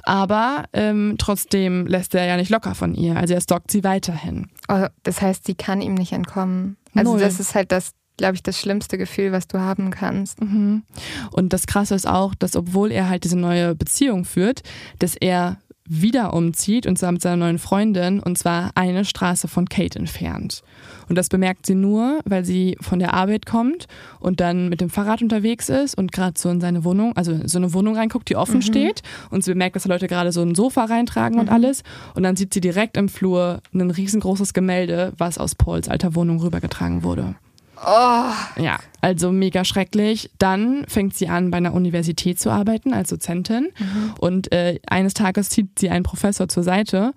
aber 0.03 0.65
ähm, 0.73 1.15
trotzdem 1.17 1.85
lässt 1.87 2.15
er 2.15 2.25
ja 2.25 2.37
nicht 2.37 2.49
locker 2.49 2.75
von 2.75 2.93
ihr. 2.95 3.17
Also 3.17 3.33
er 3.33 3.41
stalkt 3.41 3.71
sie 3.71 3.83
weiterhin. 3.83 4.49
Oh, 4.69 4.85
das 5.03 5.21
heißt, 5.21 5.45
sie 5.45 5.55
kann 5.55 5.81
ihm 5.81 5.95
nicht 5.95 6.13
entkommen. 6.13 6.77
Also 6.95 7.11
Null. 7.11 7.19
das 7.19 7.39
ist 7.39 7.53
halt 7.53 7.71
das, 7.71 7.91
glaube 8.17 8.35
ich, 8.35 8.43
das 8.43 8.59
schlimmste 8.59 8.97
Gefühl, 8.97 9.31
was 9.31 9.47
du 9.47 9.59
haben 9.59 9.91
kannst. 9.91 10.41
Mhm. 10.41 10.83
Und 11.31 11.53
das 11.53 11.67
Krasse 11.67 11.95
ist 11.95 12.07
auch, 12.07 12.33
dass 12.33 12.55
obwohl 12.55 12.91
er 12.91 13.09
halt 13.09 13.23
diese 13.23 13.37
neue 13.37 13.75
Beziehung 13.75 14.25
führt, 14.25 14.63
dass 14.99 15.15
er 15.15 15.57
wieder 15.87 16.33
umzieht 16.33 16.87
und 16.87 16.97
zwar 16.97 17.11
mit 17.11 17.21
seiner 17.21 17.37
neuen 17.37 17.59
Freundin 17.59 18.19
und 18.19 18.37
zwar 18.37 18.71
eine 18.73 19.05
Straße 19.05 19.47
von 19.47 19.69
Kate 19.69 19.99
entfernt. 19.99 20.63
Und 21.07 21.17
das 21.17 21.29
bemerkt 21.29 21.65
sie 21.65 21.75
nur, 21.75 22.19
weil 22.25 22.45
sie 22.45 22.77
von 22.81 22.99
der 22.99 23.13
Arbeit 23.13 23.45
kommt 23.45 23.87
und 24.19 24.39
dann 24.39 24.69
mit 24.69 24.81
dem 24.81 24.89
Fahrrad 24.89 25.21
unterwegs 25.21 25.69
ist 25.69 25.97
und 25.97 26.11
gerade 26.11 26.39
so 26.39 26.49
in 26.49 26.61
seine 26.61 26.83
Wohnung, 26.83 27.15
also 27.15 27.39
so 27.45 27.57
eine 27.57 27.73
Wohnung 27.73 27.95
reinguckt, 27.95 28.29
die 28.29 28.35
offen 28.35 28.57
mhm. 28.57 28.61
steht 28.61 29.03
und 29.29 29.43
sie 29.43 29.51
bemerkt, 29.51 29.75
dass 29.75 29.83
da 29.83 29.89
Leute 29.89 30.07
gerade 30.07 30.31
so 30.31 30.41
ein 30.41 30.55
Sofa 30.55 30.85
reintragen 30.85 31.35
mhm. 31.35 31.41
und 31.41 31.49
alles 31.49 31.83
und 32.15 32.23
dann 32.23 32.35
sieht 32.35 32.53
sie 32.53 32.61
direkt 32.61 32.97
im 32.97 33.09
Flur 33.09 33.61
ein 33.73 33.91
riesengroßes 33.91 34.53
Gemälde, 34.53 35.13
was 35.17 35.37
aus 35.37 35.55
Pauls 35.55 35.87
alter 35.89 36.15
Wohnung 36.15 36.39
rübergetragen 36.39 37.03
wurde. 37.03 37.35
Oh. 37.85 38.61
Ja, 38.61 38.79
also 39.01 39.31
mega 39.31 39.63
schrecklich. 39.63 40.31
Dann 40.39 40.85
fängt 40.87 41.15
sie 41.15 41.27
an, 41.27 41.51
bei 41.51 41.57
einer 41.57 41.73
Universität 41.73 42.39
zu 42.39 42.49
arbeiten 42.49 42.93
als 42.93 43.09
Dozentin. 43.09 43.69
Mhm. 43.77 44.13
Und 44.19 44.51
äh, 44.51 44.79
eines 44.87 45.13
Tages 45.13 45.49
zieht 45.49 45.77
sie 45.77 45.89
einen 45.89 46.03
Professor 46.03 46.47
zur 46.47 46.63
Seite 46.63 47.13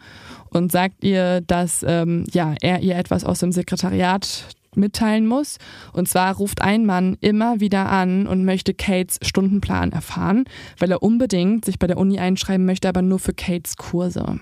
und 0.50 0.70
sagt 0.70 1.04
ihr, 1.04 1.40
dass 1.40 1.84
ähm, 1.86 2.24
ja, 2.32 2.54
er 2.60 2.80
ihr 2.80 2.96
etwas 2.96 3.24
aus 3.24 3.38
dem 3.40 3.52
Sekretariat 3.52 4.44
mitteilen 4.74 5.26
muss. 5.26 5.56
Und 5.92 6.08
zwar 6.08 6.36
ruft 6.36 6.60
ein 6.60 6.84
Mann 6.84 7.16
immer 7.20 7.60
wieder 7.60 7.90
an 7.90 8.26
und 8.26 8.44
möchte 8.44 8.74
Kates 8.74 9.18
Stundenplan 9.22 9.92
erfahren, 9.92 10.44
weil 10.78 10.90
er 10.90 11.02
unbedingt 11.02 11.64
sich 11.64 11.78
bei 11.78 11.86
der 11.86 11.96
Uni 11.96 12.18
einschreiben 12.18 12.66
möchte, 12.66 12.88
aber 12.88 13.02
nur 13.02 13.18
für 13.18 13.32
Kates 13.32 13.76
Kurse. 13.76 14.40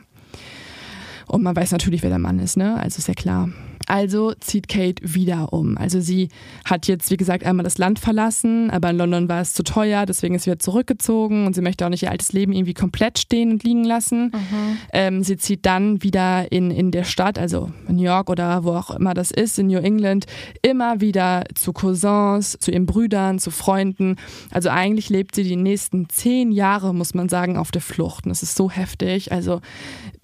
Und 1.27 1.43
man 1.43 1.57
weiß 1.57 1.73
natürlich, 1.73 2.03
wer 2.03 2.11
der 2.11 2.19
Mann 2.19 2.39
ist, 2.39 2.57
ne? 2.57 2.77
Also 2.79 2.99
ist 2.99 3.09
ja 3.09 3.15
klar. 3.15 3.49
Also 3.87 4.35
zieht 4.41 4.69
Kate 4.69 5.03
wieder 5.03 5.53
um. 5.53 5.79
Also 5.79 6.01
sie 6.01 6.29
hat 6.65 6.89
jetzt, 6.89 7.11
wie 7.11 7.17
gesagt, 7.17 7.45
einmal 7.45 7.65
das 7.65 7.79
Land 7.79 7.99
verlassen, 7.99 8.71
aber 8.71 8.91
in 8.91 8.99
London 8.99 9.29
war 9.29 9.41
es 9.41 9.53
zu 9.53 9.63
teuer, 9.63 10.07
deswegen 10.07 10.35
ist 10.35 10.43
sie 10.43 10.51
wieder 10.51 10.59
zurückgezogen 10.59 11.47
und 11.47 11.55
sie 11.55 11.63
möchte 11.63 11.87
auch 11.87 11.91
nicht 11.91 12.03
ihr 12.03 12.11
altes 12.11 12.33
Leben 12.33 12.53
irgendwie 12.53 12.75
komplett 12.75 13.19
stehen 13.19 13.53
und 13.53 13.63
liegen 13.63 13.85
lassen. 13.85 14.33
Mhm. 14.35 14.77
Ähm, 14.93 15.23
sie 15.23 15.37
zieht 15.37 15.65
dann 15.67 16.03
wieder 16.03 16.51
in, 16.51 16.71
in 16.71 16.91
der 16.91 17.05
Stadt, 17.05 17.39
also 17.39 17.71
in 17.89 17.97
New 17.97 18.03
York 18.03 18.29
oder 18.29 18.65
wo 18.65 18.73
auch 18.73 18.91
immer 18.91 19.15
das 19.15 19.31
ist, 19.31 19.59
in 19.59 19.69
New 19.69 19.79
England, 19.79 20.27
immer 20.63 21.01
wieder 21.01 21.45
zu 21.55 21.73
Cousins, 21.73 22.59
zu 22.61 22.73
ihren 22.73 22.87
Brüdern, 22.87 23.39
zu 23.39 23.51
Freunden. 23.51 24.17
Also 24.51 24.69
eigentlich 24.69 25.11
lebt 25.11 25.35
sie 25.37 25.45
die 25.45 25.57
nächsten 25.57 26.09
zehn 26.09 26.51
Jahre, 26.51 26.93
muss 26.93 27.15
man 27.15 27.29
sagen, 27.29 27.57
auf 27.57 27.71
der 27.71 27.83
Flucht. 27.83 28.27
Und 28.27 28.31
das 28.31 28.43
ist 28.43 28.57
so 28.57 28.71
heftig. 28.71 29.33
Also 29.33 29.61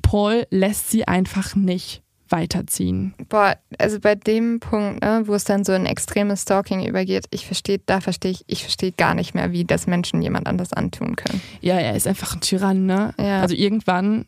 Paul 0.02 0.47
lässt 0.51 0.90
sie 0.90 1.06
einfach 1.06 1.55
nicht 1.55 2.01
weiterziehen. 2.32 3.14
Boah, 3.28 3.56
also 3.78 4.00
bei 4.00 4.14
dem 4.14 4.59
Punkt, 4.59 5.02
ne, 5.02 5.22
wo 5.26 5.34
es 5.34 5.44
dann 5.44 5.64
so 5.64 5.72
ein 5.72 5.86
extremes 5.86 6.42
Stalking 6.42 6.84
übergeht, 6.86 7.26
ich 7.30 7.46
verstehe, 7.46 7.80
da 7.84 8.00
verstehe 8.00 8.32
ich, 8.32 8.44
ich 8.46 8.62
verstehe 8.62 8.92
gar 8.92 9.14
nicht 9.14 9.34
mehr, 9.34 9.52
wie 9.52 9.64
das 9.64 9.86
Menschen 9.86 10.22
jemand 10.22 10.46
anders 10.46 10.72
antun 10.72 11.14
können. 11.16 11.40
Ja, 11.60 11.78
er 11.78 11.94
ist 11.94 12.09
einfach 12.09 12.34
ein 12.34 12.40
Tyrann, 12.40 12.86
ne? 12.86 13.14
Ja. 13.18 13.42
Also 13.42 13.54
irgendwann, 13.54 14.26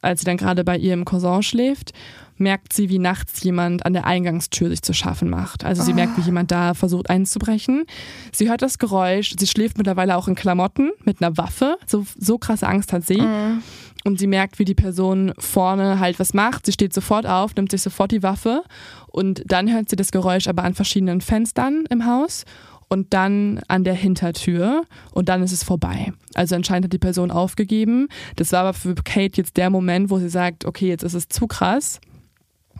als 0.00 0.20
sie 0.20 0.26
dann 0.26 0.38
gerade 0.38 0.64
bei 0.64 0.76
ihrem 0.76 1.04
Cousin 1.04 1.42
schläft, 1.42 1.92
merkt 2.36 2.72
sie, 2.72 2.88
wie 2.88 2.98
nachts 2.98 3.42
jemand 3.44 3.86
an 3.86 3.92
der 3.92 4.06
Eingangstür 4.06 4.68
sich 4.68 4.82
zu 4.82 4.92
schaffen 4.92 5.30
macht. 5.30 5.64
Also 5.64 5.82
sie 5.82 5.92
oh. 5.92 5.94
merkt, 5.94 6.16
wie 6.16 6.22
jemand 6.22 6.50
da 6.50 6.74
versucht 6.74 7.08
einzubrechen. 7.08 7.84
Sie 8.32 8.48
hört 8.48 8.62
das 8.62 8.78
Geräusch, 8.78 9.34
sie 9.38 9.46
schläft 9.46 9.78
mittlerweile 9.78 10.16
auch 10.16 10.26
in 10.26 10.34
Klamotten 10.34 10.90
mit 11.04 11.22
einer 11.22 11.36
Waffe. 11.36 11.78
So, 11.86 12.04
so 12.18 12.38
krasse 12.38 12.66
Angst 12.66 12.92
hat 12.92 13.06
sie. 13.06 13.20
Mm 13.20 13.62
und 14.04 14.18
sie 14.18 14.26
merkt, 14.26 14.58
wie 14.58 14.64
die 14.64 14.74
Person 14.74 15.32
vorne 15.38 15.98
halt 15.98 16.20
was 16.20 16.34
macht. 16.34 16.66
Sie 16.66 16.72
steht 16.72 16.92
sofort 16.92 17.26
auf, 17.26 17.54
nimmt 17.56 17.70
sich 17.70 17.82
sofort 17.82 18.12
die 18.12 18.22
Waffe 18.22 18.62
und 19.08 19.42
dann 19.46 19.72
hört 19.72 19.88
sie 19.88 19.96
das 19.96 20.12
Geräusch 20.12 20.46
aber 20.46 20.62
an 20.62 20.74
verschiedenen 20.74 21.20
Fenstern 21.20 21.84
im 21.90 22.06
Haus 22.06 22.44
und 22.88 23.14
dann 23.14 23.60
an 23.68 23.82
der 23.82 23.94
Hintertür 23.94 24.84
und 25.12 25.28
dann 25.28 25.42
ist 25.42 25.52
es 25.52 25.64
vorbei. 25.64 26.12
Also 26.34 26.54
anscheinend 26.54 26.86
hat 26.86 26.92
die 26.92 26.98
Person 26.98 27.30
aufgegeben. 27.30 28.08
Das 28.36 28.52
war 28.52 28.60
aber 28.60 28.74
für 28.74 28.94
Kate 28.94 29.38
jetzt 29.38 29.56
der 29.56 29.70
Moment, 29.70 30.10
wo 30.10 30.18
sie 30.18 30.28
sagt, 30.28 30.64
okay, 30.64 30.88
jetzt 30.88 31.02
ist 31.02 31.14
es 31.14 31.28
zu 31.28 31.46
krass. 31.46 32.00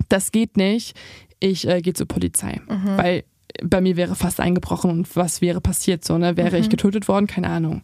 Das 0.08 0.30
geht 0.30 0.56
nicht. 0.56 0.96
Ich 1.40 1.66
äh, 1.66 1.80
gehe 1.80 1.94
zur 1.94 2.06
Polizei, 2.06 2.60
mhm. 2.68 2.96
weil 2.96 3.24
bei 3.62 3.80
mir 3.80 3.96
wäre 3.96 4.14
fast 4.14 4.40
eingebrochen 4.40 4.90
und 4.90 5.16
was 5.16 5.40
wäre 5.40 5.60
passiert 5.60 6.04
so, 6.04 6.18
ne? 6.18 6.36
Wäre 6.36 6.56
mhm. 6.56 6.62
ich 6.62 6.70
getötet 6.70 7.08
worden? 7.08 7.26
Keine 7.26 7.48
Ahnung. 7.48 7.82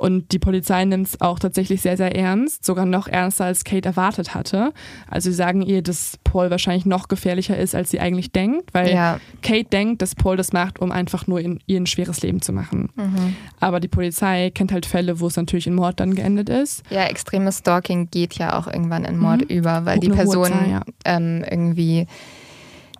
Und 0.00 0.32
die 0.32 0.38
Polizei 0.38 0.86
nimmt 0.86 1.08
es 1.08 1.20
auch 1.20 1.38
tatsächlich 1.38 1.82
sehr, 1.82 1.98
sehr 1.98 2.16
ernst, 2.16 2.64
sogar 2.64 2.86
noch 2.86 3.06
ernster, 3.06 3.44
als 3.44 3.64
Kate 3.64 3.86
erwartet 3.86 4.34
hatte. 4.34 4.72
Also 5.10 5.28
sie 5.28 5.36
sagen 5.36 5.60
ihr, 5.60 5.82
dass 5.82 6.18
Paul 6.24 6.50
wahrscheinlich 6.50 6.86
noch 6.86 7.08
gefährlicher 7.08 7.58
ist, 7.58 7.74
als 7.74 7.90
sie 7.90 8.00
eigentlich 8.00 8.32
denkt, 8.32 8.72
weil 8.72 8.94
ja. 8.94 9.20
Kate 9.42 9.64
denkt, 9.64 10.00
dass 10.00 10.14
Paul 10.14 10.38
das 10.38 10.54
macht, 10.54 10.78
um 10.78 10.90
einfach 10.90 11.26
nur 11.26 11.38
in, 11.40 11.60
ihr 11.66 11.78
ein 11.78 11.84
schweres 11.84 12.22
Leben 12.22 12.40
zu 12.40 12.54
machen. 12.54 12.88
Mhm. 12.96 13.36
Aber 13.60 13.78
die 13.78 13.88
Polizei 13.88 14.48
kennt 14.48 14.72
halt 14.72 14.86
Fälle, 14.86 15.20
wo 15.20 15.26
es 15.26 15.36
natürlich 15.36 15.66
in 15.66 15.74
Mord 15.74 16.00
dann 16.00 16.14
geendet 16.14 16.48
ist. 16.48 16.82
Ja, 16.88 17.04
extremes 17.04 17.58
Stalking 17.58 18.08
geht 18.10 18.32
ja 18.36 18.58
auch 18.58 18.68
irgendwann 18.68 19.04
in 19.04 19.18
Mord 19.18 19.42
mhm. 19.42 19.54
über, 19.54 19.84
weil 19.84 19.98
Auch 19.98 20.00
die 20.00 20.08
Person 20.08 20.48
Zahl, 20.48 20.70
ja. 20.70 20.82
ähm, 21.04 21.44
irgendwie 21.46 22.06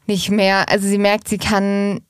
nicht 0.07 0.31
mehr, 0.31 0.69
also 0.69 0.87
sie 0.87 0.99
merkt, 0.99 1.29
sie 1.29 1.39
kann 1.39 2.03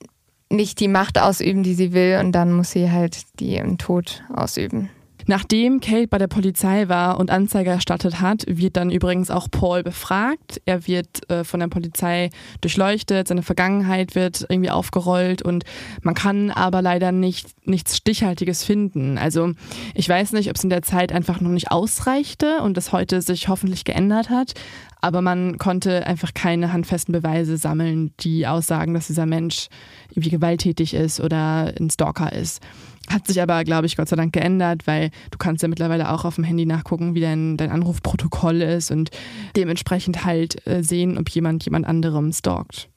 nicht 0.51 0.81
die 0.81 0.89
Macht 0.89 1.18
ausüben, 1.18 1.62
die 1.62 1.74
sie 1.74 1.93
will, 1.93 2.18
und 2.20 2.32
dann 2.32 2.52
muss 2.52 2.72
sie 2.72 2.90
halt 2.90 3.22
die 3.40 3.56
im 3.56 3.78
Tod 3.78 4.22
ausüben. 4.35 4.90
Nachdem 5.31 5.78
Kate 5.78 6.09
bei 6.09 6.19
der 6.19 6.27
Polizei 6.27 6.89
war 6.89 7.20
und 7.20 7.31
Anzeige 7.31 7.70
erstattet 7.70 8.20
hat, 8.20 8.43
wird 8.48 8.77
dann 8.77 8.90
übrigens 8.90 9.31
auch 9.31 9.48
Paul 9.48 9.85
befragt. 9.85 10.61
Er 10.65 10.89
wird 10.89 11.31
äh, 11.31 11.44
von 11.44 11.61
der 11.61 11.69
Polizei 11.69 12.31
durchleuchtet, 12.62 13.28
seine 13.28 13.44
Vergangenheit 13.44 14.16
wird 14.16 14.44
irgendwie 14.48 14.70
aufgerollt 14.70 15.40
und 15.40 15.62
man 16.02 16.16
kann 16.16 16.51
aber 16.51 16.82
leider 16.82 17.12
nicht 17.12 17.47
nichts 17.65 17.97
Stichhaltiges 17.97 18.65
finden. 18.65 19.19
Also 19.19 19.52
ich 19.94 20.09
weiß 20.09 20.32
nicht, 20.32 20.51
ob 20.51 20.57
es 20.57 20.65
in 20.65 20.70
der 20.70 20.82
Zeit 20.82 21.12
einfach 21.12 21.40
noch 21.40 21.51
nicht 21.51 21.70
ausreichte 21.70 22.61
und 22.62 22.77
das 22.77 22.90
heute 22.90 23.23
sich 23.23 23.47
hoffentlich 23.47 23.85
geändert 23.85 24.31
hat, 24.31 24.55
aber 25.01 25.23
man 25.23 25.59
konnte 25.59 26.09
einfach 26.09 26.35
keine 26.35 26.73
handfesten 26.73 27.12
Beweise 27.12 27.57
sammeln, 27.57 28.12
die 28.19 28.48
aussagen, 28.48 28.94
dass 28.94 29.07
dieser 29.07 29.27
Mensch 29.27 29.69
irgendwie 30.11 30.31
gewalttätig 30.31 30.93
ist 30.93 31.20
oder 31.20 31.73
ein 31.78 31.89
Stalker 31.89 32.32
ist. 32.32 32.61
Hat 33.10 33.26
sich 33.26 33.42
aber, 33.42 33.64
glaube 33.64 33.86
ich, 33.86 33.96
Gott 33.96 34.08
sei 34.08 34.14
Dank 34.14 34.32
geändert, 34.32 34.86
weil 34.86 35.10
du 35.32 35.38
kannst 35.38 35.62
ja 35.62 35.68
mittlerweile 35.68 36.12
auch 36.12 36.24
auf 36.24 36.36
dem 36.36 36.44
Handy 36.44 36.64
nachgucken, 36.64 37.14
wie 37.14 37.20
dein, 37.20 37.56
dein 37.56 37.70
Anrufprotokoll 37.70 38.62
ist 38.62 38.92
und 38.92 39.10
dementsprechend 39.56 40.24
halt 40.24 40.64
äh, 40.66 40.82
sehen, 40.82 41.18
ob 41.18 41.28
jemand 41.30 41.64
jemand 41.64 41.86
anderem 41.86 42.32
stalkt. 42.32 42.88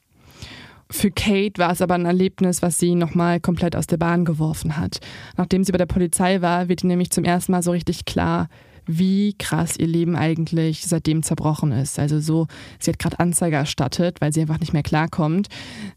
Für 0.92 1.10
Kate 1.10 1.58
war 1.58 1.72
es 1.72 1.82
aber 1.82 1.96
ein 1.96 2.06
Erlebnis, 2.06 2.62
was 2.62 2.78
sie 2.78 2.94
nochmal 2.94 3.40
komplett 3.40 3.76
aus 3.76 3.88
der 3.88 3.98
Bahn 3.98 4.26
geworfen 4.26 4.78
hat. 4.78 5.00
Nachdem 5.38 5.64
sie 5.64 5.72
bei 5.72 5.80
der 5.80 5.88
Polizei 5.88 6.42
war, 6.42 6.70
wird 6.70 6.84
ihr 6.84 6.88
nämlich 6.88 7.10
zum 7.10 7.24
ersten 7.24 7.52
Mal 7.52 7.64
so 7.64 7.72
richtig 7.72 8.06
klar, 8.06 8.50
wie 8.86 9.34
krass 9.38 9.78
ihr 9.78 9.88
Leben 9.88 10.16
eigentlich 10.16 10.86
seitdem 10.86 11.24
zerbrochen 11.24 11.72
ist. 11.72 12.00
Also 12.00 12.20
so, 12.20 12.48
sie 12.80 12.92
hat 12.92 13.00
gerade 13.00 13.20
Anzeige 13.20 13.56
erstattet, 13.56 14.22
weil 14.22 14.34
sie 14.34 14.42
einfach 14.42 14.60
nicht 14.60 14.74
mehr 14.74 14.84
klarkommt. 14.84 15.48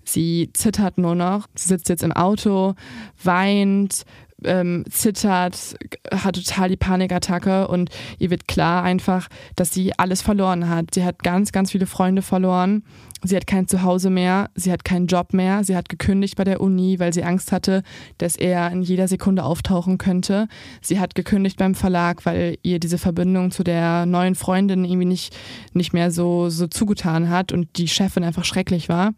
Sie 0.04 0.50
zittert 0.52 0.98
nur 0.98 1.14
noch. 1.14 1.46
Sie 1.54 1.68
sitzt 1.68 1.88
jetzt 1.88 2.02
im 2.02 2.12
Auto, 2.12 2.74
weint, 3.22 4.04
ähm, 4.44 4.84
zittert, 4.90 5.76
hat 6.12 6.36
total 6.36 6.68
die 6.68 6.76
Panikattacke 6.76 7.68
und 7.68 7.90
ihr 8.18 8.30
wird 8.30 8.48
klar 8.48 8.82
einfach, 8.82 9.28
dass 9.56 9.72
sie 9.72 9.98
alles 9.98 10.22
verloren 10.22 10.68
hat. 10.68 10.94
Sie 10.94 11.04
hat 11.04 11.22
ganz, 11.22 11.52
ganz 11.52 11.72
viele 11.72 11.86
Freunde 11.86 12.22
verloren. 12.22 12.82
Sie 13.24 13.34
hat 13.34 13.46
kein 13.46 13.66
Zuhause 13.66 14.10
mehr, 14.10 14.50
sie 14.54 14.70
hat 14.70 14.84
keinen 14.84 15.06
Job 15.06 15.32
mehr, 15.32 15.64
sie 15.64 15.74
hat 15.74 15.88
gekündigt 15.88 16.36
bei 16.36 16.44
der 16.44 16.60
Uni, 16.60 16.98
weil 17.00 17.14
sie 17.14 17.24
Angst 17.24 17.50
hatte, 17.50 17.82
dass 18.18 18.36
er 18.36 18.70
in 18.70 18.82
jeder 18.82 19.08
Sekunde 19.08 19.44
auftauchen 19.44 19.96
könnte. 19.96 20.48
Sie 20.82 21.00
hat 21.00 21.14
gekündigt 21.14 21.56
beim 21.56 21.74
Verlag, 21.74 22.26
weil 22.26 22.58
ihr 22.62 22.78
diese 22.78 22.98
Verbindung 22.98 23.50
zu 23.50 23.64
der 23.64 24.04
neuen 24.04 24.34
Freundin 24.34 24.84
irgendwie 24.84 25.06
nicht, 25.06 25.36
nicht 25.72 25.94
mehr 25.94 26.10
so, 26.10 26.50
so 26.50 26.66
zugetan 26.66 27.30
hat 27.30 27.52
und 27.52 27.78
die 27.78 27.88
Chefin 27.88 28.22
einfach 28.22 28.44
schrecklich 28.44 28.88
war. 28.88 29.14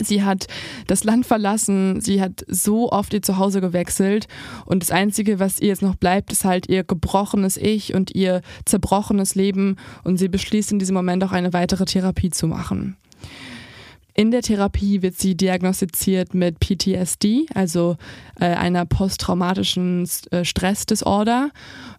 Sie 0.00 0.24
hat 0.24 0.46
das 0.88 1.04
Land 1.04 1.24
verlassen, 1.24 2.00
sie 2.00 2.20
hat 2.20 2.44
so 2.48 2.90
oft 2.90 3.14
ihr 3.14 3.22
Zuhause 3.22 3.60
gewechselt 3.60 4.26
und 4.66 4.82
das 4.82 4.90
Einzige, 4.90 5.38
was 5.38 5.60
ihr 5.60 5.68
jetzt 5.68 5.82
noch 5.82 5.94
bleibt, 5.94 6.32
ist 6.32 6.44
halt 6.44 6.68
ihr 6.68 6.82
gebrochenes 6.82 7.56
Ich 7.56 7.94
und 7.94 8.14
ihr 8.14 8.42
zerbrochenes 8.64 9.36
Leben 9.36 9.76
und 10.02 10.16
sie 10.16 10.28
beschließt 10.28 10.72
in 10.72 10.80
diesem 10.80 10.94
Moment 10.94 11.22
auch 11.22 11.32
eine 11.32 11.52
weitere 11.52 11.84
Therapie 11.84 12.30
zu 12.30 12.48
machen. 12.48 12.96
In 14.16 14.30
der 14.30 14.42
Therapie 14.42 15.02
wird 15.02 15.18
sie 15.18 15.34
diagnostiziert 15.36 16.34
mit 16.34 16.60
PTSD, 16.60 17.46
also 17.52 17.96
äh, 18.38 18.44
einer 18.44 18.86
posttraumatischen 18.86 20.08
äh, 20.30 20.44
Stressdisorder. 20.44 21.50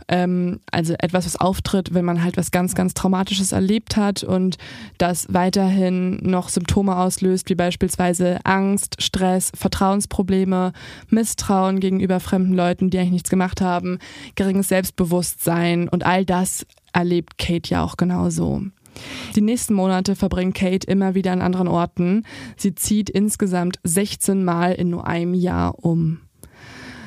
Ähm, 0.07 0.61
also 0.71 0.93
etwas, 0.93 1.25
was 1.25 1.35
auftritt, 1.35 1.93
wenn 1.93 2.05
man 2.05 2.23
halt 2.23 2.37
was 2.37 2.51
ganz, 2.51 2.73
ganz 2.73 2.93
Traumatisches 2.93 3.51
erlebt 3.51 3.97
hat 3.97 4.23
und 4.23 4.57
das 4.97 5.27
weiterhin 5.33 6.17
noch 6.21 6.47
Symptome 6.47 6.95
auslöst, 6.95 7.49
wie 7.49 7.55
beispielsweise 7.55 8.39
Angst, 8.45 8.95
Stress, 9.01 9.51
Vertrauensprobleme, 9.53 10.71
Misstrauen 11.09 11.81
gegenüber 11.81 12.21
fremden 12.21 12.53
Leuten, 12.53 12.89
die 12.89 12.97
eigentlich 12.97 13.11
nichts 13.11 13.29
gemacht 13.29 13.59
haben, 13.59 13.99
geringes 14.35 14.69
Selbstbewusstsein 14.69 15.89
und 15.89 16.05
all 16.05 16.23
das 16.23 16.65
erlebt 16.93 17.37
Kate 17.37 17.71
ja 17.71 17.83
auch 17.83 17.97
genauso. 17.97 18.61
Die 19.35 19.41
nächsten 19.41 19.73
Monate 19.73 20.15
verbringt 20.15 20.55
Kate 20.55 20.87
immer 20.87 21.15
wieder 21.15 21.31
an 21.31 21.41
anderen 21.41 21.67
Orten. 21.67 22.23
Sie 22.57 22.75
zieht 22.75 23.09
insgesamt 23.09 23.79
16 23.83 24.43
Mal 24.43 24.73
in 24.73 24.89
nur 24.89 25.07
einem 25.07 25.33
Jahr 25.33 25.83
um. 25.83 26.19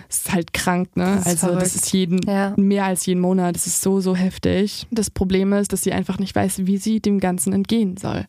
Das 0.08 0.20
ist 0.20 0.32
halt 0.32 0.54
krank, 0.54 0.96
ne? 0.96 1.16
Das 1.16 1.26
also 1.26 1.46
verrückt. 1.48 1.62
das 1.62 1.74
ist 1.74 1.92
jeden 1.92 2.22
ja. 2.26 2.54
mehr 2.56 2.86
als 2.86 3.04
jeden 3.04 3.20
Monat. 3.20 3.54
Das 3.54 3.66
ist 3.66 3.82
so, 3.82 4.00
so 4.00 4.16
heftig. 4.16 4.86
Das 4.90 5.10
Problem 5.10 5.52
ist, 5.52 5.74
dass 5.74 5.82
sie 5.82 5.92
einfach 5.92 6.18
nicht 6.18 6.34
weiß, 6.34 6.64
wie 6.64 6.78
sie 6.78 7.00
dem 7.00 7.20
Ganzen 7.20 7.52
entgehen 7.52 7.98
soll. 7.98 8.24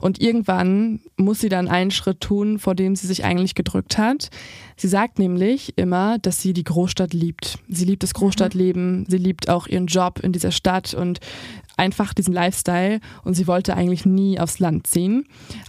Und 0.00 0.22
irgendwann 0.22 1.00
muss 1.18 1.40
sie 1.40 1.50
dann 1.50 1.68
einen 1.68 1.90
Schritt 1.90 2.22
tun, 2.22 2.58
vor 2.58 2.74
dem 2.74 2.96
sie 2.96 3.06
sich 3.06 3.24
eigentlich 3.24 3.54
gedrückt 3.54 3.98
hat. 3.98 4.30
Sie 4.76 4.88
sagt 4.88 5.18
nämlich 5.18 5.76
immer, 5.76 6.18
dass 6.18 6.40
sie 6.40 6.54
die 6.54 6.64
Großstadt 6.64 7.12
liebt. 7.12 7.58
Sie 7.68 7.84
liebt 7.84 8.04
das 8.04 8.14
Großstadtleben, 8.14 9.04
sie 9.06 9.18
liebt 9.18 9.50
auch 9.50 9.66
ihren 9.66 9.86
Job 9.86 10.20
in 10.20 10.32
dieser 10.32 10.52
Stadt 10.52 10.94
und 10.94 11.20
einfach 11.78 12.12
diesen 12.12 12.34
Lifestyle 12.34 13.00
und 13.24 13.34
sie 13.34 13.46
wollte 13.46 13.74
eigentlich 13.74 14.04
nie 14.04 14.38
aufs 14.38 14.58
Land 14.58 14.86
ziehen. 14.86 15.26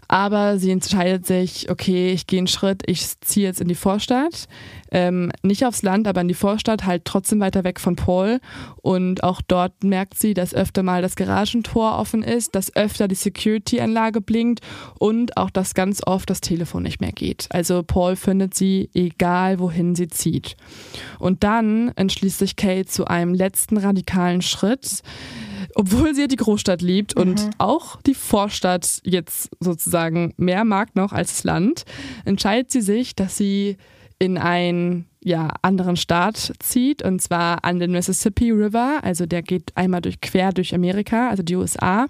Aber 0.08 0.58
sie 0.58 0.72
entscheidet 0.72 1.26
sich, 1.26 1.70
okay, 1.70 2.12
ich 2.12 2.28
gehe 2.28 2.40
einen 2.40 2.48
Schritt, 2.48 2.84
ich 2.88 3.20
ziehe 3.22 3.48
jetzt 3.48 3.62
in 3.62 3.68
die 3.68 3.76
Vorstadt. 3.76 4.48
Ähm, 4.92 5.32
nicht 5.44 5.66
aufs 5.66 5.84
Land, 5.84 6.08
aber 6.08 6.22
in 6.22 6.28
die 6.28 6.34
Vorstadt, 6.34 6.86
halt 6.86 7.06
trotzdem 7.06 7.40
weiter 7.40 7.64
weg 7.64 7.80
von 7.80 7.96
Paul. 7.96 8.40
Und 8.82 9.24
auch 9.24 9.42
dort 9.48 9.84
merkt 9.84 10.18
sie, 10.18 10.34
dass 10.34 10.56
öfter 10.56 10.82
mal 10.82 11.04
das 11.04 11.16
Garagentor 11.16 11.98
offen 12.00 12.24
ist, 12.24 12.56
dass 12.56 12.76
öfter 12.76 13.08
die 13.08 13.16
Security-Anlage 13.16 14.22
blinkt 14.22 14.62
und 14.98 15.38
auch, 15.38 15.52
dass 15.52 15.76
ganz 15.76 16.02
oft 16.06 16.30
das 16.30 16.42
Telefon 16.42 16.84
nicht 16.84 17.02
mehr 17.02 17.12
geht. 17.12 17.48
Also 17.52 17.84
Paul 17.84 18.16
findet 18.16 18.56
sie, 18.56 18.90
egal 18.96 19.60
wohin 19.60 19.96
sie 19.96 20.08
zieht. 20.08 20.58
Und 21.20 21.44
dann 21.44 21.90
entschließt 21.96 22.40
sich 22.40 22.56
Kate 22.56 22.86
zu 22.86 23.06
einem 23.06 23.36
letzten 23.36 23.78
radikalen 23.78 24.42
Schritt 24.42 25.04
obwohl 25.76 26.14
sie 26.14 26.22
ja 26.22 26.28
die 26.28 26.36
Großstadt 26.36 26.82
liebt 26.82 27.16
mhm. 27.16 27.22
und 27.22 27.50
auch 27.58 28.02
die 28.02 28.14
Vorstadt 28.14 29.02
jetzt 29.04 29.50
sozusagen 29.60 30.34
mehr 30.38 30.66
mag 30.66 30.96
noch 30.96 31.14
als 31.14 31.30
das 31.30 31.44
Land, 31.44 31.86
entscheidet 32.26 32.72
sie 32.72 32.82
sich, 32.82 33.16
dass 33.16 33.38
sie 33.38 33.78
in 34.20 34.38
einen 34.38 35.06
ja, 35.24 35.50
anderen 35.62 35.96
Staat 35.96 36.54
zieht, 36.60 37.02
und 37.02 37.22
zwar 37.22 37.64
an 37.64 37.80
den 37.80 37.92
Mississippi 37.92 38.52
River. 38.52 39.00
Also 39.04 39.26
der 39.26 39.42
geht 39.42 39.76
einmal 39.76 40.02
durch, 40.02 40.22
quer 40.22 40.52
durch 40.52 40.74
Amerika, 40.74 41.30
also 41.30 41.44
die 41.44 41.56
USA. 41.56 42.08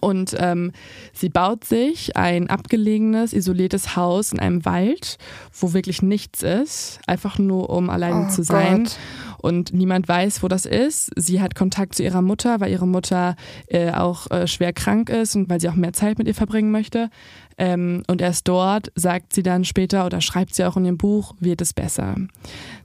Und 0.00 0.34
ähm, 0.38 0.72
sie 1.12 1.28
baut 1.28 1.64
sich 1.64 2.16
ein 2.16 2.48
abgelegenes, 2.48 3.32
isoliertes 3.32 3.96
Haus 3.96 4.32
in 4.32 4.40
einem 4.40 4.64
Wald, 4.64 5.18
wo 5.58 5.72
wirklich 5.72 6.02
nichts 6.02 6.42
ist, 6.42 7.00
einfach 7.06 7.38
nur 7.38 7.70
um 7.70 7.90
alleine 7.90 8.26
oh 8.26 8.30
zu 8.30 8.42
sein. 8.42 8.84
Gott 8.84 8.98
und 9.42 9.74
niemand 9.74 10.08
weiß, 10.08 10.42
wo 10.42 10.48
das 10.48 10.64
ist. 10.64 11.10
Sie 11.16 11.42
hat 11.42 11.54
Kontakt 11.54 11.96
zu 11.96 12.02
ihrer 12.02 12.22
Mutter, 12.22 12.60
weil 12.60 12.70
ihre 12.70 12.86
Mutter 12.86 13.36
äh, 13.66 13.90
auch 13.90 14.30
äh, 14.30 14.46
schwer 14.46 14.72
krank 14.72 15.10
ist 15.10 15.34
und 15.34 15.50
weil 15.50 15.60
sie 15.60 15.68
auch 15.68 15.74
mehr 15.74 15.92
Zeit 15.92 16.16
mit 16.18 16.28
ihr 16.28 16.34
verbringen 16.34 16.70
möchte. 16.70 17.10
Ähm, 17.58 18.04
und 18.06 18.22
erst 18.22 18.48
dort 18.48 18.92
sagt 18.94 19.34
sie 19.34 19.42
dann 19.42 19.64
später 19.64 20.06
oder 20.06 20.20
schreibt 20.20 20.54
sie 20.54 20.64
auch 20.64 20.76
in 20.76 20.84
ihrem 20.84 20.96
Buch, 20.96 21.34
wird 21.40 21.60
es 21.60 21.74
besser. 21.74 22.14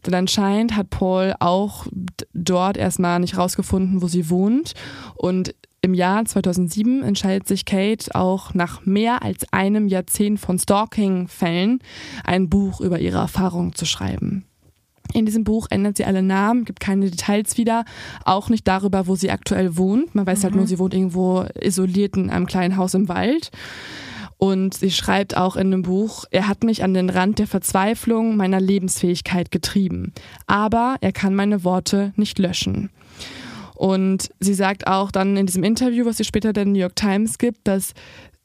Denn 0.05 0.13
anscheinend 0.13 0.75
hat 0.75 0.89
Paul 0.89 1.35
auch 1.39 1.85
dort 2.33 2.75
erstmal 2.75 3.19
nicht 3.19 3.37
rausgefunden, 3.37 4.01
wo 4.01 4.07
sie 4.07 4.29
wohnt 4.29 4.73
und 5.15 5.53
im 5.87 5.93
Jahr 5.93 6.25
2007 6.25 7.01
entscheidet 7.01 7.47
sich 7.47 7.63
Kate 7.63 8.13
auch 8.13 8.53
nach 8.53 8.85
mehr 8.85 9.23
als 9.23 9.51
einem 9.53 9.87
Jahrzehnt 9.87 10.37
von 10.39 10.59
Stalking-Fällen 10.59 11.79
ein 12.25 12.49
Buch 12.49 12.81
über 12.81 12.99
ihre 12.99 13.19
Erfahrungen 13.19 13.73
zu 13.73 13.85
schreiben. 13.85 14.43
In 15.13 15.25
diesem 15.25 15.45
Buch 15.45 15.67
ändert 15.69 15.95
sie 15.95 16.03
alle 16.03 16.21
Namen, 16.21 16.65
gibt 16.65 16.81
keine 16.81 17.09
Details 17.09 17.57
wieder, 17.57 17.85
auch 18.25 18.49
nicht 18.49 18.67
darüber, 18.67 19.07
wo 19.07 19.15
sie 19.15 19.31
aktuell 19.31 19.77
wohnt. 19.77 20.13
Man 20.13 20.27
weiß 20.27 20.39
mhm. 20.39 20.43
halt 20.43 20.55
nur, 20.55 20.67
sie 20.67 20.77
wohnt 20.77 20.93
irgendwo 20.93 21.45
isoliert 21.57 22.17
in 22.17 22.29
einem 22.29 22.47
kleinen 22.47 22.75
Haus 22.75 22.93
im 22.93 23.07
Wald. 23.07 23.49
Und 24.35 24.73
sie 24.73 24.91
schreibt 24.91 25.37
auch 25.37 25.55
in 25.55 25.71
dem 25.71 25.83
Buch, 25.83 26.25
er 26.29 26.49
hat 26.49 26.65
mich 26.65 26.83
an 26.83 26.93
den 26.93 27.09
Rand 27.09 27.39
der 27.39 27.47
Verzweiflung 27.47 28.35
meiner 28.35 28.59
Lebensfähigkeit 28.59 29.51
getrieben. 29.51 30.11
Aber 30.45 30.97
er 30.99 31.13
kann 31.13 31.33
meine 31.33 31.63
Worte 31.63 32.11
nicht 32.17 32.37
löschen. 32.37 32.89
Und 33.77 34.29
sie 34.39 34.55
sagt 34.55 34.87
auch 34.87 35.11
dann 35.11 35.37
in 35.37 35.45
diesem 35.45 35.63
Interview, 35.63 36.05
was 36.05 36.17
sie 36.17 36.23
später 36.23 36.51
der 36.51 36.65
New 36.65 36.79
York 36.79 36.95
Times 36.95 37.37
gibt, 37.37 37.67
dass 37.67 37.93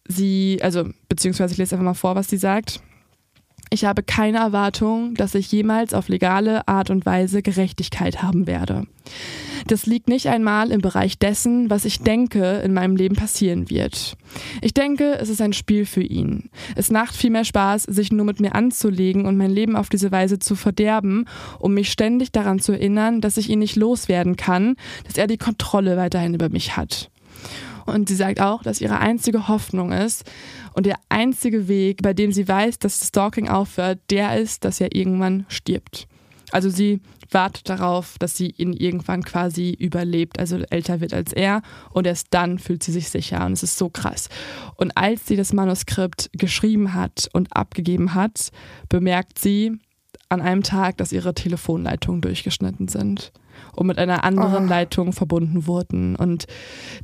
sie, 0.07 0.59
also 0.63 0.85
beziehungsweise 1.09 1.53
ich 1.53 1.59
lese 1.59 1.75
einfach 1.75 1.85
mal 1.85 1.95
vor, 1.95 2.15
was 2.15 2.29
sie 2.29 2.37
sagt. 2.37 2.81
Ich 3.73 3.86
habe 3.86 4.03
keine 4.03 4.36
Erwartung, 4.36 5.15
dass 5.15 5.35
ich 5.35 5.51
jemals 5.51 5.94
auf 5.94 6.09
legale 6.09 6.69
Art 6.69 6.90
und 6.90 7.07
Weise 7.07 7.40
Gerechtigkeit 7.40 8.23
haben 8.23 8.47
werde. 8.47 8.86
Das 9.66 9.86
liegt 9.86 10.11
nicht 10.11 10.27
einmal 10.27 10.70
im 10.70 10.82
Bereich 10.82 11.19
dessen, 11.19 11.70
was 11.70 11.86
ich 11.86 12.01
denke, 12.01 12.57
in 12.59 12.74
meinem 12.74 12.97
Leben 12.97 13.16
passieren 13.16 13.70
wird. 13.70 14.19
Ich 14.61 14.74
denke, 14.74 15.15
es 15.19 15.31
ist 15.31 15.40
ein 15.40 15.55
Spiel 15.55 15.86
für 15.86 16.03
ihn. 16.03 16.51
Es 16.77 16.90
macht 16.90 17.16
viel 17.16 17.31
mehr 17.31 17.47
Spaß, 17.47 17.85
sich 17.85 18.12
nur 18.12 18.27
mit 18.27 18.40
mir 18.40 18.55
anzulegen 18.55 19.24
und 19.24 19.39
mein 19.39 19.51
Leben 19.51 19.74
auf 19.74 19.89
diese 19.89 20.12
Weise 20.12 20.39
zu 20.39 20.55
verderben, 20.55 21.24
um 21.59 21.73
mich 21.73 21.90
ständig 21.90 22.31
daran 22.31 22.61
zu 22.61 22.73
erinnern, 22.73 23.23
dass 23.23 23.39
ich 23.39 23.49
ihn 23.49 23.61
nicht 23.61 23.77
loswerden 23.77 24.36
kann, 24.36 24.77
dass 25.07 25.16
er 25.16 25.27
die 25.27 25.39
Kontrolle 25.39 25.97
weiterhin 25.97 26.35
über 26.35 26.51
mich 26.51 26.77
hat. 26.77 27.11
Und 27.87 28.09
sie 28.09 28.15
sagt 28.15 28.41
auch, 28.41 28.63
dass 28.63 28.81
ihre 28.81 28.99
einzige 28.99 29.49
Hoffnung 29.49 29.93
ist 29.93 30.25
und 30.75 30.87
der 30.87 30.97
einzige 31.09 31.69
Weg, 31.69 32.03
bei 32.03 32.15
dem 32.15 32.33
sie 32.33 32.49
weiß, 32.49 32.79
dass 32.79 32.99
das 32.99 33.09
Stalking 33.09 33.49
aufhört, 33.49 34.01
der 34.11 34.39
ist, 34.39 34.65
dass 34.65 34.81
er 34.81 34.95
irgendwann 34.95 35.45
stirbt. 35.49 36.07
Also 36.53 36.69
sie 36.69 37.01
wartet 37.31 37.69
darauf, 37.69 38.19
dass 38.19 38.37
sie 38.37 38.51
ihn 38.51 38.75
irgendwann 38.75 39.23
quasi 39.23 39.71
überlebt, 39.71 40.39
also 40.39 40.59
älter 40.71 41.01
wird 41.01 41.15
als 41.15 41.33
er 41.33 41.63
und 41.91 42.07
erst 42.07 42.29
dann 42.31 42.59
fühlt 42.59 42.83
sie 42.83 42.93
sich 42.93 43.09
sicher 43.09 43.45
und 43.47 43.53
es 43.53 43.63
ist 43.63 43.79
so 43.79 43.89
krass. 43.89 44.29
Und 44.77 44.97
als 44.97 45.27
sie 45.27 45.37
das 45.37 45.53
Manuskript 45.55 46.31
geschrieben 46.35 46.93
hat 46.93 47.29
und 47.33 47.57
abgegeben 47.57 48.15
hat, 48.15 48.51
bemerkt 48.89 49.39
sie 49.39 49.79
an 50.33 50.41
einem 50.41 50.63
Tag, 50.63 50.97
dass 50.97 51.13
ihre 51.13 51.35
Telefonleitungen 51.35 52.21
durchgeschnitten 52.21 52.89
sind 52.89 53.33
und 53.77 53.87
mit 53.87 53.99
einer 53.99 54.25
anderen 54.25 54.67
oh. 54.67 54.69
Leitung 54.69 55.13
verbunden 55.13 55.67
wurden. 55.67 56.17
Und 56.17 56.47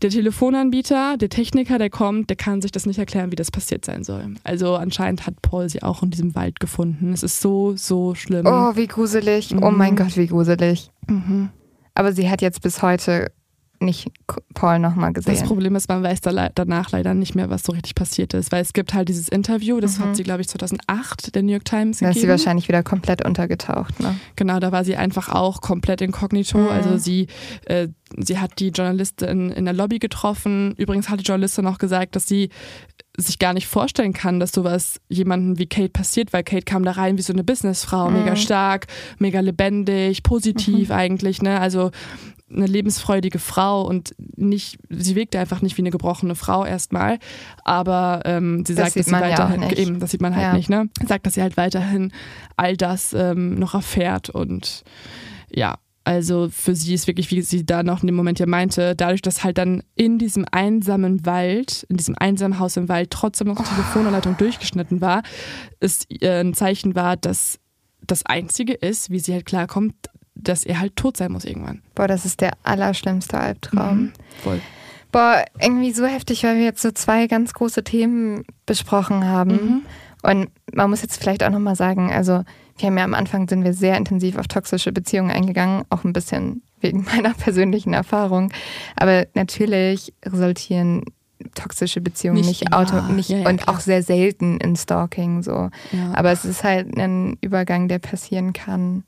der 0.02 0.10
Telefonanbieter, 0.10 1.16
der 1.16 1.28
Techniker, 1.28 1.78
der 1.78 1.90
kommt, 1.90 2.30
der 2.30 2.36
kann 2.36 2.62
sich 2.62 2.72
das 2.72 2.86
nicht 2.86 2.98
erklären, 2.98 3.30
wie 3.30 3.36
das 3.36 3.50
passiert 3.50 3.84
sein 3.84 4.02
soll. 4.02 4.34
Also 4.44 4.74
anscheinend 4.74 5.26
hat 5.26 5.40
Paul 5.42 5.68
sie 5.68 5.82
auch 5.82 6.02
in 6.02 6.10
diesem 6.10 6.34
Wald 6.34 6.58
gefunden. 6.58 7.12
Es 7.12 7.22
ist 7.22 7.40
so, 7.40 7.76
so 7.76 8.14
schlimm. 8.14 8.46
Oh, 8.46 8.74
wie 8.74 8.86
gruselig. 8.86 9.54
Mhm. 9.54 9.62
Oh 9.62 9.70
mein. 9.70 9.96
Gott, 9.96 10.16
wie 10.16 10.26
gruselig. 10.26 10.90
Mhm. 11.06 11.50
Aber 11.94 12.12
sie 12.12 12.30
hat 12.30 12.42
jetzt 12.42 12.62
bis 12.62 12.82
heute 12.82 13.30
nicht 13.80 14.10
Paul 14.54 14.78
nochmal 14.78 15.12
gesehen. 15.12 15.34
Das 15.34 15.44
Problem 15.44 15.76
ist, 15.76 15.88
man 15.88 16.02
weiß 16.02 16.20
da 16.20 16.48
danach 16.54 16.90
leider 16.90 17.14
nicht 17.14 17.34
mehr, 17.34 17.50
was 17.50 17.62
so 17.62 17.72
richtig 17.72 17.94
passiert 17.94 18.34
ist, 18.34 18.52
weil 18.52 18.62
es 18.62 18.72
gibt 18.72 18.94
halt 18.94 19.08
dieses 19.08 19.28
Interview, 19.28 19.80
das 19.80 19.98
mhm. 19.98 20.04
hat 20.04 20.16
sie, 20.16 20.22
glaube 20.22 20.40
ich, 20.40 20.48
2008 20.48 21.34
der 21.34 21.42
New 21.42 21.52
York 21.52 21.64
Times 21.64 21.98
gegeben. 21.98 22.12
Da 22.12 22.16
ist 22.16 22.22
sie 22.22 22.28
wahrscheinlich 22.28 22.68
wieder 22.68 22.82
komplett 22.82 23.24
untergetaucht, 23.24 24.00
ne? 24.00 24.16
Genau, 24.36 24.58
da 24.60 24.72
war 24.72 24.84
sie 24.84 24.96
einfach 24.96 25.28
auch 25.28 25.60
komplett 25.60 26.00
inkognito. 26.00 26.58
Mhm. 26.58 26.68
Also 26.68 26.98
sie, 26.98 27.28
äh, 27.66 27.88
sie 28.16 28.38
hat 28.38 28.58
die 28.58 28.68
Journalistin 28.68 29.50
in 29.50 29.64
der 29.64 29.74
Lobby 29.74 29.98
getroffen. 29.98 30.74
Übrigens 30.76 31.08
hat 31.08 31.20
die 31.20 31.24
Journalistin 31.24 31.66
auch 31.66 31.78
gesagt, 31.78 32.16
dass 32.16 32.26
sie 32.26 32.50
sich 33.16 33.38
gar 33.40 33.52
nicht 33.52 33.66
vorstellen 33.66 34.12
kann, 34.12 34.38
dass 34.38 34.52
sowas 34.52 35.00
jemanden 35.08 35.58
wie 35.58 35.66
Kate 35.66 35.88
passiert, 35.88 36.32
weil 36.32 36.44
Kate 36.44 36.64
kam 36.64 36.84
da 36.84 36.92
rein 36.92 37.18
wie 37.18 37.22
so 37.22 37.32
eine 37.32 37.42
Businessfrau, 37.42 38.08
mhm. 38.08 38.18
mega 38.20 38.36
stark, 38.36 38.86
mega 39.18 39.40
lebendig, 39.40 40.22
positiv 40.22 40.88
mhm. 40.88 40.94
eigentlich, 40.94 41.42
ne? 41.42 41.60
Also 41.60 41.90
eine 42.50 42.66
lebensfreudige 42.66 43.38
Frau 43.38 43.82
und 43.82 44.14
nicht, 44.36 44.78
sie 44.88 45.14
wirkte 45.14 45.38
einfach 45.38 45.62
nicht 45.62 45.76
wie 45.76 45.82
eine 45.82 45.90
gebrochene 45.90 46.34
Frau 46.34 46.64
erstmal, 46.64 47.18
aber 47.64 48.22
ähm, 48.24 48.64
sie 48.64 48.74
das 48.74 48.86
sagt, 48.86 48.96
dass 48.96 49.06
sie 49.06 49.12
weiterhin, 49.12 49.62
ja 49.62 49.72
eben, 49.72 50.00
das 50.00 50.10
sieht 50.10 50.22
man 50.22 50.34
halt 50.34 50.44
ja. 50.44 50.52
nicht, 50.54 50.70
ne? 50.70 50.88
Sagt, 51.06 51.26
dass 51.26 51.34
sie 51.34 51.42
halt 51.42 51.56
weiterhin 51.56 52.12
all 52.56 52.76
das 52.76 53.12
ähm, 53.12 53.54
noch 53.58 53.74
erfährt 53.74 54.30
und 54.30 54.82
ja, 55.50 55.76
also 56.08 56.48
für 56.50 56.74
sie 56.74 56.94
ist 56.94 57.06
wirklich, 57.06 57.30
wie 57.30 57.42
sie 57.42 57.66
da 57.66 57.82
noch 57.82 58.00
in 58.02 58.06
dem 58.06 58.16
Moment 58.16 58.38
ja 58.38 58.46
meinte, 58.46 58.96
dadurch, 58.96 59.20
dass 59.20 59.44
halt 59.44 59.58
dann 59.58 59.82
in 59.94 60.18
diesem 60.18 60.46
einsamen 60.50 61.26
Wald, 61.26 61.84
in 61.90 61.98
diesem 61.98 62.14
einsamen 62.16 62.58
Haus 62.58 62.78
im 62.78 62.88
Wald 62.88 63.10
trotzdem 63.10 63.48
noch 63.48 63.58
die 63.58 63.64
oh. 63.64 63.74
Telefonanleitung 63.74 64.38
durchgeschnitten 64.38 65.02
war, 65.02 65.22
ist 65.80 66.06
äh, 66.22 66.40
ein 66.40 66.54
Zeichen 66.54 66.94
war, 66.94 67.18
dass 67.18 67.58
das 68.06 68.24
Einzige 68.24 68.72
ist, 68.72 69.10
wie 69.10 69.18
sie 69.18 69.34
halt 69.34 69.44
klarkommt, 69.44 69.94
dass 70.48 70.64
er 70.64 70.80
halt 70.80 70.96
tot 70.96 71.16
sein 71.16 71.32
muss 71.32 71.44
irgendwann. 71.44 71.82
Boah, 71.94 72.08
das 72.08 72.24
ist 72.24 72.40
der 72.40 72.52
allerschlimmste 72.62 73.38
Albtraum. 73.38 73.98
Mhm, 73.98 74.12
voll. 74.42 74.60
Boah, 75.12 75.44
irgendwie 75.60 75.92
so 75.92 76.06
heftig, 76.06 76.44
weil 76.44 76.56
wir 76.56 76.64
jetzt 76.64 76.82
so 76.82 76.90
zwei 76.90 77.26
ganz 77.26 77.54
große 77.54 77.82
Themen 77.84 78.44
besprochen 78.66 79.24
haben. 79.26 79.50
Mhm. 79.50 79.82
Und 80.22 80.50
man 80.74 80.90
muss 80.90 81.02
jetzt 81.02 81.18
vielleicht 81.18 81.42
auch 81.44 81.50
nochmal 81.50 81.76
sagen, 81.76 82.12
also 82.12 82.44
wir 82.76 82.86
haben 82.86 82.98
ja 82.98 83.04
am 83.04 83.14
Anfang 83.14 83.48
sind 83.48 83.64
wir 83.64 83.72
sehr 83.72 83.96
intensiv 83.96 84.36
auf 84.36 84.48
toxische 84.48 84.92
Beziehungen 84.92 85.30
eingegangen, 85.30 85.84
auch 85.90 86.04
ein 86.04 86.12
bisschen 86.12 86.62
wegen 86.80 87.04
meiner 87.12 87.34
persönlichen 87.34 87.92
Erfahrung. 87.92 88.52
Aber 88.96 89.26
natürlich 89.34 90.12
resultieren 90.24 91.04
toxische 91.54 92.00
Beziehungen 92.00 92.40
nicht, 92.40 92.62
nicht, 92.62 92.72
Auto, 92.72 93.00
nicht 93.12 93.30
ja, 93.30 93.38
ja, 93.38 93.48
und 93.48 93.62
klar. 93.62 93.76
auch 93.76 93.80
sehr 93.80 94.02
selten 94.02 94.58
in 94.58 94.76
Stalking 94.76 95.42
so. 95.42 95.70
Ja. 95.92 96.12
Aber 96.14 96.32
es 96.32 96.44
ist 96.44 96.64
halt 96.64 96.96
ein 96.96 97.38
Übergang, 97.40 97.88
der 97.88 98.00
passieren 98.00 98.52
kann. 98.52 99.04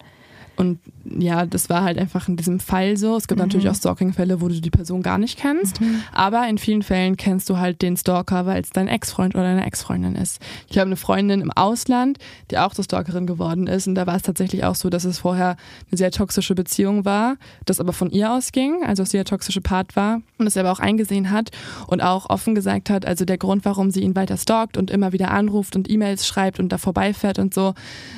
Und 0.61 0.79
ja, 1.07 1.47
das 1.47 1.71
war 1.71 1.85
halt 1.85 1.97
einfach 1.97 2.29
in 2.29 2.37
diesem 2.37 2.61
Fall 2.61 2.99
so. 2.99 3.17
Es 3.17 3.29
gibt 3.29 3.41
mhm. 3.41 3.47
natürlich 3.47 3.71
auch 3.71 3.75
Stalking-Fälle, 3.75 4.43
wo 4.43 4.49
du 4.49 4.61
die 4.61 4.69
Person 4.69 5.01
gar 5.01 5.17
nicht 5.17 5.39
kennst. 5.39 5.81
Mhm. 5.81 6.03
Aber 6.13 6.47
in 6.49 6.59
vielen 6.59 6.83
Fällen 6.83 7.17
kennst 7.17 7.49
du 7.49 7.57
halt 7.57 7.81
den 7.81 7.97
Stalker, 7.97 8.45
weil 8.45 8.61
es 8.61 8.69
dein 8.69 8.87
Ex-Freund 8.87 9.35
oder 9.35 9.45
deine 9.45 9.65
Ex-Freundin 9.65 10.17
ist. 10.17 10.39
Ich 10.69 10.77
habe 10.77 10.89
eine 10.89 10.97
Freundin 10.97 11.41
im 11.41 11.51
Ausland, 11.51 12.19
die 12.51 12.59
auch 12.59 12.75
zur 12.75 12.85
Stalkerin 12.85 13.27
geworden 13.27 13.69
ist. 13.69 13.89
Und 13.89 13.95
da 13.95 14.07
war 14.07 14.17
es 14.17 14.23
tatsächlich 14.23 14.65
auch 14.65 14.75
so, 14.75 14.91
dass 14.91 15.05
es 15.05 15.19
vorher 15.19 15.57
eine 15.91 15.97
sehr 15.97 16.11
toxische 16.11 16.55
Beziehung 16.55 17.07
war, 17.07 17.37
das 17.65 17.81
aber 17.81 17.95
von 17.95 18.11
ihr 18.11 18.31
ausging, 18.31 18.85
also 18.85 19.03
dass 19.03 19.13
sie 19.13 19.17
der 19.17 19.25
toxische 19.25 19.63
Part 19.63 19.97
war 19.97 20.21
und 20.37 20.45
das 20.45 20.59
aber 20.59 20.71
auch 20.71 20.79
eingesehen 20.79 21.31
hat 21.31 21.53
und 21.87 22.03
auch 22.03 22.29
offen 22.29 22.55
gesagt 22.55 22.91
hat, 22.91 23.07
also 23.07 23.25
der 23.25 23.39
Grund, 23.39 23.65
warum 23.65 23.91
sie 23.91 24.03
ihn 24.03 24.15
weiter 24.15 24.37
stalkt 24.37 24.77
und 24.77 24.91
immer 24.91 25.15
wieder 25.15 25.31
anruft 25.31 25.75
und 25.75 25.91
E-Mails 25.91 26.27
schreibt 26.27 26.61
und 26.61 26.69
da 26.69 26.77
vorbeifährt 26.77 27.39
und 27.39 27.55
so, 27.55 27.73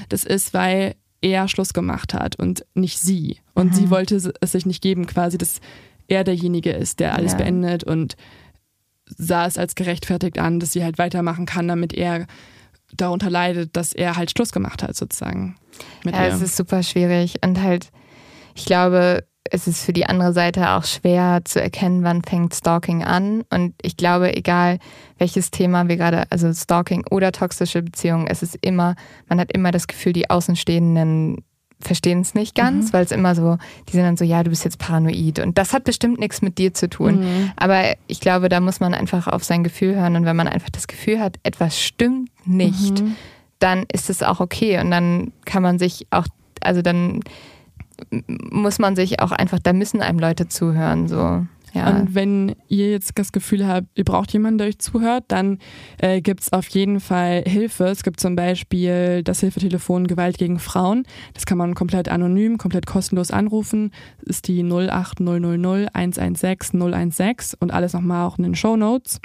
das 0.09 0.25
ist, 0.25 0.55
weil 0.55 0.97
er 1.23 1.49
Schluss 1.49 1.73
gemacht 1.73 2.15
hat 2.15 2.37
und 2.37 2.67
nicht 2.75 2.99
sie. 2.99 3.39
Und 3.55 3.71
mhm. 3.71 3.75
sie 3.75 3.91
wollte 3.91 4.17
es 4.17 4.53
sich 4.53 4.67
nicht 4.67 4.83
geben, 4.83 5.07
quasi, 5.07 5.39
dass 5.39 5.61
er 6.09 6.25
derjenige 6.25 6.73
ist, 6.73 7.01
der 7.01 7.15
alles 7.15 7.33
ja. 7.33 7.39
beendet 7.39 7.85
und 7.85 8.17
sah 9.07 9.47
es 9.47 9.57
als 9.57 9.75
gerechtfertigt 9.75 10.39
an, 10.39 10.61
dass 10.61 10.73
sie 10.73 10.85
halt 10.85 10.99
weitermachen 10.99 11.47
kann, 11.47 11.69
damit 11.69 11.93
er 11.93 12.27
darunter 12.95 13.31
leidet, 13.31 13.77
dass 13.77 13.93
er 13.93 14.17
halt 14.17 14.31
Schluss 14.31 14.53
gemacht 14.53 14.83
hat, 14.83 14.97
sozusagen. 14.97 15.57
ja, 16.05 16.27
ihr. 16.27 16.35
es 16.35 16.43
ist 16.43 16.57
super 16.57 16.83
schwierig 16.83 17.37
und 17.45 17.61
halt, 17.61 17.91
ich 18.55 18.67
glaube, 18.67 19.25
es 19.51 19.67
ist 19.67 19.85
für 19.85 19.93
die 19.93 20.07
andere 20.07 20.33
Seite 20.33 20.71
auch 20.71 20.85
schwer 20.85 21.41
zu 21.45 21.61
erkennen, 21.61 22.05
wann 22.05 22.23
fängt 22.23 22.55
Stalking 22.55 23.05
an. 23.05 23.45
Und 23.51 23.75
ich 23.83 23.97
glaube, 23.97 24.35
egal 24.37 24.79
welches 25.19 25.51
Thema 25.51 25.89
wir 25.89 25.97
gerade, 25.97 26.25
also 26.31 26.53
Stalking 26.53 27.05
oder 27.11 27.33
toxische 27.33 27.83
Beziehungen, 27.83 28.27
es 28.27 28.43
ist 28.43 28.57
immer, 28.61 28.95
man 29.29 29.41
hat 29.41 29.53
immer 29.53 29.71
das 29.71 29.87
Gefühl, 29.87 30.13
die 30.13 30.31
Außenstehenden 30.31 31.45
verstehen 31.81 32.21
es 32.21 32.35
nicht 32.35 32.55
ganz, 32.55 32.89
mhm. 32.89 32.93
weil 32.93 33.05
es 33.05 33.11
immer 33.11 33.35
so, 33.35 33.59
die 33.89 33.93
sind 33.93 34.05
dann 34.05 34.17
so, 34.17 34.25
ja, 34.25 34.43
du 34.43 34.51
bist 34.51 34.65
jetzt 34.65 34.79
paranoid. 34.79 35.41
Und 35.41 35.59
das 35.59 35.73
hat 35.73 35.85
bestimmt 35.85 36.21
nichts 36.21 36.41
mit 36.41 36.59
dir 36.59 36.73
zu 36.73 36.89
tun. 36.89 37.21
Mhm. 37.21 37.53
Aber 37.57 37.95
ich 38.07 38.21
glaube, 38.21 38.49
da 38.49 38.61
muss 38.61 38.81
man 38.81 38.95
einfach 38.95 39.27
auf 39.27 39.43
sein 39.45 39.65
Gefühl 39.65 39.97
hören. 39.97 40.17
Und 40.17 40.25
wenn 40.25 40.37
man 40.37 40.49
einfach 40.49 40.71
das 40.71 40.87
Gefühl 40.87 41.21
hat, 41.21 41.37
etwas 41.43 41.81
stimmt 41.81 42.31
nicht, 42.45 43.03
mhm. 43.03 43.17
dann 43.59 43.85
ist 43.93 44.11
es 44.11 44.23
auch 44.23 44.41
okay. 44.41 44.79
Und 44.81 44.91
dann 44.91 45.33
kann 45.45 45.63
man 45.63 45.79
sich 45.79 46.07
auch, 46.11 46.27
also 46.61 46.83
dann 46.83 47.21
muss 48.27 48.79
man 48.79 48.97
sich 48.97 49.21
auch 49.21 49.33
einfach, 49.33 49.59
da 49.59 49.73
müssen 49.73 50.03
einem 50.03 50.19
Leute 50.19 50.49
zuhören. 50.49 51.09
So. 51.09 51.47
Ja. 51.73 51.89
Und 51.89 52.15
wenn 52.15 52.55
ihr 52.69 52.91
jetzt 52.91 53.19
das 53.19 53.33
Gefühl 53.33 53.67
habt, 53.67 53.87
ihr 53.95 54.05
braucht 54.05 54.33
jemanden, 54.33 54.59
der 54.59 54.67
euch 54.69 54.79
zuhört, 54.79 55.25
dann 55.29 55.59
äh, 55.99 56.21
gibt 56.21 56.43
es 56.43 56.53
auf 56.53 56.69
jeden 56.69 57.01
Fall 57.01 57.43
Hilfe. 57.47 57.85
Es 57.85 58.03
gibt 58.03 58.21
zum 58.21 58.37
Beispiel 58.37 59.23
das 59.23 59.41
Hilfetelefon 59.41 60.07
Gewalt 60.07 60.37
gegen 60.39 60.59
Frauen. 60.59 61.05
Das 61.35 61.47
kann 61.47 61.59
man 61.59 61.75
komplett 61.75 62.09
anonym, 62.09 62.59
komplett 62.59 62.87
kostenlos 62.87 63.31
anrufen. 63.31 63.91
Das 64.21 64.37
ist 64.37 64.49
die 64.49 64.63
08000 64.63 65.89
116 65.93 66.81
016 67.13 67.59
und 67.61 67.71
alles 67.73 67.95
nochmal 67.95 68.27
auch 68.27 68.39
in 68.39 68.45
den 68.45 68.55
Show 68.55 68.77
Notes. 68.77 69.21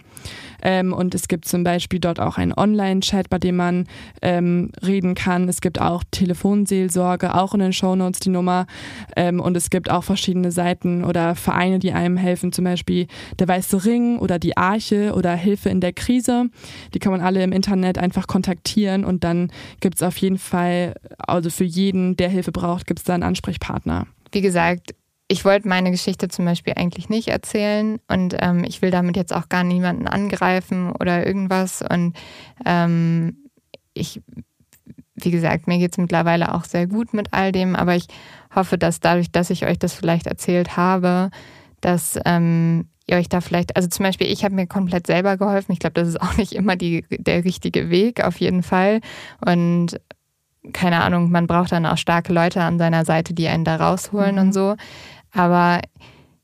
Ähm, 0.61 0.93
und 0.93 1.13
es 1.13 1.27
gibt 1.27 1.45
zum 1.45 1.63
Beispiel 1.63 1.99
dort 1.99 2.19
auch 2.19 2.37
einen 2.37 2.53
Online-Chat, 2.53 3.29
bei 3.29 3.39
dem 3.39 3.57
man 3.57 3.87
ähm, 4.21 4.71
reden 4.85 5.15
kann. 5.15 5.49
Es 5.49 5.61
gibt 5.61 5.79
auch 5.79 6.03
Telefonseelsorge, 6.11 7.35
auch 7.35 7.53
in 7.53 7.59
den 7.59 7.73
Show 7.73 7.95
Notes 7.95 8.19
die 8.19 8.29
Nummer. 8.29 8.67
Ähm, 9.15 9.39
und 9.39 9.55
es 9.57 9.69
gibt 9.69 9.91
auch 9.91 10.03
verschiedene 10.03 10.51
Seiten 10.51 11.03
oder 11.03 11.35
Vereine, 11.35 11.79
die 11.79 11.91
einem 11.91 12.17
helfen 12.17 12.36
helfen, 12.37 12.51
zum 12.51 12.65
Beispiel 12.65 13.07
der 13.39 13.47
Weiße 13.47 13.83
Ring 13.83 14.19
oder 14.19 14.37
die 14.37 14.57
Arche 14.57 15.13
oder 15.13 15.35
Hilfe 15.35 15.69
in 15.69 15.81
der 15.81 15.93
Krise. 15.93 16.49
Die 16.93 16.99
kann 16.99 17.11
man 17.11 17.21
alle 17.21 17.43
im 17.43 17.51
Internet 17.51 17.97
einfach 17.97 18.27
kontaktieren 18.27 19.03
und 19.03 19.23
dann 19.23 19.51
gibt 19.79 19.95
es 19.95 20.03
auf 20.03 20.17
jeden 20.17 20.37
Fall, 20.37 20.93
also 21.17 21.49
für 21.49 21.63
jeden, 21.63 22.15
der 22.15 22.29
Hilfe 22.29 22.51
braucht, 22.51 22.85
gibt 22.85 22.99
es 22.99 23.05
da 23.05 23.15
einen 23.15 23.23
Ansprechpartner. 23.23 24.05
Wie 24.31 24.41
gesagt, 24.41 24.93
ich 25.29 25.43
wollte 25.43 25.67
meine 25.67 25.91
Geschichte 25.91 26.27
zum 26.29 26.45
Beispiel 26.45 26.73
eigentlich 26.77 27.09
nicht 27.09 27.27
erzählen 27.27 27.99
und 28.07 28.35
ähm, 28.39 28.63
ich 28.63 28.81
will 28.81 28.91
damit 28.91 29.17
jetzt 29.17 29.33
auch 29.33 29.49
gar 29.49 29.63
niemanden 29.63 30.07
angreifen 30.07 30.91
oder 30.91 31.25
irgendwas. 31.25 31.81
Und 31.81 32.15
ähm, 32.65 33.37
ich, 33.93 34.21
wie 35.15 35.31
gesagt, 35.31 35.67
mir 35.67 35.79
geht 35.79 35.93
es 35.93 35.97
mittlerweile 35.97 36.53
auch 36.53 36.63
sehr 36.63 36.87
gut 36.87 37.13
mit 37.13 37.33
all 37.33 37.51
dem, 37.51 37.75
aber 37.75 37.95
ich 37.95 38.07
hoffe, 38.55 38.77
dass 38.77 38.99
dadurch, 38.99 39.31
dass 39.31 39.49
ich 39.49 39.65
euch 39.65 39.79
das 39.79 39.93
vielleicht 39.93 40.27
erzählt 40.27 40.77
habe, 40.77 41.29
dass 41.81 42.19
ähm, 42.25 42.89
ihr 43.07 43.17
euch 43.17 43.29
da 43.29 43.41
vielleicht, 43.41 43.75
also 43.75 43.87
zum 43.87 44.03
Beispiel, 44.03 44.27
ich 44.27 44.43
habe 44.43 44.55
mir 44.55 44.67
komplett 44.67 45.07
selber 45.07 45.37
geholfen. 45.37 45.71
Ich 45.71 45.79
glaube, 45.79 45.93
das 45.93 46.07
ist 46.07 46.21
auch 46.21 46.35
nicht 46.37 46.53
immer 46.53 46.75
die, 46.75 47.05
der 47.09 47.43
richtige 47.45 47.89
Weg, 47.89 48.23
auf 48.23 48.39
jeden 48.39 48.63
Fall. 48.63 49.01
Und 49.45 49.99
keine 50.73 51.01
Ahnung, 51.01 51.31
man 51.31 51.47
braucht 51.47 51.71
dann 51.71 51.85
auch 51.85 51.97
starke 51.97 52.33
Leute 52.33 52.61
an 52.61 52.77
seiner 52.77 53.05
Seite, 53.05 53.33
die 53.33 53.47
einen 53.47 53.63
da 53.63 53.77
rausholen 53.77 54.35
mhm. 54.35 54.41
und 54.41 54.53
so. 54.53 54.75
Aber 55.31 55.79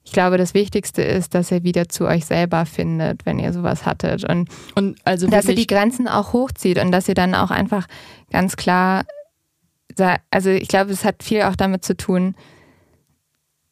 ich 0.05 0.11
glaube, 0.11 0.37
das 0.37 0.53
Wichtigste 0.53 1.01
ist, 1.01 1.33
dass 1.33 1.51
ihr 1.51 1.63
wieder 1.63 1.87
zu 1.87 2.05
euch 2.05 2.25
selber 2.25 2.65
findet, 2.65 3.25
wenn 3.25 3.39
ihr 3.39 3.53
sowas 3.53 3.85
hattet. 3.85 4.27
Und, 4.29 4.49
und 4.75 4.99
also 5.05 5.27
dass 5.27 5.47
ihr 5.47 5.55
die 5.55 5.67
Grenzen 5.67 6.07
auch 6.07 6.33
hochzieht 6.33 6.77
und 6.77 6.91
dass 6.91 7.07
ihr 7.07 7.15
dann 7.15 7.35
auch 7.35 7.51
einfach 7.51 7.87
ganz 8.31 8.55
klar, 8.55 9.05
also 10.29 10.49
ich 10.49 10.67
glaube, 10.67 10.91
es 10.91 11.05
hat 11.05 11.23
viel 11.23 11.43
auch 11.43 11.55
damit 11.55 11.85
zu 11.85 11.95
tun, 11.95 12.35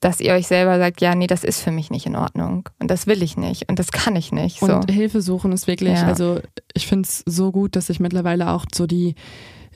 dass 0.02 0.19
ihr 0.19 0.34
euch 0.34 0.48
selber 0.48 0.78
sagt, 0.80 0.99
ja, 0.99 1.15
nee, 1.15 1.28
das 1.28 1.44
ist 1.44 1.61
für 1.61 1.72
mich 1.72 1.91
nicht 1.91 2.07
in 2.07 2.15
Ordnung 2.15 2.68
und 2.80 2.90
das 2.90 3.07
will 3.07 3.22
ich 3.23 3.38
nicht 3.38 3.69
und 3.69 3.80
das 3.80 3.91
kann 3.91 4.15
ich 4.15 4.32
nicht. 4.32 4.60
So. 4.60 4.65
Und 4.65 4.91
Hilfe 4.91 5.22
suchen 5.22 5.52
ist 5.52 5.68
wirklich, 5.68 5.99
ja. 5.99 6.07
also 6.07 6.40
ich 6.73 6.88
finde 6.88 7.07
es 7.07 7.23
so 7.26 7.52
gut, 7.52 7.76
dass 7.76 7.90
ich 7.90 7.99
mittlerweile 7.99 8.49
auch 8.49 8.65
so 8.73 8.88
die 8.88 9.15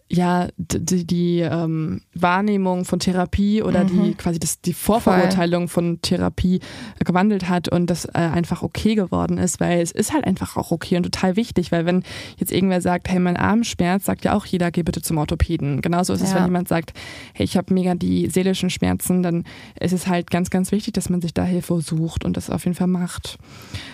ja, 0.07 0.49
die, 0.57 1.06
die 1.06 1.40
ähm, 1.40 2.02
Wahrnehmung 2.14 2.86
von 2.86 2.99
Therapie 2.99 3.64
oder 3.64 3.84
mhm. 3.84 3.88
die 3.88 4.14
quasi 4.14 4.38
das, 4.38 4.61
die 4.61 4.73
Vorverurteilung 4.73 5.68
von 5.68 5.99
Therapie 6.02 6.60
gewandelt 7.03 7.49
hat 7.49 7.69
und 7.69 7.88
das 7.88 8.06
äh, 8.06 8.11
einfach 8.14 8.61
okay 8.61 8.94
geworden 8.94 9.40
ist, 9.40 9.60
weil 9.60 9.82
es 9.82 9.91
ist 9.91 10.14
halt 10.14 10.26
einfach 10.26 10.57
auch 10.57 10.72
okay 10.72 10.98
und 10.98 11.03
total 11.03 11.36
wichtig, 11.38 11.72
weil 11.72 11.88
wenn 11.88 12.03
jetzt 12.38 12.52
irgendwer 12.52 12.82
sagt, 12.82 13.10
hey, 13.10 13.19
mein 13.19 13.36
Arm 13.36 13.64
schmerzt, 13.64 14.06
sagt 14.06 14.26
ja 14.26 14.34
auch 14.34 14.45
jeder, 14.45 14.69
geh 14.69 14.84
bitte 14.84 15.02
zum 15.02 15.18
Orthopäden. 15.18 15.82
Genauso 15.82 16.14
ist 16.14 16.22
ja. 16.22 16.27
es, 16.27 16.36
wenn 16.36 16.45
jemand 16.45 16.68
sagt, 16.68 16.94
hey, 17.34 17.44
ich 17.44 17.57
habe 17.57 17.73
mega 17.73 17.95
die 17.95 18.30
seelischen 18.30 18.69
Schmerzen, 18.69 19.23
dann 19.23 19.44
ist 19.80 19.91
es 19.94 20.06
halt 20.06 20.30
ganz, 20.30 20.52
ganz 20.52 20.72
wichtig, 20.72 20.94
dass 20.94 21.10
man 21.10 21.22
sich 21.22 21.34
da 21.34 21.44
Hilfe 21.44 21.82
sucht 21.82 22.26
und 22.26 22.38
das 22.38 22.52
auf 22.52 22.64
jeden 22.65 22.76
Fall 22.76 22.88
macht. 22.88 23.40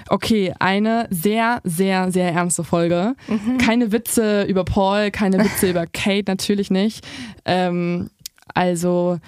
Okay, 0.10 0.54
eine 0.60 1.08
sehr, 1.10 1.62
sehr, 1.64 2.12
sehr 2.12 2.34
ernste 2.34 2.66
Folge. 2.66 3.16
Mhm. 3.30 3.58
Keine 3.60 3.94
Witze 3.94 4.44
über 4.44 4.66
Paul, 4.66 5.10
keine 5.10 5.40
Witze 5.40 5.70
über 5.70 5.86
Kate 6.02 6.32
natürlich 6.32 6.72
nicht. 6.72 7.06
Ähm, 7.46 8.10
also, 8.54 9.20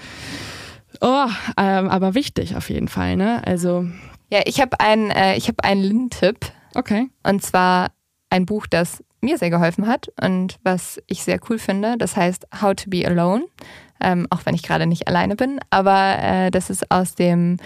oh, 1.01 1.27
ähm, 1.57 1.89
aber 1.89 2.15
wichtig 2.15 2.55
auf 2.55 2.69
jeden 2.69 2.87
Fall, 2.87 3.15
ne? 3.15 3.41
Also. 3.45 3.85
Ja, 4.31 4.41
ich 4.45 4.59
habe 4.59 4.79
einen, 4.79 5.11
äh, 5.11 5.35
ich 5.35 5.47
habe 5.47 5.63
einen 5.63 5.83
Lin-Tipp. 5.83 6.37
Okay. 6.75 7.09
Und 7.23 7.43
zwar 7.43 7.91
ein 8.29 8.45
Buch, 8.45 8.65
das 8.67 9.03
mir 9.21 9.37
sehr 9.37 9.51
geholfen 9.51 9.87
hat 9.87 10.11
und 10.21 10.57
was 10.63 11.01
ich 11.07 11.23
sehr 11.23 11.39
cool 11.49 11.59
finde. 11.59 11.97
Das 11.97 12.17
heißt 12.17 12.47
How 12.61 12.73
to 12.75 12.89
Be 12.89 13.07
Alone. 13.07 13.45
Ähm, 14.01 14.27
auch 14.31 14.41
wenn 14.45 14.55
ich 14.55 14.63
gerade 14.63 14.85
nicht 14.85 15.07
alleine 15.07 15.35
bin. 15.35 15.59
Aber 15.69 16.17
äh, 16.19 16.51
das 16.51 16.69
ist 16.69 16.91
aus 16.91 17.15
dem, 17.15 17.57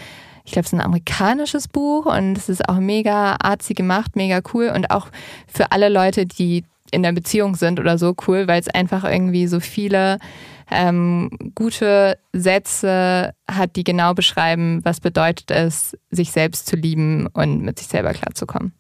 ich 0.46 0.52
glaube, 0.52 0.66
es 0.66 0.74
ist 0.74 0.80
ein 0.80 0.86
amerikanisches 0.86 1.68
Buch 1.68 2.06
und 2.06 2.38
es 2.38 2.48
ist 2.48 2.68
auch 2.70 2.78
mega 2.78 3.38
artsy 3.42 3.74
gemacht, 3.74 4.16
mega 4.16 4.42
cool 4.54 4.72
und 4.76 4.92
auch 4.92 5.08
für 5.48 5.72
alle 5.72 5.90
Leute, 5.90 6.28
die 6.28 6.64
in 6.92 7.04
der 7.04 7.12
Beziehung 7.12 7.56
sind 7.56 7.80
oder 7.80 7.98
so 7.98 8.16
cool, 8.28 8.48
weil 8.48 8.60
es 8.60 8.68
einfach 8.68 9.04
irgendwie 9.04 9.48
so 9.48 9.60
viele 9.60 10.20
ähm, 10.70 11.30
gute 11.56 12.18
Sätze 12.34 13.34
hat, 13.50 13.76
die 13.76 13.84
genau 13.84 14.14
beschreiben, 14.14 14.82
was 14.84 15.00
bedeutet 15.00 15.52
es, 15.52 15.98
sich 16.10 16.32
selbst 16.32 16.68
zu 16.68 16.76
lieben 16.76 17.28
und 17.34 17.62
mit 17.62 17.80
sich 17.80 17.88
selber 17.88 18.14
klarzukommen. 18.14 18.74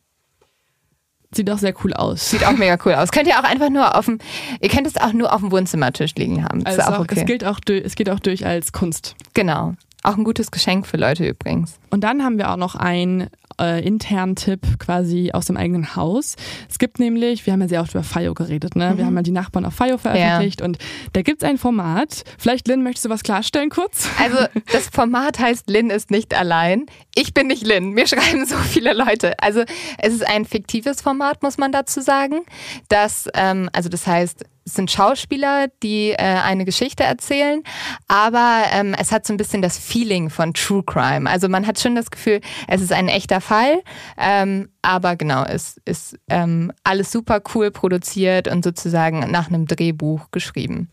Sieht 1.34 1.49
auch 1.49 1.57
sehr 1.57 1.73
cool 1.84 1.93
aus. 1.93 2.29
Sieht 2.29 2.45
auch 2.45 2.53
mega 2.53 2.77
cool 2.85 2.93
aus. 2.93 3.11
Könnt 3.11 3.27
ihr 3.27 3.38
auch 3.38 3.43
einfach 3.43 3.69
nur 3.69 3.95
auf 3.95 4.05
dem, 4.05 4.19
ihr 4.61 4.69
könnt 4.69 4.88
es 4.88 4.95
auch 4.95 5.11
nur 5.11 5.34
auf 5.34 5.41
dem 5.41 5.51
Wohnzimmertisch 5.51 6.15
liegen 6.15 6.43
haben. 6.43 6.65
Also 6.65 6.81
auch 6.84 6.99
okay. 6.99 7.19
es, 7.19 7.25
gilt 7.25 7.43
auch, 7.43 7.59
es 7.67 7.95
geht 7.95 8.09
auch 8.09 8.19
durch 8.19 8.45
als 8.45 8.71
Kunst. 8.71 9.15
Genau. 9.34 9.73
Auch 10.03 10.18
ein 10.18 10.24
gutes 10.24 10.52
Geschenk 10.52 10.86
für 10.86 10.98
Leute 10.98 11.28
übrigens. 11.28 11.80
Und 11.90 12.03
dann 12.03 12.24
haben 12.24 12.38
wir 12.38 12.52
auch 12.52 12.57
noch 12.57 12.76
einen 12.76 13.30
äh, 13.60 13.86
internen 13.86 14.36
Tipp 14.36 14.80
quasi 14.80 15.32
aus 15.34 15.45
dem 15.45 15.57
eigenen 15.57 15.95
Haus. 15.95 16.36
Es 16.69 16.78
gibt 16.78 16.99
nämlich, 16.99 17.45
wir 17.45 17.53
haben 17.53 17.61
ja 17.61 17.68
sehr 17.68 17.82
oft 17.82 17.94
über 17.94 18.03
FIO 18.03 18.34
geredet, 18.34 18.76
ne? 18.76 18.91
Mhm. 18.91 18.98
Wir 18.98 19.06
haben 19.06 19.15
ja 19.15 19.24
die 19.24 19.32
Nachbarn 19.32 19.65
auf 19.65 19.74
FIO 19.74 19.98
veröffentlicht 19.98 20.61
ja. 20.61 20.65
und 20.65 20.78
da 21.14 21.22
gibt 21.22 21.41
es 21.41 21.49
ein 21.49 21.57
Format. 21.57 22.24
Vielleicht, 22.38 22.68
Lynn, 22.68 22.84
möchtest 22.84 23.06
du 23.06 23.10
was 23.10 23.24
klarstellen 23.24 23.69
kurz? 23.69 24.07
Also 24.22 24.38
das 24.72 24.90
Format 24.90 25.40
heißt 25.40 25.69
Lynn 25.69 25.90
ist 25.90 26.11
nicht 26.11 26.38
allein. 26.38 26.86
Ich 27.15 27.34
bin 27.34 27.48
nicht 27.48 27.65
Lynn. 27.65 27.91
Mir 27.91 28.07
schreiben 28.07 28.45
so 28.45 28.56
viele 28.57 28.94
Leute. 28.94 29.34
Also 29.40 29.64
es 29.98 30.14
ist 30.14 30.28
ein 30.28 30.45
fiktives 30.45 31.02
Format, 31.02 31.41
muss 31.44 31.57
man 31.57 31.72
dazu 31.72 32.02
sagen. 32.02 32.41
Das, 32.90 33.30
ähm, 33.34 33.69
also 33.74 33.90
das 33.90 34.06
heißt, 34.06 34.45
es 34.68 34.73
sind 34.73 34.91
Schauspieler, 34.91 35.68
die 35.81 36.11
äh, 36.11 36.18
eine 36.18 36.65
Geschichte 36.65 37.03
erzählen, 37.03 37.64
aber 38.10 38.64
ähm, 38.73 38.94
es 38.99 39.14
hat 39.14 39.26
so 39.26 39.34
ein 39.34 39.38
bisschen 39.38 39.61
das 39.61 39.77
Feeling 39.77 40.30
von 40.30 40.53
True 40.53 40.84
Crime. 40.84 41.30
Also 41.30 41.48
man 41.48 41.65
hat 41.65 41.80
schon 41.80 41.95
das 41.95 42.11
Gefühl, 42.11 42.41
es 42.68 42.81
ist 42.81 42.91
ein 42.91 43.07
echter 43.07 43.39
Fall, 43.39 43.81
ähm, 44.18 44.69
aber 44.81 45.15
genau, 45.15 45.45
es 45.45 45.80
ist 45.85 46.19
ähm, 46.30 46.73
alles 46.84 47.11
super 47.11 47.41
cool 47.56 47.72
produziert 47.72 48.49
und 48.49 48.64
sozusagen 48.64 49.31
nach 49.31 49.48
einem 49.48 49.68
Drehbuch 49.68 50.31
geschrieben. 50.31 50.91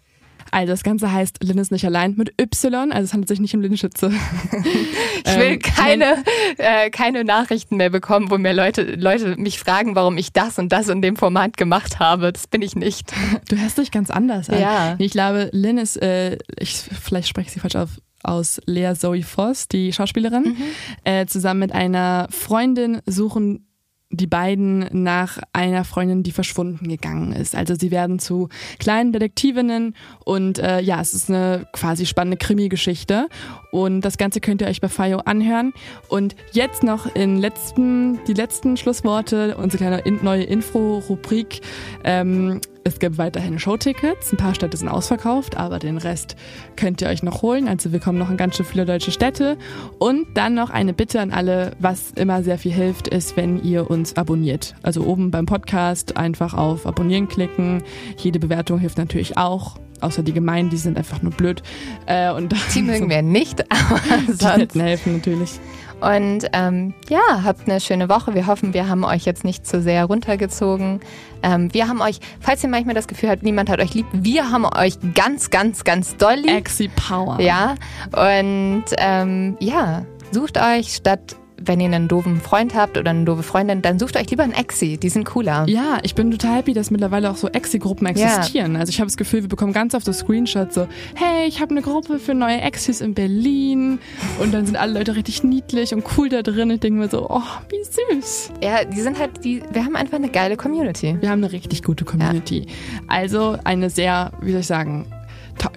Also 0.54 0.72
das 0.72 0.84
Ganze 0.84 1.10
heißt 1.10 1.42
Lynn 1.42 1.58
ist 1.58 1.72
nicht 1.72 1.84
allein 1.84 2.14
mit 2.14 2.32
Y, 2.40 2.92
also 2.92 3.04
es 3.04 3.12
handelt 3.12 3.26
sich 3.26 3.40
nicht 3.40 3.56
um 3.56 3.60
Lynn 3.60 3.76
Schütze. 3.76 4.12
ich 5.26 5.36
will 5.36 5.54
ähm, 5.54 5.58
keine, 5.58 6.22
äh, 6.58 6.90
keine 6.90 7.24
Nachrichten 7.24 7.76
mehr 7.76 7.90
bekommen, 7.90 8.30
wo 8.30 8.38
mir 8.38 8.52
Leute, 8.52 8.94
Leute 8.94 9.34
mich 9.36 9.58
fragen, 9.58 9.96
warum 9.96 10.16
ich 10.16 10.32
das 10.32 10.60
und 10.60 10.70
das 10.70 10.88
in 10.88 11.02
dem 11.02 11.16
Format 11.16 11.56
gemacht 11.56 11.98
habe. 11.98 12.32
Das 12.32 12.46
bin 12.46 12.62
ich 12.62 12.76
nicht. 12.76 13.12
Du 13.48 13.56
hörst 13.56 13.78
dich 13.78 13.90
ganz 13.90 14.10
anders 14.10 14.48
an. 14.48 14.60
Ja. 14.60 14.94
Ich 14.98 15.10
glaube, 15.10 15.50
Lynn 15.52 15.78
ist, 15.78 16.00
äh, 16.00 16.38
ich, 16.56 16.76
vielleicht 16.76 17.28
spreche 17.28 17.48
ich 17.48 17.52
sie 17.52 17.60
falsch 17.60 17.74
auf, 17.74 17.90
aus 18.22 18.60
Lea 18.66 18.94
Zoe 18.94 19.22
Voss, 19.22 19.66
die 19.66 19.92
Schauspielerin, 19.92 20.42
mhm. 20.44 20.56
äh, 21.02 21.26
zusammen 21.26 21.60
mit 21.60 21.72
einer 21.72 22.28
Freundin 22.30 23.00
suchen 23.06 23.66
die 24.16 24.26
beiden 24.26 24.86
nach 24.92 25.38
einer 25.52 25.84
Freundin, 25.84 26.22
die 26.22 26.32
verschwunden 26.32 26.88
gegangen 26.88 27.32
ist. 27.32 27.54
Also 27.54 27.74
sie 27.74 27.90
werden 27.90 28.18
zu 28.18 28.48
kleinen 28.78 29.12
Detektivinnen 29.12 29.94
und 30.24 30.58
äh, 30.58 30.80
ja, 30.80 31.00
es 31.00 31.14
ist 31.14 31.30
eine 31.30 31.66
quasi 31.72 32.06
spannende 32.06 32.36
Krimi-Geschichte 32.36 33.28
und 33.74 34.02
das 34.02 34.18
Ganze 34.18 34.40
könnt 34.40 34.60
ihr 34.60 34.68
euch 34.68 34.80
bei 34.80 34.88
FIO 34.88 35.18
anhören. 35.24 35.72
Und 36.06 36.36
jetzt 36.52 36.84
noch 36.84 37.12
in 37.12 37.38
letzten, 37.38 38.20
die 38.24 38.32
letzten 38.32 38.76
Schlussworte, 38.76 39.56
unsere 39.56 39.78
kleine 39.82 39.98
in, 40.02 40.20
neue 40.22 40.44
Info-Rubrik. 40.44 41.60
Ähm, 42.04 42.60
es 42.84 43.00
gibt 43.00 43.18
weiterhin 43.18 43.58
Showtickets. 43.58 44.32
Ein 44.32 44.36
paar 44.36 44.54
Städte 44.54 44.76
sind 44.76 44.88
ausverkauft, 44.88 45.56
aber 45.56 45.80
den 45.80 45.98
Rest 45.98 46.36
könnt 46.76 47.02
ihr 47.02 47.08
euch 47.08 47.24
noch 47.24 47.42
holen. 47.42 47.66
Also 47.66 47.90
wir 47.90 47.98
kommen 47.98 48.16
noch 48.16 48.30
in 48.30 48.36
ganz 48.36 48.54
schön 48.56 48.64
viele 48.64 48.84
deutsche 48.84 49.10
Städte. 49.10 49.58
Und 49.98 50.24
dann 50.34 50.54
noch 50.54 50.70
eine 50.70 50.92
Bitte 50.92 51.20
an 51.20 51.32
alle, 51.32 51.72
was 51.80 52.12
immer 52.12 52.44
sehr 52.44 52.58
viel 52.58 52.72
hilft, 52.72 53.08
ist, 53.08 53.36
wenn 53.36 53.60
ihr 53.60 53.90
uns 53.90 54.16
abonniert. 54.16 54.76
Also 54.84 55.02
oben 55.04 55.32
beim 55.32 55.46
Podcast 55.46 56.16
einfach 56.16 56.54
auf 56.54 56.86
Abonnieren 56.86 57.26
klicken. 57.26 57.82
Jede 58.18 58.38
Bewertung 58.38 58.78
hilft 58.78 58.98
natürlich 58.98 59.36
auch. 59.36 59.80
Außer 60.00 60.22
die 60.22 60.32
Gemeinen, 60.32 60.70
die 60.70 60.76
sind 60.76 60.98
einfach 60.98 61.22
nur 61.22 61.32
blöd. 61.32 61.62
Äh, 62.06 62.30
und 62.32 62.54
die 62.74 62.82
mögen 62.82 63.08
wir 63.08 63.22
nicht, 63.22 63.64
aber 63.70 64.00
sonst. 64.32 64.74
Die 64.74 64.82
helfen 64.82 65.14
natürlich. 65.14 65.60
Und 66.00 66.48
ähm, 66.52 66.92
ja, 67.08 67.44
habt 67.44 67.68
eine 67.68 67.80
schöne 67.80 68.08
Woche. 68.08 68.34
Wir 68.34 68.46
hoffen, 68.46 68.74
wir 68.74 68.88
haben 68.88 69.04
euch 69.04 69.24
jetzt 69.24 69.42
nicht 69.42 69.66
zu 69.66 69.80
sehr 69.80 70.04
runtergezogen. 70.04 71.00
Ähm, 71.42 71.72
wir 71.72 71.88
haben 71.88 72.02
euch, 72.02 72.20
falls 72.40 72.62
ihr 72.62 72.68
manchmal 72.68 72.94
das 72.94 73.06
Gefühl 73.06 73.30
habt, 73.30 73.42
niemand 73.42 73.70
hat 73.70 73.80
euch 73.80 73.94
lieb, 73.94 74.06
wir 74.12 74.50
haben 74.50 74.66
euch 74.66 74.94
ganz, 75.14 75.48
ganz, 75.48 75.84
ganz 75.84 76.16
doll 76.16 76.34
lieb. 76.34 76.50
Exi 76.56 76.88
Power. 76.88 77.40
Ja. 77.40 77.76
Und 78.12 78.84
ähm, 78.98 79.56
ja, 79.60 80.04
sucht 80.30 80.58
euch 80.58 80.94
statt 80.94 81.36
wenn 81.66 81.80
ihr 81.80 81.86
einen 81.86 82.08
doofen 82.08 82.40
Freund 82.40 82.74
habt 82.74 82.98
oder 82.98 83.10
eine 83.10 83.24
doofe 83.24 83.42
Freundin, 83.42 83.82
dann 83.82 83.98
sucht 83.98 84.16
euch 84.16 84.30
lieber 84.30 84.42
einen 84.42 84.52
Exi. 84.52 84.98
Die 84.98 85.08
sind 85.08 85.24
cooler. 85.24 85.64
Ja, 85.68 85.98
ich 86.02 86.14
bin 86.14 86.30
total 86.30 86.56
happy, 86.56 86.72
dass 86.72 86.90
mittlerweile 86.90 87.30
auch 87.30 87.36
so 87.36 87.48
Exi-Gruppen 87.48 88.06
existieren. 88.06 88.74
Ja. 88.74 88.80
Also 88.80 88.90
ich 88.90 89.00
habe 89.00 89.06
das 89.06 89.16
Gefühl, 89.16 89.42
wir 89.42 89.48
bekommen 89.48 89.72
ganz 89.72 89.94
oft 89.94 90.04
so 90.04 90.12
Screenshots 90.12 90.74
so, 90.74 90.86
hey, 91.14 91.46
ich 91.46 91.60
habe 91.60 91.70
eine 91.72 91.82
Gruppe 91.82 92.18
für 92.18 92.34
neue 92.34 92.60
Exis 92.60 93.00
in 93.00 93.14
Berlin. 93.14 93.98
Und 94.40 94.52
dann 94.52 94.66
sind 94.66 94.76
alle 94.76 94.98
Leute 94.98 95.16
richtig 95.16 95.42
niedlich 95.44 95.94
und 95.94 96.04
cool 96.16 96.28
da 96.28 96.42
drin. 96.42 96.70
Ich 96.70 96.80
denke 96.80 97.00
mir 97.00 97.08
so, 97.08 97.28
oh, 97.28 97.42
wie 97.68 98.14
süß. 98.14 98.52
Ja, 98.62 98.84
die 98.84 99.00
sind 99.00 99.18
halt, 99.18 99.44
die, 99.44 99.62
wir 99.72 99.84
haben 99.84 99.96
einfach 99.96 100.16
eine 100.16 100.28
geile 100.28 100.56
Community. 100.56 101.16
Wir 101.20 101.30
haben 101.30 101.42
eine 101.42 101.52
richtig 101.52 101.82
gute 101.82 102.04
Community. 102.04 102.60
Ja. 102.60 102.66
Also 103.08 103.56
eine 103.64 103.90
sehr, 103.90 104.32
wie 104.40 104.52
soll 104.52 104.60
ich 104.60 104.66
sagen, 104.66 105.06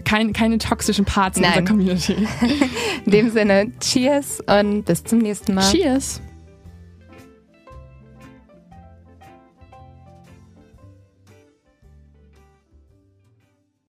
kein, 0.06 0.34
keine 0.34 0.58
toxischen 0.58 1.06
Parts 1.06 1.38
in 1.38 1.44
Nein. 1.44 1.60
unserer 1.60 1.66
Community. 1.66 2.16
in 3.06 3.12
dem 3.12 3.30
Sinne, 3.32 3.72
cheers 3.80 4.42
und 4.42 4.84
bis 4.84 5.04
zum 5.04 5.20
nächsten 5.20 5.54
Mal. 5.54 5.70
Cheers. 5.72 6.22